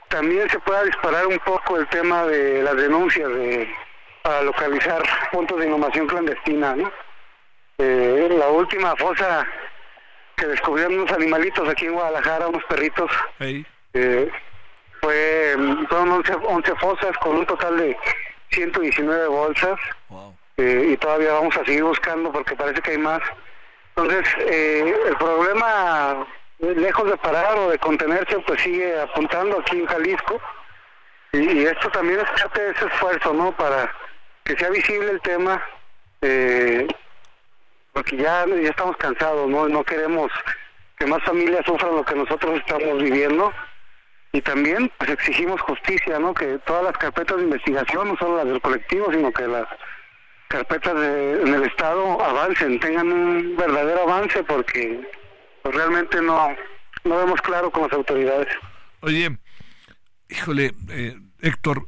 también 0.09 0.49
se 0.51 0.59
pueda 0.61 0.85
disparar 0.85 1.27
un 1.27 1.39
poco 1.39 1.78
el 1.78 1.86
tema 1.89 2.24
de 2.27 2.62
las 2.62 2.77
denuncias 2.77 3.28
de 3.28 3.74
para 4.23 4.43
localizar 4.43 5.03
puntos 5.32 5.59
de 5.59 5.66
inhumación 5.66 6.07
clandestina, 6.07 6.77
¿no? 6.77 6.93
Eh, 7.78 8.28
la 8.39 8.49
última 8.49 8.94
fosa 8.94 9.44
que 10.36 10.47
descubrieron 10.47 11.01
unos 11.01 11.11
animalitos 11.11 11.69
aquí 11.69 11.86
en 11.86 11.94
Guadalajara, 11.94 12.47
unos 12.47 12.65
perritos, 12.65 13.11
eh, 13.40 14.31
fue, 15.01 15.57
fueron 15.89 16.12
11, 16.12 16.35
11 16.35 16.74
fosas 16.77 17.19
con 17.19 17.36
un 17.39 17.47
total 17.47 17.77
de 17.77 17.97
119 18.51 19.27
bolsas 19.27 19.81
eh, 20.57 20.91
y 20.93 20.97
todavía 20.97 21.33
vamos 21.33 21.57
a 21.57 21.65
seguir 21.65 21.85
buscando 21.85 22.31
porque 22.31 22.57
parece 22.57 22.81
que 22.83 22.93
hay 22.93 22.99
más. 22.99 23.20
Entonces, 23.97 24.27
eh, 24.39 24.95
el 25.07 25.16
problema, 25.16 26.27
lejos 26.59 27.11
de 27.11 27.16
parar 27.19 27.59
o 27.59 27.70
de 27.70 27.79
contenerse, 27.79 28.39
pues 28.41 28.61
sigue 28.62 29.01
apuntando 29.01 29.59
aquí 29.61 29.81
en 29.81 29.87
Jalisco. 29.87 30.41
Y, 31.33 31.39
y 31.39 31.65
esto 31.65 31.91
también 31.91 32.20
es 32.20 32.41
parte 32.41 32.62
de 32.62 32.70
ese 32.73 32.87
esfuerzo, 32.87 33.33
¿no? 33.33 33.53
Para 33.53 33.91
que 34.45 34.57
sea 34.57 34.70
visible 34.70 35.11
el 35.11 35.20
tema, 35.20 35.62
eh, 36.20 36.87
porque 37.93 38.16
ya, 38.16 38.47
ya 38.47 38.70
estamos 38.70 38.97
cansados, 38.97 39.49
¿no? 39.49 39.69
No 39.69 39.85
queremos 39.85 40.31
que 40.99 41.07
más 41.07 41.23
familias 41.24 41.65
sufran 41.66 41.97
lo 41.97 42.05
que 42.05 42.15
nosotros 42.15 42.59
estamos 42.59 43.03
viviendo. 43.03 43.53
Y 44.33 44.41
también 44.41 44.91
pues 44.97 45.11
exigimos 45.11 45.61
justicia, 45.61 46.19
¿no? 46.19 46.33
Que 46.33 46.59
todas 46.61 46.85
las 46.85 46.97
carpetas 46.97 47.37
de 47.37 47.45
investigación, 47.45 48.09
no 48.09 48.16
solo 48.16 48.39
las 48.39 48.47
del 48.47 48.62
colectivo, 48.62 49.12
sino 49.12 49.31
que 49.31 49.47
las 49.47 49.66
carpetas 50.53 50.95
de- 50.95 51.43
en 51.43 51.55
el 51.55 51.62
Estado 51.65 52.23
avancen, 52.23 52.79
tengan 52.79 53.11
un 53.11 53.57
verdadero 53.57 54.03
avance, 54.03 54.43
porque 54.45 55.01
pues, 55.62 55.74
realmente 55.74 56.20
no, 56.20 56.49
no 57.05 57.16
vemos 57.16 57.41
claro 57.41 57.70
con 57.70 57.83
las 57.85 57.93
autoridades. 57.93 58.49
Oye, 59.01 59.39
híjole, 60.29 60.73
eh, 60.91 61.16
Héctor, 61.41 61.87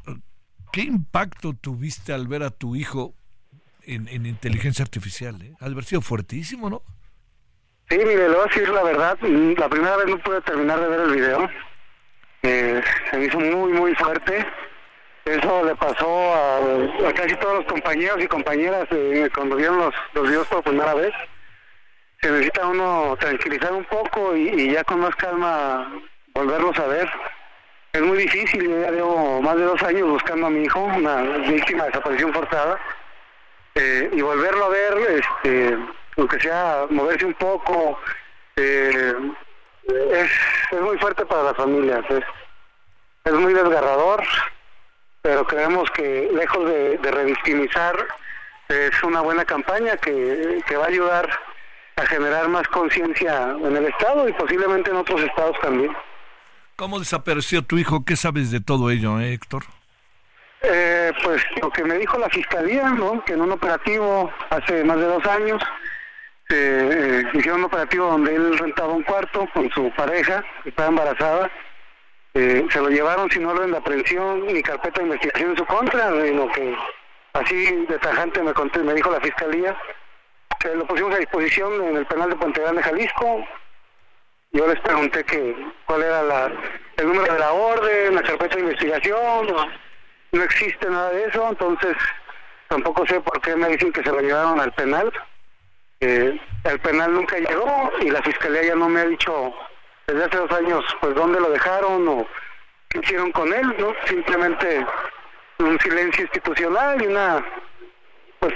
¿qué 0.72 0.80
impacto 0.82 1.52
tuviste 1.54 2.12
al 2.12 2.26
ver 2.26 2.42
a 2.42 2.50
tu 2.50 2.74
hijo 2.74 3.14
en, 3.82 4.08
en 4.08 4.26
inteligencia 4.26 4.82
artificial? 4.82 5.40
Eh? 5.42 5.52
Ha 5.60 5.82
sido 5.82 6.00
fuertísimo, 6.00 6.70
¿no? 6.70 6.82
Sí, 7.90 7.98
mire, 7.98 8.28
le 8.28 8.34
voy 8.34 8.40
a 8.40 8.44
decir 8.44 8.68
la 8.70 8.82
verdad. 8.82 9.18
mm, 9.20 9.52
La 9.58 9.68
primera 9.68 9.96
vez 9.98 10.06
no 10.06 10.18
pude 10.18 10.40
terminar 10.40 10.80
de 10.80 10.88
ver 10.88 11.00
el 11.00 11.10
video. 11.12 11.50
Eh, 12.42 12.82
se 13.10 13.18
me 13.18 13.26
hizo 13.26 13.38
muy, 13.38 13.72
muy 13.72 13.94
fuerte. 13.94 14.44
Eso 15.24 15.64
le 15.64 15.74
pasó 15.76 16.34
a, 16.34 17.12
casi 17.14 17.34
todos 17.36 17.54
los 17.54 17.64
compañeros 17.64 18.22
y 18.22 18.28
compañeras 18.28 18.86
eh, 18.90 19.30
cuando 19.34 19.56
vieron 19.56 19.78
los, 19.78 19.94
los 20.12 20.28
videos 20.28 20.46
por 20.48 20.62
primera 20.62 20.92
vez. 20.94 21.14
Se 22.20 22.30
necesita 22.30 22.66
uno 22.66 23.16
tranquilizar 23.18 23.72
un 23.72 23.84
poco 23.84 24.36
y, 24.36 24.72
ya 24.72 24.84
con 24.84 25.00
más 25.00 25.16
calma 25.16 25.90
volverlos 26.34 26.78
a 26.78 26.86
ver. 26.88 27.10
Es 27.92 28.02
muy 28.02 28.18
difícil, 28.18 28.68
yo 28.68 28.90
llevo 28.90 29.40
más 29.40 29.56
de 29.56 29.64
dos 29.64 29.82
años 29.82 30.08
buscando 30.08 30.46
a 30.46 30.50
mi 30.50 30.64
hijo, 30.64 30.80
una 30.80 31.22
víctima 31.22 31.84
de 31.84 31.90
desaparición 31.90 32.32
forzada, 32.32 32.78
eh, 33.76 34.10
y 34.12 34.20
volverlo 34.20 34.64
a 34.64 34.68
ver, 34.68 34.98
este, 35.20 35.78
aunque 36.16 36.40
sea 36.40 36.86
moverse 36.90 37.24
un 37.24 37.34
poco, 37.34 37.98
eh, 38.56 39.14
es, 39.86 40.30
es 40.72 40.80
muy 40.80 40.98
fuerte 40.98 41.24
para 41.24 41.44
las 41.44 41.56
familias, 41.56 42.04
es, 42.10 42.24
es 43.24 43.32
muy 43.32 43.54
desgarrador, 43.54 44.22
pero 45.24 45.46
creemos 45.46 45.90
que 45.92 46.28
lejos 46.34 46.68
de, 46.68 46.98
de 46.98 47.10
revictimizar, 47.10 47.96
es 48.68 49.02
una 49.02 49.22
buena 49.22 49.46
campaña 49.46 49.96
que, 49.96 50.62
que 50.68 50.76
va 50.76 50.84
a 50.84 50.88
ayudar 50.88 51.30
a 51.96 52.04
generar 52.04 52.46
más 52.48 52.68
conciencia 52.68 53.56
en 53.58 53.74
el 53.74 53.86
Estado 53.86 54.28
y 54.28 54.34
posiblemente 54.34 54.90
en 54.90 54.96
otros 54.96 55.22
estados 55.22 55.58
también. 55.62 55.96
¿Cómo 56.76 56.98
desapareció 56.98 57.64
tu 57.64 57.78
hijo? 57.78 58.04
¿Qué 58.04 58.16
sabes 58.16 58.50
de 58.50 58.60
todo 58.60 58.90
ello, 58.90 59.18
eh, 59.18 59.32
Héctor? 59.32 59.62
Eh, 60.60 61.10
pues 61.22 61.42
lo 61.62 61.70
que 61.70 61.84
me 61.84 61.96
dijo 61.96 62.18
la 62.18 62.28
fiscalía, 62.28 62.90
¿no? 62.90 63.24
Que 63.24 63.32
en 63.32 63.40
un 63.40 63.52
operativo 63.52 64.30
hace 64.50 64.84
más 64.84 64.98
de 64.98 65.06
dos 65.06 65.24
años 65.24 65.62
eh, 66.50 67.24
eh, 67.24 67.24
hicieron 67.32 67.60
un 67.60 67.66
operativo 67.66 68.08
donde 68.08 68.34
él 68.34 68.58
rentaba 68.58 68.92
un 68.92 69.04
cuarto 69.04 69.48
con 69.54 69.70
su 69.70 69.90
pareja, 69.92 70.44
que 70.62 70.68
estaba 70.68 70.90
embarazada. 70.90 71.50
Eh, 72.36 72.66
se 72.68 72.80
lo 72.80 72.88
llevaron 72.88 73.30
sin 73.30 73.46
orden 73.46 73.70
de 73.70 73.78
aprehensión 73.78 74.44
ni 74.48 74.60
carpeta 74.60 75.00
de 75.00 75.06
investigación 75.06 75.50
en 75.50 75.56
su 75.56 75.64
contra, 75.66 76.10
lo 76.10 76.48
que 76.48 76.76
así 77.32 77.86
de 77.86 77.98
tajante 77.98 78.42
me, 78.42 78.52
conté, 78.52 78.80
me 78.80 78.94
dijo 78.94 79.10
la 79.10 79.20
fiscalía. 79.20 79.76
Que 80.58 80.74
lo 80.74 80.84
pusimos 80.84 81.14
a 81.14 81.18
disposición 81.18 81.80
en 81.84 81.96
el 81.96 82.06
penal 82.06 82.30
de 82.30 82.36
Puente 82.36 82.60
Grande, 82.60 82.82
Jalisco. 82.82 83.46
Yo 84.50 84.66
les 84.66 84.80
pregunté 84.80 85.22
que 85.24 85.54
cuál 85.86 86.02
era 86.02 86.22
la, 86.22 86.52
el 86.96 87.06
número 87.06 87.32
de 87.32 87.38
la 87.38 87.52
orden, 87.52 88.14
la 88.16 88.22
carpeta 88.22 88.56
de 88.56 88.62
investigación. 88.62 89.46
No 90.32 90.42
existe 90.42 90.90
nada 90.90 91.10
de 91.10 91.26
eso, 91.26 91.48
entonces 91.48 91.96
tampoco 92.66 93.06
sé 93.06 93.20
por 93.20 93.40
qué 93.42 93.54
me 93.54 93.68
dicen 93.68 93.92
que 93.92 94.02
se 94.02 94.10
lo 94.10 94.20
llevaron 94.20 94.58
al 94.58 94.72
penal. 94.72 95.12
Eh, 96.00 96.40
el 96.64 96.80
penal 96.80 97.12
nunca 97.12 97.38
llegó 97.38 97.92
y 98.00 98.10
la 98.10 98.22
fiscalía 98.22 98.64
ya 98.64 98.74
no 98.74 98.88
me 98.88 99.00
ha 99.00 99.06
dicho 99.06 99.54
desde 100.06 100.24
hace 100.24 100.36
dos 100.36 100.52
años 100.52 100.84
pues 101.00 101.14
dónde 101.14 101.40
lo 101.40 101.50
dejaron 101.50 102.06
o 102.08 102.26
qué 102.88 102.98
hicieron 103.00 103.32
con 103.32 103.52
él, 103.52 103.74
¿no? 103.78 103.94
Simplemente 104.06 104.86
un 105.58 105.78
silencio 105.80 106.22
institucional 106.24 107.00
y 107.02 107.06
una 107.06 107.44
pues 108.38 108.54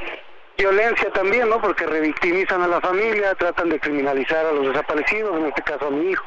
violencia 0.57 1.11
también, 1.13 1.49
¿no? 1.49 1.61
Porque 1.61 1.87
revictimizan 1.87 2.63
a 2.63 2.67
la 2.69 2.81
familia, 2.81 3.35
tratan 3.37 3.69
de 3.71 3.79
criminalizar 3.81 4.45
a 4.47 4.53
los 4.53 4.67
desaparecidos, 4.69 5.39
en 5.39 5.47
este 5.47 5.63
caso 5.63 5.87
a 5.87 5.91
mi 5.91 6.11
hijo, 6.11 6.25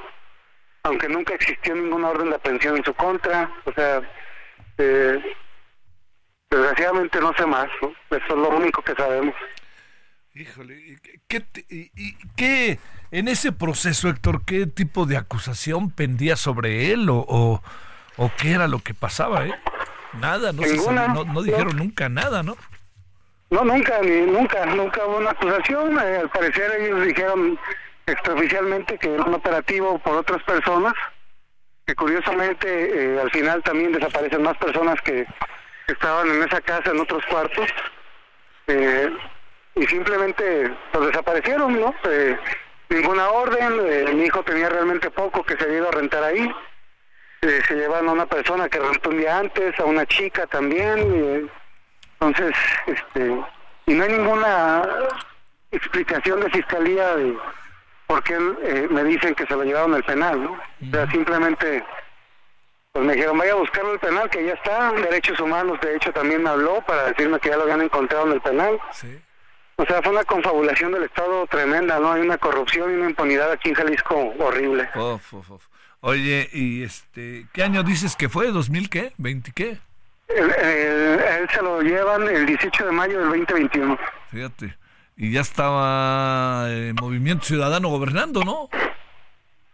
aunque 0.83 1.07
nunca 1.09 1.33
existió 1.35 1.75
ninguna 1.75 2.09
orden 2.09 2.29
de 2.29 2.35
aprehensión 2.37 2.77
en 2.77 2.83
su 2.85 2.93
contra, 2.93 3.51
o 3.65 3.73
sea, 3.73 4.01
eh, 4.77 5.35
desgraciadamente 6.49 7.19
no 7.19 7.33
sé 7.37 7.45
más, 7.45 7.67
¿no? 7.81 7.89
Eso 8.09 8.25
es 8.27 8.35
lo 8.35 8.49
único 8.49 8.81
que 8.81 8.95
sabemos. 8.95 9.35
Híjole, 10.33 10.75
¿y 10.75 10.95
qué- 10.97 11.19
¿qué, 11.27 11.39
te- 11.41 11.65
y- 11.69 11.91
y 11.95 12.17
qué- 12.37 12.79
en 13.11 13.27
ese 13.27 13.51
proceso, 13.51 14.09
Héctor, 14.09 14.43
qué 14.45 14.65
tipo 14.67 15.05
de 15.05 15.17
acusación 15.17 15.91
pendía 15.91 16.35
sobre 16.35 16.91
él 16.91 17.09
o, 17.09 17.17
o, 17.27 17.61
o 18.17 18.31
qué 18.37 18.51
era 18.53 18.67
lo 18.67 18.79
que 18.79 18.93
pasaba, 18.93 19.45
eh? 19.45 19.53
Nada, 20.13 20.51
no, 20.51 20.63
se 20.63 20.77
sabe, 20.77 21.07
no, 21.13 21.23
no 21.25 21.33
no. 21.33 21.41
dijeron 21.41 21.77
nunca 21.77 22.09
nada, 22.09 22.43
¿no? 22.43 22.57
No, 23.49 23.63
nunca, 23.63 23.99
ni, 24.01 24.21
nunca, 24.21 24.65
nunca 24.65 25.05
hubo 25.05 25.17
una 25.17 25.31
acusación. 25.31 25.97
eh, 25.99 26.17
al 26.21 26.29
parecer 26.29 26.71
ellos 26.79 27.05
dijeron 27.05 27.59
extraoficialmente 28.05 28.97
que 28.97 29.13
era 29.13 29.23
un 29.23 29.33
operativo 29.33 29.99
por 29.99 30.17
otras 30.17 30.41
personas, 30.43 30.93
que 31.85 31.95
curiosamente 31.95 32.67
eh, 32.67 33.19
al 33.19 33.29
final 33.31 33.61
también 33.63 33.91
desaparecen 33.91 34.41
más 34.43 34.57
personas 34.57 34.99
que, 35.01 35.25
que 35.87 35.93
estaban 35.93 36.29
en 36.29 36.43
esa 36.43 36.61
casa, 36.61 36.91
en 36.91 36.99
otros 36.99 37.25
cuartos, 37.29 37.67
eh, 38.67 39.09
y 39.75 39.85
simplemente 39.87 40.73
los 40.93 41.07
desaparecieron, 41.07 41.79
¿no? 41.79 41.93
Ninguna 42.91 43.29
orden, 43.29 43.79
eh, 43.85 44.13
mi 44.13 44.25
hijo 44.25 44.43
tenía 44.43 44.67
realmente 44.67 45.09
poco 45.09 45.43
que 45.43 45.55
se 45.55 45.63
había 45.63 45.77
ido 45.77 45.87
a 45.87 45.93
rentar 45.93 46.23
ahí. 46.23 46.53
Eh, 47.41 47.61
se 47.65 47.75
llevan 47.75 48.07
a 48.09 48.11
una 48.11 48.25
persona 48.25 48.67
que 48.67 48.79
rentó 48.79 49.09
un 49.09 49.17
día 49.17 49.39
antes, 49.39 49.79
a 49.79 49.85
una 49.85 50.05
chica 50.05 50.45
también. 50.47 50.99
eh, 50.99 51.47
entonces, 52.19 52.53
este, 52.85 53.41
y 53.85 53.93
no 53.93 54.03
hay 54.03 54.11
ninguna 54.11 54.83
explicación 55.71 56.41
de 56.41 56.49
fiscalía 56.49 57.15
de 57.15 57.37
por 58.07 58.21
qué 58.23 58.35
eh, 58.63 58.87
me 58.91 59.05
dicen 59.05 59.33
que 59.35 59.45
se 59.47 59.55
lo 59.55 59.63
llevaron 59.63 59.93
al 59.93 60.03
penal, 60.03 60.43
¿no? 60.43 60.51
O 60.51 60.91
sea, 60.91 61.09
simplemente, 61.09 61.83
pues 62.91 63.05
me 63.05 63.13
dijeron, 63.13 63.37
vaya 63.37 63.53
a 63.53 63.55
buscarlo 63.55 63.91
al 63.91 63.99
penal, 63.99 64.29
que 64.29 64.45
ya 64.45 64.53
está. 64.53 64.91
Derechos 64.91 65.39
Humanos, 65.39 65.79
de 65.79 65.95
hecho, 65.95 66.11
también 66.11 66.43
me 66.43 66.49
habló 66.49 66.81
para 66.81 67.05
decirme 67.05 67.39
que 67.39 67.49
ya 67.49 67.55
lo 67.55 67.63
habían 67.63 67.81
encontrado 67.81 68.27
en 68.27 68.33
el 68.33 68.41
penal. 68.41 68.77
O 69.81 69.85
sea, 69.85 70.01
fue 70.03 70.11
una 70.11 70.23
confabulación 70.23 70.91
del 70.91 71.03
Estado 71.03 71.47
tremenda, 71.47 71.99
¿no? 71.99 72.11
Hay 72.11 72.21
una 72.21 72.37
corrupción 72.37 72.91
y 72.91 72.95
una 72.95 73.09
impunidad 73.09 73.51
aquí 73.51 73.69
en 73.69 73.75
Jalisco 73.75 74.15
horrible. 74.39 74.87
Oye, 76.01 76.47
y 76.53 76.83
este, 76.83 77.47
¿qué 77.51 77.63
año 77.63 77.81
dices 77.83 78.15
que 78.15 78.29
fue? 78.29 78.51
¿2000 78.51 78.89
qué? 78.89 79.13
¿20 79.19 79.51
qué? 79.53 79.79
El- 80.27 80.51
el- 80.51 81.19
él 81.19 81.49
se 81.51 81.61
lo 81.63 81.81
llevan 81.81 82.27
el 82.27 82.45
18 82.45 82.85
de 82.85 82.91
mayo 82.91 83.19
del 83.19 83.29
2021. 83.29 83.97
Fíjate. 84.29 84.77
Y 85.17 85.31
ya 85.31 85.41
estaba 85.41 86.65
eh, 86.69 86.93
Movimiento 86.99 87.45
Ciudadano 87.45 87.89
gobernando, 87.89 88.43
¿no? 88.43 88.69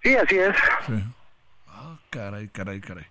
Sí, 0.04 0.16
así 0.16 0.38
es. 0.38 0.56
Sí. 0.86 1.04
Caray, 2.18 2.48
caray, 2.48 2.82
caray. 2.82 3.06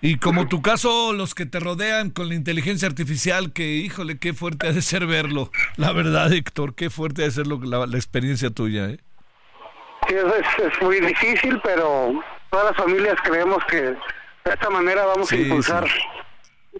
Y 0.00 0.16
como 0.16 0.48
tu 0.48 0.62
caso, 0.62 1.12
los 1.12 1.34
que 1.34 1.44
te 1.44 1.60
rodean 1.60 2.08
con 2.10 2.28
la 2.30 2.34
inteligencia 2.34 2.88
artificial, 2.88 3.52
que 3.52 3.74
híjole, 3.76 4.16
qué 4.18 4.32
fuerte 4.32 4.68
ha 4.68 4.72
de 4.72 4.80
ser 4.80 5.06
verlo. 5.06 5.50
La 5.76 5.92
verdad, 5.92 6.32
Héctor, 6.32 6.74
qué 6.74 6.88
fuerte 6.88 7.22
ha 7.22 7.24
de 7.26 7.30
ser 7.30 7.46
lo- 7.46 7.60
la, 7.62 7.86
la 7.86 7.96
experiencia 7.98 8.48
tuya, 8.48 8.88
¿eh? 8.88 8.98
Sí, 10.08 10.14
es, 10.14 10.24
es- 10.24 10.72
es 10.72 10.82
muy 10.82 10.98
difícil, 11.00 11.60
pero 11.62 12.22
todas 12.50 12.68
las 12.68 12.76
familias 12.76 13.16
creemos 13.22 13.58
que 13.68 13.76
de 13.82 13.96
esta 14.46 14.70
manera 14.70 15.04
vamos 15.04 15.28
Sí, 15.28 15.36
a 15.36 15.40
impulsar 15.40 15.86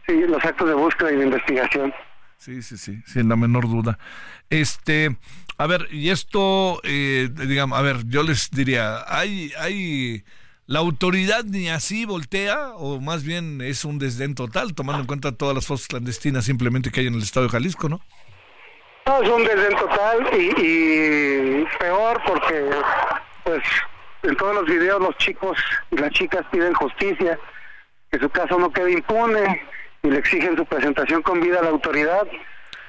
sí, 0.06 0.14
los 0.26 0.42
actos 0.42 0.68
de 0.68 0.74
búsqueda 0.74 1.12
y 1.12 1.16
de 1.16 1.24
investigación. 1.24 1.92
Sí, 2.38 2.62
sí, 2.62 2.78
sí, 2.78 3.02
sin 3.04 3.28
la 3.28 3.36
menor 3.36 3.68
duda. 3.68 3.98
Este, 4.48 5.18
a 5.58 5.66
ver, 5.66 5.86
y 5.90 6.08
esto, 6.08 6.80
eh, 6.82 7.28
digamos, 7.30 7.78
a 7.78 7.82
ver, 7.82 8.06
yo 8.06 8.22
les 8.22 8.50
diría, 8.50 9.04
hay, 9.06 9.52
hay, 9.58 10.24
la 10.68 10.80
autoridad 10.80 11.44
ni 11.44 11.70
así 11.70 12.04
voltea, 12.04 12.74
o 12.76 13.00
más 13.00 13.24
bien 13.24 13.62
es 13.62 13.86
un 13.86 13.98
desdén 13.98 14.34
total, 14.34 14.74
tomando 14.74 15.00
en 15.00 15.06
cuenta 15.06 15.32
todas 15.32 15.54
las 15.54 15.66
fosas 15.66 15.88
clandestinas 15.88 16.44
simplemente 16.44 16.90
que 16.90 17.00
hay 17.00 17.06
en 17.06 17.14
el 17.14 17.22
estado 17.22 17.46
de 17.46 17.52
Jalisco, 17.52 17.88
¿no? 17.88 18.02
No, 19.06 19.22
es 19.22 19.28
un 19.30 19.44
desdén 19.44 19.74
total 19.78 20.28
y, 20.38 21.62
y 21.62 21.66
peor 21.78 22.20
porque, 22.26 22.70
pues, 23.44 23.62
en 24.24 24.36
todos 24.36 24.56
los 24.56 24.66
videos 24.66 25.00
los 25.00 25.16
chicos 25.16 25.58
y 25.90 25.96
las 25.96 26.10
chicas 26.10 26.44
piden 26.52 26.74
justicia, 26.74 27.38
que 28.12 28.18
su 28.18 28.28
caso 28.28 28.58
no 28.58 28.70
quede 28.70 28.92
impune 28.92 29.62
y 30.02 30.10
le 30.10 30.18
exigen 30.18 30.54
su 30.54 30.66
presentación 30.66 31.22
con 31.22 31.40
vida 31.40 31.60
a 31.60 31.62
la 31.62 31.70
autoridad, 31.70 32.28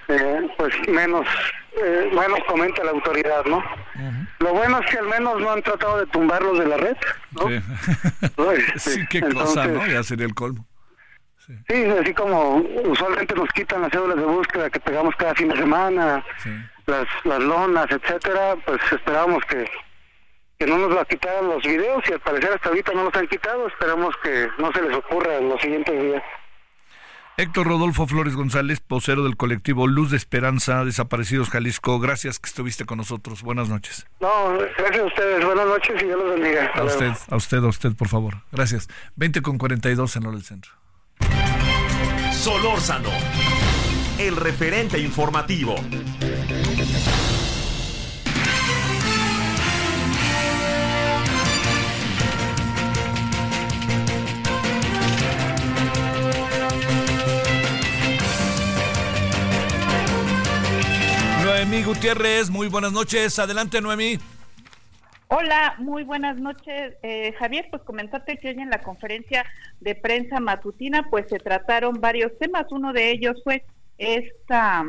eh, 0.10 0.50
pues 0.58 0.74
menos, 0.90 1.26
eh, 1.84 2.10
menos 2.12 2.40
comenta 2.48 2.84
la 2.84 2.92
autoridad, 2.92 3.46
¿no? 3.46 3.64
Lo 4.40 4.54
bueno 4.54 4.80
es 4.80 4.90
que 4.90 4.98
al 4.98 5.08
menos 5.08 5.40
no 5.42 5.52
han 5.52 5.62
tratado 5.62 6.00
de 6.00 6.06
tumbarlos 6.08 6.60
de 6.60 6.66
la 6.66 6.78
red, 6.78 6.98
¿no? 7.32 7.48
Sí. 7.48 7.62
sí, 8.80 9.08
qué 9.10 9.22
cosa, 9.22 9.68
¿no? 9.68 9.86
Ya 9.88 10.04
sería 10.04 10.26
el 10.26 10.34
colmo. 10.34 10.66
Sí, 11.68 11.84
así 12.00 12.14
como 12.14 12.58
usualmente 12.86 13.34
nos 13.34 13.50
quitan 13.50 13.82
las 13.82 13.92
cédulas 13.92 14.18
de 14.18 14.24
búsqueda 14.24 14.70
que 14.70 14.80
pegamos 14.80 15.16
cada 15.16 15.34
fin 15.34 15.48
de 15.48 15.58
semana, 15.58 16.24
las, 16.86 17.08
las 17.24 17.40
lonas, 17.40 17.88
etcétera, 17.90 18.56
pues 18.66 18.80
esperábamos 18.92 19.44
que, 19.46 19.66
que 20.60 20.68
no 20.68 20.78
nos 20.78 20.94
las 20.94 21.08
quitaran 21.08 21.48
los 21.48 21.64
videos 21.64 22.04
y 22.08 22.14
al 22.14 22.20
parecer 22.20 22.54
hasta 22.54 22.70
ahorita 22.70 22.92
no 22.94 23.06
los 23.06 23.16
han 23.16 23.28
quitado, 23.28 23.68
esperamos 23.68 24.16
que 24.22 24.48
no 24.60 24.72
se 24.72 24.82
les 24.84 24.96
ocurra 24.96 25.38
en 25.38 25.50
los 25.50 25.60
siguientes 25.60 26.00
días. 26.00 26.24
Héctor 27.40 27.68
Rodolfo 27.68 28.06
Flores 28.06 28.36
González, 28.36 28.84
vocero 28.90 29.24
del 29.24 29.38
colectivo 29.38 29.88
Luz 29.88 30.12
de 30.12 30.18
Esperanza, 30.18 30.84
Desaparecidos 30.84 31.50
Jalisco, 31.50 31.98
gracias 31.98 32.38
que 32.38 32.50
estuviste 32.50 32.84
con 32.86 32.98
nosotros. 32.98 33.44
Buenas 33.44 33.70
noches. 33.70 34.06
No, 34.20 34.58
gracias 34.78 35.00
a 35.00 35.06
ustedes, 35.06 35.46
buenas 35.46 35.66
noches 35.66 36.02
y 36.02 36.06
Dios 36.06 36.20
los 36.22 36.34
bendiga. 36.38 36.66
Hasta 36.66 36.80
A 36.80 36.84
luego. 36.84 37.00
usted, 37.14 37.34
a 37.34 37.36
usted, 37.38 37.58
a 37.60 37.68
usted, 37.68 37.96
por 37.96 38.10
favor. 38.10 38.42
Gracias. 38.52 38.90
20 39.16 39.42
con 39.42 39.58
42 39.58 40.18
en 40.18 40.26
hora 40.26 40.36
del 40.36 40.44
centro. 40.46 40.72
Solórzano, 42.34 43.10
el 44.18 44.36
referente 44.36 45.00
informativo. 45.00 45.76
Noemí 61.60 61.84
Gutiérrez. 61.84 62.50
Muy 62.50 62.70
buenas 62.70 62.94
noches. 62.94 63.38
Adelante, 63.38 63.82
Noemí. 63.82 64.18
Hola, 65.28 65.76
muy 65.78 66.06
buenas 66.06 66.40
noches, 66.40 66.96
eh, 67.04 67.34
Javier. 67.38 67.68
Pues 67.70 67.82
comentarte 67.84 68.38
que 68.38 68.48
hoy 68.48 68.62
en 68.62 68.70
la 68.70 68.82
conferencia 68.82 69.46
de 69.82 69.94
prensa 69.94 70.40
matutina, 70.40 71.10
pues 71.10 71.26
se 71.28 71.38
trataron 71.38 72.00
varios 72.00 72.32
temas. 72.40 72.68
Uno 72.72 72.94
de 72.94 73.12
ellos 73.12 73.42
fue 73.44 73.66
esta 73.98 74.86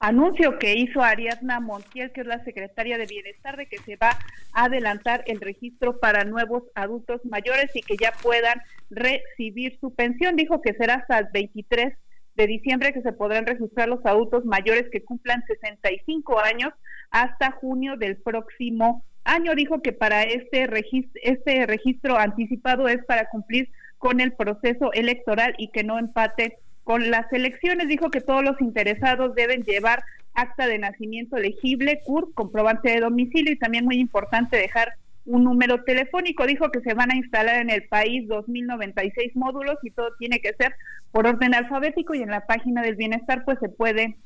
anuncio 0.00 0.58
que 0.58 0.74
hizo 0.74 1.00
Ariadna 1.00 1.60
Montiel, 1.60 2.10
que 2.10 2.22
es 2.22 2.26
la 2.26 2.42
secretaria 2.42 2.98
de 2.98 3.06
Bienestar, 3.06 3.56
de 3.56 3.66
que 3.66 3.78
se 3.78 3.94
va 3.94 4.18
a 4.54 4.64
adelantar 4.64 5.22
el 5.28 5.40
registro 5.40 6.00
para 6.00 6.24
nuevos 6.24 6.64
adultos 6.74 7.20
mayores 7.26 7.70
y 7.76 7.82
que 7.82 7.94
ya 7.96 8.12
puedan 8.24 8.60
recibir 8.90 9.78
su 9.80 9.94
pensión. 9.94 10.34
Dijo 10.34 10.60
que 10.60 10.74
será 10.74 10.94
hasta 10.94 11.20
el 11.20 11.28
23 11.32 11.94
de 12.34 12.46
diciembre 12.46 12.92
que 12.92 13.02
se 13.02 13.12
podrán 13.12 13.46
registrar 13.46 13.88
los 13.88 14.04
adultos 14.04 14.44
mayores 14.44 14.88
que 14.90 15.04
cumplan 15.04 15.44
65 15.46 16.40
años 16.40 16.72
hasta 17.10 17.52
junio 17.52 17.96
del 17.96 18.16
próximo 18.16 19.04
año. 19.24 19.54
Dijo 19.54 19.80
que 19.82 19.92
para 19.92 20.22
este 20.22 20.66
registro, 20.66 21.20
este 21.22 21.66
registro 21.66 22.18
anticipado 22.18 22.88
es 22.88 23.04
para 23.04 23.28
cumplir 23.28 23.70
con 23.98 24.20
el 24.20 24.32
proceso 24.32 24.92
electoral 24.92 25.54
y 25.58 25.68
que 25.68 25.84
no 25.84 25.98
empate 25.98 26.58
con 26.82 27.10
las 27.10 27.32
elecciones. 27.32 27.88
Dijo 27.88 28.10
que 28.10 28.20
todos 28.20 28.44
los 28.44 28.60
interesados 28.60 29.34
deben 29.34 29.62
llevar 29.62 30.02
acta 30.34 30.66
de 30.66 30.78
nacimiento 30.78 31.36
elegible, 31.36 32.00
CUR, 32.04 32.34
comprobante 32.34 32.90
de 32.90 33.00
domicilio 33.00 33.52
y 33.52 33.58
también 33.58 33.84
muy 33.84 33.96
importante 33.96 34.56
dejar 34.56 34.94
un 35.26 35.44
número 35.44 35.84
telefónico. 35.84 36.46
Dijo 36.46 36.70
que 36.70 36.80
se 36.80 36.94
van 36.94 37.10
a 37.10 37.16
instalar 37.16 37.60
en 37.60 37.70
el 37.70 37.86
país 37.88 38.28
2.096 38.28 39.32
módulos 39.34 39.76
y 39.82 39.90
todo 39.90 40.08
tiene 40.18 40.40
que 40.40 40.54
ser 40.54 40.74
por 41.12 41.26
orden 41.26 41.54
alfabético 41.54 42.14
y 42.14 42.22
en 42.22 42.30
la 42.30 42.46
página 42.46 42.82
del 42.82 42.96
bienestar 42.96 43.44
pues 43.44 43.58
se 43.60 43.68
puede 43.68 44.16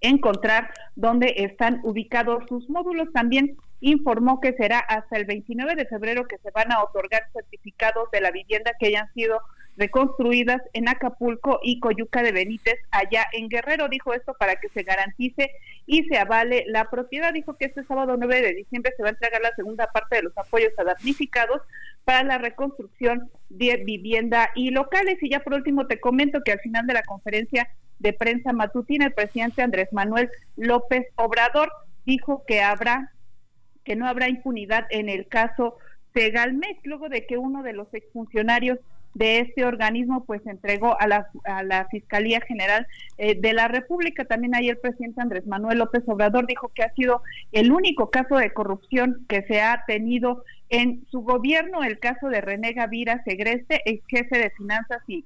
encontrar 0.00 0.70
dónde 0.94 1.34
están 1.38 1.80
ubicados 1.82 2.44
sus 2.48 2.68
módulos. 2.68 3.12
También 3.12 3.56
informó 3.80 4.40
que 4.40 4.54
será 4.54 4.78
hasta 4.78 5.16
el 5.16 5.24
29 5.24 5.74
de 5.74 5.86
febrero 5.86 6.26
que 6.26 6.38
se 6.38 6.50
van 6.50 6.72
a 6.72 6.82
otorgar 6.82 7.22
certificados 7.32 8.10
de 8.10 8.20
la 8.20 8.30
vivienda 8.30 8.72
que 8.78 8.88
hayan 8.88 9.12
sido 9.14 9.40
reconstruidas 9.78 10.60
en 10.72 10.88
Acapulco 10.88 11.60
y 11.62 11.78
Coyuca 11.80 12.22
de 12.22 12.32
Benítez, 12.32 12.78
allá 12.90 13.26
en 13.32 13.48
Guerrero. 13.48 13.88
Dijo 13.88 14.12
esto 14.12 14.34
para 14.34 14.56
que 14.56 14.68
se 14.70 14.82
garantice 14.82 15.52
y 15.86 16.04
se 16.04 16.18
avale 16.18 16.64
la 16.66 16.90
propiedad. 16.90 17.32
Dijo 17.32 17.56
que 17.56 17.66
este 17.66 17.84
sábado 17.84 18.16
9 18.18 18.42
de 18.42 18.54
diciembre 18.54 18.92
se 18.96 19.02
va 19.02 19.08
a 19.08 19.12
entregar 19.12 19.40
la 19.40 19.54
segunda 19.54 19.90
parte 19.92 20.16
de 20.16 20.22
los 20.24 20.36
apoyos 20.36 20.72
a 20.78 20.84
damnificados 20.84 21.62
para 22.04 22.24
la 22.24 22.38
reconstrucción 22.38 23.30
de 23.48 23.76
vivienda 23.84 24.50
y 24.54 24.70
locales. 24.70 25.22
Y 25.22 25.30
ya 25.30 25.40
por 25.40 25.54
último 25.54 25.86
te 25.86 26.00
comento 26.00 26.42
que 26.44 26.52
al 26.52 26.60
final 26.60 26.86
de 26.86 26.94
la 26.94 27.02
conferencia 27.02 27.68
de 28.00 28.12
prensa 28.12 28.52
matutina, 28.52 29.06
el 29.06 29.14
presidente 29.14 29.62
Andrés 29.62 29.92
Manuel 29.92 30.28
López 30.56 31.06
Obrador 31.14 31.70
dijo 32.04 32.44
que 32.46 32.60
habrá 32.60 33.12
que 33.84 33.96
no 33.96 34.06
habrá 34.06 34.28
impunidad 34.28 34.86
en 34.90 35.08
el 35.08 35.28
caso 35.28 35.78
Segalmex, 36.12 36.80
luego 36.84 37.08
de 37.08 37.26
que 37.26 37.38
uno 37.38 37.62
de 37.62 37.72
los 37.72 37.92
exfuncionarios 37.94 38.78
de 39.18 39.40
este 39.40 39.64
organismo 39.64 40.24
pues 40.24 40.46
entregó 40.46 40.98
a 41.00 41.08
la, 41.08 41.28
a 41.44 41.64
la 41.64 41.88
Fiscalía 41.88 42.40
General 42.40 42.86
eh, 43.18 43.34
de 43.38 43.52
la 43.52 43.66
República. 43.66 44.24
También 44.24 44.54
ayer 44.54 44.76
el 44.76 44.78
presidente 44.78 45.20
Andrés 45.20 45.46
Manuel 45.46 45.78
López 45.78 46.04
Obrador 46.06 46.46
dijo 46.46 46.70
que 46.72 46.84
ha 46.84 46.94
sido 46.94 47.22
el 47.50 47.72
único 47.72 48.10
caso 48.10 48.36
de 48.36 48.52
corrupción 48.52 49.26
que 49.28 49.42
se 49.42 49.60
ha 49.60 49.84
tenido 49.86 50.44
en 50.70 51.04
su 51.10 51.22
gobierno, 51.22 51.82
el 51.82 51.98
caso 51.98 52.28
de 52.28 52.40
René 52.40 52.74
Gavira 52.74 53.22
Segreste, 53.24 53.82
ex 53.86 54.06
jefe 54.06 54.38
de 54.38 54.50
finanzas 54.50 55.02
y 55.08 55.24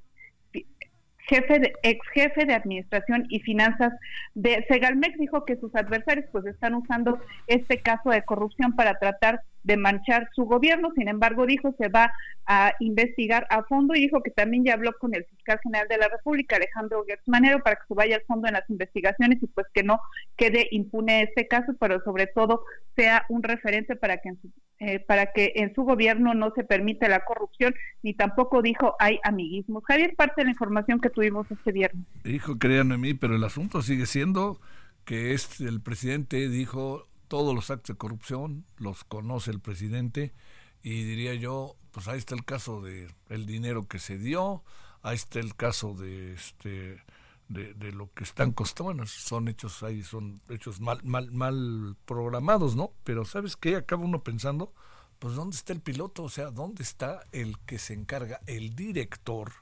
jefe 1.28 1.58
de, 1.60 1.72
ex 1.82 2.00
jefe 2.14 2.46
de 2.46 2.54
administración 2.54 3.26
y 3.28 3.40
finanzas 3.40 3.92
de 4.34 4.64
Segalmex 4.68 5.18
dijo 5.18 5.44
que 5.44 5.56
sus 5.56 5.74
adversarios 5.74 6.26
pues 6.32 6.46
están 6.46 6.74
usando 6.74 7.20
este 7.46 7.80
caso 7.80 8.10
de 8.10 8.22
corrupción 8.22 8.74
para 8.74 8.98
tratar 8.98 9.42
de 9.62 9.76
manchar 9.76 10.28
su 10.34 10.44
gobierno. 10.44 10.90
Sin 10.96 11.08
embargo, 11.08 11.46
dijo 11.46 11.74
se 11.78 11.88
va 11.88 12.12
a 12.46 12.74
investigar 12.80 13.46
a 13.50 13.62
fondo 13.64 13.94
y 13.94 14.00
dijo 14.00 14.22
que 14.22 14.30
también 14.30 14.64
ya 14.64 14.74
habló 14.74 14.92
con 14.98 15.14
el 15.14 15.24
fiscal 15.24 15.60
general 15.62 15.86
de 15.88 15.98
la 15.98 16.08
República, 16.08 16.56
Alejandro 16.56 17.04
Gertz 17.06 17.22
para 17.62 17.76
que 17.76 17.82
se 17.88 17.94
vaya 17.94 18.16
al 18.16 18.22
fondo 18.22 18.48
en 18.48 18.54
las 18.54 18.68
investigaciones 18.68 19.42
y 19.42 19.46
pues 19.46 19.66
que 19.72 19.82
no 19.82 20.00
quede 20.36 20.68
impune 20.70 21.22
este 21.22 21.46
caso, 21.46 21.74
pero 21.78 22.02
sobre 22.04 22.26
todo 22.26 22.64
sea 22.96 23.24
un 23.28 23.42
referente 23.42 23.96
para 23.96 24.18
que 24.18 24.30
en 24.30 24.40
su, 24.40 24.50
eh, 24.80 25.00
para 25.00 25.32
que 25.32 25.52
en 25.56 25.74
su 25.74 25.82
gobierno 25.84 26.34
no 26.34 26.52
se 26.54 26.64
permita 26.64 27.08
la 27.08 27.24
corrupción, 27.24 27.74
ni 28.02 28.14
tampoco 28.14 28.62
dijo 28.62 28.96
hay 28.98 29.18
amiguismos. 29.22 29.84
Javier, 29.86 30.14
parte 30.16 30.40
de 30.40 30.46
la 30.46 30.50
información 30.50 31.00
que 31.00 31.10
tuvimos 31.10 31.50
este 31.50 31.72
viernes. 31.72 32.04
Dijo, 32.24 32.58
créanme 32.58 32.94
a 32.94 32.98
mí, 32.98 33.14
pero 33.14 33.36
el 33.36 33.44
asunto 33.44 33.82
sigue 33.82 34.06
siendo 34.06 34.60
que 35.04 35.32
este, 35.34 35.64
el 35.64 35.80
presidente 35.80 36.48
dijo 36.48 37.08
todos 37.32 37.54
los 37.54 37.70
actos 37.70 37.94
de 37.94 37.98
corrupción 37.98 38.66
los 38.76 39.04
conoce 39.04 39.52
el 39.52 39.58
presidente 39.58 40.34
y 40.82 41.02
diría 41.04 41.32
yo, 41.32 41.76
pues 41.90 42.06
ahí 42.06 42.18
está 42.18 42.34
el 42.34 42.44
caso 42.44 42.82
de 42.82 43.08
el 43.30 43.46
dinero 43.46 43.88
que 43.88 43.98
se 43.98 44.18
dio, 44.18 44.62
ahí 45.00 45.14
está 45.14 45.40
el 45.40 45.56
caso 45.56 45.94
de 45.94 46.34
este 46.34 47.02
de, 47.48 47.92
lo 47.92 48.12
que 48.12 48.24
están 48.24 48.52
costando, 48.52 48.92
bueno, 48.92 49.06
son 49.06 49.48
hechos 49.48 49.82
ahí, 49.82 50.02
son 50.02 50.42
hechos 50.50 50.78
mal, 50.82 51.00
mal, 51.04 51.30
mal 51.32 51.96
programados, 52.04 52.76
¿no? 52.76 52.92
Pero 53.02 53.24
¿sabes 53.24 53.56
qué? 53.56 53.76
Acaba 53.76 54.04
uno 54.04 54.22
pensando, 54.22 54.74
pues 55.18 55.34
¿dónde 55.34 55.56
está 55.56 55.72
el 55.72 55.80
piloto? 55.80 56.24
O 56.24 56.28
sea, 56.28 56.50
¿dónde 56.50 56.82
está 56.82 57.22
el 57.32 57.58
que 57.60 57.78
se 57.78 57.94
encarga, 57.94 58.40
el 58.46 58.74
director 58.74 59.52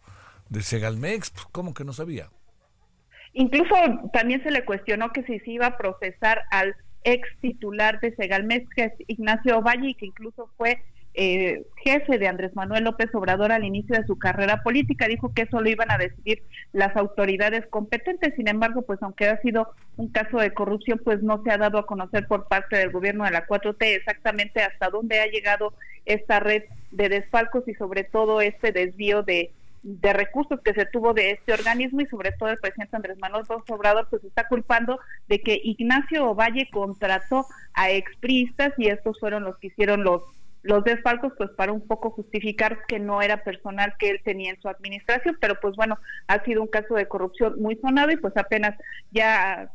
de 0.49 0.63
Segalmex? 0.63 1.31
Pues, 1.31 1.47
¿Cómo 1.53 1.73
que 1.73 1.85
no 1.85 1.93
sabía? 1.93 2.31
Incluso 3.33 3.77
también 4.13 4.43
se 4.43 4.51
le 4.51 4.65
cuestionó 4.65 5.13
que 5.13 5.23
si 5.23 5.39
se 5.39 5.53
iba 5.53 5.67
a 5.67 5.79
procesar 5.79 6.43
al 6.51 6.75
ex 7.05 7.29
titular 7.41 8.01
de 8.01 8.15
Segalmex, 8.15 8.69
que 8.71 8.85
es 8.85 8.93
Ignacio 9.07 9.63
Valle, 9.63 9.91
y 9.91 9.95
que 9.95 10.07
incluso 10.07 10.51
fue 10.57 10.83
eh, 11.15 11.67
jefe 11.83 12.19
de 12.19 12.29
Andrés 12.29 12.55
Manuel 12.55 12.85
López 12.85 13.13
Obrador 13.15 13.51
al 13.51 13.65
inicio 13.65 13.97
de 13.97 14.07
su 14.07 14.17
carrera 14.17 14.63
política, 14.63 15.09
dijo 15.09 15.35
que 15.35 15.43
eso 15.43 15.61
lo 15.61 15.69
iban 15.69 15.91
a 15.91 15.99
decidir 15.99 16.43
las 16.73 16.97
autoridades 16.97 17.67
competentes. 17.67 18.35
Sin 18.37 18.49
embargo, 18.49 18.83
pues 18.83 19.03
aunque 19.03 19.29
ha 19.29 19.41
sido 19.41 19.73
un 19.97 20.09
caso 20.09 20.39
de 20.39 20.55
corrupción, 20.55 21.01
pues 21.05 21.23
no 21.23 21.43
se 21.43 21.51
ha 21.51 21.59
dado 21.59 21.79
a 21.79 21.87
conocer 21.87 22.27
por 22.29 22.47
parte 22.47 22.77
del 22.77 22.93
gobierno 22.93 23.25
de 23.25 23.33
la 23.33 23.47
4T 23.47 23.77
exactamente 23.81 24.63
hasta 24.63 24.89
dónde 24.89 25.21
ha 25.21 25.27
llegado 25.27 25.75
esta 26.07 26.39
red 26.39 26.63
de 26.93 27.09
desfalcos 27.09 27.67
y 27.67 27.75
sobre 27.75 28.05
todo 28.05 28.41
este 28.41 28.73
desvío 28.73 29.23
de 29.23 29.53
de 29.83 30.13
recursos 30.13 30.61
que 30.61 30.75
se 30.75 30.87
tuvo 30.87 31.15
de 31.15 31.31
este 31.31 31.53
organismo 31.53 32.01
y 32.01 32.07
sobre 32.07 32.33
todo 32.33 32.51
el 32.51 32.59
presidente 32.59 32.97
Andrés 32.97 33.19
Manuel 33.19 33.45
López 33.49 33.71
Obrador 33.71 34.07
pues 34.11 34.23
está 34.25 34.47
culpando 34.47 34.99
de 35.29 35.41
que 35.41 35.61
Ignacio 35.63 36.29
Ovalle 36.29 36.69
contrató 36.71 37.47
a 37.73 37.91
expriistas 37.91 38.73
y 38.77 38.89
estos 38.89 39.19
fueron 39.19 39.45
los 39.45 39.57
que 39.59 39.69
hicieron 39.69 40.05
los 40.05 40.23
los 40.63 40.85
desfalcos 40.85 41.33
pues 41.39 41.51
para 41.53 41.73
un 41.73 41.81
poco 41.87 42.11
justificar 42.11 42.85
que 42.87 42.99
no 42.99 43.23
era 43.23 43.43
personal 43.43 43.95
que 43.99 44.11
él 44.11 44.21
tenía 44.23 44.51
en 44.51 44.61
su 44.61 44.69
administración, 44.69 45.39
pero 45.41 45.59
pues 45.59 45.75
bueno, 45.75 45.99
ha 46.27 46.45
sido 46.45 46.61
un 46.61 46.69
caso 46.69 46.95
de 46.95 47.09
corrupción 47.09 47.61
muy 47.61 47.77
sonado 47.77 48.11
y 48.11 48.17
pues 48.17 48.37
apenas 48.37 48.77
ya 49.11 49.71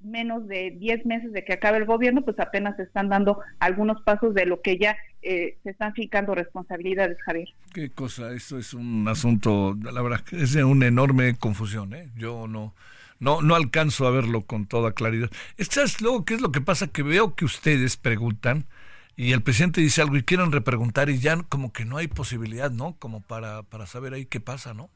menos 0.00 0.46
de 0.46 0.70
10 0.72 1.06
meses 1.06 1.32
de 1.32 1.44
que 1.44 1.52
acabe 1.52 1.78
el 1.78 1.84
gobierno, 1.84 2.22
pues 2.22 2.38
apenas 2.38 2.78
están 2.78 3.08
dando 3.08 3.40
algunos 3.58 4.02
pasos 4.02 4.34
de 4.34 4.46
lo 4.46 4.60
que 4.62 4.78
ya 4.78 4.96
eh, 5.22 5.58
se 5.62 5.70
están 5.70 5.94
fijando 5.94 6.34
responsabilidades, 6.34 7.18
Javier. 7.22 7.48
Qué 7.72 7.90
cosa, 7.90 8.32
eso 8.32 8.58
es 8.58 8.74
un 8.74 9.06
asunto, 9.08 9.76
la 9.82 10.02
verdad, 10.02 10.20
es 10.32 10.54
una 10.56 10.86
enorme 10.86 11.36
confusión, 11.36 11.94
¿eh? 11.94 12.08
Yo 12.16 12.46
no, 12.48 12.74
no, 13.18 13.42
no 13.42 13.54
alcanzo 13.54 14.06
a 14.06 14.10
verlo 14.10 14.42
con 14.42 14.66
toda 14.66 14.92
claridad. 14.92 15.30
¿Estás 15.58 16.00
luego 16.00 16.24
qué 16.24 16.34
es 16.34 16.40
lo 16.40 16.52
que 16.52 16.60
pasa? 16.60 16.88
Que 16.88 17.02
veo 17.02 17.34
que 17.34 17.44
ustedes 17.44 17.96
preguntan 17.96 18.66
y 19.16 19.32
el 19.32 19.42
presidente 19.42 19.82
dice 19.82 20.00
algo 20.00 20.16
y 20.16 20.22
quieren 20.22 20.50
repreguntar 20.50 21.10
y 21.10 21.18
ya 21.18 21.36
como 21.42 21.72
que 21.72 21.84
no 21.84 21.98
hay 21.98 22.08
posibilidad, 22.08 22.70
¿no? 22.70 22.96
Como 22.98 23.20
para, 23.20 23.62
para 23.64 23.86
saber 23.86 24.14
ahí 24.14 24.24
qué 24.24 24.40
pasa, 24.40 24.72
¿no? 24.72 24.88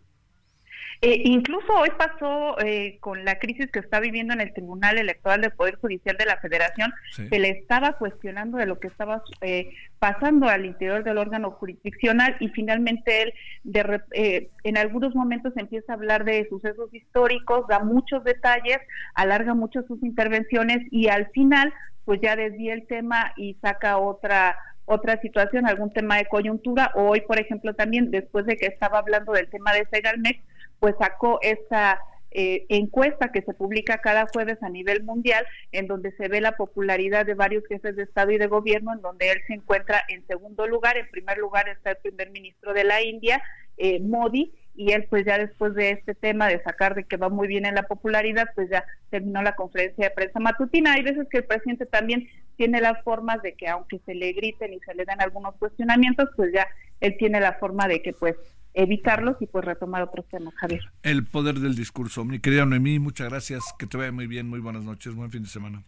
Eh, 1.00 1.22
incluso 1.24 1.72
hoy 1.74 1.90
pasó 1.96 2.58
eh, 2.60 2.98
con 3.00 3.24
la 3.24 3.38
crisis 3.38 3.70
que 3.70 3.78
está 3.78 4.00
viviendo 4.00 4.32
en 4.34 4.40
el 4.40 4.52
Tribunal 4.52 4.98
Electoral 4.98 5.40
del 5.40 5.52
Poder 5.52 5.76
Judicial 5.76 6.16
de 6.16 6.26
la 6.26 6.38
Federación, 6.38 6.92
se 7.10 7.38
le 7.38 7.50
estaba 7.50 7.94
cuestionando 7.94 8.58
de 8.58 8.66
lo 8.66 8.78
que 8.78 8.88
estaba 8.88 9.22
eh, 9.40 9.70
pasando 9.98 10.48
al 10.48 10.64
interior 10.64 11.04
del 11.04 11.18
órgano 11.18 11.50
jurisdiccional 11.52 12.36
y 12.40 12.48
finalmente 12.48 13.22
él 13.22 13.34
de, 13.64 14.50
en 14.64 14.76
algunos 14.76 15.14
momentos 15.14 15.52
empieza 15.56 15.92
a 15.92 15.96
hablar 15.96 16.24
de 16.24 16.46
sucesos 16.48 16.92
históricos, 16.92 17.66
da 17.68 17.80
muchos 17.80 18.24
detalles, 18.24 18.78
alarga 19.14 19.54
mucho 19.54 19.82
sus 19.82 20.02
intervenciones 20.02 20.80
y 20.90 21.08
al 21.08 21.28
final 21.30 21.72
pues 22.04 22.20
ya 22.22 22.36
desvía 22.36 22.74
el 22.74 22.86
tema 22.86 23.32
y 23.36 23.54
saca 23.62 23.98
otra 23.98 24.56
otra 24.86 25.20
situación, 25.20 25.66
algún 25.66 25.92
tema 25.92 26.16
de 26.16 26.26
coyuntura. 26.26 26.92
Hoy, 26.94 27.22
por 27.22 27.38
ejemplo, 27.38 27.74
también 27.74 28.10
después 28.10 28.44
de 28.46 28.56
que 28.56 28.66
estaba 28.66 28.98
hablando 28.98 29.32
del 29.32 29.48
tema 29.48 29.72
de 29.72 29.86
Segalmex, 29.90 30.40
pues 30.84 30.96
sacó 30.98 31.38
esta 31.40 31.98
eh, 32.30 32.66
encuesta 32.68 33.32
que 33.32 33.40
se 33.40 33.54
publica 33.54 34.02
cada 34.02 34.26
jueves 34.26 34.62
a 34.62 34.68
nivel 34.68 35.02
mundial, 35.02 35.46
en 35.72 35.86
donde 35.86 36.12
se 36.18 36.28
ve 36.28 36.42
la 36.42 36.58
popularidad 36.58 37.24
de 37.24 37.32
varios 37.32 37.66
jefes 37.66 37.96
de 37.96 38.02
Estado 38.02 38.32
y 38.32 38.36
de 38.36 38.48
gobierno, 38.48 38.92
en 38.92 39.00
donde 39.00 39.30
él 39.30 39.38
se 39.46 39.54
encuentra 39.54 40.04
en 40.10 40.26
segundo 40.26 40.66
lugar. 40.66 40.98
En 40.98 41.08
primer 41.08 41.38
lugar 41.38 41.70
está 41.70 41.92
el 41.92 41.96
primer 42.02 42.28
ministro 42.32 42.74
de 42.74 42.84
la 42.84 43.02
India, 43.02 43.42
eh, 43.78 43.98
Modi, 43.98 44.52
y 44.74 44.92
él 44.92 45.06
pues 45.08 45.24
ya 45.24 45.38
después 45.38 45.72
de 45.72 45.92
este 45.92 46.14
tema 46.14 46.48
de 46.48 46.62
sacar 46.62 46.94
de 46.94 47.04
que 47.04 47.16
va 47.16 47.30
muy 47.30 47.48
bien 47.48 47.64
en 47.64 47.76
la 47.76 47.84
popularidad, 47.84 48.48
pues 48.54 48.68
ya 48.68 48.84
terminó 49.08 49.40
la 49.40 49.56
conferencia 49.56 50.10
de 50.10 50.14
prensa 50.14 50.38
matutina. 50.38 50.92
Hay 50.92 51.02
veces 51.02 51.26
que 51.30 51.38
el 51.38 51.44
presidente 51.44 51.86
también 51.86 52.28
tiene 52.56 52.82
las 52.82 53.02
formas 53.04 53.40
de 53.40 53.54
que 53.54 53.68
aunque 53.68 54.00
se 54.04 54.14
le 54.14 54.34
griten 54.34 54.74
y 54.74 54.80
se 54.80 54.94
le 54.94 55.06
den 55.06 55.22
algunos 55.22 55.54
cuestionamientos, 55.54 56.28
pues 56.36 56.52
ya 56.52 56.68
él 57.00 57.16
tiene 57.16 57.40
la 57.40 57.54
forma 57.54 57.88
de 57.88 58.02
que 58.02 58.12
pues 58.12 58.36
evitarlos 58.74 59.36
y 59.40 59.46
pues 59.46 59.64
retomar 59.64 60.02
otros 60.02 60.28
temas, 60.28 60.54
Javier. 60.56 60.82
El 61.02 61.24
poder 61.26 61.60
del 61.60 61.74
discurso. 61.74 62.24
Mi 62.24 62.40
querida 62.40 62.66
Noemí, 62.66 62.98
muchas 62.98 63.30
gracias. 63.30 63.62
Que 63.78 63.86
te 63.86 63.96
vaya 63.96 64.12
muy 64.12 64.26
bien. 64.26 64.48
Muy 64.48 64.60
buenas 64.60 64.84
noches. 64.84 65.14
Buen 65.14 65.30
fin 65.30 65.42
de 65.42 65.48
semana. 65.48 65.82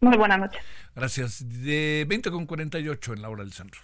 Muy 0.00 0.16
buenas 0.16 0.38
noches. 0.38 0.62
Gracias. 0.94 1.44
De 1.48 2.06
20 2.08 2.30
con 2.30 2.46
48 2.46 3.14
en 3.14 3.22
la 3.22 3.30
hora 3.30 3.42
del 3.42 3.52
centro. 3.52 3.80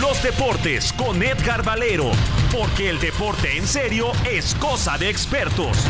Los 0.00 0.22
deportes 0.22 0.92
con 0.92 1.22
Edgar 1.22 1.64
Valero, 1.64 2.10
porque 2.50 2.90
el 2.90 2.98
deporte 2.98 3.56
en 3.56 3.64
serio 3.64 4.10
es 4.28 4.54
cosa 4.56 4.98
de 4.98 5.08
expertos. 5.08 5.86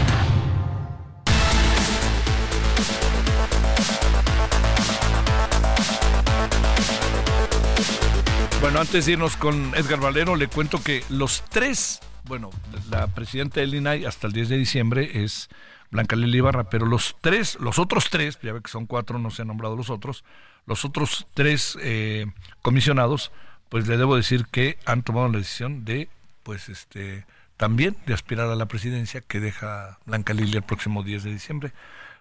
Bueno, 8.65 8.81
antes 8.81 9.05
de 9.05 9.13
irnos 9.13 9.37
con 9.37 9.75
Edgar 9.75 10.01
Valero, 10.01 10.37
le 10.37 10.49
cuento 10.49 10.83
que 10.83 11.05
los 11.11 11.45
tres, 11.51 12.01
bueno, 12.25 12.49
la 12.89 13.09
presidenta 13.09 13.61
del 13.61 13.75
INAI 13.75 14.07
hasta 14.07 14.27
el 14.27 14.33
10 14.33 14.49
de 14.49 14.57
diciembre 14.57 15.23
es 15.23 15.51
Blanca 15.91 16.17
Lili 16.17 16.39
Ibarra, 16.39 16.71
pero 16.71 16.87
los 16.87 17.15
tres, 17.21 17.59
los 17.61 17.79
otros 17.79 18.09
tres, 18.09 18.39
ya 18.43 18.55
ve 18.55 18.63
que 18.63 18.71
son 18.71 18.87
cuatro, 18.87 19.19
no 19.19 19.31
se 19.31 19.43
han 19.43 19.49
nombrado 19.49 19.77
los 19.77 19.91
otros, 19.91 20.25
los 20.65 20.87
otros 20.87 21.27
tres 21.35 21.77
eh, 21.83 22.25
comisionados, 22.63 23.33
pues 23.69 23.87
le 23.87 23.99
debo 23.99 24.17
decir 24.17 24.47
que 24.47 24.79
han 24.87 25.03
tomado 25.03 25.29
la 25.29 25.37
decisión 25.37 25.85
de, 25.85 26.09
pues 26.43 26.71
este, 26.71 27.27
también 27.59 27.99
de 28.07 28.15
aspirar 28.15 28.49
a 28.49 28.57
la 28.57 28.65
presidencia 28.65 29.21
que 29.21 29.41
deja 29.41 29.99
Blanca 30.07 30.33
Lili 30.33 30.57
el 30.57 30.63
próximo 30.63 31.03
10 31.03 31.23
de 31.23 31.33
diciembre. 31.33 31.73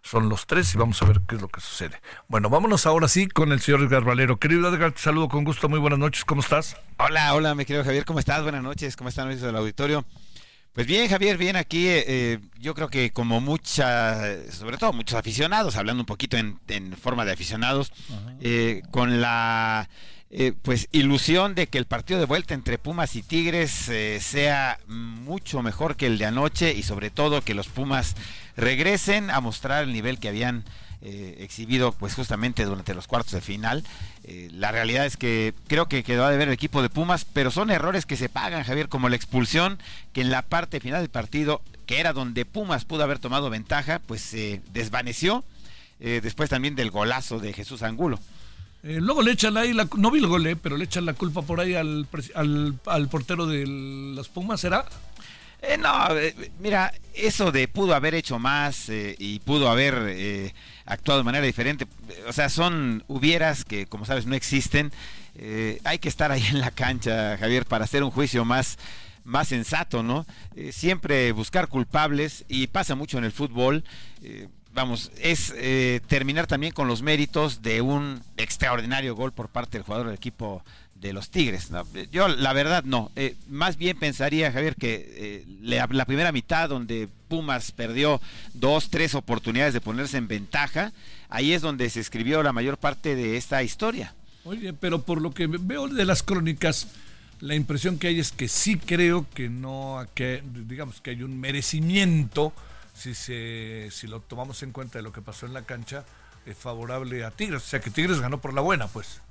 Son 0.03 0.27
los 0.27 0.45
tres 0.45 0.75
y 0.75 0.77
vamos 0.77 1.01
a 1.01 1.05
ver 1.05 1.21
qué 1.27 1.35
es 1.35 1.41
lo 1.41 1.47
que 1.47 1.61
sucede. 1.61 2.01
Bueno, 2.27 2.49
vámonos 2.49 2.85
ahora 2.85 3.07
sí 3.07 3.27
con 3.27 3.53
el 3.53 3.61
señor 3.61 3.81
Edgar 3.83 4.03
Valero. 4.03 4.37
Querido 4.37 4.67
Edgar, 4.67 4.91
te 4.91 4.99
saludo 4.99 5.29
con 5.29 5.45
gusto. 5.45 5.69
Muy 5.69 5.79
buenas 5.79 5.97
noches. 5.97 6.25
¿Cómo 6.25 6.41
estás? 6.41 6.75
Hola, 6.97 7.33
hola, 7.33 7.55
mi 7.55 7.63
querido 7.63 7.85
Javier. 7.85 8.03
¿Cómo 8.03 8.19
estás? 8.19 8.43
Buenas 8.43 8.61
noches. 8.61 8.97
¿Cómo 8.97 9.07
están 9.09 9.29
los 9.29 9.39
del 9.39 9.55
auditorio? 9.55 10.05
Pues 10.73 10.87
bien, 10.87 11.07
Javier, 11.07 11.37
bien 11.37 11.55
aquí. 11.55 11.85
Eh, 11.87 12.39
yo 12.59 12.73
creo 12.73 12.89
que 12.89 13.13
como 13.13 13.39
mucha, 13.39 14.51
sobre 14.51 14.77
todo 14.77 14.91
muchos 14.91 15.17
aficionados, 15.17 15.77
hablando 15.77 16.01
un 16.01 16.07
poquito 16.07 16.35
en, 16.35 16.59
en 16.67 16.97
forma 16.97 17.23
de 17.23 17.31
aficionados, 17.31 17.93
eh, 18.41 18.81
con 18.91 19.21
la 19.21 19.87
eh, 20.35 20.51
pues 20.63 20.87
ilusión 20.91 21.53
de 21.53 21.67
que 21.67 21.77
el 21.77 21.85
partido 21.85 22.19
de 22.19 22.25
vuelta 22.25 22.55
entre 22.55 22.79
Pumas 22.79 23.15
y 23.15 23.21
Tigres 23.21 23.87
eh, 23.89 24.17
sea 24.19 24.79
mucho 24.87 25.61
mejor 25.61 25.95
que 25.95 26.07
el 26.07 26.17
de 26.17 26.25
anoche 26.25 26.73
y 26.73 26.81
sobre 26.81 27.11
todo 27.11 27.43
que 27.43 27.53
los 27.53 27.67
Pumas 27.67 28.15
regresen 28.57 29.29
a 29.29 29.41
mostrar 29.41 29.83
el 29.83 29.93
nivel 29.93 30.17
que 30.17 30.29
habían 30.29 30.63
eh, 31.03 31.35
exhibido 31.41 31.91
pues 31.91 32.15
justamente 32.15 32.65
durante 32.65 32.95
los 32.95 33.05
cuartos 33.05 33.33
de 33.33 33.41
final. 33.41 33.83
la 34.25 34.71
realidad 34.71 35.05
es 35.05 35.17
que 35.17 35.53
creo 35.67 35.87
que 35.87 36.03
quedó 36.03 36.27
de 36.27 36.37
ver 36.37 36.47
el 36.47 36.55
equipo 36.55 36.81
de 36.81 36.89
Pumas, 36.89 37.25
pero 37.31 37.51
son 37.51 37.69
errores 37.69 38.07
que 38.07 38.17
se 38.17 38.27
pagan, 38.27 38.63
Javier, 38.63 38.89
como 38.89 39.09
la 39.09 39.15
expulsión 39.15 39.77
que 40.13 40.21
en 40.21 40.31
la 40.31 40.41
parte 40.41 40.79
final 40.79 41.01
del 41.01 41.11
partido, 41.11 41.61
que 41.85 41.99
era 41.99 42.11
donde 42.11 42.45
Pumas 42.45 42.85
pudo 42.85 43.03
haber 43.03 43.19
tomado 43.19 43.51
ventaja, 43.51 43.99
pues 43.99 44.21
se 44.21 44.61
desvaneció. 44.73 45.43
después 45.99 46.49
también 46.49 46.75
del 46.75 46.89
golazo 46.89 47.37
de 47.37 47.53
Jesús 47.53 47.83
Angulo. 47.83 48.19
Eh, 48.83 48.99
luego 48.99 49.21
le 49.21 49.31
echan 49.31 49.55
ahí, 49.55 49.71
la, 49.71 49.87
no 49.97 50.11
vi 50.11 50.19
el 50.19 50.27
gol, 50.27 50.45
eh, 50.45 50.57
pero 50.57 50.75
le 50.75 50.83
echan 50.83 51.05
la 51.05 51.13
culpa 51.13 51.41
por 51.41 51.61
ahí 51.61 51.73
al, 51.73 52.05
al, 52.35 52.77
al 52.85 53.07
portero 53.07 53.47
de 53.47 53.65
las 53.65 54.27
Pumas, 54.27 54.59
¿será? 54.59 54.85
Eh, 55.61 55.77
no, 55.77 55.93
mira, 56.59 56.93
eso 57.13 57.53
de 57.53 57.69
pudo 57.69 57.95
haber 57.95 58.13
hecho 58.13 58.39
más 58.39 58.89
y 58.89 59.39
pudo 59.39 59.69
haber 59.69 60.53
actuado 60.85 61.19
de 61.19 61.23
manera 61.23 61.45
diferente, 61.45 61.87
o 62.27 62.33
sea, 62.33 62.49
son 62.49 63.05
hubieras 63.07 63.63
que, 63.63 63.85
como 63.85 64.03
sabes, 64.03 64.25
no 64.25 64.35
existen. 64.35 64.91
hay 65.85 65.99
que 65.99 66.09
estar 66.09 66.33
ahí 66.33 66.43
en 66.49 66.59
la 66.59 66.71
cancha, 66.71 67.37
Javier, 67.37 67.65
para 67.65 67.85
hacer 67.85 68.03
un 68.03 68.11
juicio 68.11 68.43
más, 68.43 68.77
más 69.23 69.47
sensato, 69.47 70.03
¿no? 70.03 70.25
siempre 70.73 71.31
buscar 71.31 71.69
culpables 71.69 72.43
y 72.49 72.67
pasa 72.67 72.95
mucho 72.95 73.17
en 73.17 73.23
el 73.23 73.31
fútbol 73.31 73.85
vamos, 74.73 75.11
es 75.19 75.53
eh, 75.55 76.01
terminar 76.07 76.47
también 76.47 76.73
con 76.73 76.87
los 76.87 77.01
méritos 77.01 77.61
de 77.61 77.81
un 77.81 78.21
extraordinario 78.37 79.15
gol 79.15 79.31
por 79.31 79.49
parte 79.49 79.77
del 79.77 79.83
jugador 79.83 80.07
del 80.07 80.15
equipo 80.15 80.63
de 80.95 81.13
los 81.13 81.29
Tigres. 81.29 81.69
Yo 82.11 82.27
la 82.27 82.53
verdad 82.53 82.83
no, 82.83 83.11
eh, 83.15 83.35
más 83.49 83.77
bien 83.77 83.97
pensaría 83.99 84.51
Javier 84.51 84.75
que 84.75 85.05
eh, 85.15 85.45
la, 85.61 86.05
primera 86.05 86.31
mitad 86.31 86.69
donde 86.69 87.09
Pumas 87.27 87.71
perdió 87.71 88.21
dos, 88.53 88.89
tres 88.89 89.13
oportunidades 89.13 89.73
de 89.73 89.81
ponerse 89.81 90.17
en 90.17 90.27
ventaja, 90.27 90.93
ahí 91.29 91.53
es 91.53 91.61
donde 91.61 91.89
se 91.89 91.99
escribió 91.99 92.41
la 92.41 92.53
mayor 92.53 92.77
parte 92.77 93.15
de 93.15 93.37
esta 93.37 93.63
historia. 93.63 94.13
Oye, 94.45 94.73
pero 94.73 95.01
por 95.01 95.21
lo 95.21 95.33
que 95.33 95.47
veo 95.47 95.87
de 95.87 96.05
las 96.05 96.23
crónicas, 96.23 96.87
la 97.41 97.55
impresión 97.55 97.97
que 97.99 98.07
hay 98.07 98.19
es 98.19 98.31
que 98.31 98.47
sí 98.47 98.77
creo 98.77 99.25
que 99.33 99.49
no, 99.49 100.05
que 100.13 100.41
digamos 100.67 101.01
que 101.01 101.11
hay 101.11 101.23
un 101.23 101.39
merecimiento 101.39 102.53
si, 102.93 103.13
se, 103.13 103.89
si 103.91 104.07
lo 104.07 104.21
tomamos 104.21 104.63
en 104.63 104.71
cuenta 104.71 104.99
de 104.99 105.03
lo 105.03 105.11
que 105.11 105.21
pasó 105.21 105.45
en 105.45 105.53
la 105.53 105.63
cancha, 105.63 106.05
es 106.45 106.57
favorable 106.57 107.23
a 107.23 107.31
Tigres. 107.31 107.63
O 107.63 107.65
sea 107.65 107.79
que 107.79 107.89
Tigres 107.89 108.19
ganó 108.19 108.39
por 108.39 108.53
la 108.53 108.61
buena, 108.61 108.87
pues. 108.87 109.21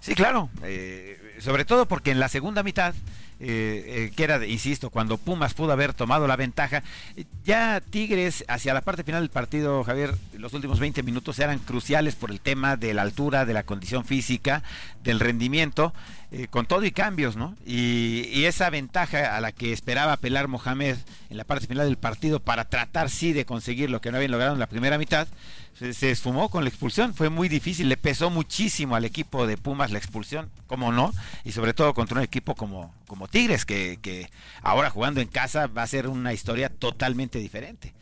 Sí, 0.00 0.14
claro. 0.14 0.48
Eh, 0.62 1.38
sobre 1.40 1.64
todo 1.64 1.86
porque 1.86 2.10
en 2.10 2.20
la 2.20 2.28
segunda 2.28 2.62
mitad, 2.62 2.94
eh, 3.40 3.84
eh, 4.10 4.12
que 4.16 4.24
era, 4.24 4.44
insisto, 4.46 4.90
cuando 4.90 5.18
Pumas 5.18 5.54
pudo 5.54 5.72
haber 5.72 5.92
tomado 5.92 6.26
la 6.26 6.36
ventaja, 6.36 6.82
ya 7.44 7.80
Tigres 7.80 8.44
hacia 8.48 8.74
la 8.74 8.82
parte 8.82 9.02
final 9.02 9.22
del 9.22 9.30
partido, 9.30 9.82
Javier, 9.82 10.14
los 10.34 10.52
últimos 10.52 10.78
20 10.78 11.02
minutos 11.02 11.38
eran 11.38 11.58
cruciales 11.58 12.14
por 12.14 12.30
el 12.30 12.40
tema 12.40 12.76
de 12.76 12.94
la 12.94 13.02
altura, 13.02 13.44
de 13.44 13.54
la 13.54 13.64
condición 13.64 14.04
física, 14.04 14.62
del 15.02 15.20
rendimiento, 15.20 15.92
con 16.50 16.66
todo 16.66 16.84
y 16.84 16.90
cambios, 16.90 17.36
¿no? 17.36 17.56
Y, 17.64 18.28
y, 18.32 18.44
esa 18.44 18.68
ventaja 18.68 19.36
a 19.36 19.40
la 19.40 19.52
que 19.52 19.72
esperaba 19.72 20.12
apelar 20.12 20.46
Mohamed 20.46 20.96
en 21.30 21.36
la 21.36 21.44
parte 21.44 21.66
final 21.66 21.86
del 21.86 21.96
partido 21.96 22.40
para 22.40 22.68
tratar 22.68 23.08
sí 23.08 23.32
de 23.32 23.46
conseguir 23.46 23.88
lo 23.88 24.00
que 24.00 24.10
no 24.10 24.18
habían 24.18 24.32
logrado 24.32 24.52
en 24.52 24.60
la 24.60 24.66
primera 24.66 24.98
mitad, 24.98 25.26
se, 25.78 26.10
esfumó 26.10 26.48
con 26.48 26.64
la 26.64 26.70
expulsión. 26.70 27.14
Fue 27.14 27.28
muy 27.28 27.48
difícil, 27.48 27.88
le 27.88 27.96
pesó 27.96 28.30
muchísimo 28.30 28.96
al 28.96 29.04
equipo 29.04 29.46
de 29.46 29.56
Pumas 29.56 29.90
la 29.90 29.98
expulsión, 29.98 30.50
como 30.66 30.92
no, 30.92 31.12
y 31.44 31.52
sobre 31.52 31.74
todo 31.74 31.94
contra 31.94 32.18
un 32.18 32.24
equipo 32.24 32.54
como, 32.54 32.92
como 33.06 33.28
Tigres, 33.28 33.64
que, 33.64 33.98
que 34.02 34.30
ahora 34.62 34.90
jugando 34.90 35.20
en 35.20 35.28
casa 35.28 35.66
va 35.66 35.82
a 35.82 35.86
ser 35.86 36.08
una 36.08 36.32
historia 36.32 36.68
totalmente 36.68 37.38
diferente. 37.38 37.94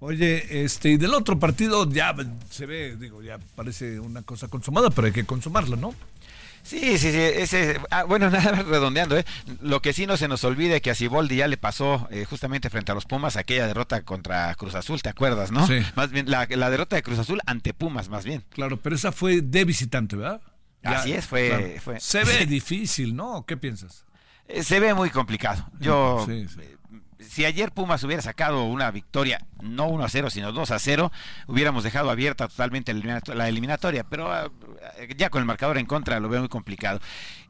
Oye, 0.00 0.64
este, 0.64 0.90
y 0.90 0.96
del 0.96 1.14
otro 1.14 1.38
partido 1.38 1.88
ya 1.88 2.14
se 2.50 2.66
ve, 2.66 2.96
digo, 2.96 3.22
ya 3.22 3.38
parece 3.54 4.00
una 4.00 4.22
cosa 4.22 4.48
consumada, 4.48 4.90
pero 4.90 5.06
hay 5.06 5.12
que 5.12 5.24
consumarla, 5.24 5.76
¿no? 5.76 5.94
Sí, 6.62 6.98
sí, 6.98 7.10
sí. 7.10 7.18
Ese, 7.18 7.80
ah, 7.90 8.04
bueno, 8.04 8.30
nada 8.30 8.52
más 8.52 8.66
redondeando, 8.66 9.18
¿eh? 9.18 9.24
Lo 9.60 9.82
que 9.82 9.92
sí 9.92 10.06
no 10.06 10.16
se 10.16 10.28
nos 10.28 10.44
olvide 10.44 10.80
que 10.80 10.90
a 10.90 10.94
Siboldi 10.94 11.36
ya 11.36 11.48
le 11.48 11.56
pasó 11.56 12.08
eh, 12.10 12.24
justamente 12.24 12.70
frente 12.70 12.92
a 12.92 12.94
los 12.94 13.04
Pumas 13.04 13.36
aquella 13.36 13.66
derrota 13.66 14.02
contra 14.02 14.54
Cruz 14.54 14.74
Azul, 14.74 15.02
¿te 15.02 15.08
acuerdas, 15.08 15.50
no? 15.50 15.66
Sí. 15.66 15.80
Más 15.94 16.10
bien, 16.10 16.30
la, 16.30 16.46
derrota 16.46 16.96
de 16.96 17.02
Cruz 17.02 17.18
Azul 17.18 17.40
ante 17.46 17.74
Pumas, 17.74 18.08
más 18.08 18.24
bien. 18.24 18.44
Claro, 18.50 18.78
pero 18.78 18.96
esa 18.96 19.12
fue 19.12 19.40
de 19.42 19.64
visitante, 19.64 20.16
¿verdad? 20.16 20.40
Así 20.82 21.12
es, 21.12 21.26
fue, 21.26 21.80
fue. 21.82 22.00
Se 22.00 22.24
ve 22.24 22.46
difícil, 22.46 23.14
¿no? 23.14 23.44
¿Qué 23.46 23.56
piensas? 23.56 24.04
Eh, 24.48 24.62
se 24.64 24.80
ve 24.80 24.94
muy 24.94 25.10
complicado. 25.10 25.64
Yo. 25.78 26.24
Sí, 26.26 26.46
sí 26.48 26.62
si 27.28 27.44
ayer 27.44 27.72
Pumas 27.72 28.02
hubiera 28.04 28.22
sacado 28.22 28.64
una 28.64 28.90
victoria, 28.90 29.44
no 29.60 29.88
1 29.88 30.04
a 30.04 30.08
0, 30.08 30.30
sino 30.30 30.52
2 30.52 30.70
a 30.70 30.78
0, 30.78 31.12
hubiéramos 31.46 31.84
dejado 31.84 32.10
abierta 32.10 32.48
totalmente 32.48 32.92
la 32.94 33.48
eliminatoria, 33.48 34.04
pero 34.04 34.32
ah, 34.32 34.50
ya 35.16 35.30
con 35.30 35.40
el 35.40 35.46
marcador 35.46 35.78
en 35.78 35.86
contra 35.86 36.20
lo 36.20 36.28
veo 36.28 36.40
muy 36.40 36.48
complicado. 36.48 37.00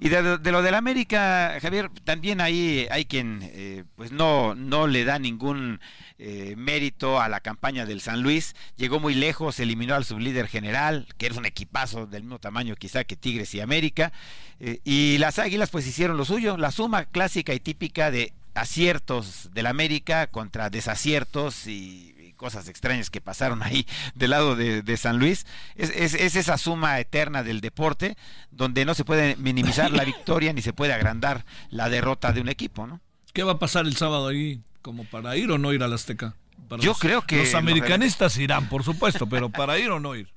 Y 0.01 0.09
de, 0.09 0.39
lo 0.39 0.63
del 0.63 0.75
América, 0.75 1.59
Javier, 1.61 1.91
también 2.05 2.41
ahí 2.41 2.87
hay 2.91 3.05
quien 3.05 3.41
eh, 3.43 3.85
pues 3.97 4.13
no, 4.13 4.55
no 4.55 4.87
le 4.87 5.05
da 5.05 5.19
ningún 5.19 5.81
eh, 6.19 6.55
mérito 6.57 7.21
a 7.21 7.29
la 7.29 7.41
campaña 7.41 7.87
del 7.87 8.01
San 8.01 8.23
Luis, 8.23 8.55
llegó 8.77 9.01
muy 9.01 9.15
lejos, 9.15 9.59
eliminó 9.61 9.95
al 9.95 10.05
sublíder 10.05 10.49
general, 10.49 11.07
que 11.19 11.27
es 11.27 11.37
un 11.37 11.47
equipazo 11.47 12.07
del 12.07 12.23
mismo 12.23 12.39
tamaño 12.39 12.77
quizá 12.77 13.05
que 13.05 13.17
Tigres 13.17 13.55
y 13.55 13.61
América, 13.61 14.13
eh, 14.61 14.81
y 14.85 15.19
las 15.19 15.39
Águilas 15.39 15.71
pues 15.71 15.87
hicieron 15.87 16.17
lo 16.17 16.25
suyo, 16.25 16.57
la 16.57 16.71
suma 16.71 17.07
clásica 17.07 17.55
y 17.55 17.61
típica 17.61 18.11
de 18.11 18.33
aciertos 18.55 19.51
del 19.53 19.67
América 19.67 20.27
contra 20.27 20.71
desaciertos 20.71 21.67
y, 21.67 22.11
cosas 22.43 22.67
extrañas 22.67 23.09
que 23.09 23.21
pasaron 23.21 23.63
ahí 23.63 23.87
del 24.17 24.31
lado 24.31 24.57
de, 24.57 24.97
San 24.97 25.21
Luis. 25.21 25.47
Es, 25.77 25.91
es, 25.91 26.35
esa 26.35 26.59
suma 26.59 26.99
eterna 26.99 27.45
del 27.45 27.61
deporte 27.61 28.17
donde 28.51 28.85
no 28.85 28.95
se 28.95 29.05
puede 29.05 29.37
minimizar 29.37 29.93
la 29.93 30.05
victoria 30.13 30.53
ni 30.53 30.61
se 30.61 30.73
puede 30.73 30.93
agrandar 30.93 31.45
la 31.71 31.89
derrota 31.89 32.33
de 32.33 32.41
un 32.41 32.49
equipo, 32.49 32.89
¿no? 32.89 33.01
¿Qué 33.33 33.45
va 33.45 33.53
a 33.53 33.59
pasar 33.61 33.87
el 33.87 33.97
sábado 33.97 34.27
ahí? 34.27 34.61
¿Como 34.83 35.05
para 35.05 35.37
ir 35.37 35.53
o 35.53 35.59
no 35.59 35.73
ir 35.73 35.85
al 35.85 35.93
Azteca? 35.93 36.35
Yo 36.81 36.95
creo 36.95 37.23
que... 37.23 37.39
Los 37.39 37.55
americanistas 37.55 38.37
irán, 38.39 38.69
por 38.69 38.83
supuesto, 38.83 39.29
pero 39.29 39.49
para 39.51 39.79
ir 39.79 39.91
o 39.91 40.01
no 40.01 40.17
ir. 40.17 40.29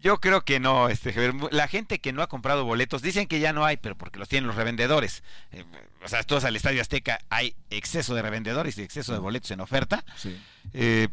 Yo 0.00 0.18
creo 0.18 0.42
que 0.42 0.60
no, 0.60 0.88
este, 0.88 1.14
la 1.50 1.68
gente 1.68 2.00
que 2.00 2.12
no 2.12 2.22
ha 2.22 2.28
comprado 2.28 2.64
boletos, 2.64 3.02
dicen 3.02 3.26
que 3.26 3.40
ya 3.40 3.52
no 3.52 3.64
hay, 3.64 3.76
pero 3.76 3.96
porque 3.96 4.18
los 4.18 4.28
tienen 4.28 4.46
los 4.46 4.56
revendedores. 4.56 5.22
Eh, 5.52 5.64
o 6.02 6.08
sea, 6.08 6.22
todos 6.22 6.44
al 6.44 6.56
Estadio 6.56 6.80
Azteca 6.80 7.18
hay 7.28 7.54
exceso 7.68 8.14
de 8.14 8.22
revendedores 8.22 8.78
y 8.78 8.82
exceso 8.82 9.12
de 9.12 9.18
boletos 9.18 9.50
en 9.50 9.60
oferta. 9.60 10.04
Eh, 10.72 11.08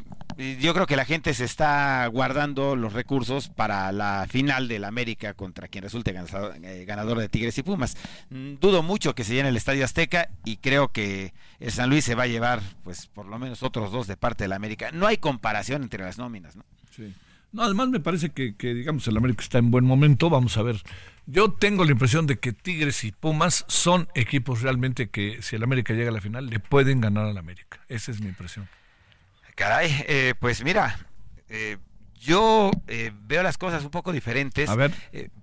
yo 0.60 0.74
creo 0.74 0.86
que 0.86 0.96
la 0.96 1.06
gente 1.06 1.34
se 1.34 1.44
está 1.44 2.06
guardando 2.08 2.76
los 2.76 2.94
recursos 2.94 3.50
para 3.50 3.92
la 3.92 4.28
final 4.30 4.68
del 4.68 4.84
América 4.86 5.34
contra 5.34 5.68
quien 5.68 5.84
resulte 5.84 6.12
eh, 6.12 6.86
ganador, 6.86 7.20
de 7.20 7.28
Tigres 7.28 7.58
y 7.58 7.64
Pumas. 7.64 7.98
Mm, 8.30 8.56
dudo 8.56 8.82
mucho 8.82 9.16
que 9.16 9.24
se 9.24 9.34
llene 9.34 9.50
el 9.50 9.58
Estadio 9.58 9.84
Azteca 9.84 10.30
y 10.46 10.58
creo 10.58 10.90
que 10.90 11.34
el 11.60 11.72
San 11.72 11.90
Luis 11.90 12.06
se 12.06 12.16
va 12.16 12.24
a 12.24 12.28
llevar, 12.28 12.62
pues, 12.84 13.08
por 13.08 13.26
lo 13.26 13.40
menos 13.40 13.64
otros 13.64 13.92
dos 13.92 14.08
de 14.08 14.16
parte 14.16 14.46
del 14.46 14.54
América. 14.54 14.92
No 14.92 15.08
hay 15.08 15.18
comparación 15.18 15.84
entre 15.84 16.04
las 16.04 16.18
nóminas, 16.18 16.56
¿no? 16.56 16.64
Sí. 16.96 17.14
No, 17.58 17.64
además 17.64 17.90
me 17.90 18.00
parece 18.00 18.30
que, 18.30 18.54
digamos, 18.60 19.08
el 19.08 19.18
América 19.18 19.42
está 19.42 19.58
en 19.58 19.72
buen 19.72 19.84
momento. 19.84 20.30
Vamos 20.30 20.56
a 20.58 20.62
ver. 20.62 20.80
Yo 21.26 21.52
tengo 21.52 21.86
la 21.86 21.92
impresión 21.92 22.28
de 22.28 22.38
que 22.38 22.54
Tigres 22.54 23.04
y 23.04 23.12
Pumas 23.12 23.66
son 23.68 24.08
equipos 24.14 24.62
realmente 24.62 25.10
que 25.10 25.42
si 25.42 25.56
el 25.56 25.64
América 25.64 25.96
llega 25.96 26.10
a 26.10 26.14
la 26.14 26.22
final 26.22 26.52
le 26.52 26.60
pueden 26.60 27.02
ganar 27.02 27.26
al 27.26 27.36
América. 27.36 27.80
Esa 27.90 28.12
es 28.12 28.22
mi 28.22 28.28
impresión. 28.28 28.70
Caray, 29.56 29.90
eh, 30.08 30.36
pues 30.40 30.64
mira, 30.64 31.00
eh, 31.50 31.78
yo 32.22 32.70
eh, 32.86 33.12
veo 33.24 33.42
las 33.42 33.58
cosas 33.58 33.84
un 33.84 33.90
poco 33.90 34.14
diferentes. 34.14 34.70
A 34.70 34.76
ver. 34.76 34.92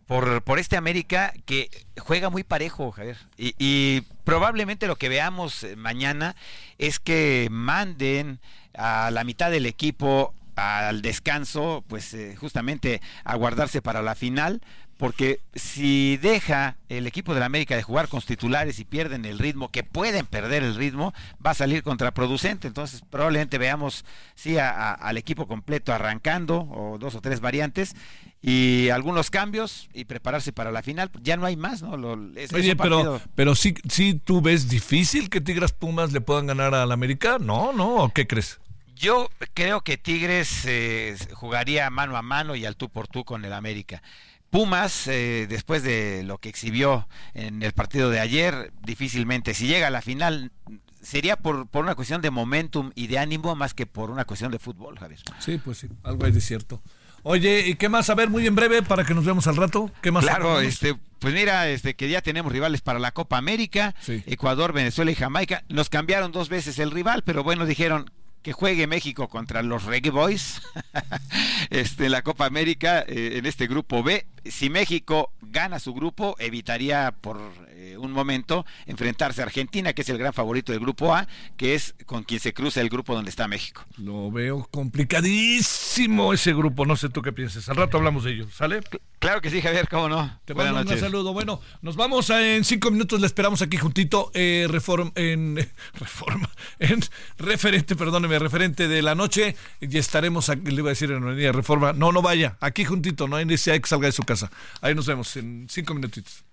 por, 0.06 0.40
por 0.42 0.60
este 0.60 0.76
América 0.76 1.32
que 1.46 1.68
juega 1.98 2.30
muy 2.30 2.44
parejo, 2.44 2.92
Javier. 2.92 3.16
Y, 3.36 3.56
y 3.58 4.02
probablemente 4.22 4.86
lo 4.86 4.94
que 4.94 5.08
veamos 5.08 5.66
mañana 5.76 6.36
es 6.78 7.00
que 7.00 7.48
manden 7.50 8.38
a 8.72 9.10
la 9.10 9.24
mitad 9.24 9.50
del 9.50 9.66
equipo 9.66 10.32
al 10.56 11.02
descanso, 11.02 11.84
pues 11.88 12.14
eh, 12.14 12.36
justamente 12.36 13.00
a 13.24 13.36
guardarse 13.36 13.82
para 13.82 14.02
la 14.02 14.14
final, 14.14 14.60
porque 14.96 15.40
si 15.54 16.16
deja 16.18 16.76
el 16.88 17.06
equipo 17.06 17.34
de 17.34 17.40
la 17.40 17.46
América 17.46 17.74
de 17.76 17.82
jugar 17.82 18.08
con 18.08 18.20
titulares 18.22 18.78
y 18.78 18.84
pierden 18.84 19.24
el 19.24 19.38
ritmo, 19.38 19.70
que 19.70 19.82
pueden 19.82 20.24
perder 20.26 20.62
el 20.62 20.76
ritmo, 20.76 21.12
va 21.44 21.50
a 21.50 21.54
salir 21.54 21.82
contraproducente. 21.82 22.68
Entonces 22.68 23.02
probablemente 23.10 23.58
veamos 23.58 24.04
sí 24.34 24.56
al 24.58 25.16
equipo 25.16 25.46
completo 25.46 25.92
arrancando 25.92 26.68
o 26.70 26.98
dos 26.98 27.14
o 27.16 27.20
tres 27.20 27.40
variantes 27.40 27.94
y 28.40 28.90
algunos 28.90 29.30
cambios 29.30 29.88
y 29.92 30.04
prepararse 30.04 30.52
para 30.52 30.70
la 30.70 30.82
final. 30.82 31.10
Ya 31.22 31.36
no 31.36 31.46
hay 31.46 31.56
más, 31.56 31.82
¿no? 31.82 31.92
Oye, 32.54 32.76
pero, 32.76 33.20
pero 33.34 33.54
sí, 33.54 33.74
sí 33.88 34.20
tú 34.22 34.40
ves 34.42 34.68
difícil 34.68 35.28
que 35.28 35.40
Tigras 35.40 35.72
Pumas 35.72 36.12
le 36.12 36.20
puedan 36.20 36.46
ganar 36.46 36.74
al 36.74 36.92
América. 36.92 37.38
No, 37.40 37.72
no, 37.72 38.12
¿qué 38.14 38.26
crees? 38.26 38.60
Yo 39.04 39.30
creo 39.52 39.82
que 39.82 39.98
Tigres 39.98 40.64
eh, 40.64 41.14
jugaría 41.34 41.90
mano 41.90 42.16
a 42.16 42.22
mano 42.22 42.56
y 42.56 42.64
al 42.64 42.74
tú 42.74 42.88
por 42.88 43.06
tú 43.06 43.26
con 43.26 43.44
el 43.44 43.52
América. 43.52 44.02
Pumas, 44.48 45.08
eh, 45.08 45.44
después 45.46 45.82
de 45.82 46.22
lo 46.22 46.38
que 46.38 46.48
exhibió 46.48 47.06
en 47.34 47.62
el 47.62 47.72
partido 47.72 48.08
de 48.08 48.20
ayer, 48.20 48.72
difícilmente, 48.82 49.52
si 49.52 49.66
llega 49.66 49.88
a 49.88 49.90
la 49.90 50.00
final, 50.00 50.52
sería 51.02 51.36
por, 51.36 51.66
por 51.66 51.84
una 51.84 51.94
cuestión 51.94 52.22
de 52.22 52.30
momentum 52.30 52.92
y 52.94 53.08
de 53.08 53.18
ánimo 53.18 53.54
más 53.54 53.74
que 53.74 53.84
por 53.84 54.10
una 54.10 54.24
cuestión 54.24 54.50
de 54.50 54.58
fútbol, 54.58 54.98
Javier. 54.98 55.20
Sí, 55.38 55.60
pues 55.62 55.76
sí, 55.76 55.88
algo 56.02 56.24
hay 56.24 56.32
de 56.32 56.40
cierto. 56.40 56.80
Oye, 57.24 57.68
¿y 57.68 57.74
qué 57.74 57.90
más? 57.90 58.08
A 58.08 58.14
ver, 58.14 58.30
muy 58.30 58.46
en 58.46 58.54
breve, 58.54 58.82
para 58.82 59.04
que 59.04 59.12
nos 59.12 59.26
veamos 59.26 59.46
al 59.48 59.56
rato. 59.56 59.90
¿Qué 60.00 60.12
más? 60.12 60.24
Claro, 60.24 60.62
este, 60.62 60.94
pues 61.18 61.34
mira, 61.34 61.68
este, 61.68 61.94
que 61.94 62.08
ya 62.08 62.22
tenemos 62.22 62.50
rivales 62.50 62.80
para 62.80 62.98
la 62.98 63.12
Copa 63.12 63.36
América, 63.36 63.94
Ecuador, 64.06 64.72
Venezuela 64.72 65.10
y 65.10 65.14
Jamaica. 65.14 65.62
Nos 65.68 65.90
cambiaron 65.90 66.32
dos 66.32 66.48
veces 66.48 66.78
el 66.78 66.90
rival, 66.90 67.22
pero 67.22 67.44
bueno, 67.44 67.66
dijeron, 67.66 68.10
que 68.44 68.52
juegue 68.52 68.86
México 68.86 69.28
contra 69.28 69.62
los 69.62 69.84
Reggae 69.84 70.10
Boys 70.10 70.60
este, 71.70 72.10
la 72.10 72.22
Copa 72.22 72.44
América 72.44 73.02
eh, 73.08 73.38
en 73.38 73.46
este 73.46 73.66
grupo 73.66 74.02
B. 74.02 74.26
Si 74.44 74.70
México 74.70 75.32
gana 75.40 75.78
su 75.78 75.94
grupo, 75.94 76.36
evitaría 76.38 77.14
por 77.20 77.40
eh, 77.70 77.96
un 77.98 78.12
momento 78.12 78.66
enfrentarse 78.86 79.40
a 79.40 79.44
Argentina, 79.44 79.92
que 79.92 80.02
es 80.02 80.08
el 80.08 80.18
gran 80.18 80.32
favorito 80.32 80.72
del 80.72 80.80
grupo 80.80 81.14
A, 81.14 81.26
que 81.56 81.74
es 81.74 81.94
con 82.06 82.24
quien 82.24 82.40
se 82.40 82.52
cruza 82.52 82.80
el 82.80 82.88
grupo 82.88 83.14
donde 83.14 83.30
está 83.30 83.48
México. 83.48 83.84
Lo 83.96 84.30
veo 84.30 84.68
complicadísimo 84.70 86.32
ese 86.32 86.52
grupo, 86.52 86.84
no 86.84 86.96
sé 86.96 87.08
tú 87.08 87.22
qué 87.22 87.32
piensas. 87.32 87.68
Al 87.68 87.76
rato 87.76 87.96
hablamos 87.96 88.24
de 88.24 88.32
ello, 88.32 88.46
¿sale? 88.50 88.80
Claro 89.18 89.40
que 89.40 89.48
sí, 89.48 89.62
Javier, 89.62 89.88
cómo 89.88 90.08
no. 90.08 90.38
Te 90.44 90.54
mando 90.54 90.92
un 90.92 90.98
saludo. 90.98 91.32
Bueno, 91.32 91.60
nos 91.80 91.96
vamos 91.96 92.28
en 92.30 92.62
cinco 92.64 92.90
minutos, 92.90 93.20
le 93.20 93.26
esperamos 93.26 93.62
aquí 93.62 93.76
juntito 93.78 94.30
eh, 94.34 94.66
reforma, 94.68 95.12
en 95.14 95.56
reforma, 95.94 96.50
en 96.78 97.00
referente, 97.38 97.96
perdóneme, 97.96 98.38
referente 98.38 98.88
de 98.88 99.00
la 99.00 99.14
noche 99.14 99.56
y 99.80 99.96
estaremos 99.96 100.50
aquí, 100.50 100.70
le 100.70 100.74
iba 100.74 100.88
a 100.88 100.92
decir 100.92 101.10
en 101.10 101.42
la 101.42 101.52
reforma. 101.52 101.92
No, 101.92 102.12
no 102.12 102.20
vaya, 102.20 102.56
aquí 102.60 102.84
juntito, 102.84 103.28
no 103.28 103.36
hay 103.36 103.46
necesidad 103.46 103.80
que 103.80 103.88
salga 103.88 104.06
de 104.06 104.12
su 104.12 104.22
casa. 104.22 104.33
Ahí 104.80 104.94
nos 104.94 105.06
vemos 105.06 105.36
en 105.36 105.66
cinco 105.70 105.94
minutitos. 105.94 106.44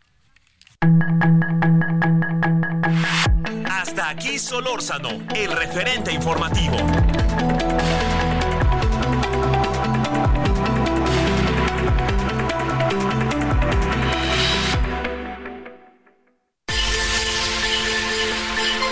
Hasta 3.70 4.10
aquí 4.10 4.38
Solórzano, 4.38 5.10
el 5.36 5.52
referente 5.52 6.12
informativo. 6.12 6.78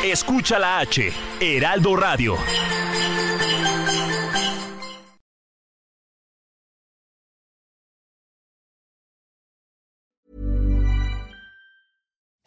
Escucha 0.04 0.58
la 0.58 0.80
H, 0.80 1.12
Heraldo 1.40 1.96
Radio. 1.96 2.36